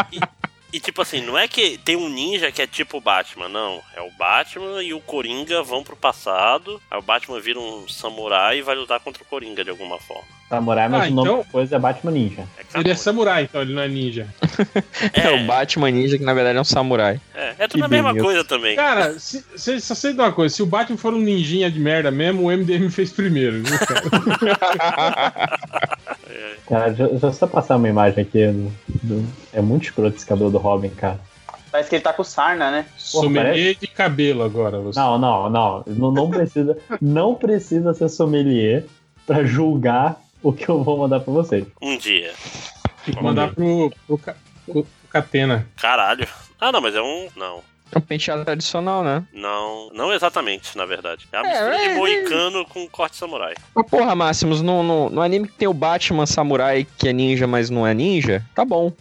[0.73, 3.81] E tipo assim, não é que tem um ninja que é tipo o Batman, não.
[3.95, 6.81] É o Batman e o Coringa vão pro passado.
[6.89, 10.23] Aí o Batman vira um samurai e vai lutar contra o Coringa de alguma forma.
[10.51, 12.43] Samurai, mas Ah, o nome então- da coisa é Batman Ninja.
[12.73, 14.27] É, ele é samurai, então ele não é ninja.
[15.13, 17.19] É, o Batman Ninja, que na verdade é um samurai.
[17.33, 18.75] é, é tudo Que a mesma coisa também.
[18.75, 21.79] Cara, se, se, só sei de uma coisa: se o Batman for um ninjinha de
[21.79, 24.01] merda mesmo, o MDM fez primeiro, viu, cara?
[26.67, 28.45] Cara, deixa eu só passar uma imagem aqui.
[28.47, 28.71] do-
[29.03, 31.19] do- é muito escroto esse cabelo do Robin, cara.
[31.71, 32.85] Parece que ele tá com sarna, né?
[32.97, 34.79] Sommelier de cabelo agora.
[34.79, 34.99] Você.
[34.99, 35.83] Não, não, não.
[35.87, 38.83] Não, não precisa, não precisa ser sommelier
[39.25, 41.65] pra julgar o que eu vou mandar pra vocês.
[41.81, 42.33] Um dia.
[43.05, 44.35] Tem que mandar pro, pro, Ca-
[44.65, 45.67] pro Catena.
[45.77, 46.27] Caralho.
[46.59, 47.27] Ah, não, mas é um.
[47.35, 47.61] Não.
[47.93, 49.23] É um penteado tradicional, né?
[49.33, 49.89] Não.
[49.93, 51.27] Não exatamente, na verdade.
[51.31, 53.53] É uma É, mistura é, de moicano com corte samurai.
[53.75, 57.45] Mas porra, Máximos, no, no, no anime que tem o Batman samurai que é ninja,
[57.47, 58.93] mas não é ninja, tá bom.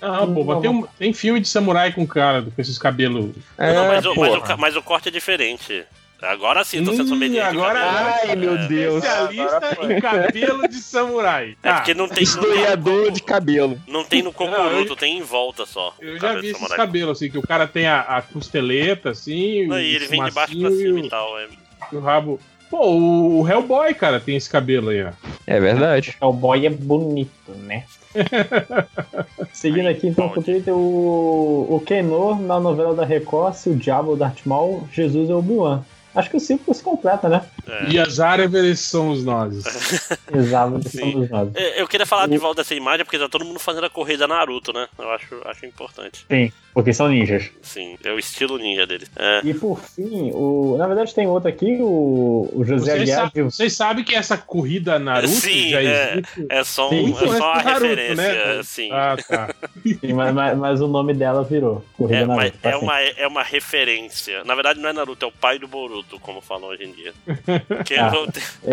[0.00, 3.34] Ah, pô, mas tem, um- tem filme de samurai com cara, com esses cabelos.
[3.58, 4.40] É, não, mas, o, mas, o, porra.
[4.40, 5.84] ca- mas o corte é diferente.
[6.22, 8.14] Agora sim, tô sendo Hum, sommelier de agora- cabelo.
[8.30, 8.68] Ai, meu É.
[8.68, 9.04] Deus.
[9.04, 11.56] Especialista em cabelo de samurai.
[11.62, 13.78] É Tá, porque não tem, não Historiador de cabelo.
[13.88, 15.92] não tem no Não, cocoruto, eu- tem em volta só.
[16.00, 16.76] eu já vi esses samurai.
[16.76, 20.22] cabelos, assim, que o cara tem a, a costeleta, assim, Não, o e ele vem
[20.24, 21.38] de baixo pra macio cima e e tal.
[21.40, 21.46] É.
[21.92, 22.40] o, rabo.
[22.70, 25.10] Pô, o Hellboy, cara, tem esse cabelo aí, ó.
[25.46, 26.16] É verdade.
[26.22, 27.84] O boy é bonito, né?
[29.52, 34.14] Seguindo aqui, então, Twitter, o, o Kenor, na novela da Record, se o diabo é
[34.14, 35.82] o Darth Maul, Jesus é o Obi-Wan.
[36.14, 37.42] Acho que o círculo se completa, né?
[37.66, 37.90] É.
[37.90, 39.54] E as árvores somos nós.
[40.32, 41.12] Exato, Sim.
[41.12, 41.48] somos nós.
[41.54, 44.28] É, Eu queria falar de volta dessa imagem porque tá todo mundo fazendo a corrida
[44.28, 44.88] Naruto, né?
[44.98, 46.26] Eu acho, acho importante.
[46.30, 47.50] Sim, porque são ninjas.
[47.62, 49.10] Sim, é o estilo ninja deles.
[49.16, 49.40] É.
[49.44, 50.76] E por fim, o...
[50.78, 53.30] na verdade tem outro aqui, o, o José Vocês, Aguiar.
[53.34, 56.12] sa- vocês sabem que essa corrida Naruto Sim, já é.
[56.12, 56.46] existe?
[56.48, 57.12] É só, um, Sim.
[57.24, 58.60] é só uma Naruto, referência, né?
[58.62, 58.88] sim.
[58.92, 59.54] Ah, tá.
[59.82, 61.84] Sim, mas, mas- mas o nome dela virou.
[61.96, 62.58] Corrida É, mas Naruto.
[62.58, 62.84] tá é, assim.
[62.84, 64.44] uma, é uma referência.
[64.44, 67.12] Na verdade, não é Naruto, é o pai do Boruto, como falam hoje em dia.
[67.84, 68.10] Que Ah.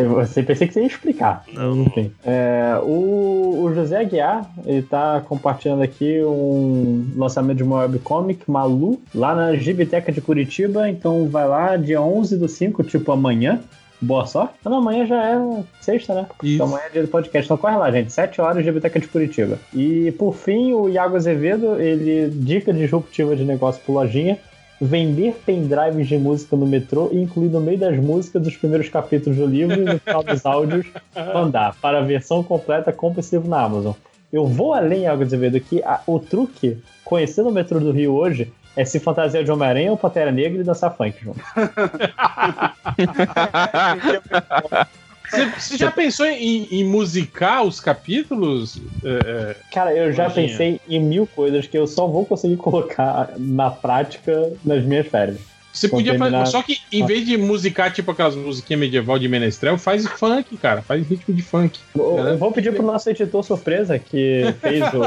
[0.08, 1.44] você pensei que você ia explicar.
[1.52, 1.76] Não.
[1.76, 2.12] mas Enfim.
[2.26, 9.02] É, o, o José Aguiar, ele tá compartilhando aqui um lançamento de uma webcomic, Malu,
[9.14, 10.90] lá na Gibiteca de Curitiba.
[10.90, 13.60] Então vai lá, dia 11 do 5, tipo amanhã.
[14.02, 14.54] Boa sorte.
[14.64, 16.26] Não, amanhã já é sexta, né?
[16.42, 16.56] Isso.
[16.56, 17.46] Então amanhã é dia do podcast.
[17.46, 18.14] Então corre lá, gente.
[18.14, 19.60] 7 horas, Gibiteca de Curitiba.
[19.74, 24.38] E por fim, o Iago Azevedo, ele dica disruptiva de negócio por lojinha.
[24.82, 29.38] Vender pendrives de música no metrô e incluir no meio das músicas dos primeiros capítulos
[29.38, 30.88] do livro e no final dos áudios
[31.34, 33.94] mandar para a versão completa compra esse livro na Amazon.
[34.32, 38.52] Eu vou além, Iago Azevedo, que a- o truque, conhecendo o metrô do Rio hoje,
[38.76, 41.40] é se fantasiar de Homem-Aranha ou Pantera Negra e dançar funk junto.
[45.30, 48.82] Você, você já pensou em, em musicar os capítulos?
[49.04, 53.34] É, é, Cara, eu já pensei em mil coisas que eu só vou conseguir colocar
[53.38, 55.40] na prática nas minhas férias.
[55.72, 56.46] Você podia fazer.
[56.48, 60.82] Só que em vez de musicar tipo aquelas musiquinhas medieval de menestrel, faz funk, cara.
[60.82, 61.80] Faz ritmo de funk.
[61.96, 65.02] Eu vou pedir pro nosso editor surpresa que fez o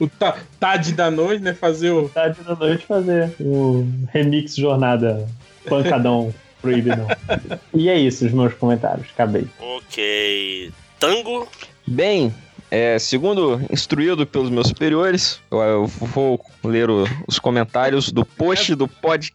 [0.04, 1.54] O ta- Tade da noite, né?
[1.54, 2.08] Fazer o.
[2.08, 5.26] tarde da noite fazer o remix jornada
[5.68, 7.06] pancadão proibidão.
[7.74, 9.06] E é isso, os meus comentários.
[9.14, 9.46] Acabei.
[9.60, 10.72] Ok.
[10.98, 11.46] Tango.
[11.86, 12.34] Bem,
[12.70, 18.74] é, segundo instruído pelos meus superiores, eu, eu vou ler o- os comentários do post
[18.74, 19.32] do pod.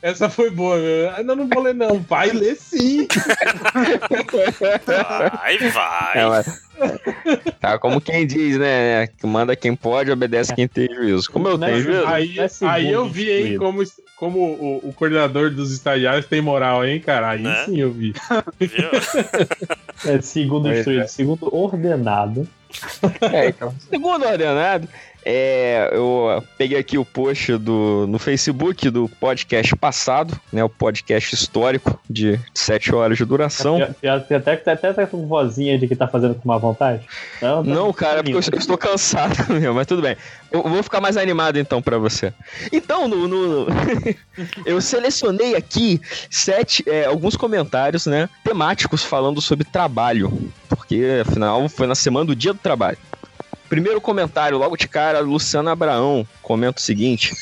[0.00, 1.10] Essa foi boa, meu.
[1.10, 1.98] Ah, Não, não vou ler, não.
[2.00, 3.06] Vai ler sim.
[4.86, 6.12] Vai, vai.
[6.18, 6.68] É, mas-
[7.60, 9.06] tá, como quem diz, né?
[9.08, 11.30] Que manda quem pode, obedece quem tem juízo.
[11.30, 12.06] Como eu Não, tenho juízo.
[12.06, 13.82] Aí, é segundo aí eu vi, hein, como,
[14.16, 17.30] como o, o coordenador dos estagiários tem moral, hein, cara.
[17.30, 17.64] Aí Né?
[17.64, 18.14] sim eu vi.
[18.60, 18.88] Viu?
[20.06, 21.06] É, segundo instruído, é.
[21.08, 22.46] segundo ordenado.
[23.32, 24.86] É, então, segundo ordenado,
[25.24, 30.62] é, eu peguei aqui o post do, no Facebook do podcast passado, né?
[30.64, 33.78] O podcast histórico de 7 horas de duração.
[34.00, 37.02] Tem até que até tá com vozinha de que tá fazendo com má vontade.
[37.42, 40.16] Não, tá- Não, cara, é tá porque eu, eu estou cansado mesmo, mas tudo bem.
[40.50, 42.32] Eu vou ficar mais animado então pra você.
[42.72, 43.66] Então, no, no-
[44.64, 51.86] eu selecionei aqui sete, é, alguns comentários, né, temáticos falando sobre trabalho, porque afinal foi
[51.86, 52.98] na semana do Dia do Trabalho.
[53.68, 57.34] Primeiro comentário, logo de cara, Luciana Abraão comenta o seguinte: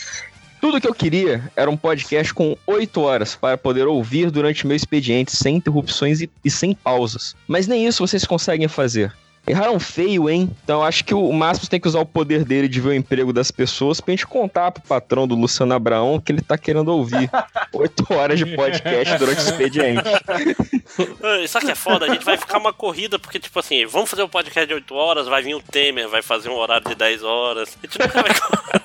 [0.61, 4.77] tudo que eu queria era um podcast com 8 horas para poder ouvir durante meu
[4.77, 7.37] expediente, sem interrupções e, e sem pausas.
[7.47, 9.13] Mas nem isso vocês conseguem fazer.
[9.47, 10.51] Erraram feio, hein?
[10.65, 13.33] Então acho que o Márcio tem que usar o poder dele de ver o emprego
[13.33, 17.31] das pessoas pra gente contar pro patrão do Luciano Abraão que ele tá querendo ouvir
[17.73, 20.03] 8 horas de podcast durante o expediente.
[21.49, 22.07] Sabe o que é foda?
[22.07, 24.95] A gente vai ficar uma corrida, porque, tipo assim, vamos fazer um podcast de 8
[24.95, 27.77] horas, vai vir o Temer, vai fazer um horário de 10 horas.
[27.83, 28.33] A gente nunca vai.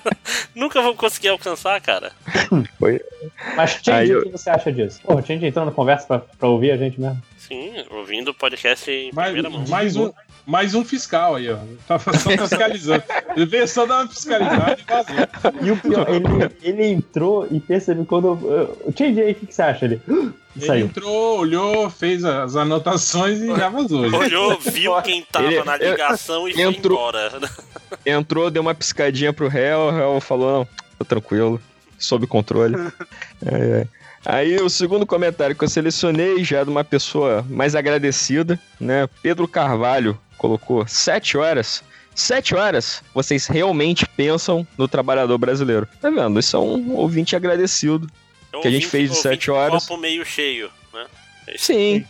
[0.54, 2.12] nunca vamos conseguir alcançar, cara.
[3.56, 5.00] Mas, Tindy, Aí eu- o que você acha disso?
[5.04, 7.22] Pô, o Tindy entrou na conversa pra, pra ouvir a gente mesmo.
[7.38, 9.66] Sim, ouvindo o podcast em Mais, primeira mão.
[9.68, 10.12] mais um,
[10.46, 11.58] mais um fiscal aí, ó.
[11.88, 13.04] Tá só fiscalizando.
[13.36, 15.66] Ele veio só dar uma fiscalizada e vazou.
[15.68, 16.26] E o pior, ele,
[16.62, 18.38] ele entrou e percebeu quando.
[18.96, 19.86] Tindy aí, o que, que você acha?
[19.86, 20.02] Ele.
[20.54, 20.86] Ele Saiu.
[20.88, 24.02] entrou, olhou, fez as anotações e já vazou.
[24.02, 27.32] Olhou, viu quem tava Ele- na eu- ligação e foi entrou- embora.
[28.06, 30.68] Entrou, deu uma piscadinha pro réu, o réu falou: não,
[31.00, 31.62] tô tranquilo,
[31.98, 32.76] sob controle.
[33.44, 33.88] É, é.
[34.24, 39.10] Aí o segundo comentário que eu selecionei já é de uma pessoa mais agradecida, né?
[39.24, 41.84] Pedro Carvalho colocou sete horas.
[42.16, 45.88] Sete horas, vocês realmente pensam no trabalhador brasileiro.
[46.02, 46.40] Tá vendo?
[46.40, 48.08] Isso é um ouvinte agradecido.
[48.62, 49.86] Que a gente fez de sete horas.
[49.86, 51.06] copo meio cheio, né?
[51.56, 52.04] Sim,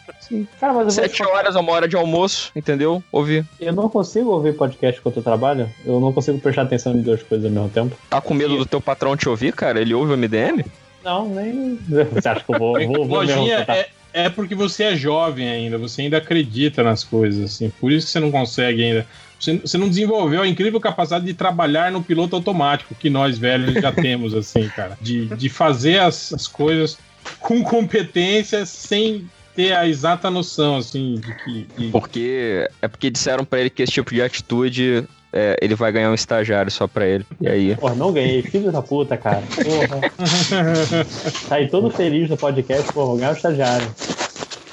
[0.59, 3.03] Cara, mas eu, vou te sete falar, horas é uma hora de almoço, entendeu?
[3.11, 3.45] Ouvir.
[3.59, 5.69] eu não consigo ouvir podcast enquanto eu trabalho.
[5.85, 7.95] Eu não consigo prestar atenção em duas coisas ao mesmo tempo.
[8.09, 9.79] Tá com medo do teu patrão te ouvir, cara?
[9.79, 10.65] Ele ouve o MDM?
[11.03, 11.77] Não, nem.
[12.13, 13.77] Você acha que eu vou, vou, vou mesmo tentar?
[13.77, 17.69] é, é porque você é jovem ainda, você ainda acredita nas coisas, assim.
[17.79, 19.07] Por isso que você não consegue ainda.
[19.39, 23.73] Você, você não desenvolveu a incrível capacidade de trabalhar no piloto automático que nós velhos
[23.81, 24.97] já temos, assim, cara.
[25.01, 26.97] De, de fazer as, as coisas.
[27.39, 31.67] com competência, sem ter a exata noção, assim, de que.
[31.77, 35.03] de- Porque é porque disseram pra ele que esse tipo de atitude
[35.33, 37.25] é, ele vai ganhar um estagiário só pra ele.
[37.39, 37.75] E aí?
[37.75, 38.41] Porra, não ganhei.
[38.41, 39.43] Filho da puta, cara.
[39.63, 41.05] Porra.
[41.47, 43.87] Saí todo feliz no podcast, porra, vou ganhar o estagiário.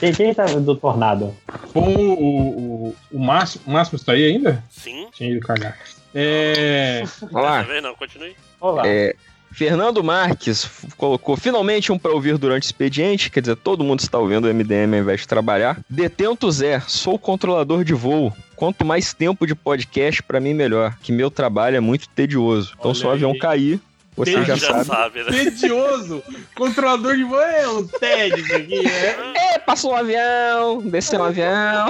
[0.00, 1.34] Quem, quem tá do Tornado?
[1.74, 4.62] Bom, o, o, o Máximo, o Máximo está aí ainda?
[4.70, 5.08] Sim.
[5.12, 5.76] Tinha ido cagar.
[6.14, 7.02] É.
[7.20, 7.58] Vamos lá.
[7.58, 8.36] Dessa vez não, continue.
[8.60, 8.82] Olá.
[8.86, 9.14] É,
[9.58, 14.16] Fernando Marques colocou finalmente um pra ouvir durante o expediente, quer dizer, todo mundo está
[14.16, 15.80] ouvindo o MDM ao invés de trabalhar.
[15.90, 18.32] Detento Zé, sou controlador de voo.
[18.54, 22.72] Quanto mais tempo de podcast, pra mim melhor, que meu trabalho é muito tedioso.
[22.78, 23.38] Então, Olha se o avião aí.
[23.40, 23.80] cair,
[24.16, 24.84] você Ele já, já sabe.
[24.84, 25.30] sabe, né?
[25.32, 26.22] Tedioso!
[26.54, 29.32] Controlador de voo é um TED isso aqui, né?
[29.54, 31.86] É, passou um avião, desceu um avião.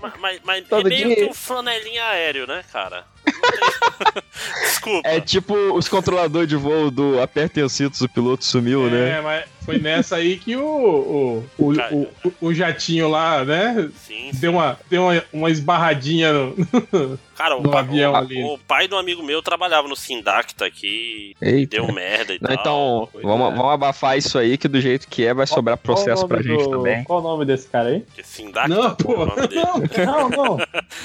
[0.00, 1.16] Mas, mas, mas é Todo meio dia.
[1.16, 3.04] que um flanelinha aéreo, né, cara?
[4.60, 5.08] Desculpa.
[5.08, 9.18] É tipo os controladores de voo do apertem os cintos, o piloto sumiu, né?
[9.18, 13.88] É, mas foi nessa aí que o, o, o, o, o- o jatinho lá, né?
[13.96, 14.38] Sim, sim.
[14.40, 16.54] Deu uma, deu uma, uma esbarradinha no,
[17.34, 18.42] Cara, o, avião o- ali.
[18.44, 21.76] o pai do amigo meu trabalhava no Sindacta aqui, Eita.
[21.76, 22.58] deu merda e Não, tal.
[22.60, 23.56] então, vamos, né?
[23.56, 26.40] vamos abafar isso aí, que do jeito que é, vai sobrar Qual o processo pra
[26.42, 27.02] gente do- também.
[27.02, 28.00] Qual o nome desse cara aí?
[28.00, 29.26] Porque Sindacta, Não, pô, o.
[30.04, 30.58] Não, não,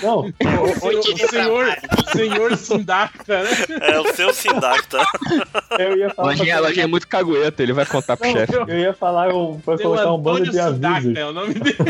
[0.04, 0.20] não.
[0.64, 3.50] O, senhor- o senhor, o senhor Sindacta, né?
[3.82, 4.98] É o seu Sindacta.
[5.80, 6.30] Eu ia falar.
[6.30, 8.49] Lojinha, lojinha é muito cagueta, ele vai contar pro chefe.
[8.54, 10.76] Eu- ia falar um, pra Seu colocar um bando de avisos.
[10.76, 11.78] Sindacta é o nome dele.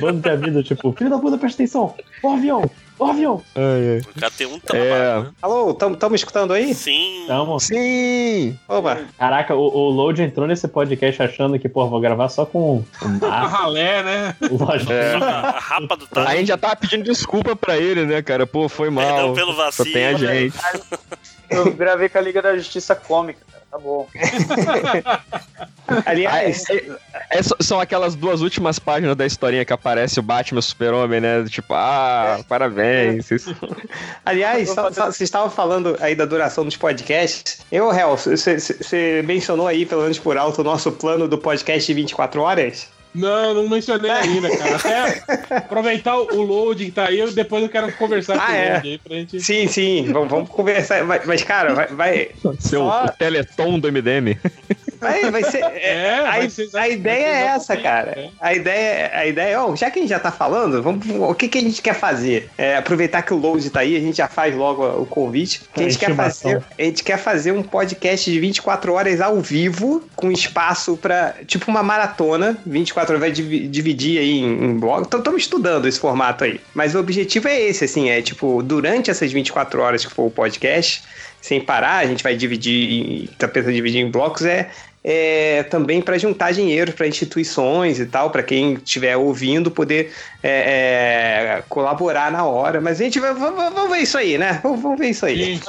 [0.00, 1.94] Bando de avisos, tipo, filho da puta, presta atenção.
[2.22, 2.62] O avião,
[2.98, 3.42] o avião.
[4.14, 5.20] O cara tem um trabalho, É.
[5.22, 5.30] né?
[5.42, 6.72] Alô, tamo me escutando aí?
[6.72, 7.24] Sim.
[7.26, 7.58] Tamo.
[7.58, 8.56] Sim!
[8.68, 9.00] Opa.
[9.18, 12.84] Caraca, o, o Load entrou nesse podcast achando que, pô, vou gravar só com o
[13.02, 14.36] A Márcio, ralé, né?
[14.50, 14.92] o.
[14.92, 15.14] É.
[15.16, 16.36] A rapa do A tá.
[16.36, 18.46] gente já tava pedindo desculpa pra ele, né, cara?
[18.46, 19.04] Pô, foi mal.
[19.04, 19.92] Perdão pelo Só vacilo.
[19.92, 20.56] tem a gente.
[21.50, 23.61] Eu gravei com a Liga da Justiça Cômica, cara.
[23.72, 24.06] Tá bom.
[26.06, 30.58] Aliás, Ah, é- é- são aquelas duas últimas páginas da historinha que aparece o Batman
[30.58, 31.44] e o Super-Homem, né?
[31.48, 33.24] Tipo, ah, parabéns.
[33.26, 33.46] vocês-
[34.26, 37.62] aliás, só- só- vocês estavam falando aí da duração dos podcasts.
[37.72, 41.94] Eu, Hel, você mencionou aí, pelo menos por alto, o nosso plano do podcast de
[41.94, 42.88] 24 horas?
[43.14, 44.76] Não, não mencionei ainda, cara.
[44.76, 45.22] Até
[45.56, 48.72] aproveitar o load que tá aí, depois eu quero conversar Ah, com o é.
[48.74, 49.40] load aí pra gente.
[49.40, 51.04] Sim, sim, vamos, vamos conversar.
[51.04, 54.36] Mas, mas, cara, vai, vai, Seu Só- o Teleton do MDM.
[55.02, 55.62] Vai, vai ser.
[55.82, 58.12] É, a, vai ser a ideia é essa, cara.
[58.12, 58.28] É.
[58.40, 61.34] A ideia, a ideia é, ó, já que a gente já tá falando, vamos, o
[61.34, 62.48] que, que a gente quer fazer?
[62.56, 65.62] É, aproveitar que o Load tá aí, a gente já faz logo o convite.
[65.76, 66.62] A gente quer fazer?
[66.78, 71.34] A gente quer fazer um podcast de 24 horas ao vivo, com espaço pra.
[71.46, 72.56] Tipo uma maratona.
[72.64, 75.02] 24 horas vai divi- dividir aí em, em blog.
[75.02, 76.60] Estamos estudando esse formato aí.
[76.74, 80.30] Mas o objetivo é esse, assim, é tipo, durante essas 24 horas que for o
[80.30, 81.02] podcast,
[81.40, 84.70] sem parar, a gente vai dividir, em- tá pensando em dividir em blocos, é,
[85.04, 91.56] é também para juntar dinheiro para instituições e tal, para quem estiver ouvindo poder é,
[91.58, 92.80] é, colaborar na hora.
[92.80, 94.60] Mas a gente vai, vamos, vamos ver isso aí, né?
[94.62, 95.60] Vamos, vamos ver isso aí.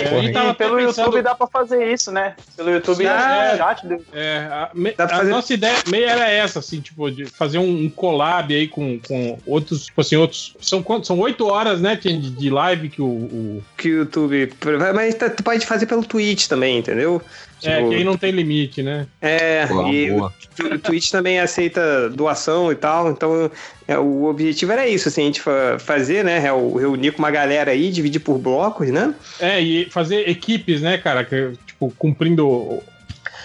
[0.00, 2.34] É, gente tava até Pelo pensando- YouTube dá pra fazer isso, né?
[2.56, 3.52] Pelo YouTube Dá.
[3.52, 7.10] é chat do É, a, me- a fazer- nossa ideia meio era essa, assim, tipo,
[7.10, 10.56] de fazer um, um collab aí com, com outros, tipo assim, outros.
[10.60, 11.08] São quantos?
[11.08, 13.06] São oito horas, né, de, de live que o.
[13.06, 14.52] o- Que o YouTube.
[14.94, 17.20] Mas tá- tu pode fazer pelo Twitch também, entendeu?
[17.64, 19.06] É, Tipo, que aí não tem limite, né?
[19.20, 20.32] É, Boa, e boa.
[20.74, 23.50] o Twitch também aceita doação e tal, então
[23.88, 27.30] é, o objetivo era isso, assim, a gente fa- fazer, né, reu- reunir com uma
[27.30, 29.14] galera aí, dividir por blocos, né?
[29.40, 32.80] É, e fazer equipes, né, cara, que, tipo, cumprindo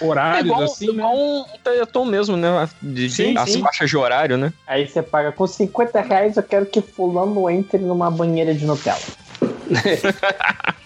[0.00, 1.22] É horários, igual, assim, igual né?
[1.54, 2.68] um Teleton mesmo, né?
[2.80, 3.60] De, Sim, as sim.
[3.60, 4.52] faixas de horário, né?
[4.66, 8.98] Aí você paga com 50 reais, eu quero que fulano entre numa banheira de Nutella.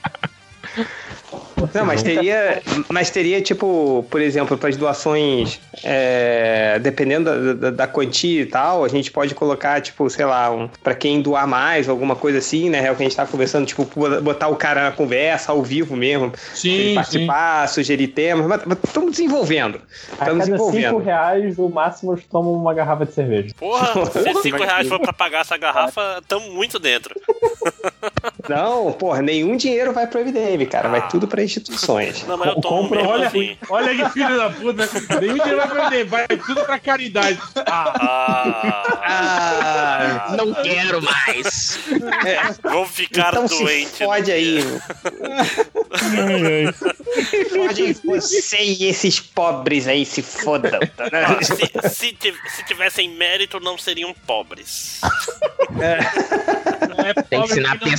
[1.75, 7.71] Não, mas teria, mas teria tipo, por exemplo, para as doações, é, dependendo da, da,
[7.71, 11.47] da quantia e tal, a gente pode colocar, tipo, sei lá, um, para quem doar
[11.47, 12.87] mais, alguma coisa assim, né?
[12.87, 13.85] É o que a gente tá conversando, tipo,
[14.23, 16.95] botar o cara na conversa ao vivo mesmo, ele Sim, sim.
[16.95, 19.81] participar, sugerir temas, mas estamos desenvolvendo.
[20.19, 20.99] A Estamos cada 5 desenvolvendo.
[21.05, 23.55] reais, o máximo toma uma garrafa de cerveja.
[23.59, 27.15] Porra, se 5 mas- reais for pra pagar essa garrafa, tamo muito dentro.
[28.49, 32.25] Não, porra, nenhum dinheiro vai pro MDM, cara, vai tudo para instituições.
[32.27, 33.57] Não, mas eu tomo Compra- mesmo Olha, assim.
[33.69, 34.89] olha que filho da puta?
[35.21, 37.39] Nenhum dinheiro vai perder, vai tudo pra caridade.
[37.67, 37.93] Ah,
[39.05, 41.79] Ah, Ah, Não quero mais.
[42.63, 43.89] vou ficar então doente.
[43.91, 44.59] se fode aí.
[47.51, 50.71] Fode aí você e esses pobres aí se fodam.
[50.81, 50.91] né?
[51.13, 51.55] Ah, se,
[51.91, 52.17] se,
[52.57, 55.01] se tivessem mérito, não seriam pobres.
[55.81, 57.91] é Tem que ensinar a que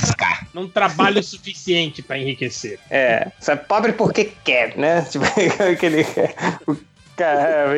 [0.52, 2.78] não, trabalha o suficiente pra enriquecer.
[2.90, 5.06] É, é pobre porque quer, né?
[5.10, 5.24] Tipo,
[5.70, 6.04] aquele.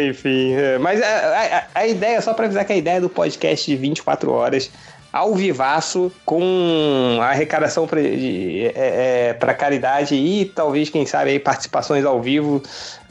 [0.09, 0.55] Enfim.
[0.55, 3.77] é, Mas a, a- a ideia, só pra avisar que a ideia do podcast de
[3.77, 4.71] 24 horas,
[5.13, 12.05] ao vivaço, com a arrecadação de, é, é, caridade e talvez, quem sabe, aí, participações
[12.05, 12.63] ao vivo,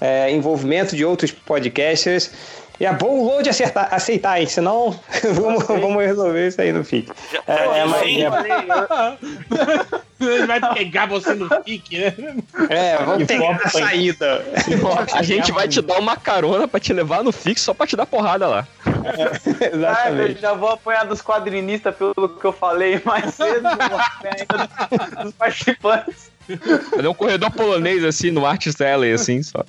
[0.01, 2.31] é, envolvimento de outros podcasters.
[2.79, 4.47] E é bom o load acertar, aceitar, hein?
[4.47, 4.99] Senão
[5.33, 7.09] vamos, vamos resolver isso aí no FIC.
[7.31, 8.19] Já- É, é, mas- Sim.
[10.19, 12.13] Ele vai pegar você no pique, né?
[12.69, 14.43] É, vamos E pegar a saída.
[15.13, 17.95] A gente vai te dar uma carona pra te levar no fixo só pra te
[17.95, 18.67] dar porrada lá.
[19.05, 20.41] Ah, eu Exatamente.
[20.41, 26.31] já vou apanhar dos quadrinistas pelo que eu falei mais cedo, ainda dos participantes.
[26.89, 29.63] Fazer um corredor polonês assim no Artist Alley, assim, só.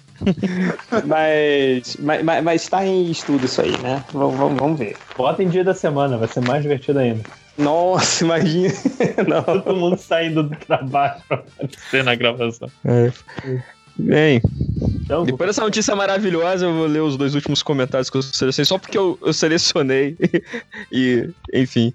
[1.07, 4.05] Mas, mas, mas, mas tá em estudo isso aí, né?
[4.13, 4.97] Vamos, vamos, vamos ver.
[5.17, 7.23] Bota em dia da semana, vai ser mais divertido ainda.
[7.59, 8.75] Nossa, imagina.
[9.27, 9.43] Não.
[9.43, 12.71] Todo mundo saindo do trabalho pra aparecer na gravação.
[13.99, 14.43] Bem,
[15.03, 18.67] Então, depois dessa notícia maravilhosa, eu vou ler os dois últimos comentários que eu selecionei,
[18.67, 20.17] só porque eu, eu selecionei.
[20.93, 21.95] e, enfim.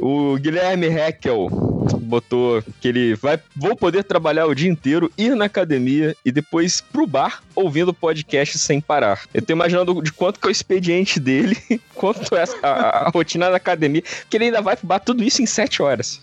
[0.00, 1.48] O Guilherme Heckel
[1.96, 3.38] botou que ele vai.
[3.56, 8.58] Vou poder trabalhar o dia inteiro, ir na academia e depois pro bar ouvindo podcast
[8.58, 9.22] sem parar.
[9.34, 11.56] Eu tô imaginando de quanto que é o expediente dele,
[11.94, 15.22] quanto é a, a- a rotina da academia, que ele ainda vai pro bar tudo
[15.24, 16.20] isso em sete horas.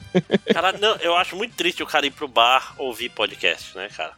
[0.53, 4.11] Cara, não, eu acho muito triste o cara ir pro bar ouvir podcast, né, cara?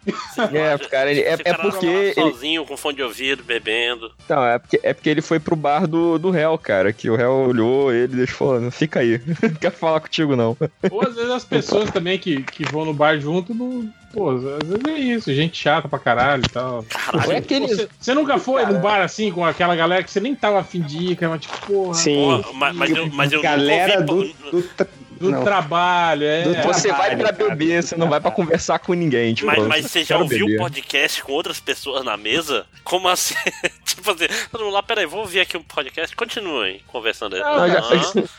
[0.53, 1.85] É, cara, ele- é, Esse é cara porque.
[1.85, 4.11] ele- sozinho, com fone de ouvido, bebendo.
[4.29, 6.93] Não, é porque, é porque ele foi pro bar do, do réu, cara.
[6.93, 9.19] Que o réu olhou ele e deixou falando, fica aí.
[9.41, 10.55] Não quero falar contigo, não.
[10.91, 13.87] Ou às vezes as pessoas também que, que vão no bar junto, não.
[14.13, 16.85] Pô, às vezes é isso, gente chata pra caralho e tal.
[17.13, 17.67] Ou é aquele.
[17.67, 20.81] Você, você nunca foi num bar assim com aquela galera que você nem tava afim
[20.81, 22.41] de ir, que era tipo, porra, Sim.
[22.43, 24.87] Pô, mas, mas eu, mas eu Galera nunca do, ouvi, do, tra-
[25.17, 25.43] do não.
[25.43, 26.43] trabalho, é.
[26.43, 27.55] Do Você vai pra Trabalho, cara.
[27.55, 29.33] beber, você não vai pra conversar com ninguém.
[29.33, 30.59] Tipo, Mas, mas você já ouviu beber.
[30.59, 32.65] podcast com outras pessoas na mesa?
[32.83, 33.35] Como assim?
[33.85, 36.15] tipo assim, todo mundo lá, peraí, vou ouvir aqui um podcast.
[36.15, 37.41] Continuem conversando aí.
[37.41, 37.81] Não, já-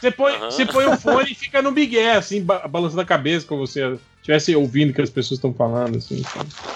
[0.00, 0.50] Você põe, Aham.
[0.50, 3.98] você põe o fone e fica no bigué, assim, ba- balançando a cabeça, como você
[4.20, 6.22] estivesse ouvindo o que as pessoas estão falando, assim.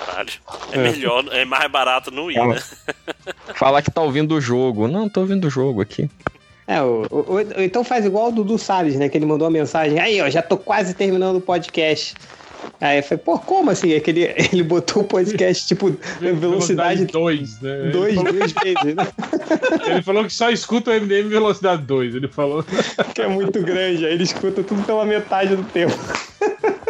[0.07, 0.31] caralho.
[0.73, 2.55] É melhor, é mais barato não ir, Calma.
[2.55, 2.63] né?
[3.55, 4.89] Falar que tá ouvindo o jogo.
[4.89, 6.09] Não, tô ouvindo o jogo aqui.
[6.75, 9.09] É, o, o- o- então faz igual o Dudu Salles, né?
[9.09, 9.99] Que ele mandou uma mensagem.
[9.99, 12.15] Aí, ó, já tô quase terminando o podcast.
[12.81, 13.93] Aí eu falei, pô, como assim?
[13.93, 17.91] É que ele, ele botou o podcast, tipo, velocidade 2, né?
[17.93, 19.07] dois, falou, duas vezes, né?
[19.87, 22.15] ele falou que só escuta o MDM velocidade 2.
[22.15, 22.65] Ele falou.
[23.15, 24.07] Que é muito grande.
[24.07, 25.93] Aí ele escuta tudo pela metade do tempo.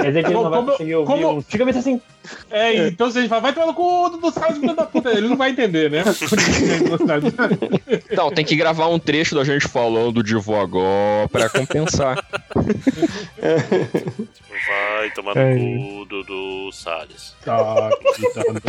[0.03, 1.43] Quer dizer que ele não vai Como- conseguir ouvir como- um.
[1.43, 2.01] Fica assim.
[2.51, 5.11] É, então se a gente fala, vai tomar no cu do Salles, filho da puta.
[5.11, 6.03] Ele não vai entender, né?
[8.11, 12.23] Então, tem que gravar um trecho da gente falando devagar pra compensar.
[14.65, 15.57] Vai tomar no É.
[15.57, 17.35] cu do, do Salles.
[17.45, 17.91] Tá,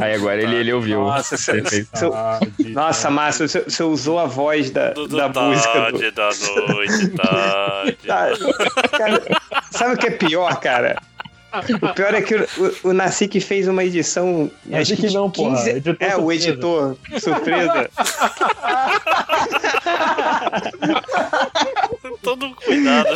[0.01, 1.01] Aí agora ele, ele ouviu.
[1.01, 1.85] Nossa, você- você-
[2.69, 5.99] Nossa, Márcio, você, você usou a voz da, Do, do da música do.
[5.99, 6.29] tarde, da
[6.73, 7.97] noite, tarde.
[8.07, 8.27] Tá,
[8.97, 9.21] cara,
[9.71, 10.99] sabe o que é pior, cara?
[11.81, 12.47] O pior é que o,
[12.83, 14.49] o, o Nacique fez uma edição.
[14.65, 16.97] Nacique acho que não, porra, editor é, o editor.
[17.19, 17.89] Surpresa.
[22.21, 23.09] Todo cuidado.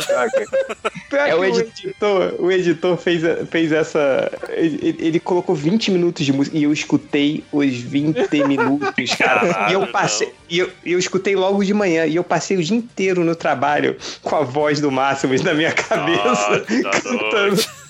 [1.08, 4.30] Pior É que o editor, o editor fez, fez essa.
[4.50, 9.48] Ele, ele colocou 20 minutos de música e eu escutei os 20 minutos, cara.
[9.48, 10.32] Caralho, e eu passei.
[10.48, 12.06] E eu, eu escutei logo de manhã.
[12.06, 15.72] E eu passei o dia inteiro no trabalho com a voz do Máximos na minha
[15.72, 16.64] cabeça.
[16.82, 17.87] Da cantando.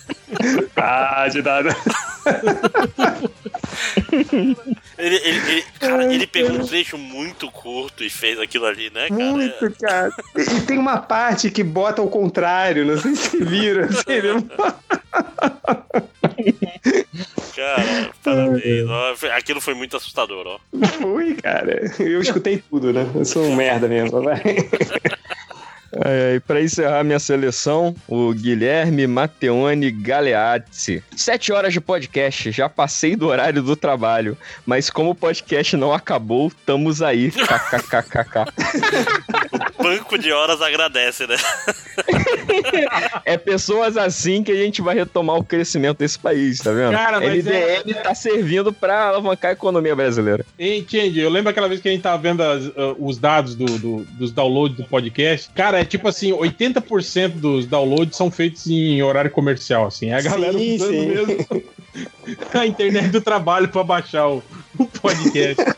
[0.76, 1.74] Ah, de nada.
[4.98, 9.08] Ele, ele, ele- cara, ele pegou um trecho muito curto e fez aquilo ali, né,
[9.08, 9.24] cara?
[9.24, 10.10] Muito, cara.
[10.36, 13.84] E tem uma parte que bota ao contrário, não sei se viram.
[13.84, 14.48] Assim?
[17.56, 18.88] Cara, parabéns.
[18.88, 20.58] Ó, foi- Aquilo foi muito assustador, ó.
[21.00, 21.90] Fui, cara.
[21.98, 23.10] Eu escutei tudo, né?
[23.14, 24.40] Eu sou um merda mesmo, vai.
[26.04, 31.02] É, e pra encerrar minha seleção, o Guilherme Matteoni Galeazzi.
[31.16, 34.36] Sete horas de podcast, já passei do horário do trabalho,
[34.66, 37.30] mas como o podcast não acabou, estamos aí.
[37.30, 38.52] KKKKK.
[39.78, 41.36] O banco de horas agradece, né?
[43.24, 46.92] é pessoas assim que a gente vai retomar o crescimento desse país, tá vendo?
[46.92, 50.44] Cara, mas MDM tá servindo pra alavancar a economia brasileira.
[50.58, 53.54] Ei, Change, eu lembro aquela vez que a gente tava vendo as, ah, os dados
[53.54, 55.50] do, do- dos downloads do podcast.
[55.54, 60.10] Cara, é tipo assim, 80% dos downloads são feitos em horário comercial, assim.
[60.10, 61.06] É a galera Sim, usando sim.
[61.06, 61.36] mesmo
[62.54, 64.42] a internet do trabalho pra baixar o,
[64.78, 65.62] o podcast.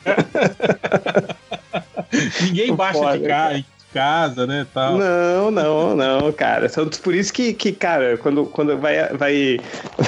[2.43, 3.63] Ninguém baixa Foda, de cá.
[3.93, 4.99] Casa, né, tal.
[4.99, 6.69] Não, não, não, cara.
[6.69, 9.61] Só Por isso que, que cara, quando, quando vai, vai,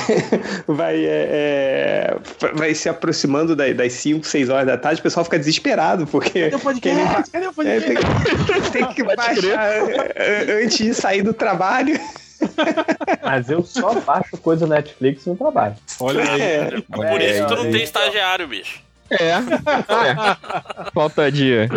[0.67, 2.17] vai, é, é,
[2.55, 6.45] vai se aproximando da- das 5, 6 horas da tarde, o pessoal fica desesperado, porque
[6.45, 7.31] Cadê o podcast?
[7.31, 7.91] Cadê o é, podcast?
[7.91, 9.73] tem, tem que baixar
[10.15, 11.99] é, antes de sair do trabalho.
[13.23, 15.77] Mas eu só baixo coisa no Netflix no trabalho.
[16.01, 16.41] Olha aí.
[16.41, 16.71] É.
[16.81, 18.81] Por isso tu não é, tem estagiário, bicho.
[19.11, 19.31] É.
[19.31, 20.91] é.
[20.93, 21.69] Falta de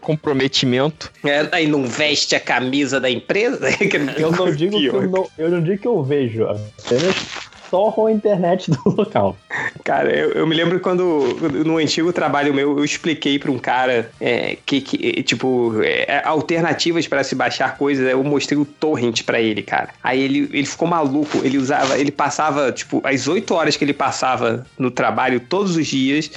[0.00, 1.10] comprometimento.
[1.24, 3.68] É, aí não veste a camisa da empresa.
[4.18, 8.12] Eu não digo que eu não, eu não digo que eu vejo, apenas torro a
[8.12, 9.36] internet do local.
[9.84, 14.10] Cara, eu, eu me lembro quando no antigo trabalho meu eu expliquei pra um cara
[14.20, 18.08] é, que, que, tipo, é, alternativas pra se baixar coisas.
[18.08, 19.90] Eu mostrei o torrent pra ele, cara.
[20.02, 21.38] Aí ele, ele ficou maluco.
[21.44, 25.86] Ele usava, ele passava, tipo, as 8 horas que ele passava no trabalho todos os
[25.86, 26.30] dias,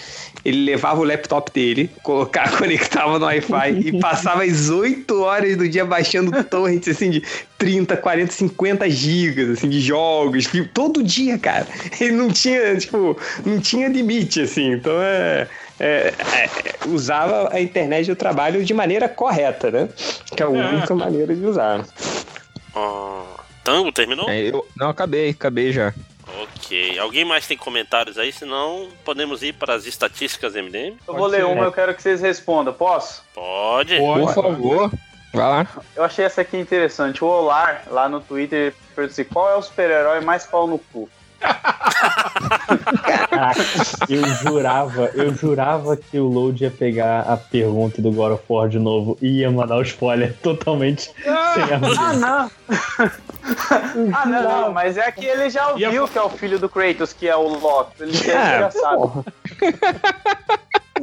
[0.45, 5.67] ele levava o laptop dele, colocava, conectava no Wi-Fi e passava as 8 horas do
[5.67, 7.23] dia baixando torrents, assim, de
[7.57, 11.67] 30, 40, 50 gigas, assim, de jogos, todo dia, cara.
[11.99, 14.73] Ele não tinha, tipo, não tinha limite, assim.
[14.73, 15.47] Então é.
[15.79, 19.89] é, é, usava a internet do trabalho de maneira correta, né?
[20.35, 21.85] Que é a única maneira de usar.
[23.63, 24.29] Tango, terminou?
[24.29, 25.93] É, eu, não, acabei, acabei já.
[26.41, 26.99] Ok.
[26.99, 28.31] Alguém mais tem comentários aí?
[28.31, 30.97] Senão, podemos ir para as estatísticas MDM?
[31.07, 32.73] Eu vou ler uma, eu quero que vocês respondam.
[32.73, 33.23] Posso?
[33.33, 33.97] Pode.
[33.97, 34.91] Por favor.
[35.33, 35.67] Vai lá.
[35.95, 37.23] Eu achei essa aqui interessante.
[37.23, 41.09] O Olar, lá no Twitter, perguntou assim, qual é o super-herói mais pau no cu?
[43.29, 43.61] Caraca,
[44.09, 48.67] eu jurava, eu jurava que o Load ia pegar a pergunta do God of War
[48.69, 51.63] de novo e ia mandar o spoiler totalmente sem
[51.97, 52.51] Ah, não!
[54.13, 56.59] ah, não, não, mas é que ele já E a- ouviu que é o filho
[56.59, 58.03] do Kratos, que é o Loki.
[58.03, 59.03] Ele já, já sabe.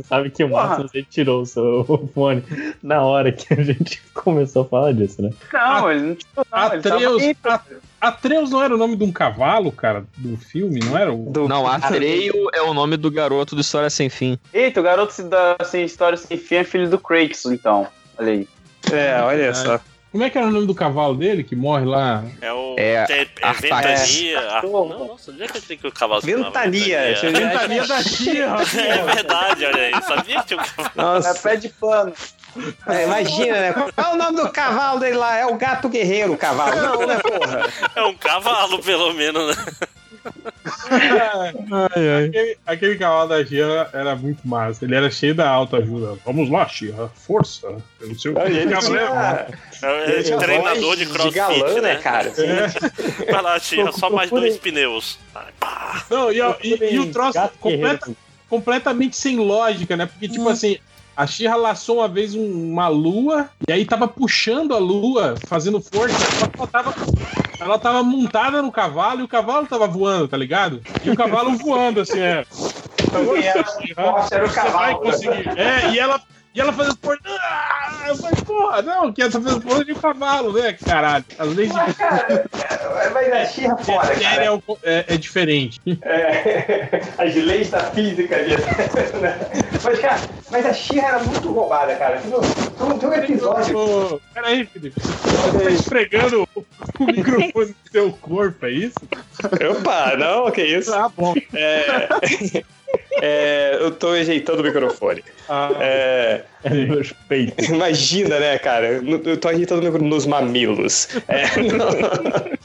[0.09, 2.43] Sabe que o Márcio você tirou o seu fone
[2.83, 5.31] na hora que a gente começou a falar disso, né?
[5.53, 6.73] Não, ele não tirou, não.
[7.21, 7.63] Ele tava
[8.01, 11.13] Atreus, não era o nome de um cavalo, cara, do filme, não era?
[11.13, 11.31] O...
[11.31, 14.39] Do- Não, Atreio é o nome do garoto do História Sem Fim.
[14.55, 17.87] Eita, o garoto dá sem história sem fim é filho do Kratos, então.
[18.19, 18.49] Olha aí.
[18.91, 19.81] É, olha só.
[20.11, 22.25] Como é que era o nome do cavalo dele que morre lá?
[22.41, 22.75] É o.
[22.77, 23.53] É, é, é.
[23.53, 24.41] Ventania.
[24.51, 26.21] Ar- Não, nossa, onde é que eu tenho que o cavalo?
[26.23, 27.15] Ventania.
[27.15, 27.49] Ventania.
[27.49, 28.57] Ventania da Xirra.
[28.81, 30.03] É verdade, olha aí.
[30.03, 30.91] Sabia que tinha um cavalo.
[30.97, 32.13] É Nossa, pé de pano.
[32.87, 33.73] É, imagina, né?
[33.73, 35.37] Qual é o nome do cavalo dele lá?
[35.37, 36.77] É o gato guerreiro, o cavalo.
[36.77, 37.69] Não, né, porra?
[37.95, 39.65] É um cavalo, pelo menos, né?
[42.27, 44.85] Aquele, aquele cavalo da Xirra era muito massa.
[44.85, 46.19] Ele era cheio da alta ajuda.
[46.25, 47.09] Vamos lá, Xirra.
[47.15, 47.67] Força.
[48.01, 48.41] Eu não sei o que.
[48.43, 49.49] Ele tinha,
[49.83, 51.81] É, ele tinha treinador de crossfit, galã, né?
[51.81, 52.33] né, cara?
[53.31, 55.19] Vai lá, tira só mais dois pneus.
[55.35, 55.53] Ai.
[56.11, 58.11] Não, e, e- e o troço completa-
[58.49, 60.07] completamente sem lógica, né?
[60.07, 60.79] Porque, tipo assim,
[61.17, 65.81] a Xirra laçou uma vez um- uma lua e aí tava puxando a lua, fazendo
[65.81, 66.17] força.
[66.59, 66.95] Ela tava,
[67.61, 70.81] ela tava montada no cavalo e o cavalo tava voando, tá ligado?
[71.05, 72.45] E o cavalo voando, assim, é.
[73.11, 74.65] Quem era forte era o Você vai
[74.95, 74.99] cavalo.
[75.01, 75.59] conseguir.
[75.59, 76.21] É, e ela,
[76.55, 77.21] e ela fazendo força.
[77.29, 80.73] Ah, eu falei, porra, não, que ela tá fazendo força de cavalo, né?
[80.85, 81.25] Caralho.
[81.39, 82.45] As leis de Mas, cara,
[83.13, 84.45] mas a Xirra série cara.
[84.45, 85.81] é, o- é- é diferente.
[86.03, 88.37] É, as leis da física.
[88.43, 88.57] de-
[89.21, 89.39] né?
[89.83, 90.21] Mas, cara,
[90.51, 92.19] mas a Xirra era muito roubada, cara.
[92.21, 93.79] Tem um- tem um episódio.
[93.79, 95.01] Ô, Peraí, Felipe.
[95.01, 96.49] Você tá esfregando
[96.99, 97.53] o microfone
[97.85, 98.97] no seu corpo, é isso?
[99.71, 100.93] Opa, não, que isso.
[100.95, 101.35] Ah, bom.
[101.55, 102.09] É,
[103.23, 105.23] é, eu tô ajeitando o microfone.
[105.49, 107.69] Ah, É, É meus peitos.
[107.69, 109.01] imagina, né, cara?
[109.25, 111.09] Eu tô ajeitando o microfone nos mamilos.
[111.29, 112.51] É, não.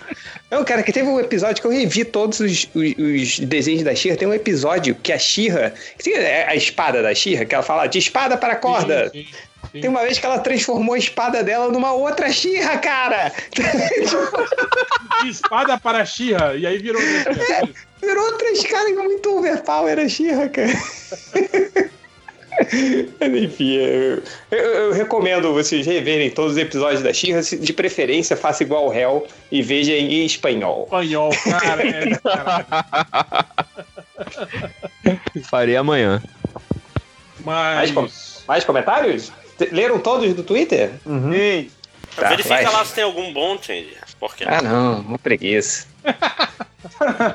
[0.51, 3.95] Não, cara, que teve um episódio que eu revi todos os, os- os desenhos da
[3.95, 4.15] Xirra.
[4.15, 5.73] Tem um episódio que a Xirra.
[5.97, 9.09] que É a espada da Xirra, que ela fala de espada para a corda.
[9.09, 9.27] sim, sim.
[9.71, 13.31] Tem uma vez que ela transformou a espada dela numa outra Xirra, cara!
[15.23, 17.01] De espada para Xirra, e aí virou.
[18.01, 20.71] Virou três caras muito overpower a Xirra, cara.
[23.35, 27.41] Enfim, eu, eu- eu recomendo vocês reverem todos os episódios da Xirra.
[27.41, 30.83] De preferência, faça igual o Hell e veja em espanhol.
[30.85, 31.83] espanhol, cara.
[31.85, 33.45] É, cara.
[35.49, 36.21] Farei amanhã.
[37.43, 37.91] Mas.
[37.91, 39.31] Mais, Mais comentários?
[39.71, 40.91] Leram todos do Twitter?
[41.03, 41.69] Sim.
[42.15, 42.63] Tá, Verifica vai.
[42.71, 43.93] lá se tem algum bom change.
[44.19, 45.87] Porque Ah, não, uma preguiça.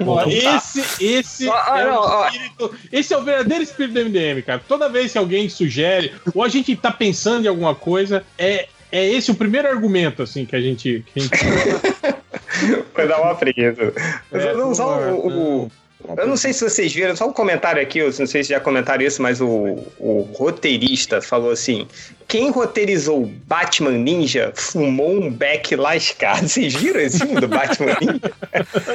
[0.07, 4.43] Ó, esse, esse, Ó, ó, é não, espírito, esse é o verdadeiro espírito do MDM,
[4.43, 4.61] cara.
[4.67, 9.05] Toda vez que alguém sugere, ou a gente tá pensando em alguma coisa, é, é
[9.07, 11.05] esse o primeiro argumento, assim, que a gente.
[11.13, 11.31] Que a gente
[12.95, 13.93] Vai dar uma preguiça.
[14.33, 15.73] É, não, só o, o-
[16.17, 18.61] eu não sei se vocês viram, só um comentário aqui, eu não sei se já
[18.61, 21.87] comentaram isso, mas o, o roteirista falou assim
[22.31, 26.47] quem roteirizou Batman Ninja fumou um beck lascado.
[26.47, 28.33] Vocês viram esse filme do Batman Ninja?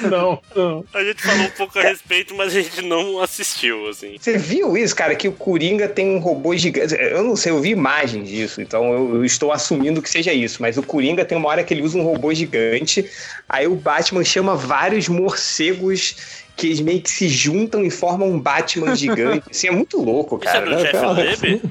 [0.09, 0.85] Não, não.
[0.93, 4.17] A gente falou um pouco a respeito, mas a gente não assistiu, assim.
[4.19, 5.15] Você viu isso, cara?
[5.15, 6.95] Que o Coringa tem um robô gigante.
[6.95, 10.61] Eu não sei, eu vi imagens disso, então eu, eu estou assumindo que seja isso.
[10.61, 13.09] Mas o Coringa tem uma hora que ele usa um robô gigante,
[13.49, 18.39] aí o Batman chama vários morcegos que eles meio que se juntam e formam um
[18.39, 19.43] Batman gigante.
[19.49, 20.75] Assim, é muito louco, Isso é cara.
[20.75, 21.61] do Jeff Não, Lebe?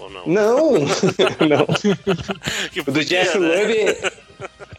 [0.00, 0.26] Ou não?
[0.26, 0.72] Não,
[1.48, 1.66] não.
[2.72, 3.48] Que O do Jeff né?
[3.48, 4.18] Love.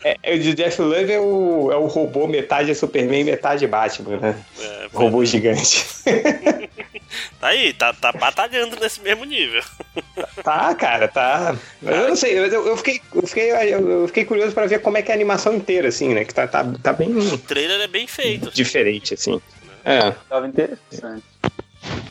[0.03, 3.68] É, é, o do Jeff Love é o, é o robô metade é Superman, metade
[3.68, 4.35] Batman, né?
[4.59, 5.85] É, robô gigante.
[7.40, 9.62] Tá aí, tá, tá batalhando nesse mesmo nível.
[10.44, 11.56] Tá, cara, tá.
[11.82, 15.02] Eu não sei, eu, eu fiquei, eu, fiquei, eu fiquei curioso pra ver como é
[15.02, 16.24] que é a animação inteira, assim, né?
[16.26, 18.52] Que tá, tá, tá bem O trailer é bem feito.
[18.52, 19.42] diferente, assim.
[19.84, 20.12] É.
[20.30, 21.24] Tava interessante.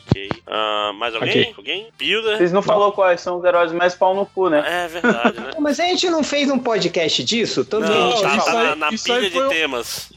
[0.09, 0.29] Ok.
[0.47, 1.41] Ah, mais alguém?
[1.43, 1.53] Ok.
[1.57, 1.87] Alguém?
[1.97, 2.37] Builder?
[2.37, 4.63] Vocês não falaram quais são os heróis mais pau no cu, né?
[4.65, 5.51] É verdade, né?
[5.59, 7.65] Mas a gente não fez um podcast disso?
[7.71, 10.11] A Não, gente tá, isso tá na, na pilha de um- temas.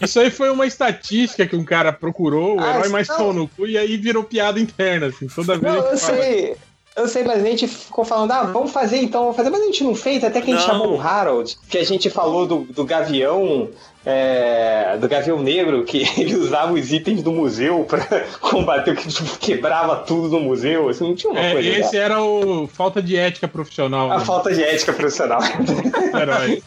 [0.00, 3.16] Isso aí foi uma estatística que um cara procurou, o Ah, herói mais não.
[3.16, 5.26] pau no cu, e aí virou piada interna, assim.
[5.28, 6.16] Toda vez Não, eu fala.
[6.22, 6.56] sei.
[6.96, 9.64] Eu sei, mas a gente ficou falando, ah, vamos fazer então, vamos fazer, mas a
[9.66, 10.72] gente não fez, até que a gente Não.
[10.74, 13.68] chamou o Harold, que a gente falou do, do Gavião,
[14.08, 17.98] é, do Gavião Negro, que ele usava os itens do museu pra
[18.40, 21.68] combater, que tipo, quebrava tudo no museu, assim, não tinha uma É, coisa.
[21.68, 25.40] esse era o falta de ética profissional A do falta de ética profissional.
[26.20, 26.62] herói.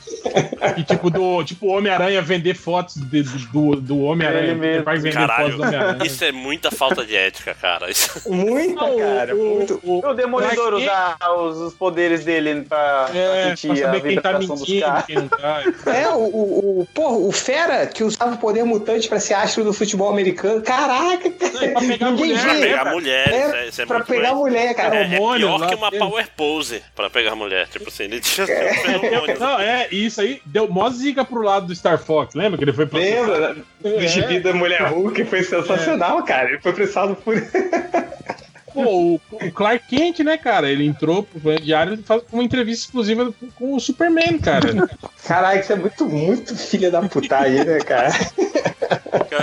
[0.78, 4.84] E tipo, do tipo Homem-Aranha vender fotos de- do, do Homem-Aranha.
[4.84, 6.06] Vai vender Caralho, fotos do Homem-Aranha.
[6.06, 7.90] isso é muita falta de ética, cara.
[7.90, 9.80] Isso- Muita, Não, cara, o- muito.
[9.84, 13.86] o- O Demolidor Pra usar os, os poderes dele pra, pra É, pra sentir a
[13.88, 15.06] saber quem tá dos mentindo, caras.
[15.06, 15.64] quem não tá.
[15.88, 19.64] É, o, o, o, porra, o Fera que usava o poder mutante pra ser astro
[19.64, 20.64] do futebol americano.
[20.64, 21.70] Caraca, cara.
[21.72, 24.96] pra pegar Ninguém mulher, Pra pegar mulher, é, É, isso é pra pegar mulher, cara.
[24.96, 27.68] É, é pior que uma power pose pra pegar mulher.
[27.68, 28.74] Tipo assim, ele tinha É.
[28.74, 29.40] feromônio.
[29.40, 32.64] Não, é, e isso aí deu mó zica pro lado do Star Fox, lembra que
[32.64, 33.58] ele foi pra Lembra?
[33.84, 33.90] É.
[33.90, 36.50] Do gibi da Mulher Hulk foi sensacional, cara.
[36.50, 37.36] Ele foi processado por.
[38.74, 40.70] Pô, o, o Clark Kent, né, cara?
[40.70, 44.90] Ele entrou pro Planet Diário e faz uma entrevista exclusiva com, o Superman, cara.
[45.26, 48.10] Caraca, isso é muito, muito filha da putagem, né, cara?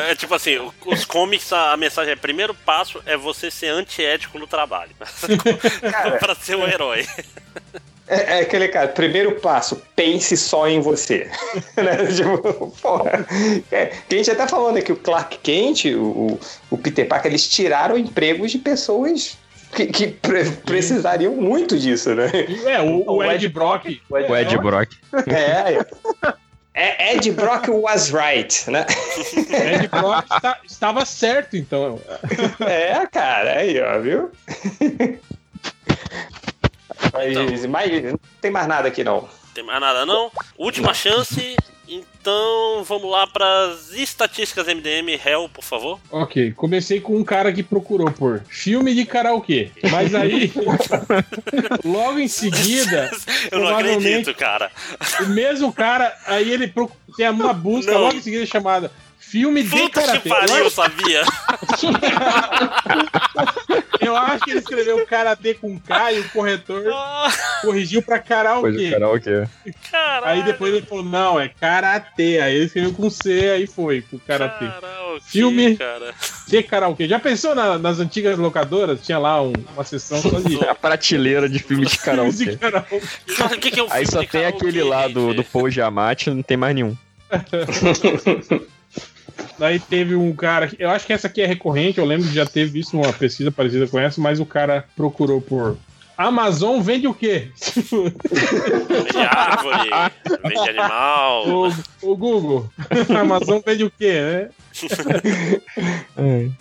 [0.09, 4.39] É tipo assim, os comics, a, a mensagem é: primeiro passo é você ser antiético
[4.39, 4.91] no trabalho.
[6.21, 7.07] pra ser um herói.
[8.09, 11.29] É, é aquele cara, primeiro passo, pense só em você.
[11.77, 12.07] né?
[12.07, 13.27] Tipo, porra.
[13.73, 16.01] É, que a gente até falou, né, que o Clark Kent, o,
[16.33, 19.37] o- o Peter Parker, eles tiraram empregos de pessoas
[19.75, 22.31] que, que pre- precisariam muito disso, né?
[22.67, 24.01] É, o, o Ed Brock.
[24.09, 24.93] O Ed Brock.
[25.27, 25.85] É,
[26.75, 28.87] é Ed Brock was right, né?
[29.75, 32.01] Ed Brock está- estava certo, então.
[32.61, 34.31] É, cara, aí, ó, viu?
[37.13, 39.29] Mas, mas não tem mais nada aqui, não.
[39.55, 40.31] Tem mais nada não?
[40.59, 41.57] Última chance.
[41.89, 45.09] Então vamos lá pras estatísticas MDM.
[45.25, 46.01] Hell, por favor.
[46.11, 49.71] Ok, comecei com um cara que procurou por filme de karaokê.
[49.93, 50.53] Mas aí,
[51.85, 53.09] logo em seguida,
[53.53, 54.71] Eu não acredito, cara.
[55.21, 56.73] o mesmo cara, aí ele
[57.17, 58.01] tem uma busca Não.
[58.01, 60.29] logo em seguida chamada Filme de Puta que karatê.
[60.29, 61.23] pariu, Eu sabia.
[64.17, 68.91] Eu acho que ele escreveu karatê com K e o corretor Ah, corrigiu pra karaokê.
[68.91, 69.45] karaokê.
[70.25, 72.41] Aí depois ele falou, não, é karatê.
[72.41, 74.67] Aí ele escreveu com C, aí foi pro karatê.
[74.67, 75.77] Karaokê, Filme.
[75.77, 76.15] Cara.
[76.47, 77.09] De karaokê.
[77.09, 79.01] Já pensou na- nas antigas locadoras?
[79.03, 82.57] Tinha lá um- uma sessão só de A prateleira de filme de filmes de karaokê.
[82.57, 83.01] karaokê.
[83.37, 85.43] Cara, o que, que é um Aí só de tem karaokê, aquele lá do, do
[85.45, 86.97] Paul Giamatti, não tem mais nenhum.
[89.59, 92.35] Daí teve um cara, que- eu acho que essa aqui é recorrente, eu lembro de
[92.35, 95.77] já ter visto uma pesquisa parecida com essa, mas o cara procurou por
[96.19, 97.49] Amazon vende o quê?
[97.93, 99.91] Vende árvore,
[100.43, 101.47] vende animal.
[101.49, 101.69] O,
[102.03, 102.71] o Google.
[103.19, 104.49] Amazon vende o quê, né?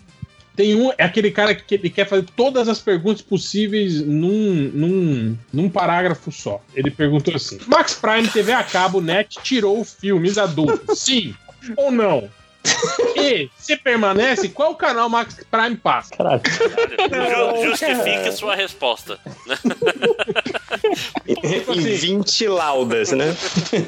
[0.56, 5.38] Tem um, é aquele cara que ele quer fazer todas as perguntas possíveis num, num,
[5.52, 6.62] num parágrafo só.
[6.74, 11.00] Ele perguntou assim: Max Prime TV a cabo net tirou filmes adultos?
[11.00, 11.36] Sim
[11.76, 12.30] ou não?
[13.18, 16.16] E se permanece, qual canal Max Prime passa?
[16.16, 16.42] Caralho.
[16.46, 19.18] Ju- Justifique sua resposta.
[21.28, 23.36] Em 20 laudas, né?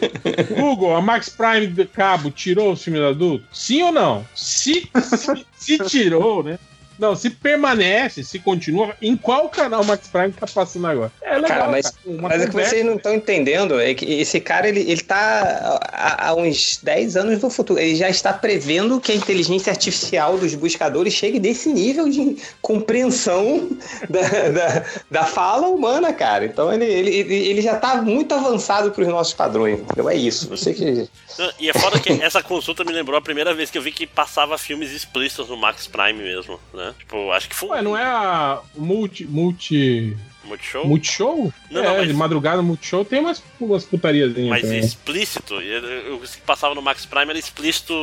[0.57, 3.47] Google, a Max Prime de cabo tirou os filmes adultos?
[3.51, 4.25] Sim ou não?
[4.33, 6.57] Se, se, se tirou, né?
[6.99, 11.11] Não, se permanece, se continua, em qual canal Max Prime tá passando agora?
[11.21, 12.17] É legal, Cara, mas, cara.
[12.21, 13.79] Mas é que vocês não estão entendendo.
[13.79, 17.79] É que esse cara, ele, ele tá há, há uns 10 anos no futuro.
[17.79, 23.69] Ele já está prevendo que a inteligência artificial dos buscadores chegue desse nível de compreensão
[24.09, 26.45] da, da, da fala humana, cara.
[26.45, 29.79] Então ele, ele, ele já tá muito avançado para os nossos padrões.
[29.91, 30.49] Então é isso.
[30.49, 31.07] Você que.
[31.37, 33.91] Não, E é foda que essa consulta me lembrou a primeira vez que eu vi
[33.91, 36.86] que passava filmes explícitos no Max Prime mesmo, né?
[36.97, 39.25] Tipo, acho que foi Ué, não é a multi.
[39.25, 40.87] multi Multishow?
[40.87, 41.53] Multishow?
[41.69, 44.49] Não, é, não, mas- de madrugada Multishow tem umas, umas putariazinhas.
[44.49, 44.79] Mas também.
[44.79, 47.93] explícito, o que passava no Max Prime era explícito.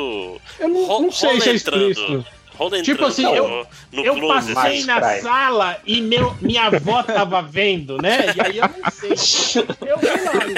[0.61, 1.91] Eu não, ro- não sei se é rola entrando.
[1.91, 2.27] explícito.
[2.55, 4.87] Tipo entrando assim, no, eu- no Eu close, passei assim.
[4.87, 5.21] na Prime.
[5.23, 8.27] sala e meu, minha avó tava vendo, né?
[8.37, 9.65] E aí eu não sei.
[9.89, 10.55] Eu vi lá, vi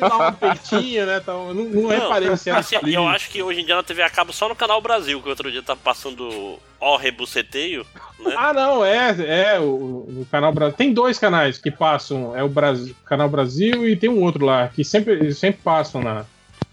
[0.00, 1.18] lá um peitinho, né?
[1.22, 3.00] Então, eu não, não reparei se era assim, explícito.
[3.02, 5.28] eu acho que hoje em dia na TV a cabo só no canal Brasil, que
[5.28, 7.86] outro dia tá passando Ó Rebuceteio,
[8.18, 8.34] né?
[8.36, 10.76] Ah, não, é, é o, o canal Brasil.
[10.76, 14.68] Tem dois canais que passam, é o Brasil, canal Brasil e tem um outro lá
[14.68, 16.24] que sempre sempre passam na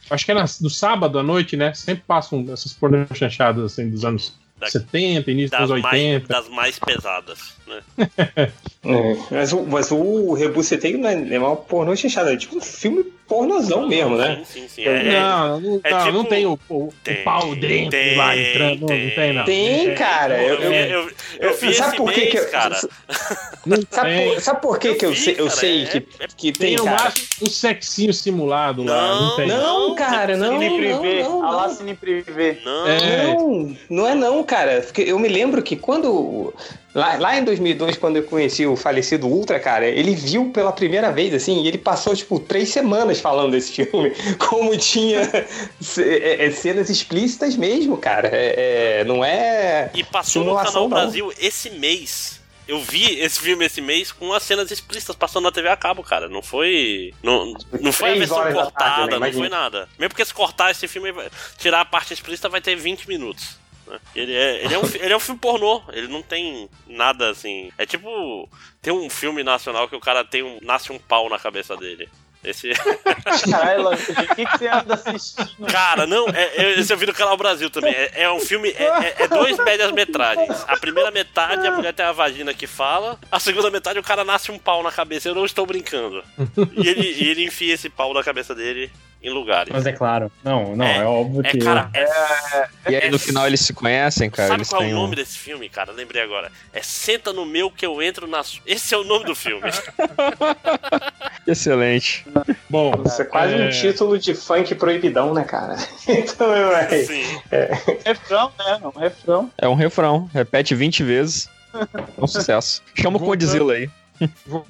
[0.10, 1.74] Acho que é na- no sábado à noite, né?
[1.74, 6.28] Sempre passam essas pornô chanchadas assim dos anos Da- 70, início dos mais, 80.
[6.28, 8.52] das mais pesadas, né?
[8.86, 12.62] É, mas, o, mas o Rebuceteio não é, é uma pornô chanchada, é tipo um
[12.62, 14.44] filme pornozão mesmo, né?
[14.46, 14.84] Sim, sim, sim.
[14.84, 18.18] É, não, não, é não, tipo- não tem o, o- o Tem, pau dentro tem,
[18.18, 18.82] lá entrando.
[18.82, 19.46] Não, não tem, não.
[19.46, 20.44] Tem, cara.
[20.44, 22.80] eu, Eu, eu, eu, vi sabe esse por que mês, que eu- cara.
[23.66, 24.34] Não sabe, tem.
[24.34, 26.02] por, sabe por que, Eu que eu vi, sei, eu cara, sei é- que,
[26.36, 27.14] que Tem tem, cara?
[27.42, 29.08] um sexinho simulado lá.
[29.16, 29.48] Não, Não tem.
[29.48, 31.70] Não, cara, não, Cine não, Privé, não, a não.
[31.74, 32.58] Cine Privé.
[32.66, 33.24] Não, É.
[33.34, 34.82] Não, não é não, cara.
[34.82, 36.54] Porque eu me lembro que quando.
[36.94, 41.12] Lá, lá em 2002, quando eu conheci o falecido Ultra, cara, ele viu pela primeira
[41.12, 44.12] vez, assim, e ele passou, tipo, três semanas falando desse filme.
[44.38, 45.22] Como tinha
[45.98, 48.30] é, é, cenas explícitas mesmo, cara.
[48.32, 49.90] É, é, não é.
[49.96, 50.90] E passou no Canal não.
[50.90, 52.42] Brasil esse mês.
[52.66, 56.02] Eu vi esse filme esse mês com as cenas explícitas passando na TV a cabo,
[56.04, 56.30] cara.
[56.30, 57.14] Não foi.
[57.22, 59.28] Não, não foi a versão cortada, tarde, né?
[59.28, 59.90] não foi nada.
[60.00, 61.12] Mesmo porque se cortar esse filme,
[61.58, 63.63] tirar a parte explícita, vai ter 20 minutos.
[63.88, 64.00] Né?
[64.16, 67.72] Ele é, ele, é um, ele é um filme pornô, ele não tem nada assim.
[67.78, 68.50] É tipo.
[68.82, 70.60] Tem um filme nacional que o cara tem um.
[70.62, 72.10] nasce um pau na cabeça dele.
[72.44, 72.72] Esse.
[73.50, 75.66] Caralho, Lange, o que, que você anda assistindo?
[75.72, 77.94] Cara, não, é, é- esse eu vi no canal Brasil também.
[77.94, 80.66] É, é um filme, é, é- é dois médias metragens.
[80.68, 84.26] A primeira metade a mulher tem a vagina que fala, a segunda metade o cara
[84.26, 85.30] nasce um pau na cabeça.
[85.30, 86.22] Eu não estou brincando.
[86.76, 88.92] E ele, e ele enfia esse pau na cabeça dele
[89.24, 89.72] em lugares.
[89.72, 90.30] Mas é claro.
[90.44, 91.58] Não, não, É, é, óbvio É, que.
[91.60, 94.50] cara, é, E aí no final eles se conhecem, cara.
[94.50, 95.92] sabe eles qual é o um- nome desse filme, cara?
[95.94, 96.52] Lembrei agora.
[96.74, 98.42] É Senta no Meu Que Eu Entro na.
[98.66, 99.64] Esse é o nome do filme.
[101.48, 102.26] Excelente.
[102.70, 105.76] Bom, Isso é quase um título de funk proibidão, né, cara?
[106.08, 107.04] Então, é.
[107.06, 107.24] Sim.
[108.06, 108.80] Refrão, né?
[108.84, 109.52] Um refrão.
[109.58, 110.30] É um refrão.
[110.34, 111.50] Repete 20 vezes.
[111.74, 112.82] É um sucesso.
[112.94, 113.20] Chama o.
[113.20, 113.90] Condzilla aí.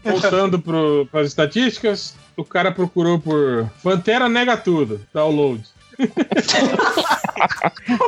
[0.03, 5.64] Voltando para as estatísticas, o cara procurou por Pantera nega tudo, download.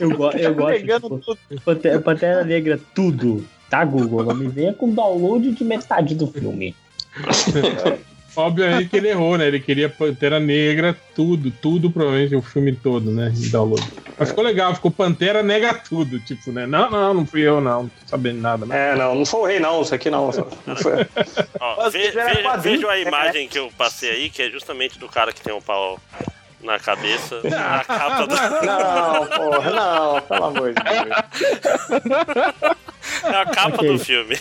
[0.01, 0.79] Eu, go- eu gosto.
[0.79, 3.45] Pegando Tipo, Pantera, Pantera Negra, tudo.
[3.69, 4.23] Tá, Google?
[4.23, 6.75] Não me venha com download de metade do filme.
[8.35, 9.47] Obviamente que ele errou, né?
[9.47, 13.31] Ele queria Pantera Negra, tudo, tudo, provavelmente o filme todo, né?
[13.35, 13.83] Em download.
[14.17, 16.65] Mas ficou legal, ficou Pantera nega tudo, tipo, né?
[16.65, 18.91] Não, não, não fui eu, não, não tô sabendo nada, né?
[18.91, 19.81] É, não, não sou o rei, não.
[19.81, 20.29] Isso aqui não.
[20.65, 21.05] Não foi-
[21.59, 22.13] Ó, ve-
[22.61, 25.61] vejam a imagem que eu passei aí, que é justamente do cara que tem um
[25.61, 25.99] pau
[26.61, 27.41] na cabeça.
[27.43, 28.35] na capa do...
[28.65, 32.15] Não, porra, não, pelo amor de Deus.
[33.23, 33.87] É a capa Ok.
[33.91, 34.35] do filme.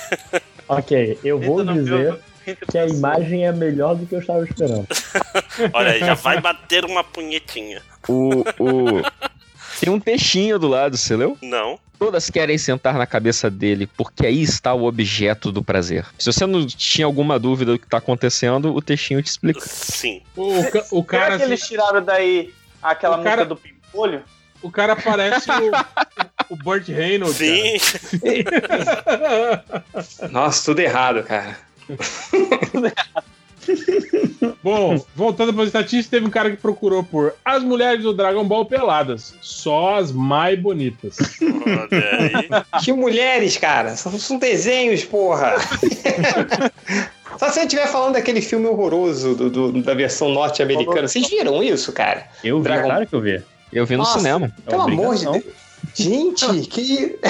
[0.68, 2.18] Ok, eu vou Entra no dizer
[2.70, 4.86] que a imagem é melhor do que eu estava esperando.
[5.72, 7.80] Olha aí, já vai bater uma punhetinha.
[8.08, 9.02] O, o...
[9.80, 11.36] Tem um textinho do lado, você leu?
[11.42, 11.78] Não.
[11.98, 16.04] Todas querem sentar na cabeça dele, porque aí está o objeto do prazer.
[16.18, 19.60] Se você não tinha alguma dúvida do que está acontecendo, o textinho te explica.
[19.60, 20.20] Sim.
[20.36, 24.22] O, ca- o Será cara, que eles tiraram daí aquela O cara- música do Pimpolho?
[24.62, 27.36] o cara parece o, o Burt Reynolds.
[27.36, 27.78] Sim.
[28.44, 29.84] cara.
[30.30, 31.56] Nossa, tudo errado, cara.
[34.62, 38.44] Bom, voltando para as estatísticas, teve um cara que procurou por as mulheres do Dragon
[38.44, 39.34] Ball peladas.
[39.40, 41.16] Só as mais bonitas.
[42.82, 43.96] Que mulheres, cara.
[43.96, 45.54] São, são desenhos, porra.
[47.38, 51.08] Só se você estiver falando daquele filme horroroso do, do- da versão norte-americana.
[51.08, 52.28] Vocês viram isso, cara?
[52.44, 53.42] Eu vi, Dragon- claro que eu vi.
[53.72, 54.18] Eu vi no Nossa.
[54.18, 54.52] cinema.
[54.66, 55.24] Pelo amor de.
[55.24, 55.42] Deus.
[55.94, 57.18] Gente, que.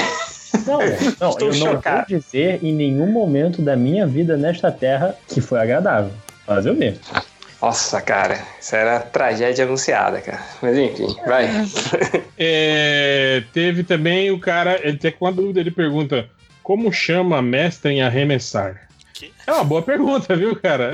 [0.66, 2.07] Não, não Estou eu não chocado.
[2.08, 6.12] vou dizer em nenhum momento da minha vida nesta terra que foi agradável.
[6.47, 6.99] Mas eu vi.
[7.60, 10.42] Nossa, cara, isso era tragédia anunciada, cara.
[10.60, 11.49] Mas enfim, vai.
[12.36, 16.28] É, teve também o cara, ele uma dúvida, ele pergunta:
[16.62, 18.89] como chama mestre em arremessar?
[19.14, 19.32] Que?
[19.46, 20.90] É uma boa pergunta, viu, cara?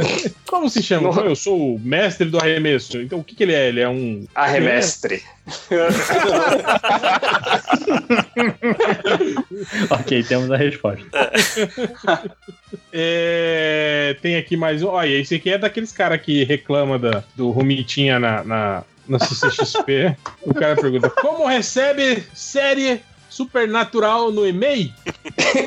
[0.47, 1.11] Como se chama?
[1.11, 1.25] Não.
[1.25, 3.01] Eu sou o mestre do arremesso.
[3.01, 3.69] Então o que, que ele é?
[3.69, 4.27] Ele é um.
[4.35, 5.23] Arremestre.
[9.91, 11.03] ok, temos a resposta.
[12.93, 14.89] É, tem aqui mais um.
[14.89, 20.15] Olha, esse aqui é daqueles caras que reclama da, do Romitinha na, na, na CCXP.
[20.43, 23.01] o cara pergunta: Como recebe série
[23.41, 24.93] supernatural no e-mail?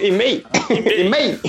[0.02, 0.44] E-mail?
[0.70, 1.40] E-mail?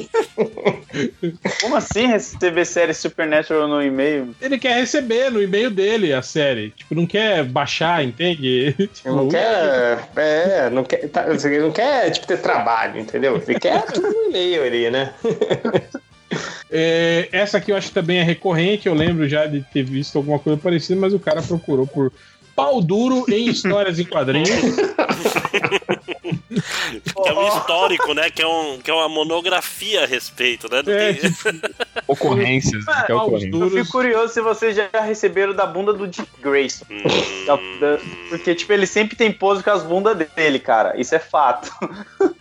[1.61, 4.35] Como assim receber série Supernatural no e-mail?
[4.41, 6.71] Ele quer receber no e-mail dele a série.
[6.71, 8.75] Tipo, não quer baixar, entende?
[8.95, 10.09] Tipo, Não quer.
[10.17, 11.09] É, não quer.
[11.11, 13.43] Tá, ele não quer, tipo, ter trabalho, entendeu?
[13.47, 15.13] Ele quer tudo no e-mail ali, né?
[16.69, 20.19] É, essa aqui eu acho que também é recorrente, eu lembro já de ter visto
[20.19, 22.11] alguma coisa parecida, mas o cara procurou por
[22.57, 24.49] pau duro em histórias em quadrinhos.
[27.23, 28.31] Que é um histórico, né?
[28.31, 30.83] Que é, um, que é uma monografia a respeito, né?
[30.85, 31.31] Não É, tem-
[32.07, 32.85] Ocorrências.
[33.07, 33.51] que é ocorrência.
[33.57, 36.85] Eu fico curioso se vocês já receberam da bunda do Dick Grayson.
[36.91, 37.03] Hum,
[37.47, 40.99] Da- da- porque, tipo, ele sempre tem pose com as bundas dele, cara.
[41.01, 41.71] Isso é fato.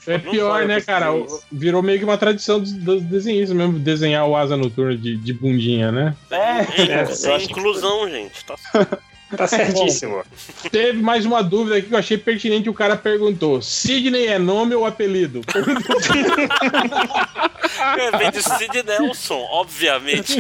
[0.08, 1.16] É pior, né, cara?
[1.18, 1.44] isso.
[1.52, 5.34] Virou meio que uma tradição dos, dos desenhistas mesmo, desenhar o asa noturna de, de
[5.34, 6.16] bundinha, né?
[6.32, 6.38] É,
[6.82, 8.44] é, é que- inclusão, gente.
[8.46, 8.56] Tá
[9.38, 10.24] Tá certíssimo.
[10.72, 12.70] Teve mais uma dúvida aqui que eu achei pertinente.
[12.70, 15.42] O cara perguntou: Sidney é nome ou apelido?
[17.98, 20.40] É, Vem de Sid Nelson, obviamente.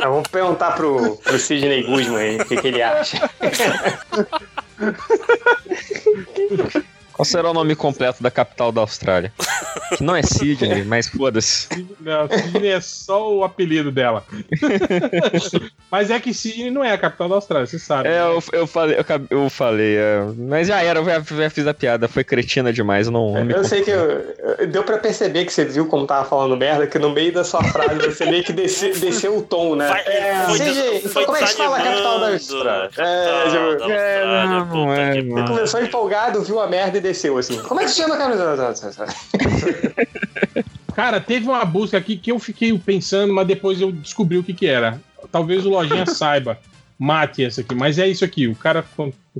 [0.00, 3.28] Ah, vamos perguntar pro, pro Sidney Guzman aí o que, que ele acha.
[7.12, 9.32] Qual será o nome completo da capital da Austrália?
[9.96, 11.68] Que não é Sydney, mas foda-se.
[12.00, 14.24] Não, Sidney é só o apelido dela.
[15.90, 18.08] Mas é que Sidney não é a capital da Austrália, você sabe.
[18.08, 19.04] É, eu, eu falei, eu,
[19.42, 23.06] eu falei, é, mas já era, eu já, já fiz a piada, foi cretina demais,
[23.06, 26.24] eu não, Eu sei que eu- eu- deu pra perceber que você viu como tava
[26.26, 29.76] falando merda, que no meio da sua frase você meio que desce- desceu o tom,
[29.76, 29.88] né?
[29.88, 32.88] Vai- É, foi foi como é que se fala a capital da Austrália?
[32.88, 35.16] capital É, da Austrália, não, puta não é.
[35.18, 37.58] Ele começou empolgado, viu a merda e desceu assim.
[37.62, 39.06] Como é que se chama a capital?
[40.94, 44.52] Cara, teve uma busca aqui que eu fiquei pensando, mas depois eu descobri o que
[44.52, 45.00] que era.
[45.30, 46.58] Talvez o Lojinha saiba.
[46.98, 48.46] Mate essa aqui, mas é isso aqui.
[48.46, 48.84] O cara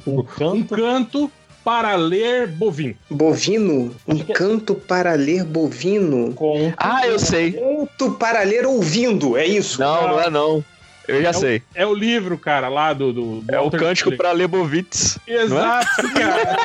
[0.06, 0.54] Um canto.
[0.54, 2.96] um canto para ler bovino.
[3.08, 3.94] Bovino?
[4.08, 6.32] Um canto para ler bovino?
[6.32, 7.52] Com Ah, eu sei.
[7.52, 9.78] Canto para ler ouvindo, é isso?
[9.80, 10.64] Não, não é não.
[11.08, 11.62] Eu já É o- sei.
[11.74, 13.12] É o livro, cara, lá do.
[13.12, 14.18] do, do É o Walter cântico Schiller.
[14.18, 15.18] pra Lebovitz.
[15.26, 16.56] Exato, cara.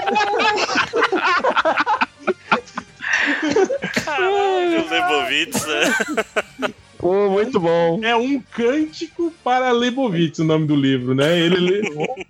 [4.05, 6.73] Caralho, Lebovitz, né?
[6.97, 7.99] Pô, muito bom.
[8.03, 11.37] É um cântico para Lebovitz o nome do livro, né?
[11.39, 11.81] Ele lê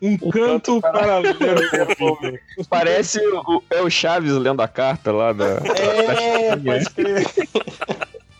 [0.01, 2.67] um canto para Lebovitz.
[2.69, 5.45] Parece o, é o Chaves lendo a carta lá da.
[5.75, 7.25] É, pode crer.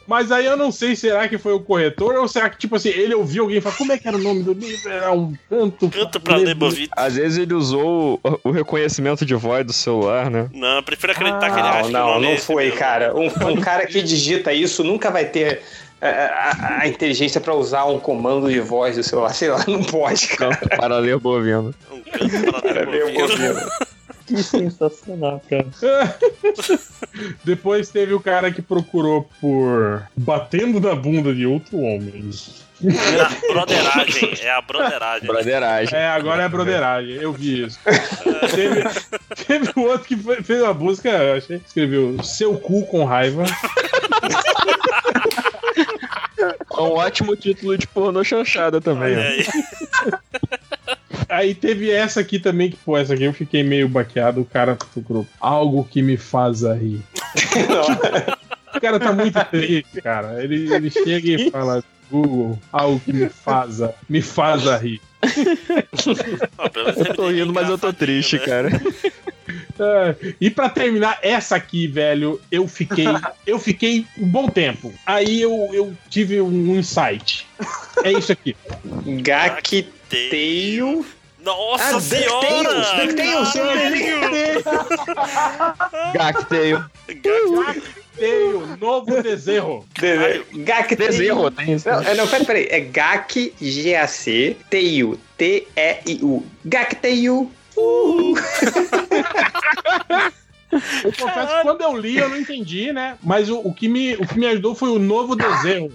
[0.07, 2.89] Mas aí eu não sei, será que foi o corretor ou será que, tipo assim,
[2.89, 4.89] ele ouviu alguém falar como é que era o nome do livro?
[4.89, 5.89] Era um canto.
[5.89, 6.89] Canto pra Lebovitz.
[6.95, 10.47] Às vezes ele usou o, o reconhecimento de voz do celular, né?
[10.53, 12.79] Não, eu prefiro acreditar que ele acha Não, que não, é não esse foi, mesmo.
[12.79, 13.13] cara.
[13.15, 15.61] Um, um cara que digita isso nunca vai ter
[15.99, 19.33] a, a- a inteligência pra usar um comando de voz do celular.
[19.33, 20.55] Sei lá, não pode, cara.
[20.55, 21.73] Canto para ler bovino.
[21.91, 23.31] Um canto É meio Lebovitz.
[23.31, 23.86] bovino.
[24.27, 25.65] Que sensacional, cara.
[27.43, 32.29] Depois teve o cara que procurou por batendo na bunda de outro homem.
[32.79, 35.27] Na broderagem, é a broderagem.
[35.27, 35.97] Broderagem.
[35.97, 37.79] É, agora é broderagem, eu vi isso.
[38.53, 38.83] teve,
[39.47, 43.45] teve um outro que foi- fez uma busca, eu achei, escreveu seu cu com raiva.
[46.39, 49.15] É um ótimo título de pornô chanchada também.
[49.15, 49.45] Olha aí.
[51.29, 54.41] Aí teve essa aqui também, que, pô, essa aqui eu fiquei meio baqueado.
[54.41, 57.01] O cara procurou algo que me faz rir.
[58.75, 60.43] O cara tá muito triste, cara.
[60.43, 65.01] Ele, ele chega e fala: Google, algo que me faz, me faz rir.
[66.57, 68.45] Ó, pelo menos Eu tô rindo, mas eu tô triste, né?
[68.45, 68.69] cara.
[69.79, 73.05] É, e pra terminar, essa aqui, velho, eu fiquei,
[73.45, 74.93] eu fiquei um bom tempo.
[75.05, 77.47] Aí eu, eu tive um insight.
[78.03, 78.55] É isso aqui.
[79.21, 81.05] Gacteio.
[81.47, 82.45] Nossa Ah, senhora!
[83.05, 84.63] DuckTales, DuckTales,
[86.13, 86.85] Gacteio.
[88.17, 89.85] Teio, novo desenho.
[90.53, 91.09] Gacteio.
[91.09, 91.87] Desenho, tem isso.
[91.87, 92.67] Não, é, não, peraí, peraí.
[92.69, 96.45] É GAC, G-A-C, Teio, T-E-I-U.
[96.65, 97.49] Gacteio.
[97.77, 98.33] Uh.
[100.69, 103.17] Eu confesso que quando eu li, eu não entendi, né?
[103.23, 105.89] Mas o, o que, me, o que me ajudou foi o novo desenho.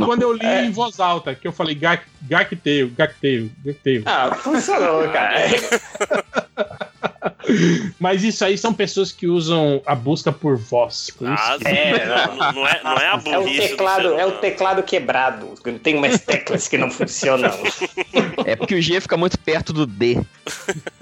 [0.00, 4.02] Quando eu li em voz alta, que eu falei Gakteio, Gakteio, Gakteio.
[4.06, 5.36] Ah, funcionou, cara.
[7.98, 11.10] Mas isso aí são pessoas que usam a busca por voz.
[11.16, 14.18] Por Ah, sim, É, não, não é, não é a É o burrice do teclado,
[14.18, 15.54] é o teclado quebrado.
[15.82, 17.52] Tem umas teclas que não funcionam.
[18.44, 20.20] É porque o G fica muito perto do D.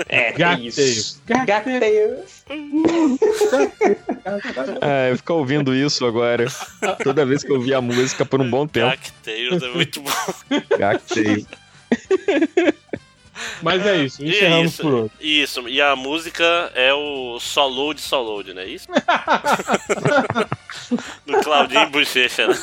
[0.08, 1.22] É, isso.
[1.26, 2.18] Gakteio.
[4.80, 6.46] Ah, eu fico ouvindo isso agora.
[7.02, 8.90] Toda vez que eu ouvir a música por um bom tempo.
[8.90, 10.10] Cacteios é muito bom.
[10.78, 11.46] Gactei.
[13.62, 15.10] Mas é isso, E encerramos isso, por hoje.
[15.20, 18.66] Isso, e a música é o Solo de Solo, né?
[18.66, 18.88] Isso?
[21.26, 22.56] Do Claudinho Bochecha, né?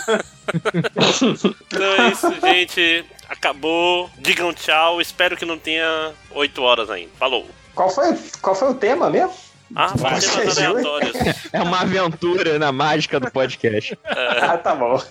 [1.68, 3.06] Então é isso, gente.
[3.30, 4.10] Acabou.
[4.18, 5.02] Digam tchau.
[5.02, 7.12] Espero que não tenha 8 horas ainda.
[7.18, 7.48] Falou.
[7.76, 9.47] Qual foi, qual foi o tema mesmo?
[9.76, 10.70] Ah, Vai, temas Júlio.
[10.70, 11.16] aleatórios.
[11.52, 13.98] É uma aventura na mágica do podcast.
[14.06, 15.02] Ah, tá bom.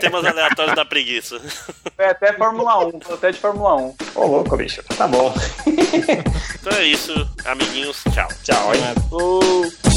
[0.00, 1.40] Temas aleatórios da preguiça.
[1.96, 3.94] Foi até Fórmula 1, foi até de Fórmula 1.
[4.14, 4.82] Ô, louco, bicho.
[4.96, 5.34] Tá bom.
[5.66, 7.12] Então é isso,
[7.44, 8.02] amiguinhos.
[8.14, 8.28] Tchau.
[8.42, 8.80] Tchau, hein?
[8.80, 9.89] Salad,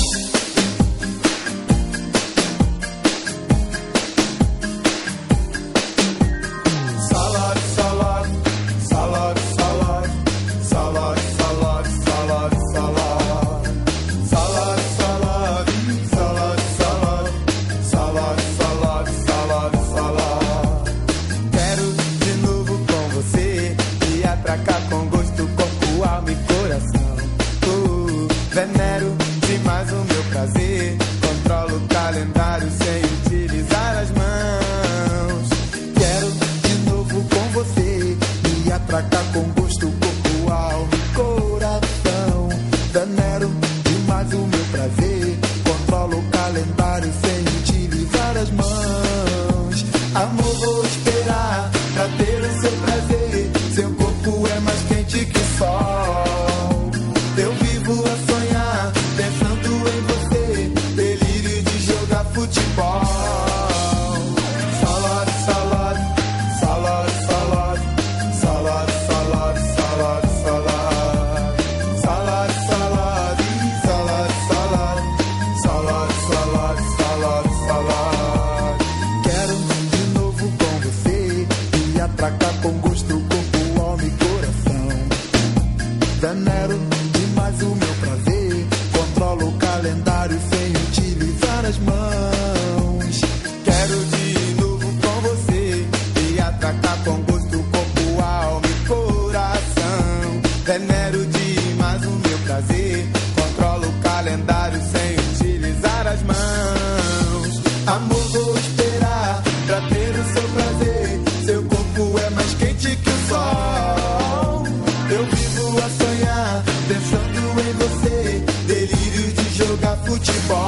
[120.24, 120.63] jogar